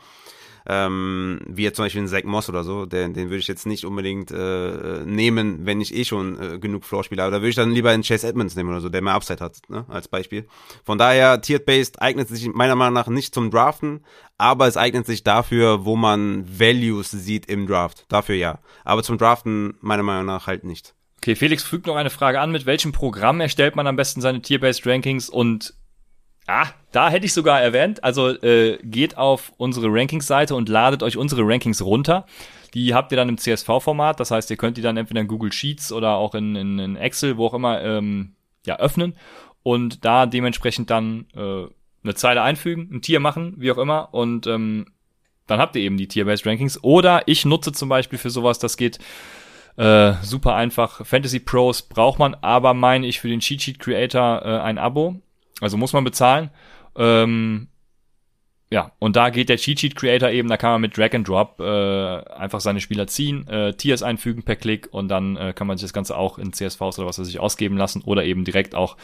ähm, 0.67 1.39
wie 1.47 1.63
jetzt 1.63 1.75
zum 1.75 1.85
Beispiel 1.85 2.01
ein 2.01 2.07
Zach 2.07 2.23
Moss 2.23 2.49
oder 2.49 2.63
so, 2.63 2.85
den, 2.85 3.13
den 3.13 3.29
würde 3.29 3.39
ich 3.39 3.47
jetzt 3.47 3.65
nicht 3.65 3.85
unbedingt 3.85 4.31
äh, 4.31 5.03
nehmen, 5.05 5.65
wenn 5.65 5.81
ich 5.81 5.93
eh 5.95 6.05
schon 6.05 6.41
äh, 6.41 6.59
genug 6.59 6.85
Floor-Spieler 6.85 7.23
habe. 7.23 7.31
Da 7.31 7.41
würde 7.41 7.49
ich 7.49 7.55
dann 7.55 7.71
lieber 7.71 7.91
einen 7.91 8.03
Chase 8.03 8.27
Edmonds 8.27 8.55
nehmen 8.55 8.69
oder 8.69 8.81
so, 8.81 8.89
der 8.89 9.01
mehr 9.01 9.13
Upside 9.13 9.43
hat, 9.43 9.57
ne, 9.67 9.85
als 9.87 10.07
Beispiel. 10.07 10.47
Von 10.83 10.97
daher, 10.97 11.41
Tiered-Based 11.41 12.01
eignet 12.01 12.27
sich 12.27 12.47
meiner 12.53 12.75
Meinung 12.75 12.93
nach 12.93 13.07
nicht 13.07 13.33
zum 13.33 13.51
Draften, 13.51 14.03
aber 14.37 14.67
es 14.67 14.77
eignet 14.77 15.05
sich 15.05 15.23
dafür, 15.23 15.85
wo 15.85 15.95
man 15.95 16.45
Values 16.47 17.11
sieht 17.11 17.45
im 17.45 17.67
Draft. 17.67 18.05
Dafür 18.09 18.35
ja. 18.35 18.59
Aber 18.83 19.03
zum 19.03 19.17
Draften 19.17 19.75
meiner 19.81 20.03
Meinung 20.03 20.25
nach 20.25 20.47
halt 20.47 20.63
nicht. 20.63 20.95
Okay, 21.17 21.35
Felix 21.35 21.63
fügt 21.63 21.87
noch 21.87 21.95
eine 21.95 22.09
Frage 22.09 22.39
an. 22.39 22.51
Mit 22.51 22.65
welchem 22.65 22.91
Programm 22.91 23.41
erstellt 23.41 23.75
man 23.75 23.87
am 23.87 23.95
besten 23.95 24.21
seine 24.21 24.41
Tier-Based 24.41 24.85
Rankings 24.85 25.29
und 25.29 25.73
Ah, 26.47 26.67
da 26.91 27.09
hätte 27.09 27.25
ich 27.25 27.33
sogar 27.33 27.61
erwähnt. 27.61 28.03
Also 28.03 28.29
äh, 28.29 28.77
geht 28.83 29.17
auf 29.17 29.51
unsere 29.57 29.87
Rankings-Seite 29.89 30.55
und 30.55 30.69
ladet 30.69 31.01
euch 31.01 31.17
unsere 31.17 31.41
Rankings 31.43 31.81
runter. 31.81 32.25
Die 32.73 32.93
habt 32.93 33.11
ihr 33.11 33.15
dann 33.15 33.29
im 33.29 33.37
CSV-Format. 33.37 34.19
Das 34.19 34.31
heißt, 34.31 34.49
ihr 34.51 34.57
könnt 34.57 34.77
die 34.77 34.81
dann 34.81 34.97
entweder 34.97 35.21
in 35.21 35.27
Google 35.27 35.51
Sheets 35.51 35.91
oder 35.91 36.15
auch 36.15 36.35
in, 36.35 36.55
in, 36.55 36.77
in 36.77 36.95
Excel, 36.95 37.37
wo 37.37 37.47
auch 37.47 37.53
immer, 37.53 37.81
ähm, 37.81 38.35
ja, 38.65 38.77
öffnen 38.77 39.15
und 39.63 40.05
da 40.05 40.27
dementsprechend 40.27 40.91
dann 40.91 41.25
äh, 41.35 41.65
eine 42.03 42.13
Zeile 42.13 42.43
einfügen, 42.43 42.89
ein 42.91 43.01
Tier 43.01 43.19
machen, 43.19 43.55
wie 43.57 43.71
auch 43.71 43.79
immer. 43.79 44.13
Und 44.13 44.45
ähm, 44.45 44.85
dann 45.47 45.59
habt 45.59 45.75
ihr 45.75 45.81
eben 45.81 45.97
die 45.97 46.07
Tier-Based 46.07 46.45
Rankings. 46.45 46.83
Oder 46.83 47.23
ich 47.27 47.45
nutze 47.45 47.71
zum 47.71 47.89
Beispiel 47.89 48.19
für 48.19 48.29
sowas, 48.29 48.59
das 48.59 48.77
geht 48.77 48.99
äh, 49.77 50.13
super 50.21 50.55
einfach. 50.55 51.05
Fantasy 51.05 51.39
Pros 51.39 51.81
braucht 51.81 52.19
man, 52.19 52.35
aber 52.35 52.75
meine 52.75 53.07
ich 53.07 53.19
für 53.19 53.27
den 53.27 53.39
Cheat 53.39 53.63
Sheet 53.63 53.79
Creator 53.79 54.41
äh, 54.43 54.59
ein 54.59 54.77
Abo. 54.77 55.15
Also 55.61 55.77
muss 55.77 55.93
man 55.93 56.03
bezahlen. 56.03 56.49
Ähm, 56.95 57.67
ja, 58.71 58.91
und 58.99 59.15
da 59.15 59.29
geht 59.29 59.49
der 59.49 59.57
Cheat 59.57 59.79
Sheet 59.79 59.95
Creator 59.95 60.29
eben, 60.29 60.49
da 60.49 60.57
kann 60.57 60.71
man 60.71 60.81
mit 60.81 60.97
Drag 60.97 61.13
and 61.13 61.27
Drop 61.27 61.59
äh, 61.59 61.63
einfach 62.33 62.59
seine 62.59 62.81
Spieler 62.81 63.07
ziehen, 63.07 63.47
äh, 63.47 63.73
Tiers 63.73 64.01
einfügen 64.01 64.43
per 64.43 64.55
Klick 64.55 64.89
und 64.91 65.07
dann 65.07 65.37
äh, 65.37 65.53
kann 65.53 65.67
man 65.67 65.77
sich 65.77 65.85
das 65.85 65.93
Ganze 65.93 66.17
auch 66.17 66.39
in 66.39 66.51
CSVs 66.51 66.97
oder 66.99 67.07
was 67.07 67.19
weiß 67.19 67.27
ich 67.27 67.39
ausgeben 67.39 67.77
lassen 67.77 68.01
oder 68.01 68.25
eben 68.25 68.43
direkt 68.43 68.73
auch 68.73 68.97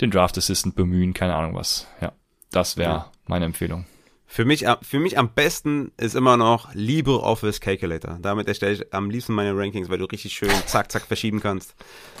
den 0.00 0.10
Draft 0.10 0.38
Assistant 0.38 0.76
bemühen, 0.76 1.12
keine 1.12 1.34
Ahnung 1.34 1.54
was. 1.54 1.88
Ja, 2.00 2.12
das 2.52 2.76
wäre 2.76 2.90
ja. 2.90 3.12
meine 3.26 3.46
Empfehlung. 3.46 3.84
Für 4.32 4.44
mich, 4.44 4.64
für 4.82 5.00
mich 5.00 5.18
am 5.18 5.34
besten 5.34 5.90
ist 5.96 6.14
immer 6.14 6.36
noch 6.36 6.72
LibreOffice 6.72 7.60
Calculator. 7.60 8.16
Damit 8.22 8.46
erstelle 8.46 8.74
ich 8.74 8.94
am 8.94 9.10
liebsten 9.10 9.32
meine 9.32 9.56
Rankings, 9.56 9.88
weil 9.88 9.98
du 9.98 10.04
richtig 10.04 10.34
schön 10.34 10.52
zack, 10.66 10.92
zack 10.92 11.02
verschieben 11.02 11.40
kannst. 11.40 11.74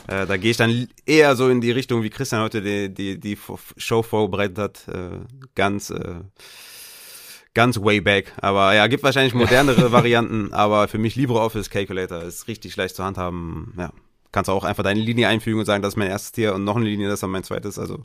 Äh, 0.08 0.26
da 0.26 0.36
gehe 0.36 0.50
ich 0.50 0.56
dann 0.56 0.88
eher 1.06 1.36
so 1.36 1.48
in 1.48 1.60
die 1.60 1.70
Richtung, 1.70 2.02
wie 2.02 2.10
Christian 2.10 2.42
heute 2.42 2.62
die, 2.62 2.92
die, 2.92 3.20
die 3.20 3.38
Show 3.76 4.02
vorbereitet 4.02 4.58
hat. 4.58 4.88
Äh, 4.88 5.20
ganz, 5.54 5.90
äh, 5.90 6.16
ganz 7.54 7.80
way 7.80 8.00
back. 8.00 8.32
Aber 8.38 8.74
ja, 8.74 8.88
gibt 8.88 9.04
wahrscheinlich 9.04 9.34
modernere 9.34 9.92
Varianten, 9.92 10.52
aber 10.52 10.88
für 10.88 10.98
mich 10.98 11.14
LibreOffice 11.14 11.70
Calculator 11.70 12.24
ist 12.24 12.48
richtig 12.48 12.74
leicht 12.74 12.96
zu 12.96 13.04
handhaben. 13.04 13.72
Ja, 13.78 13.92
kannst 14.32 14.50
auch 14.50 14.64
einfach 14.64 14.82
deine 14.82 14.98
Linie 14.98 15.28
einfügen 15.28 15.60
und 15.60 15.64
sagen, 15.64 15.80
das 15.80 15.92
ist 15.92 15.96
mein 15.96 16.10
erstes 16.10 16.32
Tier 16.32 16.56
und 16.56 16.64
noch 16.64 16.74
eine 16.74 16.86
Linie, 16.86 17.06
das 17.06 17.14
ist 17.14 17.22
dann 17.22 17.30
mein 17.30 17.44
zweites. 17.44 17.78
Also 17.78 18.02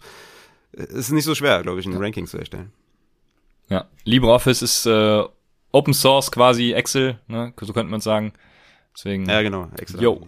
es 0.73 0.91
ist 0.91 1.11
nicht 1.11 1.25
so 1.25 1.33
schwer, 1.33 1.63
glaube 1.63 1.79
ich, 1.79 1.87
ein 1.87 1.97
Ranking 1.97 2.27
zu 2.27 2.37
erstellen. 2.37 2.71
Ja, 3.69 3.85
LibreOffice 4.03 4.61
ist 4.61 4.85
äh, 4.85 5.23
Open 5.71 5.93
Source 5.93 6.31
quasi 6.31 6.73
Excel, 6.73 7.19
ne? 7.27 7.53
so 7.59 7.73
könnte 7.73 7.91
man 7.91 8.01
sagen. 8.01 8.33
Deswegen. 8.95 9.27
Ja, 9.27 9.41
genau, 9.41 9.69
Excel. 9.77 10.01
Yo. 10.01 10.27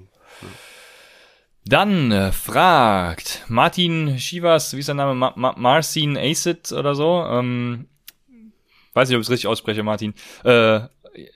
Dann 1.65 2.11
äh, 2.11 2.31
fragt 2.31 3.43
Martin 3.49 4.19
Schivas, 4.19 4.73
wie 4.73 4.79
ist 4.79 4.87
der 4.87 4.95
Name? 4.95 5.13
Ma 5.15 5.33
Ma 5.35 5.53
Marcin 5.57 6.17
Acid 6.17 6.71
oder 6.71 6.95
so. 6.95 7.25
Ähm, 7.29 7.87
weiß 8.93 9.09
nicht, 9.09 9.17
ob 9.17 9.21
ich 9.21 9.27
es 9.27 9.31
richtig 9.31 9.47
ausspreche, 9.47 9.83
Martin. 9.83 10.13
Äh, 10.43 10.81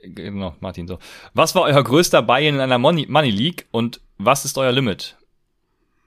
genau, 0.03 0.55
Martin 0.61 0.87
so. 0.87 0.99
Was 1.33 1.53
war 1.55 1.63
euer 1.63 1.83
größter 1.83 2.21
Buy 2.21 2.47
in 2.47 2.59
einer 2.59 2.77
Money, 2.77 3.07
Money 3.09 3.29
League 3.29 3.67
und 3.71 3.99
was 4.17 4.45
ist 4.45 4.57
euer 4.57 4.71
Limit? 4.71 5.17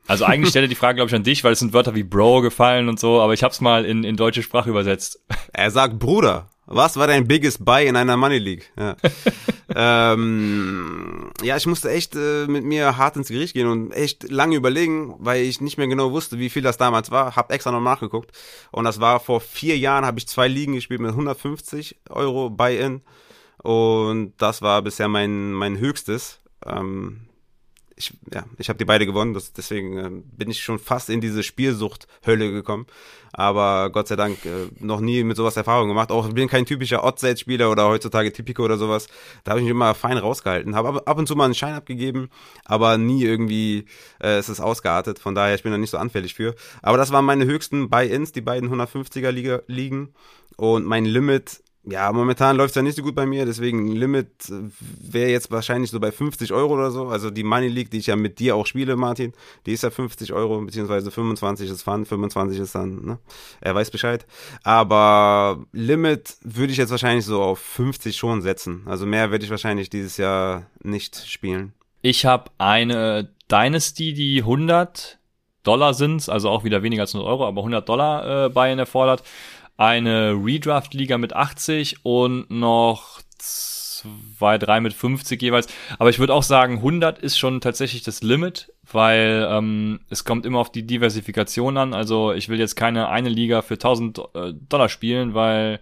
Also 0.06 0.24
eigentlich 0.24 0.50
stelle 0.50 0.68
die 0.68 0.74
Frage, 0.74 0.96
glaube 0.96 1.08
ich, 1.08 1.14
an 1.14 1.22
dich, 1.22 1.44
weil 1.44 1.52
es 1.52 1.60
sind 1.60 1.72
Wörter 1.72 1.94
wie 1.94 2.02
Bro 2.02 2.42
gefallen 2.42 2.88
und 2.88 3.00
so, 3.00 3.20
aber 3.20 3.32
ich 3.32 3.42
hab's 3.42 3.60
mal 3.60 3.84
in, 3.84 4.04
in 4.04 4.16
deutsche 4.16 4.42
Sprache 4.42 4.70
übersetzt. 4.70 5.20
Er 5.56 5.70
sagt, 5.70 6.00
Bruder, 6.00 6.50
was 6.66 6.96
war 6.96 7.06
dein 7.06 7.28
biggest 7.28 7.64
buy 7.64 7.86
in 7.86 7.94
einer 7.94 8.16
Money 8.16 8.38
League? 8.38 8.72
Ja, 8.76 8.96
ähm, 10.12 11.30
ja 11.42 11.56
ich 11.56 11.66
musste 11.66 11.90
echt 11.90 12.16
äh, 12.16 12.46
mit 12.46 12.64
mir 12.64 12.96
hart 12.96 13.16
ins 13.16 13.28
Gericht 13.28 13.54
gehen 13.54 13.68
und 13.68 13.92
echt 13.92 14.30
lange 14.30 14.56
überlegen, 14.56 15.14
weil 15.18 15.42
ich 15.44 15.60
nicht 15.60 15.78
mehr 15.78 15.86
genau 15.86 16.10
wusste, 16.10 16.38
wie 16.38 16.50
viel 16.50 16.62
das 16.62 16.76
damals 16.76 17.10
war. 17.10 17.36
Hab 17.36 17.52
extra 17.52 17.70
noch 17.70 17.80
nachgeguckt. 17.80 18.32
Und 18.72 18.84
das 18.84 19.00
war 19.00 19.20
vor 19.20 19.40
vier 19.40 19.78
Jahren, 19.78 20.04
habe 20.04 20.18
ich 20.18 20.26
zwei 20.26 20.48
Ligen 20.48 20.74
gespielt 20.74 21.00
mit 21.00 21.10
150 21.10 22.00
Euro 22.10 22.50
Buy-in. 22.50 23.02
Und 23.62 24.32
das 24.38 24.60
war 24.60 24.82
bisher 24.82 25.08
mein, 25.08 25.52
mein 25.52 25.78
höchstes. 25.78 26.40
Ähm, 26.66 27.28
ich, 27.96 28.12
ja, 28.32 28.44
ich 28.58 28.68
habe 28.68 28.78
die 28.78 28.84
beide 28.84 29.06
gewonnen, 29.06 29.34
das, 29.34 29.52
deswegen 29.52 29.98
äh, 29.98 30.10
bin 30.36 30.50
ich 30.50 30.62
schon 30.62 30.78
fast 30.78 31.10
in 31.10 31.20
diese 31.20 31.42
Spielsucht-Hölle 31.42 32.50
gekommen. 32.50 32.86
Aber 33.32 33.90
Gott 33.90 34.06
sei 34.06 34.14
Dank 34.14 34.44
äh, 34.44 34.68
noch 34.78 35.00
nie 35.00 35.24
mit 35.24 35.36
sowas 35.36 35.56
Erfahrung 35.56 35.88
gemacht. 35.88 36.12
Auch 36.12 36.28
ich 36.28 36.34
bin 36.34 36.48
kein 36.48 36.66
typischer 36.66 37.02
Odd-Spieler 37.02 37.70
oder 37.70 37.88
heutzutage 37.88 38.32
Typico 38.32 38.64
oder 38.64 38.78
sowas. 38.78 39.08
Da 39.42 39.50
habe 39.50 39.60
ich 39.60 39.64
mich 39.64 39.72
immer 39.72 39.94
fein 39.94 40.18
rausgehalten. 40.18 40.76
Habe 40.76 40.88
ab, 40.88 41.02
ab 41.06 41.18
und 41.18 41.26
zu 41.26 41.34
mal 41.34 41.46
einen 41.46 41.54
Schein 41.54 41.74
abgegeben, 41.74 42.30
aber 42.64 42.96
nie 42.96 43.24
irgendwie 43.24 43.86
äh, 44.22 44.38
ist 44.38 44.48
es 44.48 44.60
ausgeartet. 44.60 45.18
Von 45.18 45.34
daher, 45.34 45.56
ich 45.56 45.64
bin 45.64 45.72
da 45.72 45.78
nicht 45.78 45.90
so 45.90 45.98
anfällig 45.98 46.34
für. 46.34 46.54
Aber 46.80 46.96
das 46.96 47.10
waren 47.10 47.24
meine 47.24 47.44
höchsten 47.44 47.90
Buy-Ins, 47.90 48.30
die 48.30 48.40
beiden 48.40 48.70
150er 48.72 49.30
Liga 49.30 49.62
liegen. 49.66 50.14
Und 50.56 50.84
mein 50.84 51.04
Limit 51.04 51.63
ja, 51.86 52.10
momentan 52.12 52.56
läuft's 52.56 52.76
ja 52.76 52.82
nicht 52.82 52.96
so 52.96 53.02
gut 53.02 53.14
bei 53.14 53.26
mir, 53.26 53.44
deswegen 53.44 53.88
Limit 53.88 54.28
äh, 54.48 54.70
wäre 55.12 55.30
jetzt 55.30 55.50
wahrscheinlich 55.50 55.90
so 55.90 56.00
bei 56.00 56.12
50 56.12 56.52
Euro 56.52 56.74
oder 56.74 56.90
so. 56.90 57.08
Also 57.08 57.30
die 57.30 57.44
Money 57.44 57.68
League, 57.68 57.90
die 57.90 57.98
ich 57.98 58.06
ja 58.06 58.16
mit 58.16 58.38
dir 58.38 58.56
auch 58.56 58.66
spiele, 58.66 58.96
Martin, 58.96 59.32
die 59.66 59.72
ist 59.72 59.82
ja 59.82 59.90
50 59.90 60.32
Euro, 60.32 60.60
beziehungsweise 60.62 61.10
25 61.10 61.70
ist 61.70 61.82
Fun, 61.82 62.06
25 62.06 62.58
ist 62.58 62.74
dann, 62.74 63.04
ne? 63.04 63.18
Er 63.60 63.74
weiß 63.74 63.90
Bescheid. 63.90 64.26
Aber 64.62 65.64
Limit 65.72 66.36
würde 66.42 66.72
ich 66.72 66.78
jetzt 66.78 66.90
wahrscheinlich 66.90 67.26
so 67.26 67.42
auf 67.42 67.58
50 67.58 68.16
schon 68.16 68.40
setzen. 68.40 68.82
Also 68.86 69.04
mehr 69.04 69.30
werde 69.30 69.44
ich 69.44 69.50
wahrscheinlich 69.50 69.90
dieses 69.90 70.16
Jahr 70.16 70.66
nicht 70.82 71.16
spielen. 71.28 71.74
Ich 72.00 72.24
habe 72.24 72.50
eine 72.58 73.30
Dynasty, 73.50 74.14
die 74.14 74.40
100 74.40 75.18
Dollar 75.64 75.94
sind, 75.94 76.28
also 76.28 76.50
auch 76.50 76.64
wieder 76.64 76.82
weniger 76.82 77.02
als 77.02 77.14
100 77.14 77.30
Euro, 77.30 77.46
aber 77.46 77.60
100 77.60 77.88
Dollar 77.88 78.46
äh, 78.46 78.48
bei 78.48 78.70
erfordert 78.70 79.22
eine 79.76 80.32
Redraft-Liga 80.32 81.18
mit 81.18 81.32
80 81.32 82.04
und 82.04 82.50
noch 82.50 83.20
zwei, 83.38 84.58
drei 84.58 84.80
mit 84.80 84.94
50 84.94 85.40
jeweils. 85.40 85.66
Aber 85.98 86.10
ich 86.10 86.18
würde 86.18 86.34
auch 86.34 86.42
sagen, 86.42 86.76
100 86.76 87.18
ist 87.18 87.38
schon 87.38 87.60
tatsächlich 87.60 88.02
das 88.02 88.22
Limit, 88.22 88.72
weil 88.90 89.46
ähm, 89.50 90.00
es 90.10 90.24
kommt 90.24 90.46
immer 90.46 90.58
auf 90.58 90.70
die 90.70 90.86
Diversifikation 90.86 91.76
an. 91.76 91.94
Also 91.94 92.32
ich 92.32 92.48
will 92.48 92.58
jetzt 92.58 92.76
keine 92.76 93.08
eine 93.08 93.28
Liga 93.28 93.62
für 93.62 93.74
1000 93.74 94.18
äh, 94.18 94.52
Dollar 94.68 94.88
spielen, 94.88 95.34
weil 95.34 95.80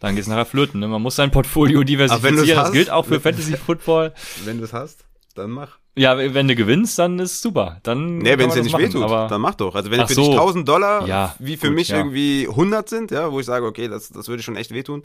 dann 0.00 0.16
geht's 0.16 0.28
nachher 0.28 0.46
flöten. 0.46 0.80
Ne? 0.80 0.88
Man 0.88 1.02
muss 1.02 1.16
sein 1.16 1.30
Portfolio 1.30 1.84
diversifizieren. 1.84 2.56
Das 2.56 2.72
gilt 2.72 2.90
auch 2.90 3.06
für 3.06 3.20
Fantasy 3.20 3.56
Football. 3.56 4.14
Wenn 4.44 4.58
du 4.58 4.64
es 4.64 4.72
hast, 4.72 5.04
dann 5.34 5.50
mach. 5.50 5.79
Ja, 6.00 6.16
wenn 6.16 6.48
du 6.48 6.54
gewinnst, 6.54 6.98
dann 6.98 7.18
ist 7.18 7.42
super. 7.42 7.78
Dann 7.82 8.18
nee, 8.18 8.38
wenn 8.38 8.48
es 8.48 8.54
dir 8.54 8.62
nicht 8.62 8.72
machen, 8.72 8.84
wehtut, 8.84 9.30
dann 9.30 9.40
mach 9.40 9.54
doch. 9.54 9.74
Also 9.74 9.90
wenn 9.90 10.06
für 10.06 10.14
so. 10.14 10.22
dich 10.22 10.30
1000 10.30 10.66
Dollar, 10.66 11.06
ja, 11.06 11.34
wie 11.38 11.56
für 11.58 11.66
gut, 11.66 11.76
mich 11.76 11.88
ja. 11.88 11.98
irgendwie 11.98 12.46
100 12.48 12.88
sind, 12.88 13.10
ja, 13.10 13.30
wo 13.30 13.38
ich 13.40 13.44
sage, 13.46 13.66
okay, 13.66 13.86
das, 13.88 14.08
das 14.08 14.26
würde 14.28 14.42
schon 14.42 14.56
echt 14.56 14.70
wehtun, 14.72 15.02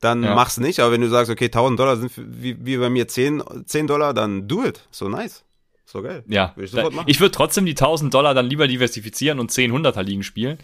dann 0.00 0.22
Ja. 0.22 0.34
mach's 0.34 0.56
nicht. 0.58 0.80
Aber 0.80 0.92
wenn 0.92 1.02
du 1.02 1.08
sagst, 1.10 1.30
okay, 1.30 1.46
1000 1.46 1.78
Dollar 1.78 1.96
sind 1.98 2.10
für, 2.10 2.24
wie, 2.26 2.56
wie 2.64 2.78
bei 2.78 2.88
mir 2.88 3.06
10, 3.06 3.42
10 3.66 3.86
Dollar, 3.86 4.14
dann 4.14 4.48
do 4.48 4.64
it. 4.64 4.80
So 4.90 5.08
nice. 5.10 5.44
So 5.84 6.00
geil. 6.00 6.24
Ja, 6.26 6.52
Würde 6.54 6.64
ich 6.64 6.70
sofort 6.70 6.92
da- 6.92 6.96
machen. 6.96 7.06
ich 7.08 7.20
würde 7.20 7.32
trotzdem 7.32 7.66
die 7.66 7.72
1000 7.72 8.14
Dollar 8.14 8.32
dann 8.32 8.46
lieber 8.46 8.66
diversifizieren 8.66 9.40
und 9.40 9.50
10 9.50 9.72
100er 9.72 10.02
liegen 10.02 10.22
spielen. 10.22 10.56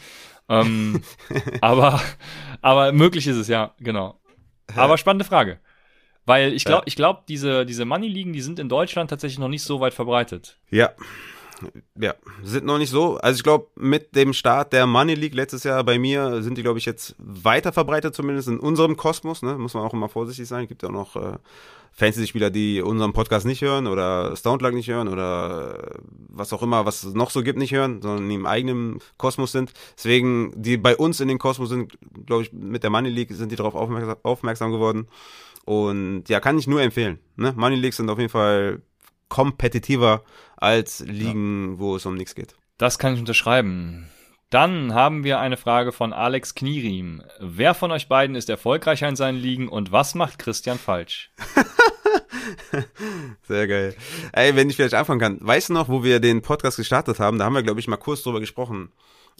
Ähm, 0.49 1.03
aber, 1.61 2.01
aber 2.63 2.93
möglich 2.93 3.27
ist 3.27 3.37
es, 3.37 3.49
ja, 3.49 3.75
genau. 3.79 4.19
Aber 4.75 4.97
spannende 4.97 5.25
Frage. 5.27 5.59
Weil 6.27 6.53
ich 6.53 6.65
glaube, 6.65 6.81
Ja. 6.83 6.87
ich 6.87 6.97
glaube, 6.97 7.23
diese, 7.29 7.65
diese 7.65 7.85
Money-Ligen, 7.85 8.33
die 8.33 8.43
sind 8.43 8.59
in 8.59 8.69
Deutschland 8.69 9.09
tatsächlich 9.11 9.39
noch 9.39 9.49
nicht 9.49 9.63
so 9.63 9.81
weit 9.81 9.95
verbreitet. 9.95 10.59
Ja. 10.71 10.91
Ja, 11.99 12.15
sind 12.43 12.67
noch 12.67 12.77
nicht 12.77 12.91
so. 12.91 13.17
Also 13.17 13.39
ich 13.39 13.43
glaube, 13.43 13.69
mit 13.77 14.15
dem 14.15 14.35
Start 14.35 14.75
der 14.75 14.87
Money 14.87 15.15
League 15.15 15.35
letztes 15.35 15.65
Jahr 15.65 15.83
bei 15.85 15.99
mir 15.99 16.43
sind 16.43 16.59
die, 16.59 16.63
glaube 16.63 16.79
ich, 16.79 16.85
jetzt 16.85 17.15
weiter 17.19 17.73
verbreitet, 17.73 18.15
zumindest 18.15 18.49
in 18.49 18.61
unserem 18.61 18.99
Kosmos. 18.99 19.41
Ne? 19.41 19.57
Muss 19.57 19.73
man 19.73 19.83
auch 19.83 19.95
immer 19.95 20.11
vorsichtig 20.11 20.47
sein. 20.49 20.69
Gibt 20.69 20.83
ja 20.83 20.91
auch 20.91 20.93
noch 20.93 21.17
äh, 21.17 21.39
Fantasy-Spieler, 21.93 22.51
die 22.51 22.83
unseren 22.83 23.15
Podcast 23.15 23.47
nicht 23.47 23.63
hören 23.63 23.87
oder 23.87 24.35
Luck 24.45 24.75
nicht 24.75 24.91
hören 24.91 25.09
oder 25.09 25.79
äh, 25.95 25.99
was 26.29 26.53
auch 26.53 26.63
immer, 26.63 26.85
was 26.85 27.05
es 27.05 27.15
noch 27.15 27.31
so 27.31 27.43
gibt, 27.43 27.59
nicht 27.59 27.73
hören, 27.73 28.03
sondern 28.03 28.31
im 28.31 28.45
eigenen 28.45 28.99
Kosmos 29.17 29.53
sind. 29.53 29.73
Deswegen, 29.97 30.53
die 30.57 30.77
bei 30.77 30.95
uns 30.95 31.21
in 31.21 31.29
den 31.29 31.39
Kosmos 31.39 31.71
sind, 31.71 31.97
glaube 32.27 32.43
ich, 32.43 32.53
mit 32.53 32.83
der 32.83 32.91
Money 32.91 33.09
League 33.09 33.33
sind 33.33 33.51
die 33.51 33.57
darauf 33.57 33.75
aufmerksam, 33.75 34.17
aufmerksam 34.25 34.73
geworden. 34.73 35.09
Und 35.67 36.29
ja, 36.29 36.41
kann 36.41 36.59
ich 36.59 36.67
nur 36.67 36.81
empfehlen. 36.81 37.19
Ne? 37.35 37.53
Money 37.55 37.77
Leagues 37.77 37.99
sind 37.99 38.09
auf 38.09 38.19
jeden 38.19 38.31
Fall 38.31 38.81
kompetitiver 39.29 40.23
als 40.57 41.01
Ligen, 41.01 41.79
wo 41.79 41.97
es 41.97 42.07
um 42.07 42.15
nichts 42.15 42.35
geht. 42.35 42.55
Das 42.79 42.99
kann 42.99 43.15
ich 43.15 43.21
unterschreiben. 43.21 44.09
Dann 44.51 44.95
haben 44.95 45.25
wir 45.25 45.41
eine 45.41 45.57
Frage 45.57 45.91
von 45.91 46.13
Alex 46.13 46.55
Knierim. 46.55 47.21
Wer 47.41 47.75
von 47.75 47.91
euch 47.91 48.09
beiden 48.09 48.37
ist 48.37 48.49
erfolgreicher 48.49 49.09
in 49.09 49.17
seinen 49.17 49.39
Ligen 49.39 49.69
und 49.69 49.91
was 49.91 50.15
macht 50.15 50.39
Christian 50.39 50.79
falsch? 50.79 51.33
Sehr 53.43 53.67
geil. 53.67 53.97
Ey, 54.33 54.55
wenn 54.55 54.71
ich 54.71 54.77
vielleicht 54.77 54.95
anfangen 54.95 55.19
kann. 55.19 55.39
Weißt 55.41 55.69
du 55.69 55.73
noch, 55.73 55.89
wo 55.89 56.05
wir 56.05 56.21
den 56.21 56.43
Podcast 56.43 56.77
gestartet 56.77 57.19
haben? 57.19 57.39
Da 57.39 57.45
haben 57.45 57.55
wir, 57.55 57.65
glaube 57.65 57.81
ich, 57.81 57.89
mal 57.89 57.97
kurz 57.97 58.23
drüber 58.23 58.39
gesprochen. 58.39 58.93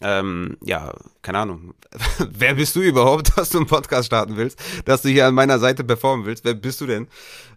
Ähm, 0.03 0.59
ja, 0.63 0.93
keine 1.23 1.39
Ahnung. 1.39 1.75
Wer 2.19 2.55
bist 2.55 2.77
du 2.77 2.81
überhaupt, 2.81 3.33
dass 3.37 3.51
du 3.51 3.59
einen 3.59 3.67
Podcast 3.67 4.07
starten 4.07 4.37
willst? 4.37 4.61
Dass 4.85 5.03
du 5.03 5.09
hier 5.09 5.27
an 5.27 5.35
meiner 5.35 5.59
Seite 5.59 5.85
performen 5.85 6.27
willst? 6.27 6.45
Wer 6.45 6.55
bist 6.55 6.81
du 6.81 6.87
denn? 6.87 7.09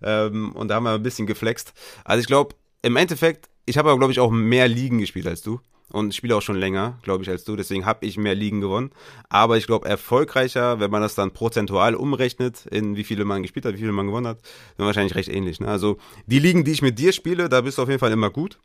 Ähm, 0.01 0.53
und 0.53 0.69
da 0.69 0.75
haben 0.75 0.83
wir 0.83 0.91
ein 0.91 1.03
bisschen 1.03 1.27
geflext. 1.27 1.73
Also 2.05 2.21
ich 2.21 2.27
glaube, 2.27 2.55
im 2.81 2.95
Endeffekt, 2.95 3.49
ich 3.65 3.77
habe 3.77 3.89
aber, 3.89 3.99
glaube 3.99 4.13
ich, 4.13 4.19
auch 4.19 4.31
mehr 4.31 4.67
Ligen 4.67 4.99
gespielt 4.99 5.27
als 5.27 5.41
du. 5.41 5.59
Und 5.91 6.13
spiele 6.13 6.35
auch 6.35 6.41
schon 6.43 6.55
länger, 6.55 6.99
glaube 7.01 7.23
ich, 7.23 7.29
als 7.31 7.45
du. 7.45 7.55
Deswegen 7.55 7.83
habe 7.83 8.05
ich 8.05 8.15
mehr 8.15 8.35
Ligen 8.35 8.61
gewonnen. 8.61 8.91
Aber 9.27 9.57
ich 9.57 9.65
glaube, 9.65 9.89
erfolgreicher, 9.89 10.79
wenn 10.79 10.91
man 10.91 11.01
das 11.01 11.15
dann 11.15 11.31
prozentual 11.31 11.95
umrechnet, 11.95 12.67
in 12.67 12.95
wie 12.95 13.03
viele 13.03 13.25
man 13.25 13.41
gespielt 13.41 13.65
hat, 13.65 13.73
wie 13.73 13.79
viele 13.79 13.91
man 13.91 14.05
gewonnen 14.05 14.27
hat, 14.27 14.39
sind 14.77 14.85
wahrscheinlich 14.85 15.15
recht 15.15 15.29
ähnlich. 15.29 15.59
Ne? 15.59 15.67
Also 15.67 15.97
die 16.27 16.37
Ligen, 16.37 16.63
die 16.63 16.73
ich 16.73 16.83
mit 16.83 16.99
dir 16.99 17.11
spiele, 17.11 17.49
da 17.49 17.61
bist 17.61 17.79
du 17.79 17.81
auf 17.81 17.89
jeden 17.89 17.99
Fall 17.99 18.11
immer 18.11 18.29
gut. 18.29 18.59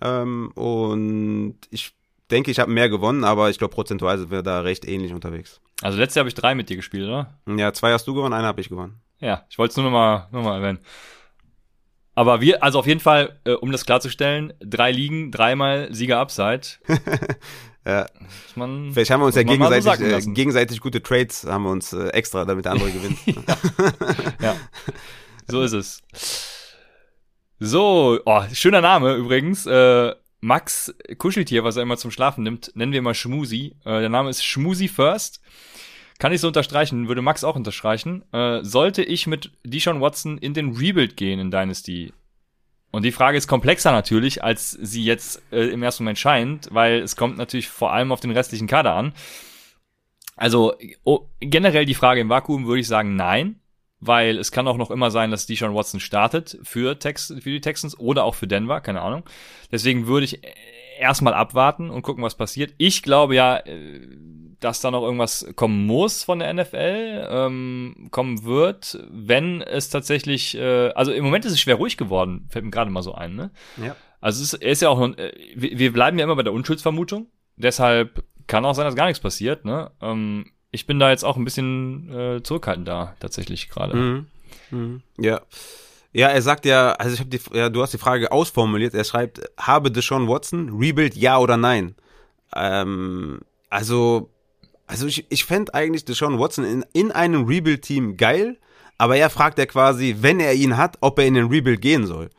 Ähm, 0.00 0.52
und 0.54 1.56
ich 1.68 1.92
denke, 2.30 2.50
ich 2.50 2.58
habe 2.58 2.70
mehr 2.70 2.88
gewonnen, 2.88 3.24
aber 3.24 3.50
ich 3.50 3.58
glaube, 3.58 3.74
prozentual 3.74 4.18
sind 4.18 4.30
wir 4.30 4.42
da 4.42 4.60
recht 4.60 4.86
ähnlich 4.86 5.12
unterwegs. 5.12 5.60
Also 5.82 5.98
letztes 5.98 6.16
Jahr 6.16 6.22
habe 6.22 6.28
ich 6.28 6.34
drei 6.34 6.54
mit 6.54 6.68
dir 6.68 6.76
gespielt, 6.76 7.08
oder? 7.08 7.38
Ja, 7.46 7.72
zwei 7.72 7.92
hast 7.92 8.06
du 8.06 8.14
gewonnen, 8.14 8.34
einer 8.34 8.48
habe 8.48 8.60
ich 8.60 8.68
gewonnen. 8.68 9.00
Ja, 9.20 9.44
ich 9.48 9.58
wollte 9.58 9.72
es 9.72 9.76
nur 9.76 9.84
noch 9.84 9.92
mal, 9.92 10.28
noch 10.32 10.42
mal 10.42 10.56
erwähnen. 10.56 10.78
Aber 12.14 12.40
wir, 12.40 12.62
also 12.62 12.78
auf 12.78 12.86
jeden 12.86 13.00
Fall, 13.00 13.40
äh, 13.44 13.52
um 13.52 13.72
das 13.72 13.84
klarzustellen, 13.84 14.52
drei 14.60 14.92
Ligen, 14.92 15.32
dreimal 15.32 15.92
Sieger 15.92 16.18
Upside. 16.20 16.62
Ja, 17.86 18.06
man, 18.54 18.92
vielleicht 18.92 19.10
haben 19.10 19.20
wir 19.20 19.26
uns 19.26 19.34
ja 19.34 19.42
so 19.42 19.48
gegenseitig, 19.48 19.84
sacken 19.84 20.10
äh, 20.10 20.34
gegenseitig 20.34 20.80
gute 20.80 21.02
Trades, 21.02 21.44
haben 21.44 21.64
wir 21.64 21.70
uns 21.70 21.92
äh, 21.92 22.08
extra, 22.08 22.46
damit 22.46 22.64
der 22.64 22.72
andere 22.72 22.90
gewinnt. 22.92 23.18
ja, 24.40 24.56
so 25.46 25.60
ist 25.60 25.74
es. 25.74 26.02
So, 27.60 28.18
oh, 28.24 28.42
schöner 28.54 28.80
Name 28.80 29.14
übrigens. 29.14 29.66
Äh, 29.66 30.14
Max 30.44 30.94
Kuscheltier, 31.16 31.64
was 31.64 31.76
er 31.76 31.82
immer 31.82 31.96
zum 31.96 32.10
Schlafen 32.10 32.44
nimmt, 32.44 32.70
nennen 32.74 32.92
wir 32.92 33.00
mal 33.00 33.14
Schmusi. 33.14 33.76
Äh, 33.86 34.00
der 34.00 34.10
Name 34.10 34.28
ist 34.28 34.44
Schmusi 34.44 34.88
First. 34.88 35.40
Kann 36.18 36.32
ich 36.32 36.42
so 36.42 36.48
unterstreichen, 36.48 37.08
würde 37.08 37.22
Max 37.22 37.44
auch 37.44 37.56
unterstreichen. 37.56 38.30
Äh, 38.30 38.62
sollte 38.62 39.02
ich 39.02 39.26
mit 39.26 39.52
Deshaun 39.64 40.02
Watson 40.02 40.36
in 40.36 40.52
den 40.52 40.76
Rebuild 40.76 41.16
gehen 41.16 41.40
in 41.40 41.50
Dynasty? 41.50 42.12
Und 42.90 43.04
die 43.06 43.10
Frage 43.10 43.38
ist 43.38 43.48
komplexer 43.48 43.90
natürlich, 43.90 44.44
als 44.44 44.70
sie 44.70 45.02
jetzt 45.02 45.42
äh, 45.50 45.68
im 45.68 45.82
ersten 45.82 46.04
Moment 46.04 46.18
scheint, 46.18 46.68
weil 46.70 47.00
es 47.00 47.16
kommt 47.16 47.38
natürlich 47.38 47.70
vor 47.70 47.94
allem 47.94 48.12
auf 48.12 48.20
den 48.20 48.30
restlichen 48.30 48.66
Kader 48.66 48.92
an. 48.92 49.14
Also 50.36 50.74
oh, 51.04 51.26
generell 51.40 51.86
die 51.86 51.94
Frage 51.94 52.20
im 52.20 52.28
Vakuum 52.28 52.66
würde 52.66 52.80
ich 52.80 52.86
sagen 52.86 53.16
nein, 53.16 53.60
weil 54.06 54.38
es 54.38 54.50
kann 54.52 54.66
auch 54.68 54.76
noch 54.76 54.90
immer 54.90 55.10
sein, 55.10 55.30
dass 55.30 55.46
Deshaun 55.46 55.74
Watson 55.74 56.00
startet 56.00 56.58
für, 56.62 56.98
Tex 56.98 57.26
für 57.40 57.50
die 57.50 57.60
Texans 57.60 57.98
oder 57.98 58.24
auch 58.24 58.34
für 58.34 58.46
Denver, 58.46 58.80
keine 58.80 59.02
Ahnung. 59.02 59.24
Deswegen 59.72 60.06
würde 60.06 60.24
ich 60.24 60.40
erstmal 60.98 61.34
abwarten 61.34 61.90
und 61.90 62.02
gucken, 62.02 62.22
was 62.24 62.36
passiert. 62.36 62.72
Ich 62.78 63.02
glaube 63.02 63.34
ja, 63.34 63.56
äh, 63.58 64.00
dass 64.60 64.80
da 64.80 64.90
noch 64.90 65.02
irgendwas 65.02 65.46
kommen 65.56 65.84
muss 65.86 66.22
von 66.24 66.38
der 66.38 66.54
NFL, 66.54 67.28
ähm, 67.30 68.08
kommen 68.10 68.44
wird, 68.44 68.98
wenn 69.10 69.60
es 69.60 69.90
tatsächlich, 69.90 70.56
äh, 70.56 70.88
also 70.94 71.12
im 71.12 71.24
Moment 71.24 71.44
ist 71.44 71.52
es 71.52 71.60
schwer 71.60 71.74
ruhig 71.74 71.96
geworden, 71.96 72.46
fällt 72.48 72.64
mir 72.64 72.70
gerade 72.70 72.90
mal 72.90 73.02
so 73.02 73.14
ein, 73.14 73.34
ne? 73.34 73.50
ja. 73.76 73.94
Also 74.20 74.42
es 74.42 74.54
ist, 74.54 74.62
ist 74.62 74.80
ja 74.80 74.88
auch, 74.88 74.98
noch- 74.98 75.18
äh, 75.18 75.32
wir 75.54 75.78
wir 75.78 75.92
bleiben 75.92 76.18
ja 76.18 76.24
immer 76.24 76.36
bei 76.36 76.42
der 76.42 76.54
Unschuldsvermutung, 76.54 77.26
deshalb 77.56 78.24
kann 78.46 78.64
auch 78.64 78.74
sein, 78.74 78.86
dass 78.86 78.94
gar 78.96 79.06
nichts 79.06 79.20
passiert, 79.20 79.66
ne? 79.66 79.90
Ähm, 80.00 80.46
ich 80.74 80.86
bin 80.86 80.98
da 80.98 81.10
jetzt 81.10 81.24
auch 81.24 81.36
ein 81.36 81.44
bisschen 81.44 82.12
äh, 82.12 82.42
zurückhaltend 82.42 82.88
da, 82.88 83.14
tatsächlich 83.20 83.70
gerade. 83.70 83.96
Mhm. 83.96 84.26
Mhm. 84.70 85.02
Ja. 85.18 85.40
Ja, 86.12 86.28
er 86.28 86.42
sagt 86.42 86.64
ja, 86.64 86.92
also 86.92 87.14
ich 87.14 87.20
habe 87.20 87.30
die, 87.30 87.40
ja, 87.52 87.68
du 87.68 87.82
hast 87.82 87.92
die 87.92 87.98
Frage 87.98 88.30
ausformuliert. 88.30 88.94
Er 88.94 89.04
schreibt, 89.04 89.40
habe 89.58 89.90
Deshaun 89.90 90.28
Watson 90.28 90.70
Rebuild 90.78 91.16
ja 91.16 91.38
oder 91.38 91.56
nein? 91.56 91.96
Ähm, 92.54 93.40
also, 93.68 94.30
also 94.86 95.06
ich, 95.06 95.26
ich 95.28 95.44
fände 95.44 95.74
eigentlich 95.74 96.04
Deshaun 96.04 96.38
Watson 96.38 96.64
in, 96.64 96.84
in 96.92 97.10
einem 97.10 97.46
Rebuild-Team 97.46 98.16
geil, 98.16 98.58
aber 98.96 99.16
er 99.16 99.28
fragt 99.28 99.58
ja 99.58 99.66
quasi, 99.66 100.16
wenn 100.20 100.38
er 100.38 100.54
ihn 100.54 100.76
hat, 100.76 100.98
ob 101.00 101.18
er 101.18 101.26
in 101.26 101.34
den 101.34 101.48
Rebuild 101.48 101.80
gehen 101.80 102.06
soll. 102.06 102.30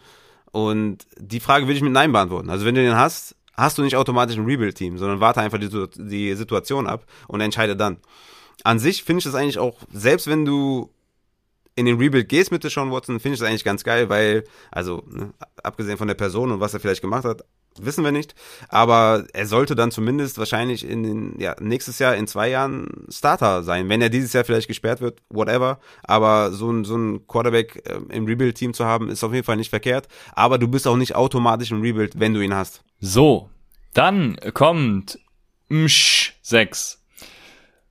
Und 0.51 1.05
die 1.17 1.41
Frage 1.41 1.65
würde 1.65 1.75
ich 1.75 1.83
mit 1.83 1.91
Nein 1.91 2.13
beantworten. 2.13 2.49
Also 2.49 2.65
wenn 2.65 2.75
du 2.75 2.81
den 2.81 2.95
hast, 2.95 3.35
hast 3.55 3.77
du 3.77 3.81
nicht 3.81 3.95
automatisch 3.95 4.37
ein 4.37 4.45
Rebuild-Team, 4.45 4.97
sondern 4.97 5.19
warte 5.19 5.41
einfach 5.41 5.59
die, 5.59 5.69
die 5.95 6.35
Situation 6.35 6.87
ab 6.87 7.05
und 7.27 7.41
entscheide 7.41 7.75
dann. 7.75 7.97
An 8.63 8.79
sich 8.79 9.03
finde 9.03 9.19
ich 9.19 9.25
das 9.25 9.35
eigentlich 9.35 9.59
auch, 9.59 9.77
selbst 9.91 10.27
wenn 10.27 10.45
du 10.45 10.89
in 11.75 11.85
den 11.85 11.97
Rebuild 11.97 12.29
gehst 12.29 12.51
mit 12.51 12.63
Deshaun 12.63 12.91
Watson, 12.91 13.19
finde 13.19 13.33
ich 13.33 13.39
das 13.41 13.49
eigentlich 13.49 13.65
ganz 13.65 13.83
geil, 13.83 14.07
weil, 14.09 14.45
also, 14.71 15.03
ne, 15.07 15.33
abgesehen 15.61 15.97
von 15.97 16.07
der 16.07 16.15
Person 16.15 16.51
und 16.51 16.61
was 16.61 16.73
er 16.73 16.79
vielleicht 16.79 17.01
gemacht 17.01 17.25
hat, 17.25 17.43
wissen 17.77 18.05
wir 18.05 18.13
nicht. 18.13 18.33
Aber 18.69 19.25
er 19.33 19.45
sollte 19.45 19.75
dann 19.75 19.91
zumindest 19.91 20.37
wahrscheinlich 20.37 20.87
in 20.87 21.03
den, 21.03 21.39
ja, 21.39 21.53
nächstes 21.59 21.99
Jahr 21.99 22.15
in 22.15 22.27
zwei 22.27 22.49
Jahren 22.49 23.05
Starter 23.09 23.63
sein. 23.63 23.89
Wenn 23.89 24.01
er 24.01 24.09
dieses 24.09 24.31
Jahr 24.31 24.45
vielleicht 24.45 24.69
gesperrt 24.69 25.01
wird, 25.01 25.21
whatever. 25.29 25.79
Aber 26.03 26.53
so 26.53 26.71
ein, 26.71 26.85
so 26.85 26.95
ein 26.95 27.27
Quarterback 27.27 27.83
äh, 27.85 27.99
im 28.15 28.25
Rebuild-Team 28.25 28.73
zu 28.73 28.85
haben, 28.85 29.09
ist 29.09 29.25
auf 29.25 29.33
jeden 29.33 29.45
Fall 29.45 29.57
nicht 29.57 29.69
verkehrt. 29.69 30.07
Aber 30.31 30.57
du 30.57 30.69
bist 30.69 30.87
auch 30.87 30.95
nicht 30.95 31.15
automatisch 31.15 31.71
im 31.71 31.81
Rebuild, 31.81 32.17
wenn 32.17 32.33
du 32.33 32.39
ihn 32.39 32.55
hast. 32.55 32.84
So, 32.99 33.49
dann 33.93 34.37
kommt 34.53 35.19
Msch 35.69 36.33
6. 36.41 37.03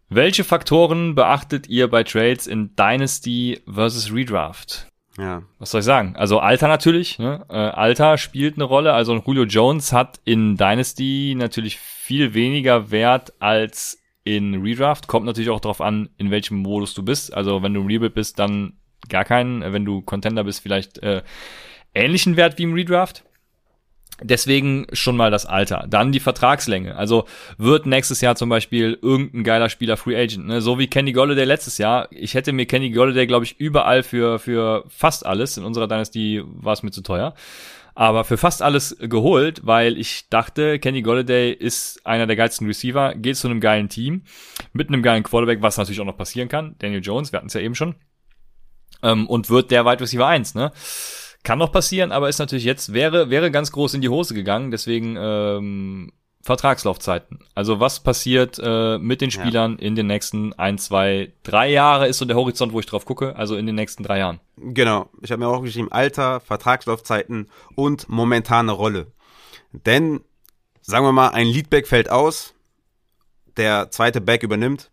Welche 0.09 0.45
Faktoren 0.45 1.15
beachtet 1.15 1.69
ihr 1.69 1.89
bei 1.89 2.05
Trades 2.05 2.47
in 2.47 2.75
Dynasty 2.77 3.61
versus 3.67 4.13
Redraft? 4.13 4.89
Ja. 5.17 5.43
was 5.61 5.71
soll 5.71 5.79
ich 5.79 5.85
sagen? 5.85 6.17
Also 6.17 6.41
Alter 6.41 6.67
natürlich, 6.67 7.21
ne? 7.21 7.47
äh, 7.49 7.55
Alter 7.55 8.19
spielt 8.19 8.57
eine 8.57 8.65
Rolle. 8.65 8.93
Also 8.95 9.17
Julio 9.25 9.45
Jones 9.45 9.93
hat 9.93 10.21
in 10.25 10.57
Dynasty 10.57 11.35
natürlich 11.37 11.79
viel 11.79 12.35
weniger 12.35 12.91
Wert 12.91 13.33
als 13.39 14.03
in 14.25 14.63
Redraft. 14.63 15.07
Kommt 15.07 15.27
natürlich 15.27 15.51
auch 15.51 15.61
darauf 15.61 15.81
an, 15.81 16.11
in 16.19 16.31
welchem 16.31 16.59
Modus 16.59 16.95
du 16.95 17.05
bist. 17.05 17.33
Also 17.33 17.63
wenn 17.63 17.75
du 17.75 17.83
im 17.83 17.87
Rebuild 17.87 18.15
bist, 18.15 18.39
dann 18.39 18.75
gar 19.09 19.25
keinen. 19.25 19.61
Wenn 19.73 19.85
du 19.85 20.03
Contender 20.03 20.45
bist, 20.45 20.61
vielleicht 20.61 20.99
äh, 20.99 21.23
ähnlichen 21.95 22.37
Wert 22.37 22.59
wie 22.59 22.65
im 22.65 22.75
Redraft. 22.75 23.25
Deswegen 24.23 24.87
schon 24.93 25.17
mal 25.17 25.33
das 25.33 25.45
Alter. 25.45 25.87
Dann 25.89 26.13
die 26.13 26.21
Vertragslänge. 26.21 26.95
Also 26.95 27.25
wird 27.59 27.87
nächstes 27.87 28.21
Jahr 28.21 28.37
zum 28.37 28.49
Beispiel 28.49 28.97
irgendein 29.03 29.43
geiler 29.43 29.69
Spieler 29.69 29.97
Free 29.97 30.17
Agent, 30.17 30.47
ne? 30.47 30.61
so 30.61 30.79
wie 30.79 30.87
Kenny 30.87 31.13
Golladay 31.13 31.45
letztes 31.45 31.79
Jahr. 31.79 32.07
Ich 32.13 32.35
hätte 32.35 32.53
mir 32.53 32.67
Kenny 32.67 32.91
Golladay, 32.91 33.27
glaube 33.27 33.45
ich, 33.45 33.59
überall 33.59 34.05
für, 34.05 34.39
für 34.39 34.85
fast 34.89 35.27
alles, 35.27 35.57
in 35.57 35.65
unserer 35.65 35.89
Dynasty 35.89 36.43
war 36.45 36.75
es 36.75 36.85
mir 36.85 36.93
zu 36.93 37.03
teuer, 37.03 37.35
aber 37.97 38.23
für 38.23 38.37
fast 38.37 38.63
alles 38.63 38.97
geholt, 39.01 39.63
weil 39.65 39.99
ich 39.99 40.29
dachte, 40.29 40.79
Kenny 40.79 41.03
Golladay 41.03 41.53
ist 41.53 42.07
einer 42.07 42.29
der 42.29 42.37
geilsten 42.37 42.69
Receiver, 42.69 43.15
geht 43.17 43.37
zu 43.37 43.49
einem 43.49 43.61
geilen 43.61 43.89
Team, 43.89 44.23
mit 44.73 44.89
einem 44.89 45.03
geilen 45.03 45.25
Quarterback, 45.25 45.61
was 45.61 45.77
natürlich 45.77 46.01
auch 46.01 46.05
noch 46.05 46.17
passieren 46.17 46.49
kann. 46.49 46.77
Daniel 46.79 47.03
Jones, 47.03 47.33
wir 47.33 47.39
hatten 47.39 47.49
es 47.49 47.55
ja 47.55 47.61
eben 47.61 47.75
schon. 47.75 47.97
Ähm, 49.03 49.29
und 49.29 49.51
wird 49.51 49.73
der 49.73 49.85
Wide 49.85 50.01
Receiver 50.01 50.27
1, 50.27 50.55
ne? 50.55 50.71
Kann 51.45 51.59
noch 51.59 51.71
passieren, 51.71 52.11
aber 52.11 52.29
ist 52.29 52.39
natürlich 52.39 52.65
jetzt, 52.65 52.93
wäre, 52.93 53.31
wäre 53.31 53.51
ganz 53.51 53.71
groß 53.71 53.95
in 53.95 54.01
die 54.01 54.09
Hose 54.09 54.35
gegangen. 54.35 54.71
Deswegen 54.71 55.17
ähm, 55.19 56.11
Vertragslaufzeiten. 56.45 57.39
Also 57.55 57.81
was 57.81 58.01
passiert 58.01 58.59
äh, 58.63 58.99
mit 58.99 59.21
den 59.21 59.31
Spielern 59.31 59.79
ja. 59.79 59.87
in 59.87 59.95
den 59.95 60.07
nächsten 60.07 60.53
ein, 60.55 60.77
zwei, 60.79 61.33
drei 61.43 61.71
Jahre 61.71 62.07
ist 62.07 62.19
so 62.19 62.27
der 62.27 62.37
Horizont, 62.37 62.73
wo 62.73 62.81
ich 62.81 62.87
drauf 62.87 63.07
gucke, 63.07 63.37
also 63.37 63.57
in 63.57 63.67
den 63.67 63.75
nächsten 63.75 64.03
drei 64.03 64.19
Jahren. 64.19 64.41
Genau. 64.57 65.09
Ich 65.23 65.33
habe 65.33 65.41
mir 65.41 65.49
auch 65.49 65.63
geschrieben, 65.63 65.91
Alter, 65.91 66.41
Vertragslaufzeiten 66.41 67.49
und 67.75 68.09
momentane 68.09 68.73
Rolle. 68.73 69.07
Denn, 69.73 70.21
sagen 70.83 71.07
wir 71.07 71.13
mal, 71.13 71.29
ein 71.29 71.47
Leadback 71.47 71.87
fällt 71.87 72.11
aus, 72.11 72.55
der 73.57 73.91
zweite 73.91 74.21
Back 74.21 74.43
übernimmt. 74.43 74.91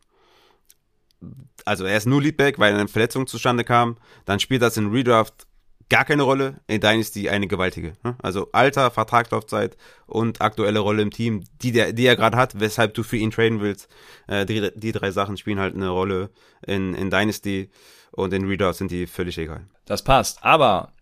Also 1.66 1.86
er 1.86 1.98
ist 1.98 2.08
nur 2.08 2.22
Leadback, 2.22 2.60
weil 2.60 2.74
eine 2.74 2.88
Verletzung 2.88 3.28
zustande 3.28 3.64
kam. 3.64 3.98
Dann 4.26 4.40
spielt 4.40 4.62
das 4.62 4.78
in 4.78 4.92
Redraft 4.92 5.48
gar 5.92 6.06
keine 6.06 6.24
Rolle, 6.24 6.56
in 6.68 6.80
Dynasty 6.80 7.30
eine 7.30 7.48
gewaltige. 7.48 7.94
Ne? 8.04 8.16
Also 8.24 8.48
Alter, 8.54 8.92
Vertragslaufzeit 8.92 9.76
und 10.08 10.40
aktuelle 10.40 10.80
Rolle 10.80 11.02
im 11.02 11.12
Team, 11.12 11.44
die, 11.62 11.74
der, 11.74 11.92
die 11.92 12.06
er 12.06 12.16
gerade 12.16 12.38
hat, 12.38 12.60
weshalb 12.60 12.94
du 12.94 13.04
für 13.04 13.18
ihn 13.18 13.30
traden 13.30 13.60
willst. 13.60 13.90
Äh, 14.28 14.46
die, 14.46 14.72
die 14.74 14.94
drei 14.94 15.12
Sachen 15.12 15.36
spielen 15.36 15.60
halt 15.60 15.76
eine 15.76 15.90
Rolle 15.90 16.30
in, 16.66 16.96
in 16.96 17.10
Dynasty 17.10 17.70
und 18.12 18.34
in 18.34 18.48
Readout 18.48 18.74
sind 18.74 18.90
die 18.90 19.06
völlig 19.06 19.38
egal. 19.38 19.68
Das 19.86 20.02
passt, 20.02 20.44
aber 20.46 20.94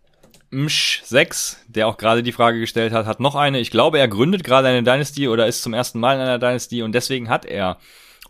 Msch6, 0.52 1.57
der 1.68 1.88
auch 1.88 1.98
gerade 1.98 2.24
die 2.24 2.32
Frage 2.32 2.60
gestellt 2.60 2.91
hat, 2.91 3.06
hat 3.06 3.20
noch 3.20 3.36
eine. 3.36 3.60
Ich 3.60 3.70
glaube, 3.70 3.99
er 3.99 4.07
gründet 4.07 4.44
gerade 4.44 4.70
eine 4.70 4.82
Dynasty 4.82 5.28
oder 5.28 5.45
ist 5.45 5.61
zum 5.61 5.76
ersten 5.76 5.99
Mal 5.99 6.16
in 6.16 6.22
einer 6.22 6.40
Dynasty 6.40 6.82
und 6.82 6.94
deswegen 6.94 7.30
hat 7.30 7.45
er 7.45 7.78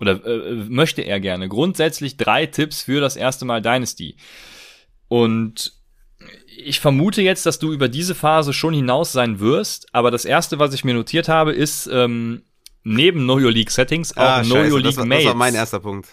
oder 0.01 0.25
äh, 0.25 0.55
möchte 0.67 1.03
er 1.03 1.21
gerne 1.21 1.47
grundsätzlich 1.47 2.17
drei 2.17 2.45
Tipps 2.47 2.81
für 2.81 2.99
das 2.99 3.15
erste 3.15 3.45
Mal 3.45 3.61
Dynasty. 3.61 4.17
Und 5.07 5.78
ich 6.57 6.79
vermute 6.79 7.21
jetzt, 7.21 7.45
dass 7.45 7.59
du 7.59 7.71
über 7.71 7.87
diese 7.87 8.15
Phase 8.15 8.53
schon 8.53 8.73
hinaus 8.73 9.11
sein 9.11 9.39
wirst, 9.39 9.87
aber 9.93 10.11
das 10.11 10.25
erste, 10.25 10.59
was 10.59 10.73
ich 10.73 10.83
mir 10.83 10.93
notiert 10.93 11.29
habe, 11.29 11.53
ist 11.53 11.87
ähm, 11.91 12.43
neben 12.83 13.23
Know 13.23 13.37
Your 13.37 13.51
League 13.51 13.71
Settings 13.71 14.15
auch 14.15 14.21
ah, 14.21 14.43
Know 14.43 14.57
Your 14.57 14.79
League 14.79 14.85
das 14.85 14.97
war, 14.97 15.05
Mates. 15.05 15.23
Das 15.23 15.33
war 15.33 15.37
mein 15.37 15.55
erster 15.55 15.79
Punkt. 15.79 16.09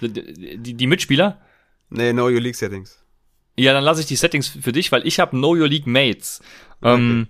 die, 0.00 0.58
die, 0.58 0.74
die 0.74 0.86
Mitspieler? 0.86 1.40
Nee, 1.88 2.12
Know 2.12 2.26
Your 2.26 2.40
League 2.40 2.56
Settings. 2.56 3.02
Ja, 3.56 3.72
dann 3.72 3.84
lasse 3.84 4.00
ich 4.00 4.06
die 4.06 4.16
Settings 4.16 4.48
für 4.48 4.72
dich, 4.72 4.92
weil 4.92 5.06
ich 5.06 5.20
habe 5.20 5.36
Know 5.36 5.54
Your 5.54 5.68
League 5.68 5.86
Mates. 5.86 6.40
Ähm, 6.82 7.28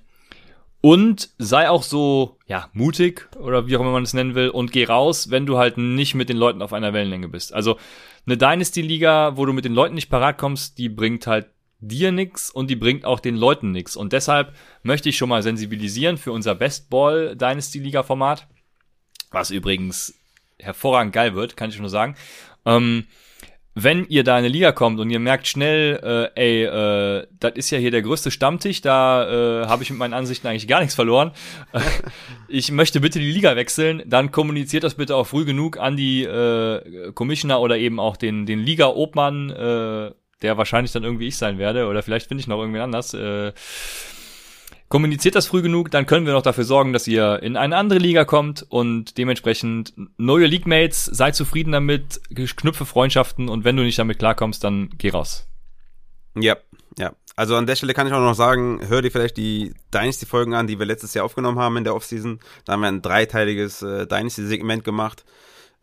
Und 0.82 1.28
sei 1.36 1.68
auch 1.68 1.82
so, 1.82 2.38
ja, 2.46 2.70
mutig 2.72 3.28
oder 3.38 3.66
wie 3.66 3.76
auch 3.76 3.80
immer 3.80 3.92
man 3.92 4.02
es 4.02 4.14
nennen 4.14 4.34
will 4.34 4.48
und 4.48 4.72
geh 4.72 4.84
raus, 4.84 5.30
wenn 5.30 5.44
du 5.44 5.58
halt 5.58 5.76
nicht 5.76 6.14
mit 6.14 6.30
den 6.30 6.38
Leuten 6.38 6.62
auf 6.62 6.72
einer 6.72 6.94
Wellenlänge 6.94 7.28
bist. 7.28 7.52
Also 7.52 7.76
eine 8.26 8.38
Dynasty-Liga, 8.38 9.36
wo 9.36 9.44
du 9.44 9.52
mit 9.52 9.66
den 9.66 9.74
Leuten 9.74 9.94
nicht 9.94 10.08
parat 10.08 10.38
kommst, 10.38 10.78
die 10.78 10.88
bringt 10.88 11.26
halt 11.26 11.48
dir 11.80 12.12
nix 12.12 12.50
und 12.50 12.68
die 12.70 12.76
bringt 12.76 13.04
auch 13.04 13.20
den 13.20 13.36
Leuten 13.36 13.72
nix. 13.72 13.96
Und 13.96 14.12
deshalb 14.12 14.54
möchte 14.82 15.08
ich 15.08 15.16
schon 15.16 15.28
mal 15.28 15.42
sensibilisieren 15.42 16.18
für 16.18 16.32
unser 16.32 16.54
Best 16.54 16.90
Ball 16.90 17.36
Dynasty 17.36 17.78
Liga 17.78 18.02
Format, 18.02 18.46
was 19.30 19.50
übrigens 19.50 20.14
hervorragend 20.58 21.12
geil 21.12 21.34
wird, 21.34 21.56
kann 21.56 21.70
ich 21.70 21.78
nur 21.78 21.88
sagen. 21.88 22.16
Ähm, 22.66 23.06
wenn 23.74 24.04
ihr 24.08 24.24
da 24.24 24.32
in 24.32 24.44
eine 24.44 24.48
Liga 24.48 24.72
kommt 24.72 24.98
und 24.98 25.10
ihr 25.10 25.20
merkt 25.20 25.46
schnell, 25.46 26.00
äh, 26.34 26.40
ey, 26.40 26.64
äh, 26.64 27.26
das 27.38 27.52
ist 27.54 27.70
ja 27.70 27.78
hier 27.78 27.92
der 27.92 28.02
größte 28.02 28.32
Stammtisch, 28.32 28.80
da 28.80 29.62
äh, 29.62 29.66
habe 29.68 29.84
ich 29.84 29.90
mit 29.90 29.98
meinen 29.98 30.12
Ansichten 30.12 30.48
eigentlich 30.48 30.66
gar 30.66 30.80
nichts 30.80 30.94
verloren. 30.96 31.30
ich 32.48 32.72
möchte 32.72 33.00
bitte 33.00 33.20
die 33.20 33.30
Liga 33.30 33.54
wechseln, 33.54 34.02
dann 34.06 34.32
kommuniziert 34.32 34.82
das 34.82 34.96
bitte 34.96 35.14
auch 35.14 35.26
früh 35.26 35.44
genug 35.44 35.78
an 35.78 35.96
die 35.96 36.24
äh, 36.24 37.12
Commissioner 37.12 37.60
oder 37.60 37.78
eben 37.78 38.00
auch 38.00 38.16
den, 38.16 38.44
den 38.44 38.58
Liga-Obmann 38.58 39.50
äh, 39.50 40.10
der 40.42 40.56
wahrscheinlich 40.56 40.92
dann 40.92 41.04
irgendwie 41.04 41.28
ich 41.28 41.36
sein 41.36 41.58
werde, 41.58 41.86
oder 41.86 42.02
vielleicht 42.02 42.28
finde 42.28 42.40
ich 42.40 42.46
noch 42.46 42.58
irgendwen 42.58 42.82
anders, 42.82 43.14
äh, 43.14 43.52
kommuniziert 44.88 45.36
das 45.36 45.46
früh 45.46 45.62
genug, 45.62 45.90
dann 45.92 46.04
können 46.04 46.26
wir 46.26 46.32
noch 46.32 46.42
dafür 46.42 46.64
sorgen, 46.64 46.92
dass 46.92 47.06
ihr 47.06 47.40
in 47.42 47.56
eine 47.56 47.76
andere 47.76 48.00
Liga 48.00 48.24
kommt 48.24 48.66
und 48.68 49.18
dementsprechend 49.18 49.94
neue 50.18 50.46
League 50.46 50.66
Mates, 50.66 51.04
sei 51.04 51.30
zufrieden 51.30 51.70
damit, 51.72 52.20
knüpfe 52.34 52.84
Freundschaften 52.84 53.48
und 53.48 53.64
wenn 53.64 53.76
du 53.76 53.84
nicht 53.84 53.98
damit 53.98 54.18
klarkommst, 54.18 54.64
dann 54.64 54.90
geh 54.98 55.10
raus. 55.10 55.46
Ja, 56.34 56.56
ja. 56.98 57.12
Also 57.36 57.54
an 57.56 57.66
der 57.66 57.76
Stelle 57.76 57.94
kann 57.94 58.06
ich 58.06 58.12
auch 58.12 58.20
noch 58.20 58.34
sagen, 58.34 58.80
hör 58.88 59.00
dir 59.00 59.10
vielleicht 59.10 59.36
die 59.36 59.72
Dynasty-Folgen 59.94 60.54
an, 60.54 60.66
die 60.66 60.78
wir 60.78 60.86
letztes 60.86 61.14
Jahr 61.14 61.24
aufgenommen 61.24 61.58
haben 61.58 61.76
in 61.76 61.84
der 61.84 61.94
Offseason. 61.94 62.40
Da 62.64 62.72
haben 62.72 62.80
wir 62.80 62.88
ein 62.88 63.00
dreiteiliges 63.00 63.82
äh, 63.82 64.06
Dynasty-Segment 64.06 64.84
gemacht. 64.84 65.24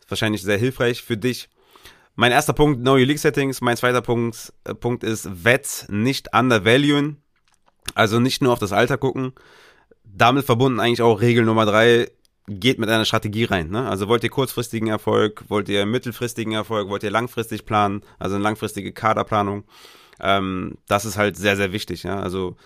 Wahrscheinlich 0.06 0.42
sehr 0.42 0.58
hilfreich 0.58 1.02
für 1.02 1.16
dich. 1.16 1.48
Mein 2.20 2.32
erster 2.32 2.52
Punkt, 2.52 2.80
Know 2.80 2.94
Your 2.94 3.06
League 3.06 3.20
Settings. 3.20 3.60
Mein 3.60 3.76
zweiter 3.76 4.02
Punkt, 4.02 4.52
äh, 4.64 4.74
Punkt 4.74 5.04
ist 5.04 5.44
Wets 5.44 5.86
nicht 5.88 6.34
undervaluen. 6.34 7.18
Also 7.94 8.18
nicht 8.18 8.42
nur 8.42 8.52
auf 8.52 8.58
das 8.58 8.72
Alter 8.72 8.98
gucken. 8.98 9.34
Damit 10.02 10.44
verbunden 10.44 10.80
eigentlich 10.80 11.00
auch 11.00 11.20
Regel 11.20 11.44
Nummer 11.44 11.64
drei, 11.64 12.10
geht 12.48 12.80
mit 12.80 12.88
einer 12.88 13.04
Strategie 13.04 13.44
rein. 13.44 13.70
Ne? 13.70 13.88
Also 13.88 14.08
wollt 14.08 14.24
ihr 14.24 14.30
kurzfristigen 14.30 14.88
Erfolg, 14.88 15.44
wollt 15.46 15.68
ihr 15.68 15.86
mittelfristigen 15.86 16.54
Erfolg, 16.54 16.88
wollt 16.88 17.04
ihr 17.04 17.12
langfristig 17.12 17.64
planen, 17.64 18.02
also 18.18 18.34
eine 18.34 18.42
langfristige 18.42 18.90
Kaderplanung. 18.92 19.62
Ähm, 20.18 20.76
das 20.88 21.04
ist 21.04 21.18
halt 21.18 21.36
sehr, 21.36 21.54
sehr 21.54 21.70
wichtig. 21.70 22.02
Ja? 22.02 22.18
Also 22.18 22.56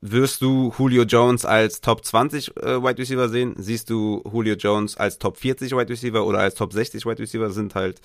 wirst 0.00 0.42
du 0.42 0.74
Julio 0.76 1.04
Jones 1.04 1.44
als 1.44 1.80
Top 1.80 2.04
20 2.04 2.56
äh, 2.56 2.82
Wide 2.82 2.98
Receiver 2.98 3.28
sehen? 3.28 3.54
Siehst 3.56 3.88
du 3.88 4.24
Julio 4.28 4.56
Jones 4.56 4.96
als 4.96 5.20
Top 5.20 5.36
40 5.36 5.76
Wide 5.76 5.90
Receiver 5.90 6.26
oder 6.26 6.40
als 6.40 6.56
Top 6.56 6.72
60 6.72 7.06
Wide 7.06 7.20
Receiver? 7.20 7.52
Sind 7.52 7.76
halt 7.76 8.00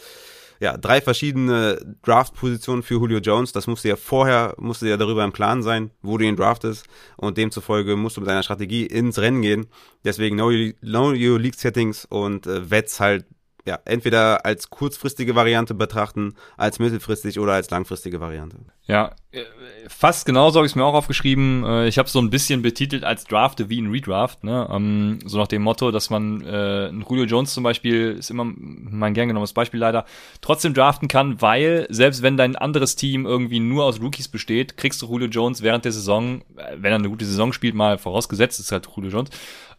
ja, 0.62 0.78
drei 0.78 1.02
verschiedene 1.02 1.80
Draft-Positionen 2.04 2.84
für 2.84 2.94
Julio 2.94 3.18
Jones. 3.18 3.52
Das 3.52 3.66
musste 3.66 3.90
ja 3.90 3.96
vorher, 3.96 4.54
musste 4.60 4.88
ja 4.88 4.96
darüber 4.96 5.24
im 5.24 5.32
Plan 5.32 5.64
sein, 5.64 5.90
wo 6.04 6.20
du 6.20 6.26
ihn 6.26 6.36
draftest. 6.36 6.86
Und 7.18 7.38
demzufolge 7.38 7.96
musst 7.96 8.18
du 8.18 8.22
mit 8.22 8.30
deiner 8.30 8.44
Strategie 8.44 8.86
ins 8.86 9.18
Rennen 9.18 9.42
gehen. 9.42 9.66
Deswegen 10.06 10.38
know 10.38 10.52
your, 10.52 10.74
know 10.82 11.08
your 11.10 11.40
League 11.40 11.56
Settings 11.56 12.06
und 12.06 12.46
äh, 12.46 12.70
Wets 12.70 13.00
halt 13.00 13.26
ja, 13.66 13.80
entweder 13.86 14.46
als 14.46 14.70
kurzfristige 14.70 15.36
Variante 15.36 15.74
betrachten, 15.74 16.34
als 16.58 16.80
mittelfristig 16.80 17.40
oder 17.40 17.54
als 17.54 17.70
langfristige 17.70 18.20
Variante. 18.20 18.58
Ja, 18.86 19.12
äh, 19.32 19.44
fast 19.88 20.26
genauso 20.26 20.58
habe 20.58 20.66
ich 20.66 20.72
es 20.72 20.76
mir 20.76 20.84
auch 20.84 20.96
aufgeschrieben. 20.96 21.64
Äh, 21.64 21.88
ich 21.88 21.98
habe 22.00 22.10
so 22.10 22.20
ein 22.20 22.32
bisschen 22.32 22.64
betitelt 22.64 23.04
als 23.04 23.26
Draft 23.26 23.70
wie 23.70 23.80
ein 23.80 23.92
Redraft, 23.92 24.44
ne? 24.44 24.68
Ähm, 24.72 25.20
so 25.26 25.38
nach 25.38 25.48
dem 25.48 25.62
Motto, 25.62 25.92
dass 25.92 26.10
man 26.10 26.42
äh, 26.42 26.88
ein 26.88 27.06
Julio 27.08 27.26
Jones 27.26 27.54
zum 27.54 27.64
Beispiel 27.64 28.16
ist 28.18 28.32
immer 28.32 28.46
mein 28.46 29.14
gern 29.14 29.28
genommenes 29.28 29.54
Beispiel 29.54 29.80
leider 29.80 30.06
trotzdem 30.42 30.74
draften 30.74 31.08
kann, 31.08 31.42
weil 31.42 31.86
selbst 31.90 32.24
wenn 32.24 32.38
dein 32.38 32.56
anderes 32.56 32.96
Team 32.96 33.26
irgendwie 33.26 33.60
nur 33.60 33.86
aus 33.86 34.02
Rookies 34.02 34.28
besteht, 34.28 34.76
kriegst 34.76 35.02
du 35.02 35.08
Julio 35.08 35.28
Jones 35.28 35.62
während 35.62 35.86
der 35.86 35.92
Saison, 35.92 36.42
wenn 36.56 36.92
er 36.92 36.96
eine 36.96 37.10
gute 37.10 37.26
Saison 37.26 37.54
spielt, 37.54 37.76
mal 37.76 38.00
vorausgesetzt 38.00 38.60
ist 38.60 38.72
halt 38.72 38.88
Julio 38.96 39.12
Jones, 39.12 39.30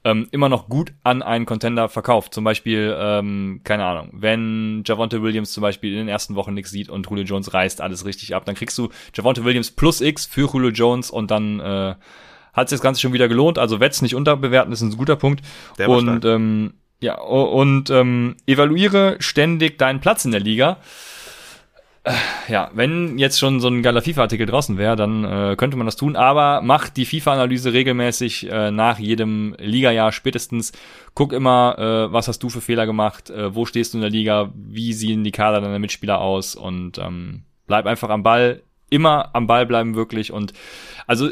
ähm, 0.05 0.29
immer 0.31 0.49
noch 0.49 0.69
gut 0.69 0.93
an 1.03 1.23
einen 1.23 1.47
Contender 1.47 1.89
verkauft. 1.89 2.35
Zum 2.35 2.45
Beispiel, 2.45 2.95
ähm, 2.99 3.61
keine 3.65 3.85
Ahnung, 3.85 4.11
wenn 4.12 4.83
Javonte 4.87 5.23
Williams 5.23 5.53
zum 5.53 5.62
Beispiel 5.62 5.93
in 5.93 5.99
den 5.99 6.09
ersten 6.09 6.35
Wochen 6.35 6.55
nichts 6.55 6.70
sieht 6.70 6.89
und 6.89 7.09
Julio 7.09 7.24
Jones 7.24 7.55
reißt 7.55 7.81
alles 7.81 8.05
richtig 8.05 8.35
ab, 8.35 8.45
dann 8.45 8.55
kriegst 8.55 8.77
du 8.79 8.89
Javonte 9.15 9.45
Williams 9.45 9.70
plus 9.70 10.01
X 10.01 10.27
für 10.27 10.49
Julio 10.53 10.70
Jones 10.70 11.11
und 11.11 11.31
dann 11.31 11.61
äh, 11.61 11.95
hat 12.53 12.69
sich 12.69 12.77
das 12.77 12.83
Ganze 12.83 13.01
schon 13.01 13.12
wieder 13.12 13.29
gelohnt. 13.29 13.59
Also 13.59 13.81
Wets 13.81 14.03
nicht 14.03 14.15
unterbewerten, 14.15 14.73
ist 14.73 14.83
ein 14.83 14.97
guter 14.97 15.16
Punkt. 15.16 15.43
Der 15.79 15.89
und 15.89 16.24
ähm, 16.24 16.74
ja, 17.01 17.19
und 17.20 17.91
ähm, 17.91 18.37
evaluiere 18.47 19.16
ständig 19.19 19.79
deinen 19.79 20.01
Platz 20.01 20.24
in 20.24 20.31
der 20.31 20.41
Liga 20.41 20.79
ja, 22.49 22.70
wenn 22.74 23.16
jetzt 23.19 23.39
schon 23.39 23.61
so 23.61 23.69
ein 23.69 23.83
geiler 23.83 24.03
FIFA-Artikel 24.03 24.47
draußen 24.47 24.77
wäre, 24.77 24.97
dann 24.97 25.24
äh, 25.24 25.55
könnte 25.57 25.77
man 25.77 25.87
das 25.87 25.95
tun, 25.95 26.16
aber 26.16 26.61
mach 26.62 26.89
die 26.89 27.05
FIFA-Analyse 27.05 27.73
regelmäßig 27.73 28.51
äh, 28.51 28.73
nach 28.73 28.99
jedem 28.99 29.55
Liga-Jahr 29.59 30.11
spätestens. 30.11 30.73
Guck 31.15 31.33
immer, 31.33 31.77
äh, 31.79 32.12
was 32.12 32.27
hast 32.27 32.43
du 32.43 32.49
für 32.49 32.61
Fehler 32.61 32.87
gemacht, 32.87 33.31
äh, 33.31 33.55
wo 33.55 33.66
stehst 33.66 33.95
du 33.95 33.99
in 33.99 34.03
der 34.03 34.11
Liga, 34.11 34.53
wie 34.55 34.93
sehen 34.93 35.23
die 35.23 35.31
Kader 35.31 35.61
deiner 35.61 35.79
Mitspieler 35.79 36.20
aus? 36.20 36.57
Und 36.57 36.99
ähm, 36.99 37.45
bleib 37.69 37.87
einfach 37.87 38.11
am 38.11 38.24
Ball, 38.24 38.62
immer 38.91 39.31
am 39.33 39.47
Ball 39.47 39.65
bleiben 39.65 39.95
wirklich. 39.95 40.33
Und 40.33 40.55
also 41.07 41.31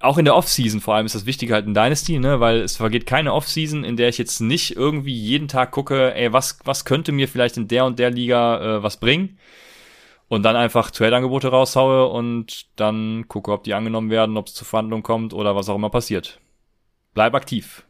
auch 0.00 0.16
in 0.16 0.24
der 0.24 0.36
Offseason 0.36 0.80
vor 0.80 0.94
allem 0.94 1.04
ist 1.04 1.16
das 1.16 1.26
wichtig 1.26 1.50
halt 1.52 1.66
in 1.66 1.74
Dynasty, 1.74 2.18
ne, 2.18 2.40
weil 2.40 2.60
es 2.60 2.78
vergeht 2.78 3.04
keine 3.04 3.34
Offseason, 3.34 3.84
in 3.84 3.98
der 3.98 4.08
ich 4.08 4.16
jetzt 4.16 4.40
nicht 4.40 4.74
irgendwie 4.74 5.14
jeden 5.14 5.48
Tag 5.48 5.70
gucke, 5.70 6.14
ey, 6.14 6.32
was, 6.32 6.60
was 6.64 6.86
könnte 6.86 7.12
mir 7.12 7.28
vielleicht 7.28 7.58
in 7.58 7.68
der 7.68 7.84
und 7.84 7.98
der 7.98 8.10
Liga 8.10 8.78
äh, 8.78 8.82
was 8.82 8.96
bringen 8.96 9.36
und 10.28 10.42
dann 10.42 10.56
einfach 10.56 10.90
Trade-Angebote 10.90 11.48
raushaue 11.48 12.06
und 12.08 12.66
dann 12.76 13.26
gucke, 13.28 13.50
ob 13.52 13.64
die 13.64 13.74
angenommen 13.74 14.10
werden, 14.10 14.36
ob 14.36 14.48
es 14.48 14.54
zu 14.54 14.64
Verhandlungen 14.64 15.02
kommt 15.02 15.32
oder 15.32 15.56
was 15.56 15.68
auch 15.68 15.76
immer 15.76 15.90
passiert. 15.90 16.40
Bleib 17.14 17.34
aktiv. 17.34 17.84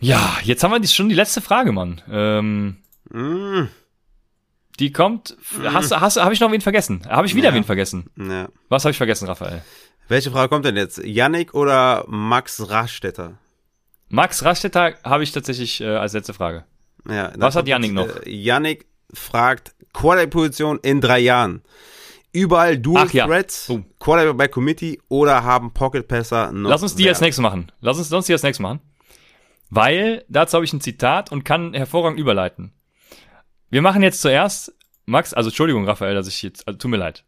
Ja, 0.00 0.36
jetzt 0.42 0.62
haben 0.62 0.72
wir 0.72 0.88
schon 0.88 1.08
die 1.08 1.14
letzte 1.14 1.40
Frage, 1.40 1.72
Mann. 1.72 2.02
Ähm, 2.10 2.78
mm. 3.10 3.68
Die 4.80 4.92
kommt. 4.92 5.36
Mm. 5.56 5.72
Hast, 5.72 5.98
hast, 5.98 6.16
habe 6.16 6.34
ich 6.34 6.40
noch 6.40 6.50
wen 6.50 6.60
vergessen? 6.60 7.02
Habe 7.08 7.26
ich 7.26 7.34
wieder 7.34 7.50
ja. 7.50 7.54
wen 7.54 7.64
vergessen? 7.64 8.10
Ja. 8.16 8.48
Was 8.68 8.84
habe 8.84 8.90
ich 8.90 8.96
vergessen, 8.96 9.28
Raphael? 9.28 9.62
Welche 10.08 10.30
Frage 10.30 10.48
kommt 10.48 10.64
denn 10.64 10.76
jetzt? 10.76 10.98
Yannick 10.98 11.54
oder 11.54 12.04
Max 12.08 12.68
Rastetter? 12.68 13.38
Max 14.08 14.44
Rastetter 14.44 14.94
habe 15.02 15.22
ich 15.22 15.32
tatsächlich 15.32 15.80
äh, 15.80 15.96
als 15.96 16.12
letzte 16.12 16.34
Frage. 16.34 16.64
Ja, 17.08 17.32
Was 17.36 17.56
hat 17.56 17.68
Yannick 17.68 17.92
noch? 17.92 18.08
Äh, 18.22 18.30
Yannick 18.30 18.86
fragt 19.12 19.73
Quarterback-Position 19.94 20.78
in 20.82 21.00
drei 21.00 21.20
Jahren. 21.20 21.62
Überall 22.32 22.76
Dual 22.76 23.06
Ach, 23.08 23.12
ja. 23.12 23.26
Threats, 23.26 23.70
oh. 23.70 23.82
Quarterback 23.98 24.50
Committee 24.50 25.00
oder 25.08 25.44
haben 25.44 25.72
Pocket 25.72 26.06
Passer 26.06 26.52
noch. 26.52 26.68
Lass 26.68 26.82
uns 26.82 26.94
die 26.94 27.08
als 27.08 27.20
nächstes 27.20 27.42
machen. 27.42 27.72
Lass 27.80 27.96
uns, 27.96 28.10
lass 28.10 28.18
uns 28.18 28.26
die 28.26 28.32
als 28.32 28.42
nächstes 28.42 28.62
machen. 28.62 28.80
Weil 29.70 30.24
dazu 30.28 30.56
habe 30.56 30.64
ich 30.64 30.72
ein 30.72 30.80
Zitat 30.80 31.32
und 31.32 31.44
kann 31.44 31.74
hervorragend 31.74 32.18
überleiten. 32.18 32.72
Wir 33.70 33.82
machen 33.82 34.02
jetzt 34.02 34.20
zuerst 34.20 34.74
Max, 35.06 35.32
also 35.32 35.48
Entschuldigung, 35.48 35.86
Raphael, 35.86 36.14
dass 36.14 36.28
ich 36.28 36.42
jetzt, 36.42 36.66
also 36.66 36.78
tut 36.78 36.90
mir 36.90 36.96
leid. 36.96 37.24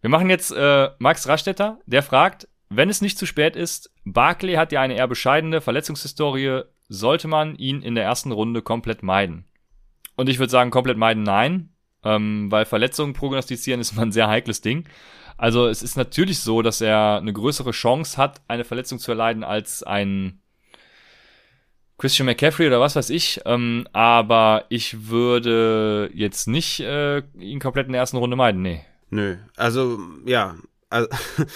Wir 0.00 0.10
machen 0.10 0.28
jetzt 0.28 0.50
äh, 0.50 0.90
Max 0.98 1.26
Rastetter, 1.26 1.78
der 1.86 2.02
fragt, 2.02 2.48
wenn 2.68 2.90
es 2.90 3.00
nicht 3.00 3.18
zu 3.18 3.26
spät 3.26 3.56
ist, 3.56 3.92
Barclay 4.04 4.56
hat 4.56 4.72
ja 4.72 4.80
eine 4.80 4.94
eher 4.94 5.08
bescheidene 5.08 5.60
Verletzungshistorie, 5.60 6.62
sollte 6.88 7.28
man 7.28 7.56
ihn 7.56 7.82
in 7.82 7.94
der 7.94 8.04
ersten 8.04 8.32
Runde 8.32 8.62
komplett 8.62 9.02
meiden? 9.02 9.46
Und 10.16 10.28
ich 10.28 10.38
würde 10.38 10.50
sagen, 10.50 10.70
komplett 10.70 10.98
meiden 10.98 11.22
nein, 11.22 11.70
ähm, 12.04 12.50
weil 12.50 12.64
Verletzungen 12.64 13.12
prognostizieren 13.12 13.80
ist 13.80 13.94
mal 13.96 14.02
ein 14.02 14.12
sehr 14.12 14.28
heikles 14.28 14.60
Ding. 14.60 14.86
Also 15.36 15.66
es 15.66 15.82
ist 15.82 15.96
natürlich 15.96 16.38
so, 16.40 16.62
dass 16.62 16.80
er 16.80 17.18
eine 17.18 17.32
größere 17.32 17.72
Chance 17.72 18.16
hat, 18.16 18.40
eine 18.46 18.64
Verletzung 18.64 18.98
zu 18.98 19.10
erleiden 19.10 19.42
als 19.42 19.82
ein 19.82 20.40
Christian 21.98 22.26
McCaffrey 22.26 22.66
oder 22.66 22.80
was 22.80 22.96
weiß 22.96 23.10
ich. 23.10 23.40
Ähm, 23.44 23.86
aber 23.92 24.64
ich 24.68 25.08
würde 25.08 26.10
jetzt 26.14 26.46
nicht 26.46 26.80
äh, 26.80 27.22
ihn 27.38 27.60
komplett 27.60 27.86
in 27.86 27.92
der 27.92 28.00
ersten 28.00 28.16
Runde 28.16 28.36
meiden, 28.36 28.62
nee. 28.62 28.84
Nö, 29.10 29.36
also 29.56 29.98
ja, 30.24 30.56
also, 30.90 31.08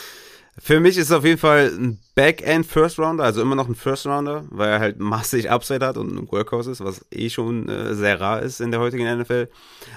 für 0.59 0.81
mich 0.81 0.97
ist 0.97 1.11
es 1.11 1.13
auf 1.13 1.25
jeden 1.25 1.39
Fall 1.39 1.73
ein 1.77 2.01
Back-End 2.19 2.67
First 2.67 2.99
Rounder, 2.99 3.23
also 3.23 3.41
immer 3.41 3.55
noch 3.55 3.69
ein 3.69 3.77
First 3.77 4.05
Rounder, 4.05 4.45
weil 4.51 4.71
er 4.71 4.81
halt 4.81 4.99
massig 4.99 5.53
Upside 5.53 5.87
hat 5.87 5.97
und 5.97 6.13
ein 6.13 6.29
Workhorse 6.29 6.73
ist, 6.73 6.83
was 6.83 7.07
eh 7.13 7.31
schon 7.31 7.69
äh, 7.69 7.95
sehr 7.95 8.21
rar 8.21 8.43
ist 8.43 8.61
in 8.61 8.73
der 8.73 8.81
heutigen 8.81 9.21
NFL. 9.21 9.49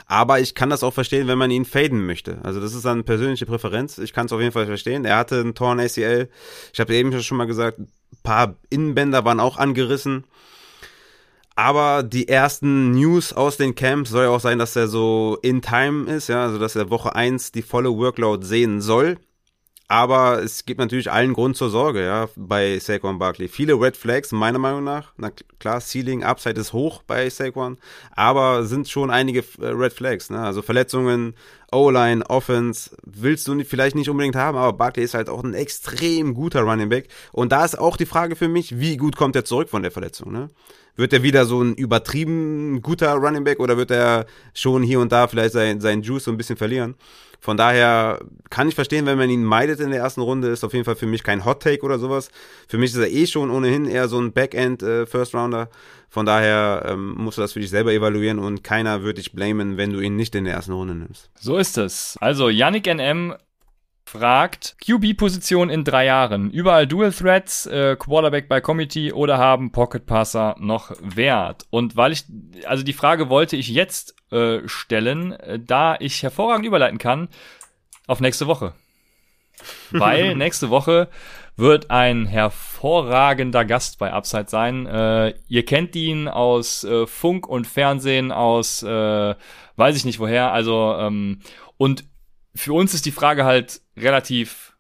Aber 0.06 0.40
ich 0.40 0.54
kann 0.54 0.70
das 0.70 0.84
auch 0.84 0.94
verstehen, 0.94 1.28
wenn 1.28 1.40
man 1.40 1.50
ihn 1.50 1.66
faden 1.66 2.06
möchte. 2.06 2.38
Also 2.44 2.62
das 2.62 2.76
ist 2.76 2.86
dann 2.86 3.06
persönliche 3.06 3.48
Präferenz. 3.48 3.98
Ich 3.98 4.14
kann 4.14 4.28
es 4.28 4.34
auf 4.34 4.40
jeden 4.40 4.52
Fall 4.52 4.68
verstehen. 4.68 5.04
Er 5.04 5.18
hatte 5.18 5.40
einen 5.40 5.56
Torn 5.56 5.80
ACL. 5.80 6.30
Ich 6.72 6.80
habe 6.80 6.94
eben 6.94 7.20
schon 7.24 7.38
mal 7.40 7.48
gesagt, 7.48 7.80
ein 7.80 7.88
paar 8.22 8.56
Innenbänder 8.70 9.26
waren 9.26 9.40
auch 9.40 9.58
angerissen. 9.58 10.26
Aber 11.56 12.04
die 12.04 12.28
ersten 12.28 12.92
News 12.92 13.34
aus 13.34 13.58
den 13.58 13.74
Camps 13.74 14.12
soll 14.12 14.26
ja 14.26 14.30
auch 14.30 14.40
sein, 14.40 14.60
dass 14.60 14.76
er 14.76 14.88
so 14.88 15.40
in 15.42 15.64
time 15.64 16.08
ist, 16.08 16.28
ja, 16.28 16.44
also 16.44 16.60
dass 16.60 16.76
er 16.76 16.92
Woche 16.92 17.16
1 17.16 17.52
die 17.52 17.64
volle 17.64 17.90
Workload 17.90 18.46
sehen 18.46 18.80
soll. 18.80 19.18
Aber 19.92 20.42
es 20.42 20.66
gibt 20.66 20.80
natürlich 20.80 21.12
allen 21.12 21.34
Grund 21.34 21.58
zur 21.58 21.70
Sorge, 21.70 22.06
ja, 22.06 22.30
bei 22.38 22.80
Saquon 22.80 23.20
Barkley. 23.20 23.50
Viele 23.50 23.74
Red 23.74 23.98
Flags, 23.98 24.32
meiner 24.32 24.58
Meinung 24.58 24.86
nach. 24.86 25.12
Na 25.18 25.32
klar, 25.60 25.82
Ceiling, 25.82 26.24
Upside 26.24 26.58
ist 26.62 26.72
hoch 26.72 27.04
bei 27.04 27.30
Saquon, 27.30 27.78
aber 28.12 28.64
sind 28.64 28.88
schon 28.88 29.12
einige 29.12 29.44
äh, 29.60 29.66
Red 29.66 29.92
Flags, 29.92 30.30
ne? 30.30 30.40
Also 30.40 30.62
Verletzungen, 30.62 31.36
O-Line, 31.74 32.24
Offense, 32.30 32.96
willst 33.04 33.50
du 33.50 33.66
vielleicht 33.66 33.98
nicht 33.98 34.10
unbedingt 34.10 34.38
haben, 34.38 34.58
aber 34.58 34.72
Barkley 34.72 35.04
ist 35.04 35.14
halt 35.14 35.28
auch 35.28 35.44
ein 35.44 35.54
extrem 35.54 36.36
guter 36.36 36.62
Running 36.62 36.88
Back. 36.88 37.10
Und 37.34 37.52
da 37.52 37.66
ist 37.66 37.78
auch 37.78 37.98
die 37.98 38.06
Frage 38.06 38.38
für 38.38 38.48
mich, 38.48 38.80
wie 38.80 38.96
gut 38.96 39.18
kommt 39.18 39.36
er 39.36 39.44
zurück 39.44 39.68
von 39.68 39.82
der 39.82 39.92
Verletzung, 39.92 40.32
ne? 40.32 40.48
Wird 40.96 41.12
er 41.12 41.22
wieder 41.22 41.46
so 41.46 41.62
ein 41.62 41.76
übertrieben 41.76 42.82
guter 42.82 43.16
Running 43.16 43.44
Back 43.44 43.60
oder 43.60 43.76
wird 43.76 43.92
er 43.92 44.26
schon 44.54 44.84
hier 44.84 45.02
und 45.02 45.12
da 45.12 45.28
vielleicht 45.28 45.52
sein, 45.52 45.82
sein 45.82 46.02
Juice 46.02 46.24
so 46.24 46.32
ein 46.32 46.38
bisschen 46.38 46.56
verlieren? 46.56 46.96
Von 47.44 47.58
daher 47.58 48.20
kann 48.52 48.70
ich 48.70 48.76
verstehen, 48.76 49.08
wenn 49.08 49.18
man 49.18 49.32
ihn 49.32 49.44
meidet 49.44 49.80
in 49.80 49.90
der 49.90 50.00
ersten 50.00 50.22
Runde, 50.22 50.50
ist 50.50 50.64
auf 50.64 50.74
jeden 50.74 50.86
Fall 50.86 50.96
für 50.96 51.08
mich 51.08 51.24
kein 51.24 51.44
Hot 51.44 51.64
Take 51.64 51.84
oder 51.84 51.98
sowas. 51.98 52.30
Für 52.68 52.78
mich 52.78 52.92
ist 52.92 53.00
er 53.00 53.10
eh 53.10 53.26
schon 53.26 53.50
ohnehin 53.50 53.88
eher 53.88 54.08
so 54.08 54.20
ein 54.20 54.32
Backend 54.32 54.84
äh, 54.84 55.08
First 55.08 55.34
Rounder. 55.34 55.68
Von 56.08 56.28
daher 56.28 56.86
ähm, 56.88 57.16
musst 57.18 57.40
du 57.40 57.42
das 57.42 57.54
für 57.54 57.60
dich 57.60 57.72
selber 57.72 57.94
evaluieren 57.94 58.38
und 58.38 58.64
keiner 58.64 59.02
würde 59.02 59.16
dich 59.16 59.34
blamen, 59.34 59.78
wenn 59.78 59.92
du 59.92 60.02
ihn 60.02 60.16
nicht 60.16 60.36
in 60.36 60.46
der 60.46 60.54
ersten 60.54 60.74
Runde 60.74 60.94
nimmst. 60.94 61.32
So 61.40 61.58
ist 61.58 61.80
es. 61.80 62.16
Also 62.22 62.48
Yannick 62.48 62.86
NM 62.86 63.34
fragt, 64.06 64.76
QB-Position 64.86 65.72
in 65.72 65.84
drei 65.84 66.06
Jahren. 66.06 66.52
Überall 66.52 66.86
Dual 66.86 67.12
Threats, 67.12 67.66
äh, 67.66 67.96
Quarterback 67.98 68.50
bei 68.50 68.62
Committee 68.62 69.14
oder 69.14 69.40
haben 69.40 69.72
Pocket 69.72 70.06
Passer 70.06 70.56
noch 70.60 70.92
Wert? 71.02 71.66
Und 71.72 71.96
weil 71.96 72.12
ich, 72.12 72.26
also 72.66 72.84
die 72.84 72.94
Frage 72.94 73.30
wollte 73.30 73.56
ich 73.56 73.70
jetzt 73.70 74.16
äh, 74.32 74.68
stellen, 74.68 75.34
äh, 75.34 75.60
da 75.60 75.96
ich 76.00 76.24
hervorragend 76.24 76.66
überleiten 76.66 76.98
kann 76.98 77.30
auf 78.08 78.20
nächste 78.20 78.48
Woche. 78.48 78.74
Weil 79.92 80.36
nächste 80.36 80.70
Woche 80.70 81.10
wird 81.56 81.92
ein 81.92 82.26
hervorragender 82.26 83.66
Gast 83.66 84.00
bei 84.00 84.12
Upside 84.12 84.50
sein. 84.50 84.86
Äh, 84.88 85.36
ihr 85.48 85.66
kennt 85.66 85.96
ihn 85.96 86.28
aus 86.28 86.84
äh, 86.84 87.06
Funk 87.06 87.48
und 87.48 87.68
Fernsehen, 87.68 88.32
aus 88.32 88.84
äh, 88.84 89.36
weiß 89.76 89.96
ich 89.96 90.06
nicht 90.06 90.20
woher. 90.20 90.52
Also 90.52 90.96
ähm, 90.98 91.42
und 91.78 92.06
für 92.56 92.74
uns 92.74 92.94
ist 92.94 93.06
die 93.06 93.12
Frage 93.12 93.46
halt 93.46 93.82
relativ 93.96 94.72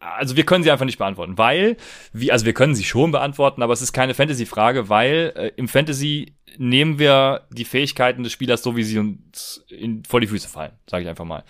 also 0.00 0.34
wir 0.34 0.44
können 0.44 0.64
sie 0.64 0.70
einfach 0.70 0.86
nicht 0.86 0.98
beantworten, 0.98 1.36
weil, 1.36 1.76
wie, 2.14 2.32
also 2.32 2.46
wir 2.46 2.54
können 2.54 2.74
sie 2.74 2.84
schon 2.84 3.12
beantworten, 3.12 3.62
aber 3.62 3.74
es 3.74 3.82
ist 3.82 3.92
keine 3.92 4.14
Fantasy-Frage, 4.14 4.88
weil 4.88 5.32
äh, 5.36 5.52
im 5.56 5.68
Fantasy 5.68 6.36
nehmen 6.58 6.98
wir 6.98 7.46
die 7.50 7.64
Fähigkeiten 7.64 8.22
des 8.22 8.32
Spielers 8.32 8.62
so, 8.62 8.76
wie 8.76 8.82
sie 8.82 8.98
uns 8.98 9.64
in, 9.68 10.04
vor 10.04 10.20
die 10.20 10.26
Füße 10.26 10.48
fallen, 10.48 10.72
sage 10.86 11.04
ich 11.04 11.08
einfach 11.08 11.24
mal. 11.24 11.44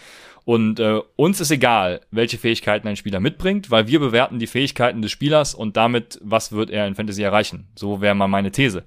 Und 0.44 0.80
äh, 0.80 1.00
uns 1.16 1.40
ist 1.40 1.50
egal, 1.50 2.00
welche 2.10 2.38
Fähigkeiten 2.38 2.88
ein 2.88 2.96
Spieler 2.96 3.20
mitbringt, 3.20 3.70
weil 3.70 3.86
wir 3.86 4.00
bewerten 4.00 4.38
die 4.38 4.46
Fähigkeiten 4.46 5.02
des 5.02 5.12
Spielers 5.12 5.54
und 5.54 5.76
damit, 5.76 6.18
was 6.22 6.52
wird 6.52 6.70
er 6.70 6.86
in 6.86 6.94
Fantasy 6.94 7.22
erreichen. 7.22 7.68
So 7.76 8.00
wäre 8.00 8.14
mal 8.14 8.28
meine 8.28 8.50
These. 8.50 8.84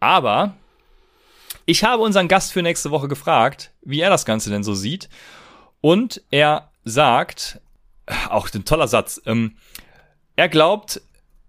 Aber 0.00 0.54
ich 1.66 1.84
habe 1.84 2.02
unseren 2.02 2.28
Gast 2.28 2.52
für 2.52 2.62
nächste 2.62 2.90
Woche 2.90 3.08
gefragt, 3.08 3.72
wie 3.82 4.00
er 4.00 4.10
das 4.10 4.24
Ganze 4.24 4.50
denn 4.50 4.64
so 4.64 4.74
sieht. 4.74 5.08
Und 5.80 6.22
er 6.30 6.70
sagt, 6.84 7.60
auch 8.28 8.48
ein 8.52 8.64
toller 8.64 8.88
Satz, 8.88 9.20
ähm, 9.26 9.56
er 10.36 10.48
glaubt, 10.48 11.00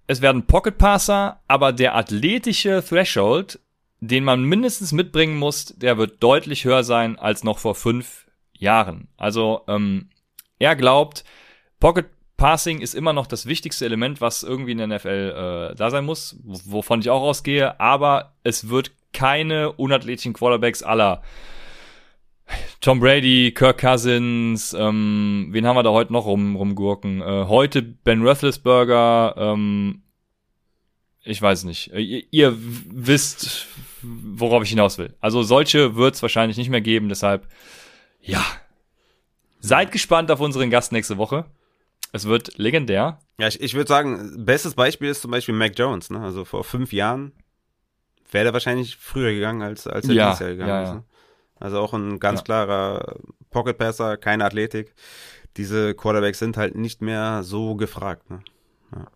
es 0.08 0.22
werden 0.22 0.46
Pocket 0.46 0.78
Passer, 0.78 1.42
aber 1.48 1.74
der 1.74 1.96
athletische 1.96 2.84
Threshold, 2.88 3.60
den 4.08 4.24
man 4.24 4.44
mindestens 4.44 4.92
mitbringen 4.92 5.38
muss, 5.38 5.66
der 5.66 5.98
wird 5.98 6.22
deutlich 6.22 6.66
höher 6.66 6.84
sein 6.84 7.18
als 7.18 7.44
noch 7.44 7.60
vor 7.60 7.76
fünf 7.76 8.28
Jahren. 8.54 9.08
Also 9.18 9.62
ähm, 9.68 10.10
er 10.60 10.76
glaubt, 10.76 11.24
Pocket 11.80 12.08
Passing 12.38 12.82
ist 12.82 12.96
immer 12.96 13.14
noch 13.14 13.28
das 13.28 13.46
wichtigste 13.46 13.86
Element, 13.86 14.20
was 14.20 14.44
irgendwie 14.44 14.74
in 14.74 14.78
der 14.78 14.88
NFL 14.88 15.72
äh, 15.72 15.76
da 15.76 15.90
sein 15.90 16.06
muss, 16.06 16.38
wovon 16.44 17.00
ich 17.00 17.10
auch 17.10 17.22
ausgehe, 17.22 17.80
aber 17.80 18.34
es 18.44 18.70
wird 18.70 18.92
keine 19.14 19.72
unathletischen 19.72 20.34
Quarterbacks 20.34 20.84
aller 20.84 21.22
Tom 22.82 23.00
Brady, 23.00 23.54
Kirk 23.56 23.80
Cousins, 23.80 24.76
ähm, 24.78 25.48
wen 25.50 25.66
haben 25.66 25.76
wir 25.76 25.84
da 25.84 25.90
heute 25.90 26.14
noch 26.14 26.26
rum, 26.26 26.56
rumgurken? 26.56 27.22
Äh, 27.22 27.46
heute 27.48 27.82
Ben 27.82 28.22
Roethlisberger, 28.22 29.36
ähm, 29.38 30.04
ich 31.26 31.42
weiß 31.42 31.64
nicht. 31.66 31.92
Äh, 31.92 32.00
ihr, 32.00 32.24
ihr, 32.32 32.58
wisst, 32.58 33.68
worauf 34.02 34.64
ich 34.64 34.70
hinaus 34.70 34.98
will. 34.98 35.14
Also 35.20 35.44
solche 35.44 35.96
wird 35.96 36.16
es 36.16 36.22
wahrscheinlich 36.22 36.58
nicht 36.58 36.70
mehr 36.70 36.82
geben, 36.82 37.10
deshalb, 37.10 37.48
ja. 38.22 38.44
Seid 39.60 39.92
gespannt 39.92 40.30
auf 40.30 40.40
unseren 40.40 40.70
Gast 40.70 40.92
nächste 40.92 41.18
Woche. 41.18 41.46
Es 42.12 42.26
wird 42.26 42.58
legendär. 42.58 43.20
Ja, 43.40 43.48
ich, 43.48 43.60
ich 43.60 43.74
würde 43.74 43.88
sagen, 43.88 44.46
bestes 44.46 44.76
Beispiel 44.76 45.10
ist 45.10 45.22
zum 45.22 45.32
Beispiel 45.32 45.56
Mac 45.56 45.78
Jones. 45.78 46.12
Ne? 46.12 46.22
Also 46.22 46.46
vor 46.46 46.64
fünf 46.64 46.94
Jahren 46.94 47.34
wäre 48.32 48.48
er 48.48 48.54
wahrscheinlich 48.54 48.96
früher 48.96 49.34
gegangen, 49.34 49.64
als, 49.64 49.88
als 49.88 50.08
er 50.08 50.14
ja, 50.14 50.28
dieses 50.28 50.40
Jahr 50.40 50.50
gegangen 50.52 50.70
ja, 50.70 50.84
ist. 50.84 50.94
Ne? 50.94 51.04
Also 51.60 51.80
auch 51.80 51.94
ein 51.94 52.20
ganz 52.20 52.42
Ja. 52.42 52.44
klarer 52.44 53.16
Pocket 53.50 53.78
Passer, 53.78 54.18
keine 54.18 54.46
Athletik. 54.46 54.94
Diese 55.58 55.96
Quarterbacks 55.96 56.40
sind 56.40 56.58
halt 56.58 56.76
nicht 56.76 57.02
mehr 57.02 57.42
so 57.44 57.76
gefragt. 57.76 58.30
Ne? 58.30 58.42
Ja. 58.96 59.08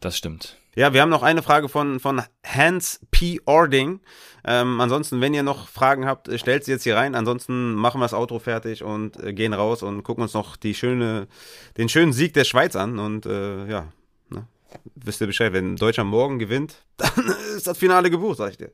Das 0.00 0.16
stimmt. 0.16 0.56
Ja, 0.74 0.94
wir 0.94 1.02
haben 1.02 1.10
noch 1.10 1.22
eine 1.22 1.42
Frage 1.42 1.68
von, 1.68 2.00
von 2.00 2.22
Hans 2.44 3.00
P. 3.10 3.40
Ording. 3.44 4.00
Ähm, 4.44 4.80
ansonsten, 4.80 5.20
wenn 5.20 5.34
ihr 5.34 5.42
noch 5.42 5.68
Fragen 5.68 6.06
habt, 6.06 6.28
äh, 6.28 6.38
stellt 6.38 6.64
sie 6.64 6.70
jetzt 6.70 6.84
hier 6.84 6.96
rein. 6.96 7.14
Ansonsten 7.14 7.74
machen 7.74 8.00
wir 8.00 8.04
das 8.04 8.14
Outro 8.14 8.38
fertig 8.38 8.82
und 8.82 9.22
äh, 9.22 9.34
gehen 9.34 9.52
raus 9.52 9.82
und 9.82 10.02
gucken 10.04 10.22
uns 10.22 10.32
noch 10.32 10.56
die 10.56 10.74
schöne, 10.74 11.28
den 11.76 11.88
schönen 11.88 12.12
Sieg 12.12 12.32
der 12.34 12.44
Schweiz 12.44 12.76
an. 12.76 12.98
Und 12.98 13.26
äh, 13.26 13.66
ja, 13.66 13.92
ne? 14.30 14.46
wisst 14.94 15.20
ihr 15.20 15.26
Bescheid, 15.26 15.52
wenn 15.52 15.76
Deutschland 15.76 16.08
morgen 16.08 16.38
gewinnt, 16.38 16.76
dann 16.96 17.34
ist 17.56 17.66
das 17.66 17.76
Finale 17.76 18.10
gebucht, 18.10 18.38
sag 18.38 18.52
ich 18.52 18.58
dir. 18.58 18.72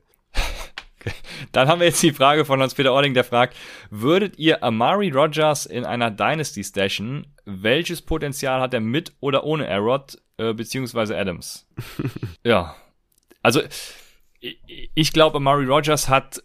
Dann 1.51 1.67
haben 1.67 1.79
wir 1.79 1.87
jetzt 1.87 2.03
die 2.03 2.11
Frage 2.11 2.45
von 2.45 2.61
Hans-Peter 2.61 2.93
Ording, 2.93 3.13
der 3.13 3.23
fragt, 3.23 3.55
würdet 3.89 4.37
ihr 4.37 4.63
Amari 4.63 5.09
Rogers 5.09 5.65
in 5.65 5.85
einer 5.85 6.11
Dynasty 6.11 6.63
stashen? 6.63 7.27
Welches 7.45 8.01
Potenzial 8.01 8.61
hat 8.61 8.73
er 8.73 8.79
mit 8.79 9.13
oder 9.19 9.43
ohne 9.43 9.69
Arrod, 9.69 10.17
äh, 10.37 10.53
beziehungsweise 10.53 11.17
Adams? 11.17 11.67
ja. 12.43 12.75
Also, 13.41 13.61
ich, 14.39 14.59
ich 14.93 15.13
glaube, 15.13 15.37
Amari 15.37 15.65
Rogers 15.65 16.09
hat 16.09 16.43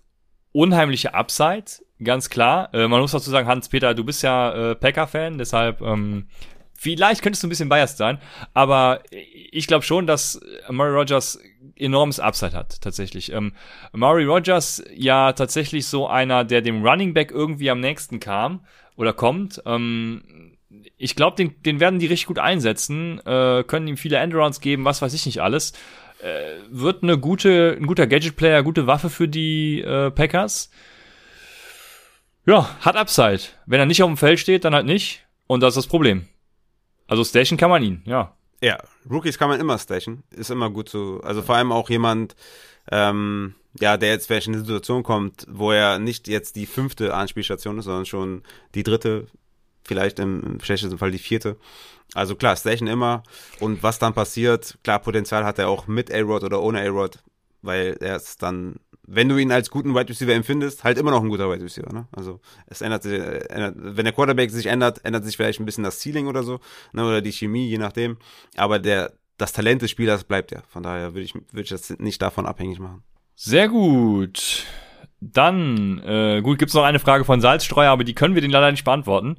unheimliche 0.53 1.15
Upside, 1.15 1.65
ganz 2.03 2.31
klar. 2.31 2.73
Äh, 2.75 2.89
man 2.89 3.01
muss 3.01 3.13
dazu 3.13 3.31
sagen, 3.31 3.49
Hans-Peter, 3.49 3.95
du 3.95 4.05
bist 4.05 4.23
ja 4.23 4.71
äh, 4.71 4.75
Packer-Fan, 4.75 5.39
deshalb 5.39 5.81
ähm, 5.81 6.29
vielleicht 6.75 7.23
könntest 7.23 7.43
du 7.43 7.47
ein 7.47 7.51
bisschen 7.51 7.69
biased 7.69 7.97
sein, 7.97 8.19
aber 8.55 9.03
ich 9.11 9.67
glaube 9.67 9.85
schon, 9.85 10.07
dass 10.07 10.41
Amari 10.67 10.91
Rogers 10.91 11.39
enormes 11.83 12.21
Upside 12.21 12.57
hat, 12.57 12.81
tatsächlich. 12.81 13.33
Ähm, 13.33 13.53
Amari 13.93 14.25
Rogers 14.25 14.83
ja 14.95 15.33
tatsächlich 15.33 15.87
so 15.87 16.07
einer, 16.07 16.45
der 16.45 16.63
dem 16.63 16.85
Running 16.87 17.15
Back 17.15 17.31
irgendwie 17.31 17.71
am 17.71 17.81
nächsten 17.81 18.21
kam 18.21 18.65
oder 18.97 19.13
kommt. 19.13 19.63
Ähm, 19.67 20.57
ich 20.97 21.17
glaube, 21.17 21.37
den, 21.37 21.63
den 21.63 21.81
werden 21.81 21.99
die 21.99 22.07
richtig 22.07 22.27
gut 22.27 22.39
einsetzen, 22.39 23.21
äh, 23.27 23.65
können 23.67 23.89
ihm 23.89 23.97
viele 23.97 24.17
Endrounds 24.17 24.61
geben, 24.61 24.85
was 24.85 25.03
weiß 25.03 25.13
ich 25.15 25.27
nicht 25.27 25.43
alles. 25.43 25.73
Äh, 26.23 26.61
wird 26.71 27.03
eine 27.03 27.19
gute, 27.19 27.77
ein 27.79 27.87
guter 27.87 28.07
Gadget-Player, 28.07 28.63
gute 28.63 28.87
Waffe 28.87 29.11
für 29.11 29.29
die 29.29 29.81
äh, 29.81 30.11
Packers. 30.11 30.71
Ja, 32.47 32.77
hat 32.81 32.97
Upside. 32.97 33.41
Wenn 33.67 33.81
er 33.81 33.87
nicht 33.87 34.03
auf 34.03 34.09
dem 34.11 34.17
Feld 34.17 34.41
steht, 34.41 34.65
dann 34.65 34.75
halt 34.75 34.87
nicht. 34.87 35.25
Und 35.47 35.61
das 35.61 35.77
ist 35.77 35.85
das 35.85 35.87
Problem. 35.89 36.29
Also 37.07 37.25
station 37.25 37.59
kann 37.59 37.71
man 37.71 37.83
ihn, 37.83 38.03
ja. 38.07 38.35
Ja, 38.63 38.79
Rookies 39.11 39.39
kann 39.39 39.49
man 39.49 39.61
immer 39.61 39.77
station. 39.77 40.23
Ist 40.31 40.51
immer 40.51 40.71
gut 40.71 40.89
so. 40.89 41.21
Also 41.25 41.43
vor 41.43 41.57
allem 41.57 41.73
auch 41.73 41.91
jemand, 41.91 42.37
ähm, 42.91 43.55
ja, 43.81 43.97
der 43.97 44.11
jetzt 44.11 44.29
vielleicht 44.29 44.47
in 44.47 44.55
eine 44.55 44.63
Situation 44.63 45.03
kommt, 45.03 45.47
wo 45.51 45.73
er 45.73 45.99
nicht 45.99 46.29
jetzt 46.29 46.55
die 46.55 46.67
fünfte 46.67 47.13
Anspielstation 47.13 47.79
ist, 47.79 47.87
sondern 47.87 48.07
schon 48.07 48.43
die 48.77 48.85
dritte, 48.85 49.27
vielleicht 49.83 50.21
im, 50.21 50.43
im 50.45 50.61
schlechtesten 50.61 50.99
Fall 50.99 51.11
die 51.11 51.19
vierte. 51.19 51.57
Also 52.15 52.37
klar, 52.37 52.55
Station 52.57 52.87
immer. 52.87 53.25
Und 53.59 53.83
was 53.83 53.99
dann 53.99 54.15
passiert, 54.15 54.79
klar, 54.85 55.01
Potenzial 55.01 55.45
hat 55.45 55.59
er 55.59 55.69
auch 55.69 55.89
mit 55.89 56.13
A-Rod 56.15 56.45
oder 56.45 56.63
ohne 56.63 56.83
A-Rod, 56.83 57.19
weil 57.63 57.97
er 58.01 58.17
ist 58.17 58.43
dann, 58.43 58.77
wenn 59.07 59.29
du 59.29 59.37
ihn 59.39 59.53
als 59.53 59.71
guten 59.71 59.95
Wide 59.95 60.09
Receiver 60.09 60.35
empfindest, 60.35 60.85
halt 60.85 60.99
immer 60.99 61.11
noch 61.11 61.23
ein 61.23 61.29
guter 61.29 61.51
Wide 61.51 61.65
Receiver. 61.65 61.93
Ne? 61.93 62.07
Also 62.13 62.41
es 62.67 62.81
ändert 62.81 63.05
sich, 63.05 63.21
ändert, 63.21 63.75
wenn 63.77 64.05
der 64.05 64.13
Quarterback 64.13 64.51
sich 64.51 64.67
ändert, 64.67 65.05
ändert 65.05 65.25
sich 65.25 65.37
vielleicht 65.37 65.61
ein 65.61 65.65
bisschen 65.65 65.85
das 65.85 66.01
Ceiling 66.01 66.27
oder 66.27 66.43
so, 66.43 66.61
ne? 66.93 67.05
oder 67.05 67.23
die 67.23 67.33
Chemie, 67.33 67.69
je 67.69 67.79
nachdem. 67.79 68.19
Aber 68.57 68.79
der, 68.79 69.13
das 69.39 69.53
Talent 69.53 69.83
des 69.83 69.91
Spielers 69.91 70.25
bleibt 70.25 70.51
ja. 70.51 70.63
Von 70.69 70.83
daher 70.83 71.15
würde 71.15 71.25
ich, 71.25 71.35
würde 71.35 71.63
ich 71.63 71.71
das 71.71 71.91
nicht 71.99 72.21
davon 72.21 72.47
abhängig 72.47 72.79
machen. 72.79 73.03
Sehr 73.35 73.69
gut. 73.69 74.65
Dann, 75.21 75.99
äh, 76.01 76.41
gut, 76.43 76.59
gibt's 76.59 76.75
noch 76.75 76.83
eine 76.83 76.99
Frage 76.99 77.25
von 77.25 77.41
Salzstreuer, 77.41 77.91
aber 77.91 78.05
die 78.05 78.15
können 78.15 78.35
wir 78.35 78.43
den 78.43 78.51
leider 78.51 78.71
nicht 78.71 78.85
beantworten. 78.85 79.37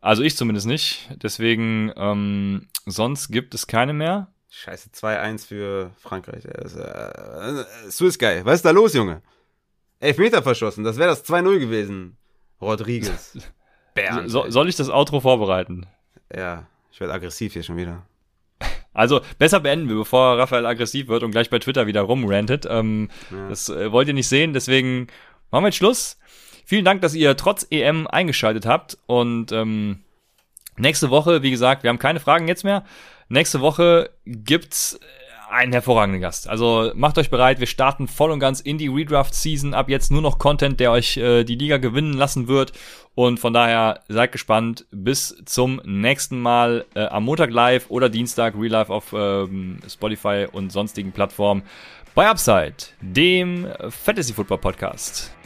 Also 0.00 0.22
ich 0.22 0.36
zumindest 0.36 0.66
nicht. 0.66 1.08
Deswegen, 1.22 1.92
ähm, 1.96 2.68
sonst 2.86 3.28
gibt 3.30 3.54
es 3.54 3.66
keine 3.66 3.92
mehr. 3.92 4.28
Scheiße, 4.50 4.90
2-1 4.90 5.46
für 5.46 5.90
Frankreich. 5.98 6.44
Das, 6.44 6.74
äh, 6.74 7.90
Swiss 7.90 8.18
Guy, 8.18 8.44
was 8.44 8.56
ist 8.56 8.64
da 8.64 8.70
los, 8.70 8.94
Junge? 8.94 9.22
Elfmeter 10.00 10.42
verschossen, 10.42 10.84
das 10.84 10.96
wäre 10.96 11.10
das 11.10 11.24
2-0 11.24 11.58
gewesen. 11.58 12.16
Rodriguez. 12.60 13.38
Bernd, 13.94 14.30
so, 14.30 14.48
soll 14.48 14.68
ich 14.68 14.76
das 14.76 14.90
Outro 14.90 15.20
vorbereiten? 15.20 15.86
Ja, 16.34 16.66
ich 16.92 17.00
werde 17.00 17.12
aggressiv 17.12 17.52
hier 17.52 17.62
schon 17.62 17.76
wieder. 17.76 18.06
Also 18.92 19.20
besser 19.38 19.60
beenden 19.60 19.88
wir, 19.88 19.96
bevor 19.96 20.38
Raphael 20.38 20.66
aggressiv 20.66 21.08
wird 21.08 21.22
und 21.22 21.30
gleich 21.30 21.50
bei 21.50 21.58
Twitter 21.58 21.86
wieder 21.86 22.02
rumrantet. 22.02 22.66
Ähm, 22.68 23.10
ja. 23.30 23.48
Das 23.48 23.68
äh, 23.68 23.92
wollt 23.92 24.08
ihr 24.08 24.14
nicht 24.14 24.28
sehen, 24.28 24.52
deswegen 24.52 25.08
machen 25.50 25.64
wir 25.64 25.68
jetzt 25.68 25.76
Schluss. 25.76 26.18
Vielen 26.64 26.84
Dank, 26.84 27.00
dass 27.02 27.14
ihr 27.14 27.36
trotz 27.36 27.66
EM 27.70 28.06
eingeschaltet 28.06 28.66
habt. 28.66 28.98
Und 29.06 29.52
ähm, 29.52 30.00
nächste 30.76 31.10
Woche, 31.10 31.42
wie 31.42 31.50
gesagt, 31.50 31.82
wir 31.82 31.90
haben 31.90 31.98
keine 31.98 32.20
Fragen 32.20 32.48
jetzt 32.48 32.64
mehr. 32.64 32.84
Nächste 33.28 33.60
Woche 33.60 34.10
gibt's 34.24 34.98
einen 35.50 35.72
hervorragenden 35.72 36.20
Gast. 36.20 36.48
Also 36.48 36.92
macht 36.94 37.18
euch 37.18 37.30
bereit, 37.30 37.60
wir 37.60 37.66
starten 37.66 38.06
voll 38.06 38.30
und 38.30 38.40
ganz 38.40 38.60
in 38.60 38.78
die 38.78 38.88
Redraft-Season. 38.88 39.74
Ab 39.74 39.88
jetzt 39.88 40.10
nur 40.10 40.22
noch 40.22 40.38
Content, 40.38 40.78
der 40.80 40.92
euch 40.92 41.16
äh, 41.16 41.44
die 41.44 41.54
Liga 41.54 41.78
gewinnen 41.78 42.12
lassen 42.12 42.48
wird. 42.48 42.72
Und 43.14 43.40
von 43.40 43.52
daher 43.52 44.00
seid 44.08 44.32
gespannt. 44.32 44.86
Bis 44.90 45.42
zum 45.44 45.80
nächsten 45.84 46.40
Mal 46.40 46.84
äh, 46.94 47.06
am 47.06 47.24
Montag 47.24 47.50
live 47.50 47.90
oder 47.90 48.08
Dienstag 48.08 48.54
Real 48.56 48.72
Life 48.72 48.92
auf 48.92 49.12
ähm, 49.12 49.78
Spotify 49.88 50.46
und 50.50 50.70
sonstigen 50.70 51.12
Plattformen 51.12 51.62
bei 52.14 52.28
Upside, 52.28 52.74
dem 53.00 53.66
Fantasy 53.90 54.32
Football 54.32 54.58
Podcast. 54.58 55.37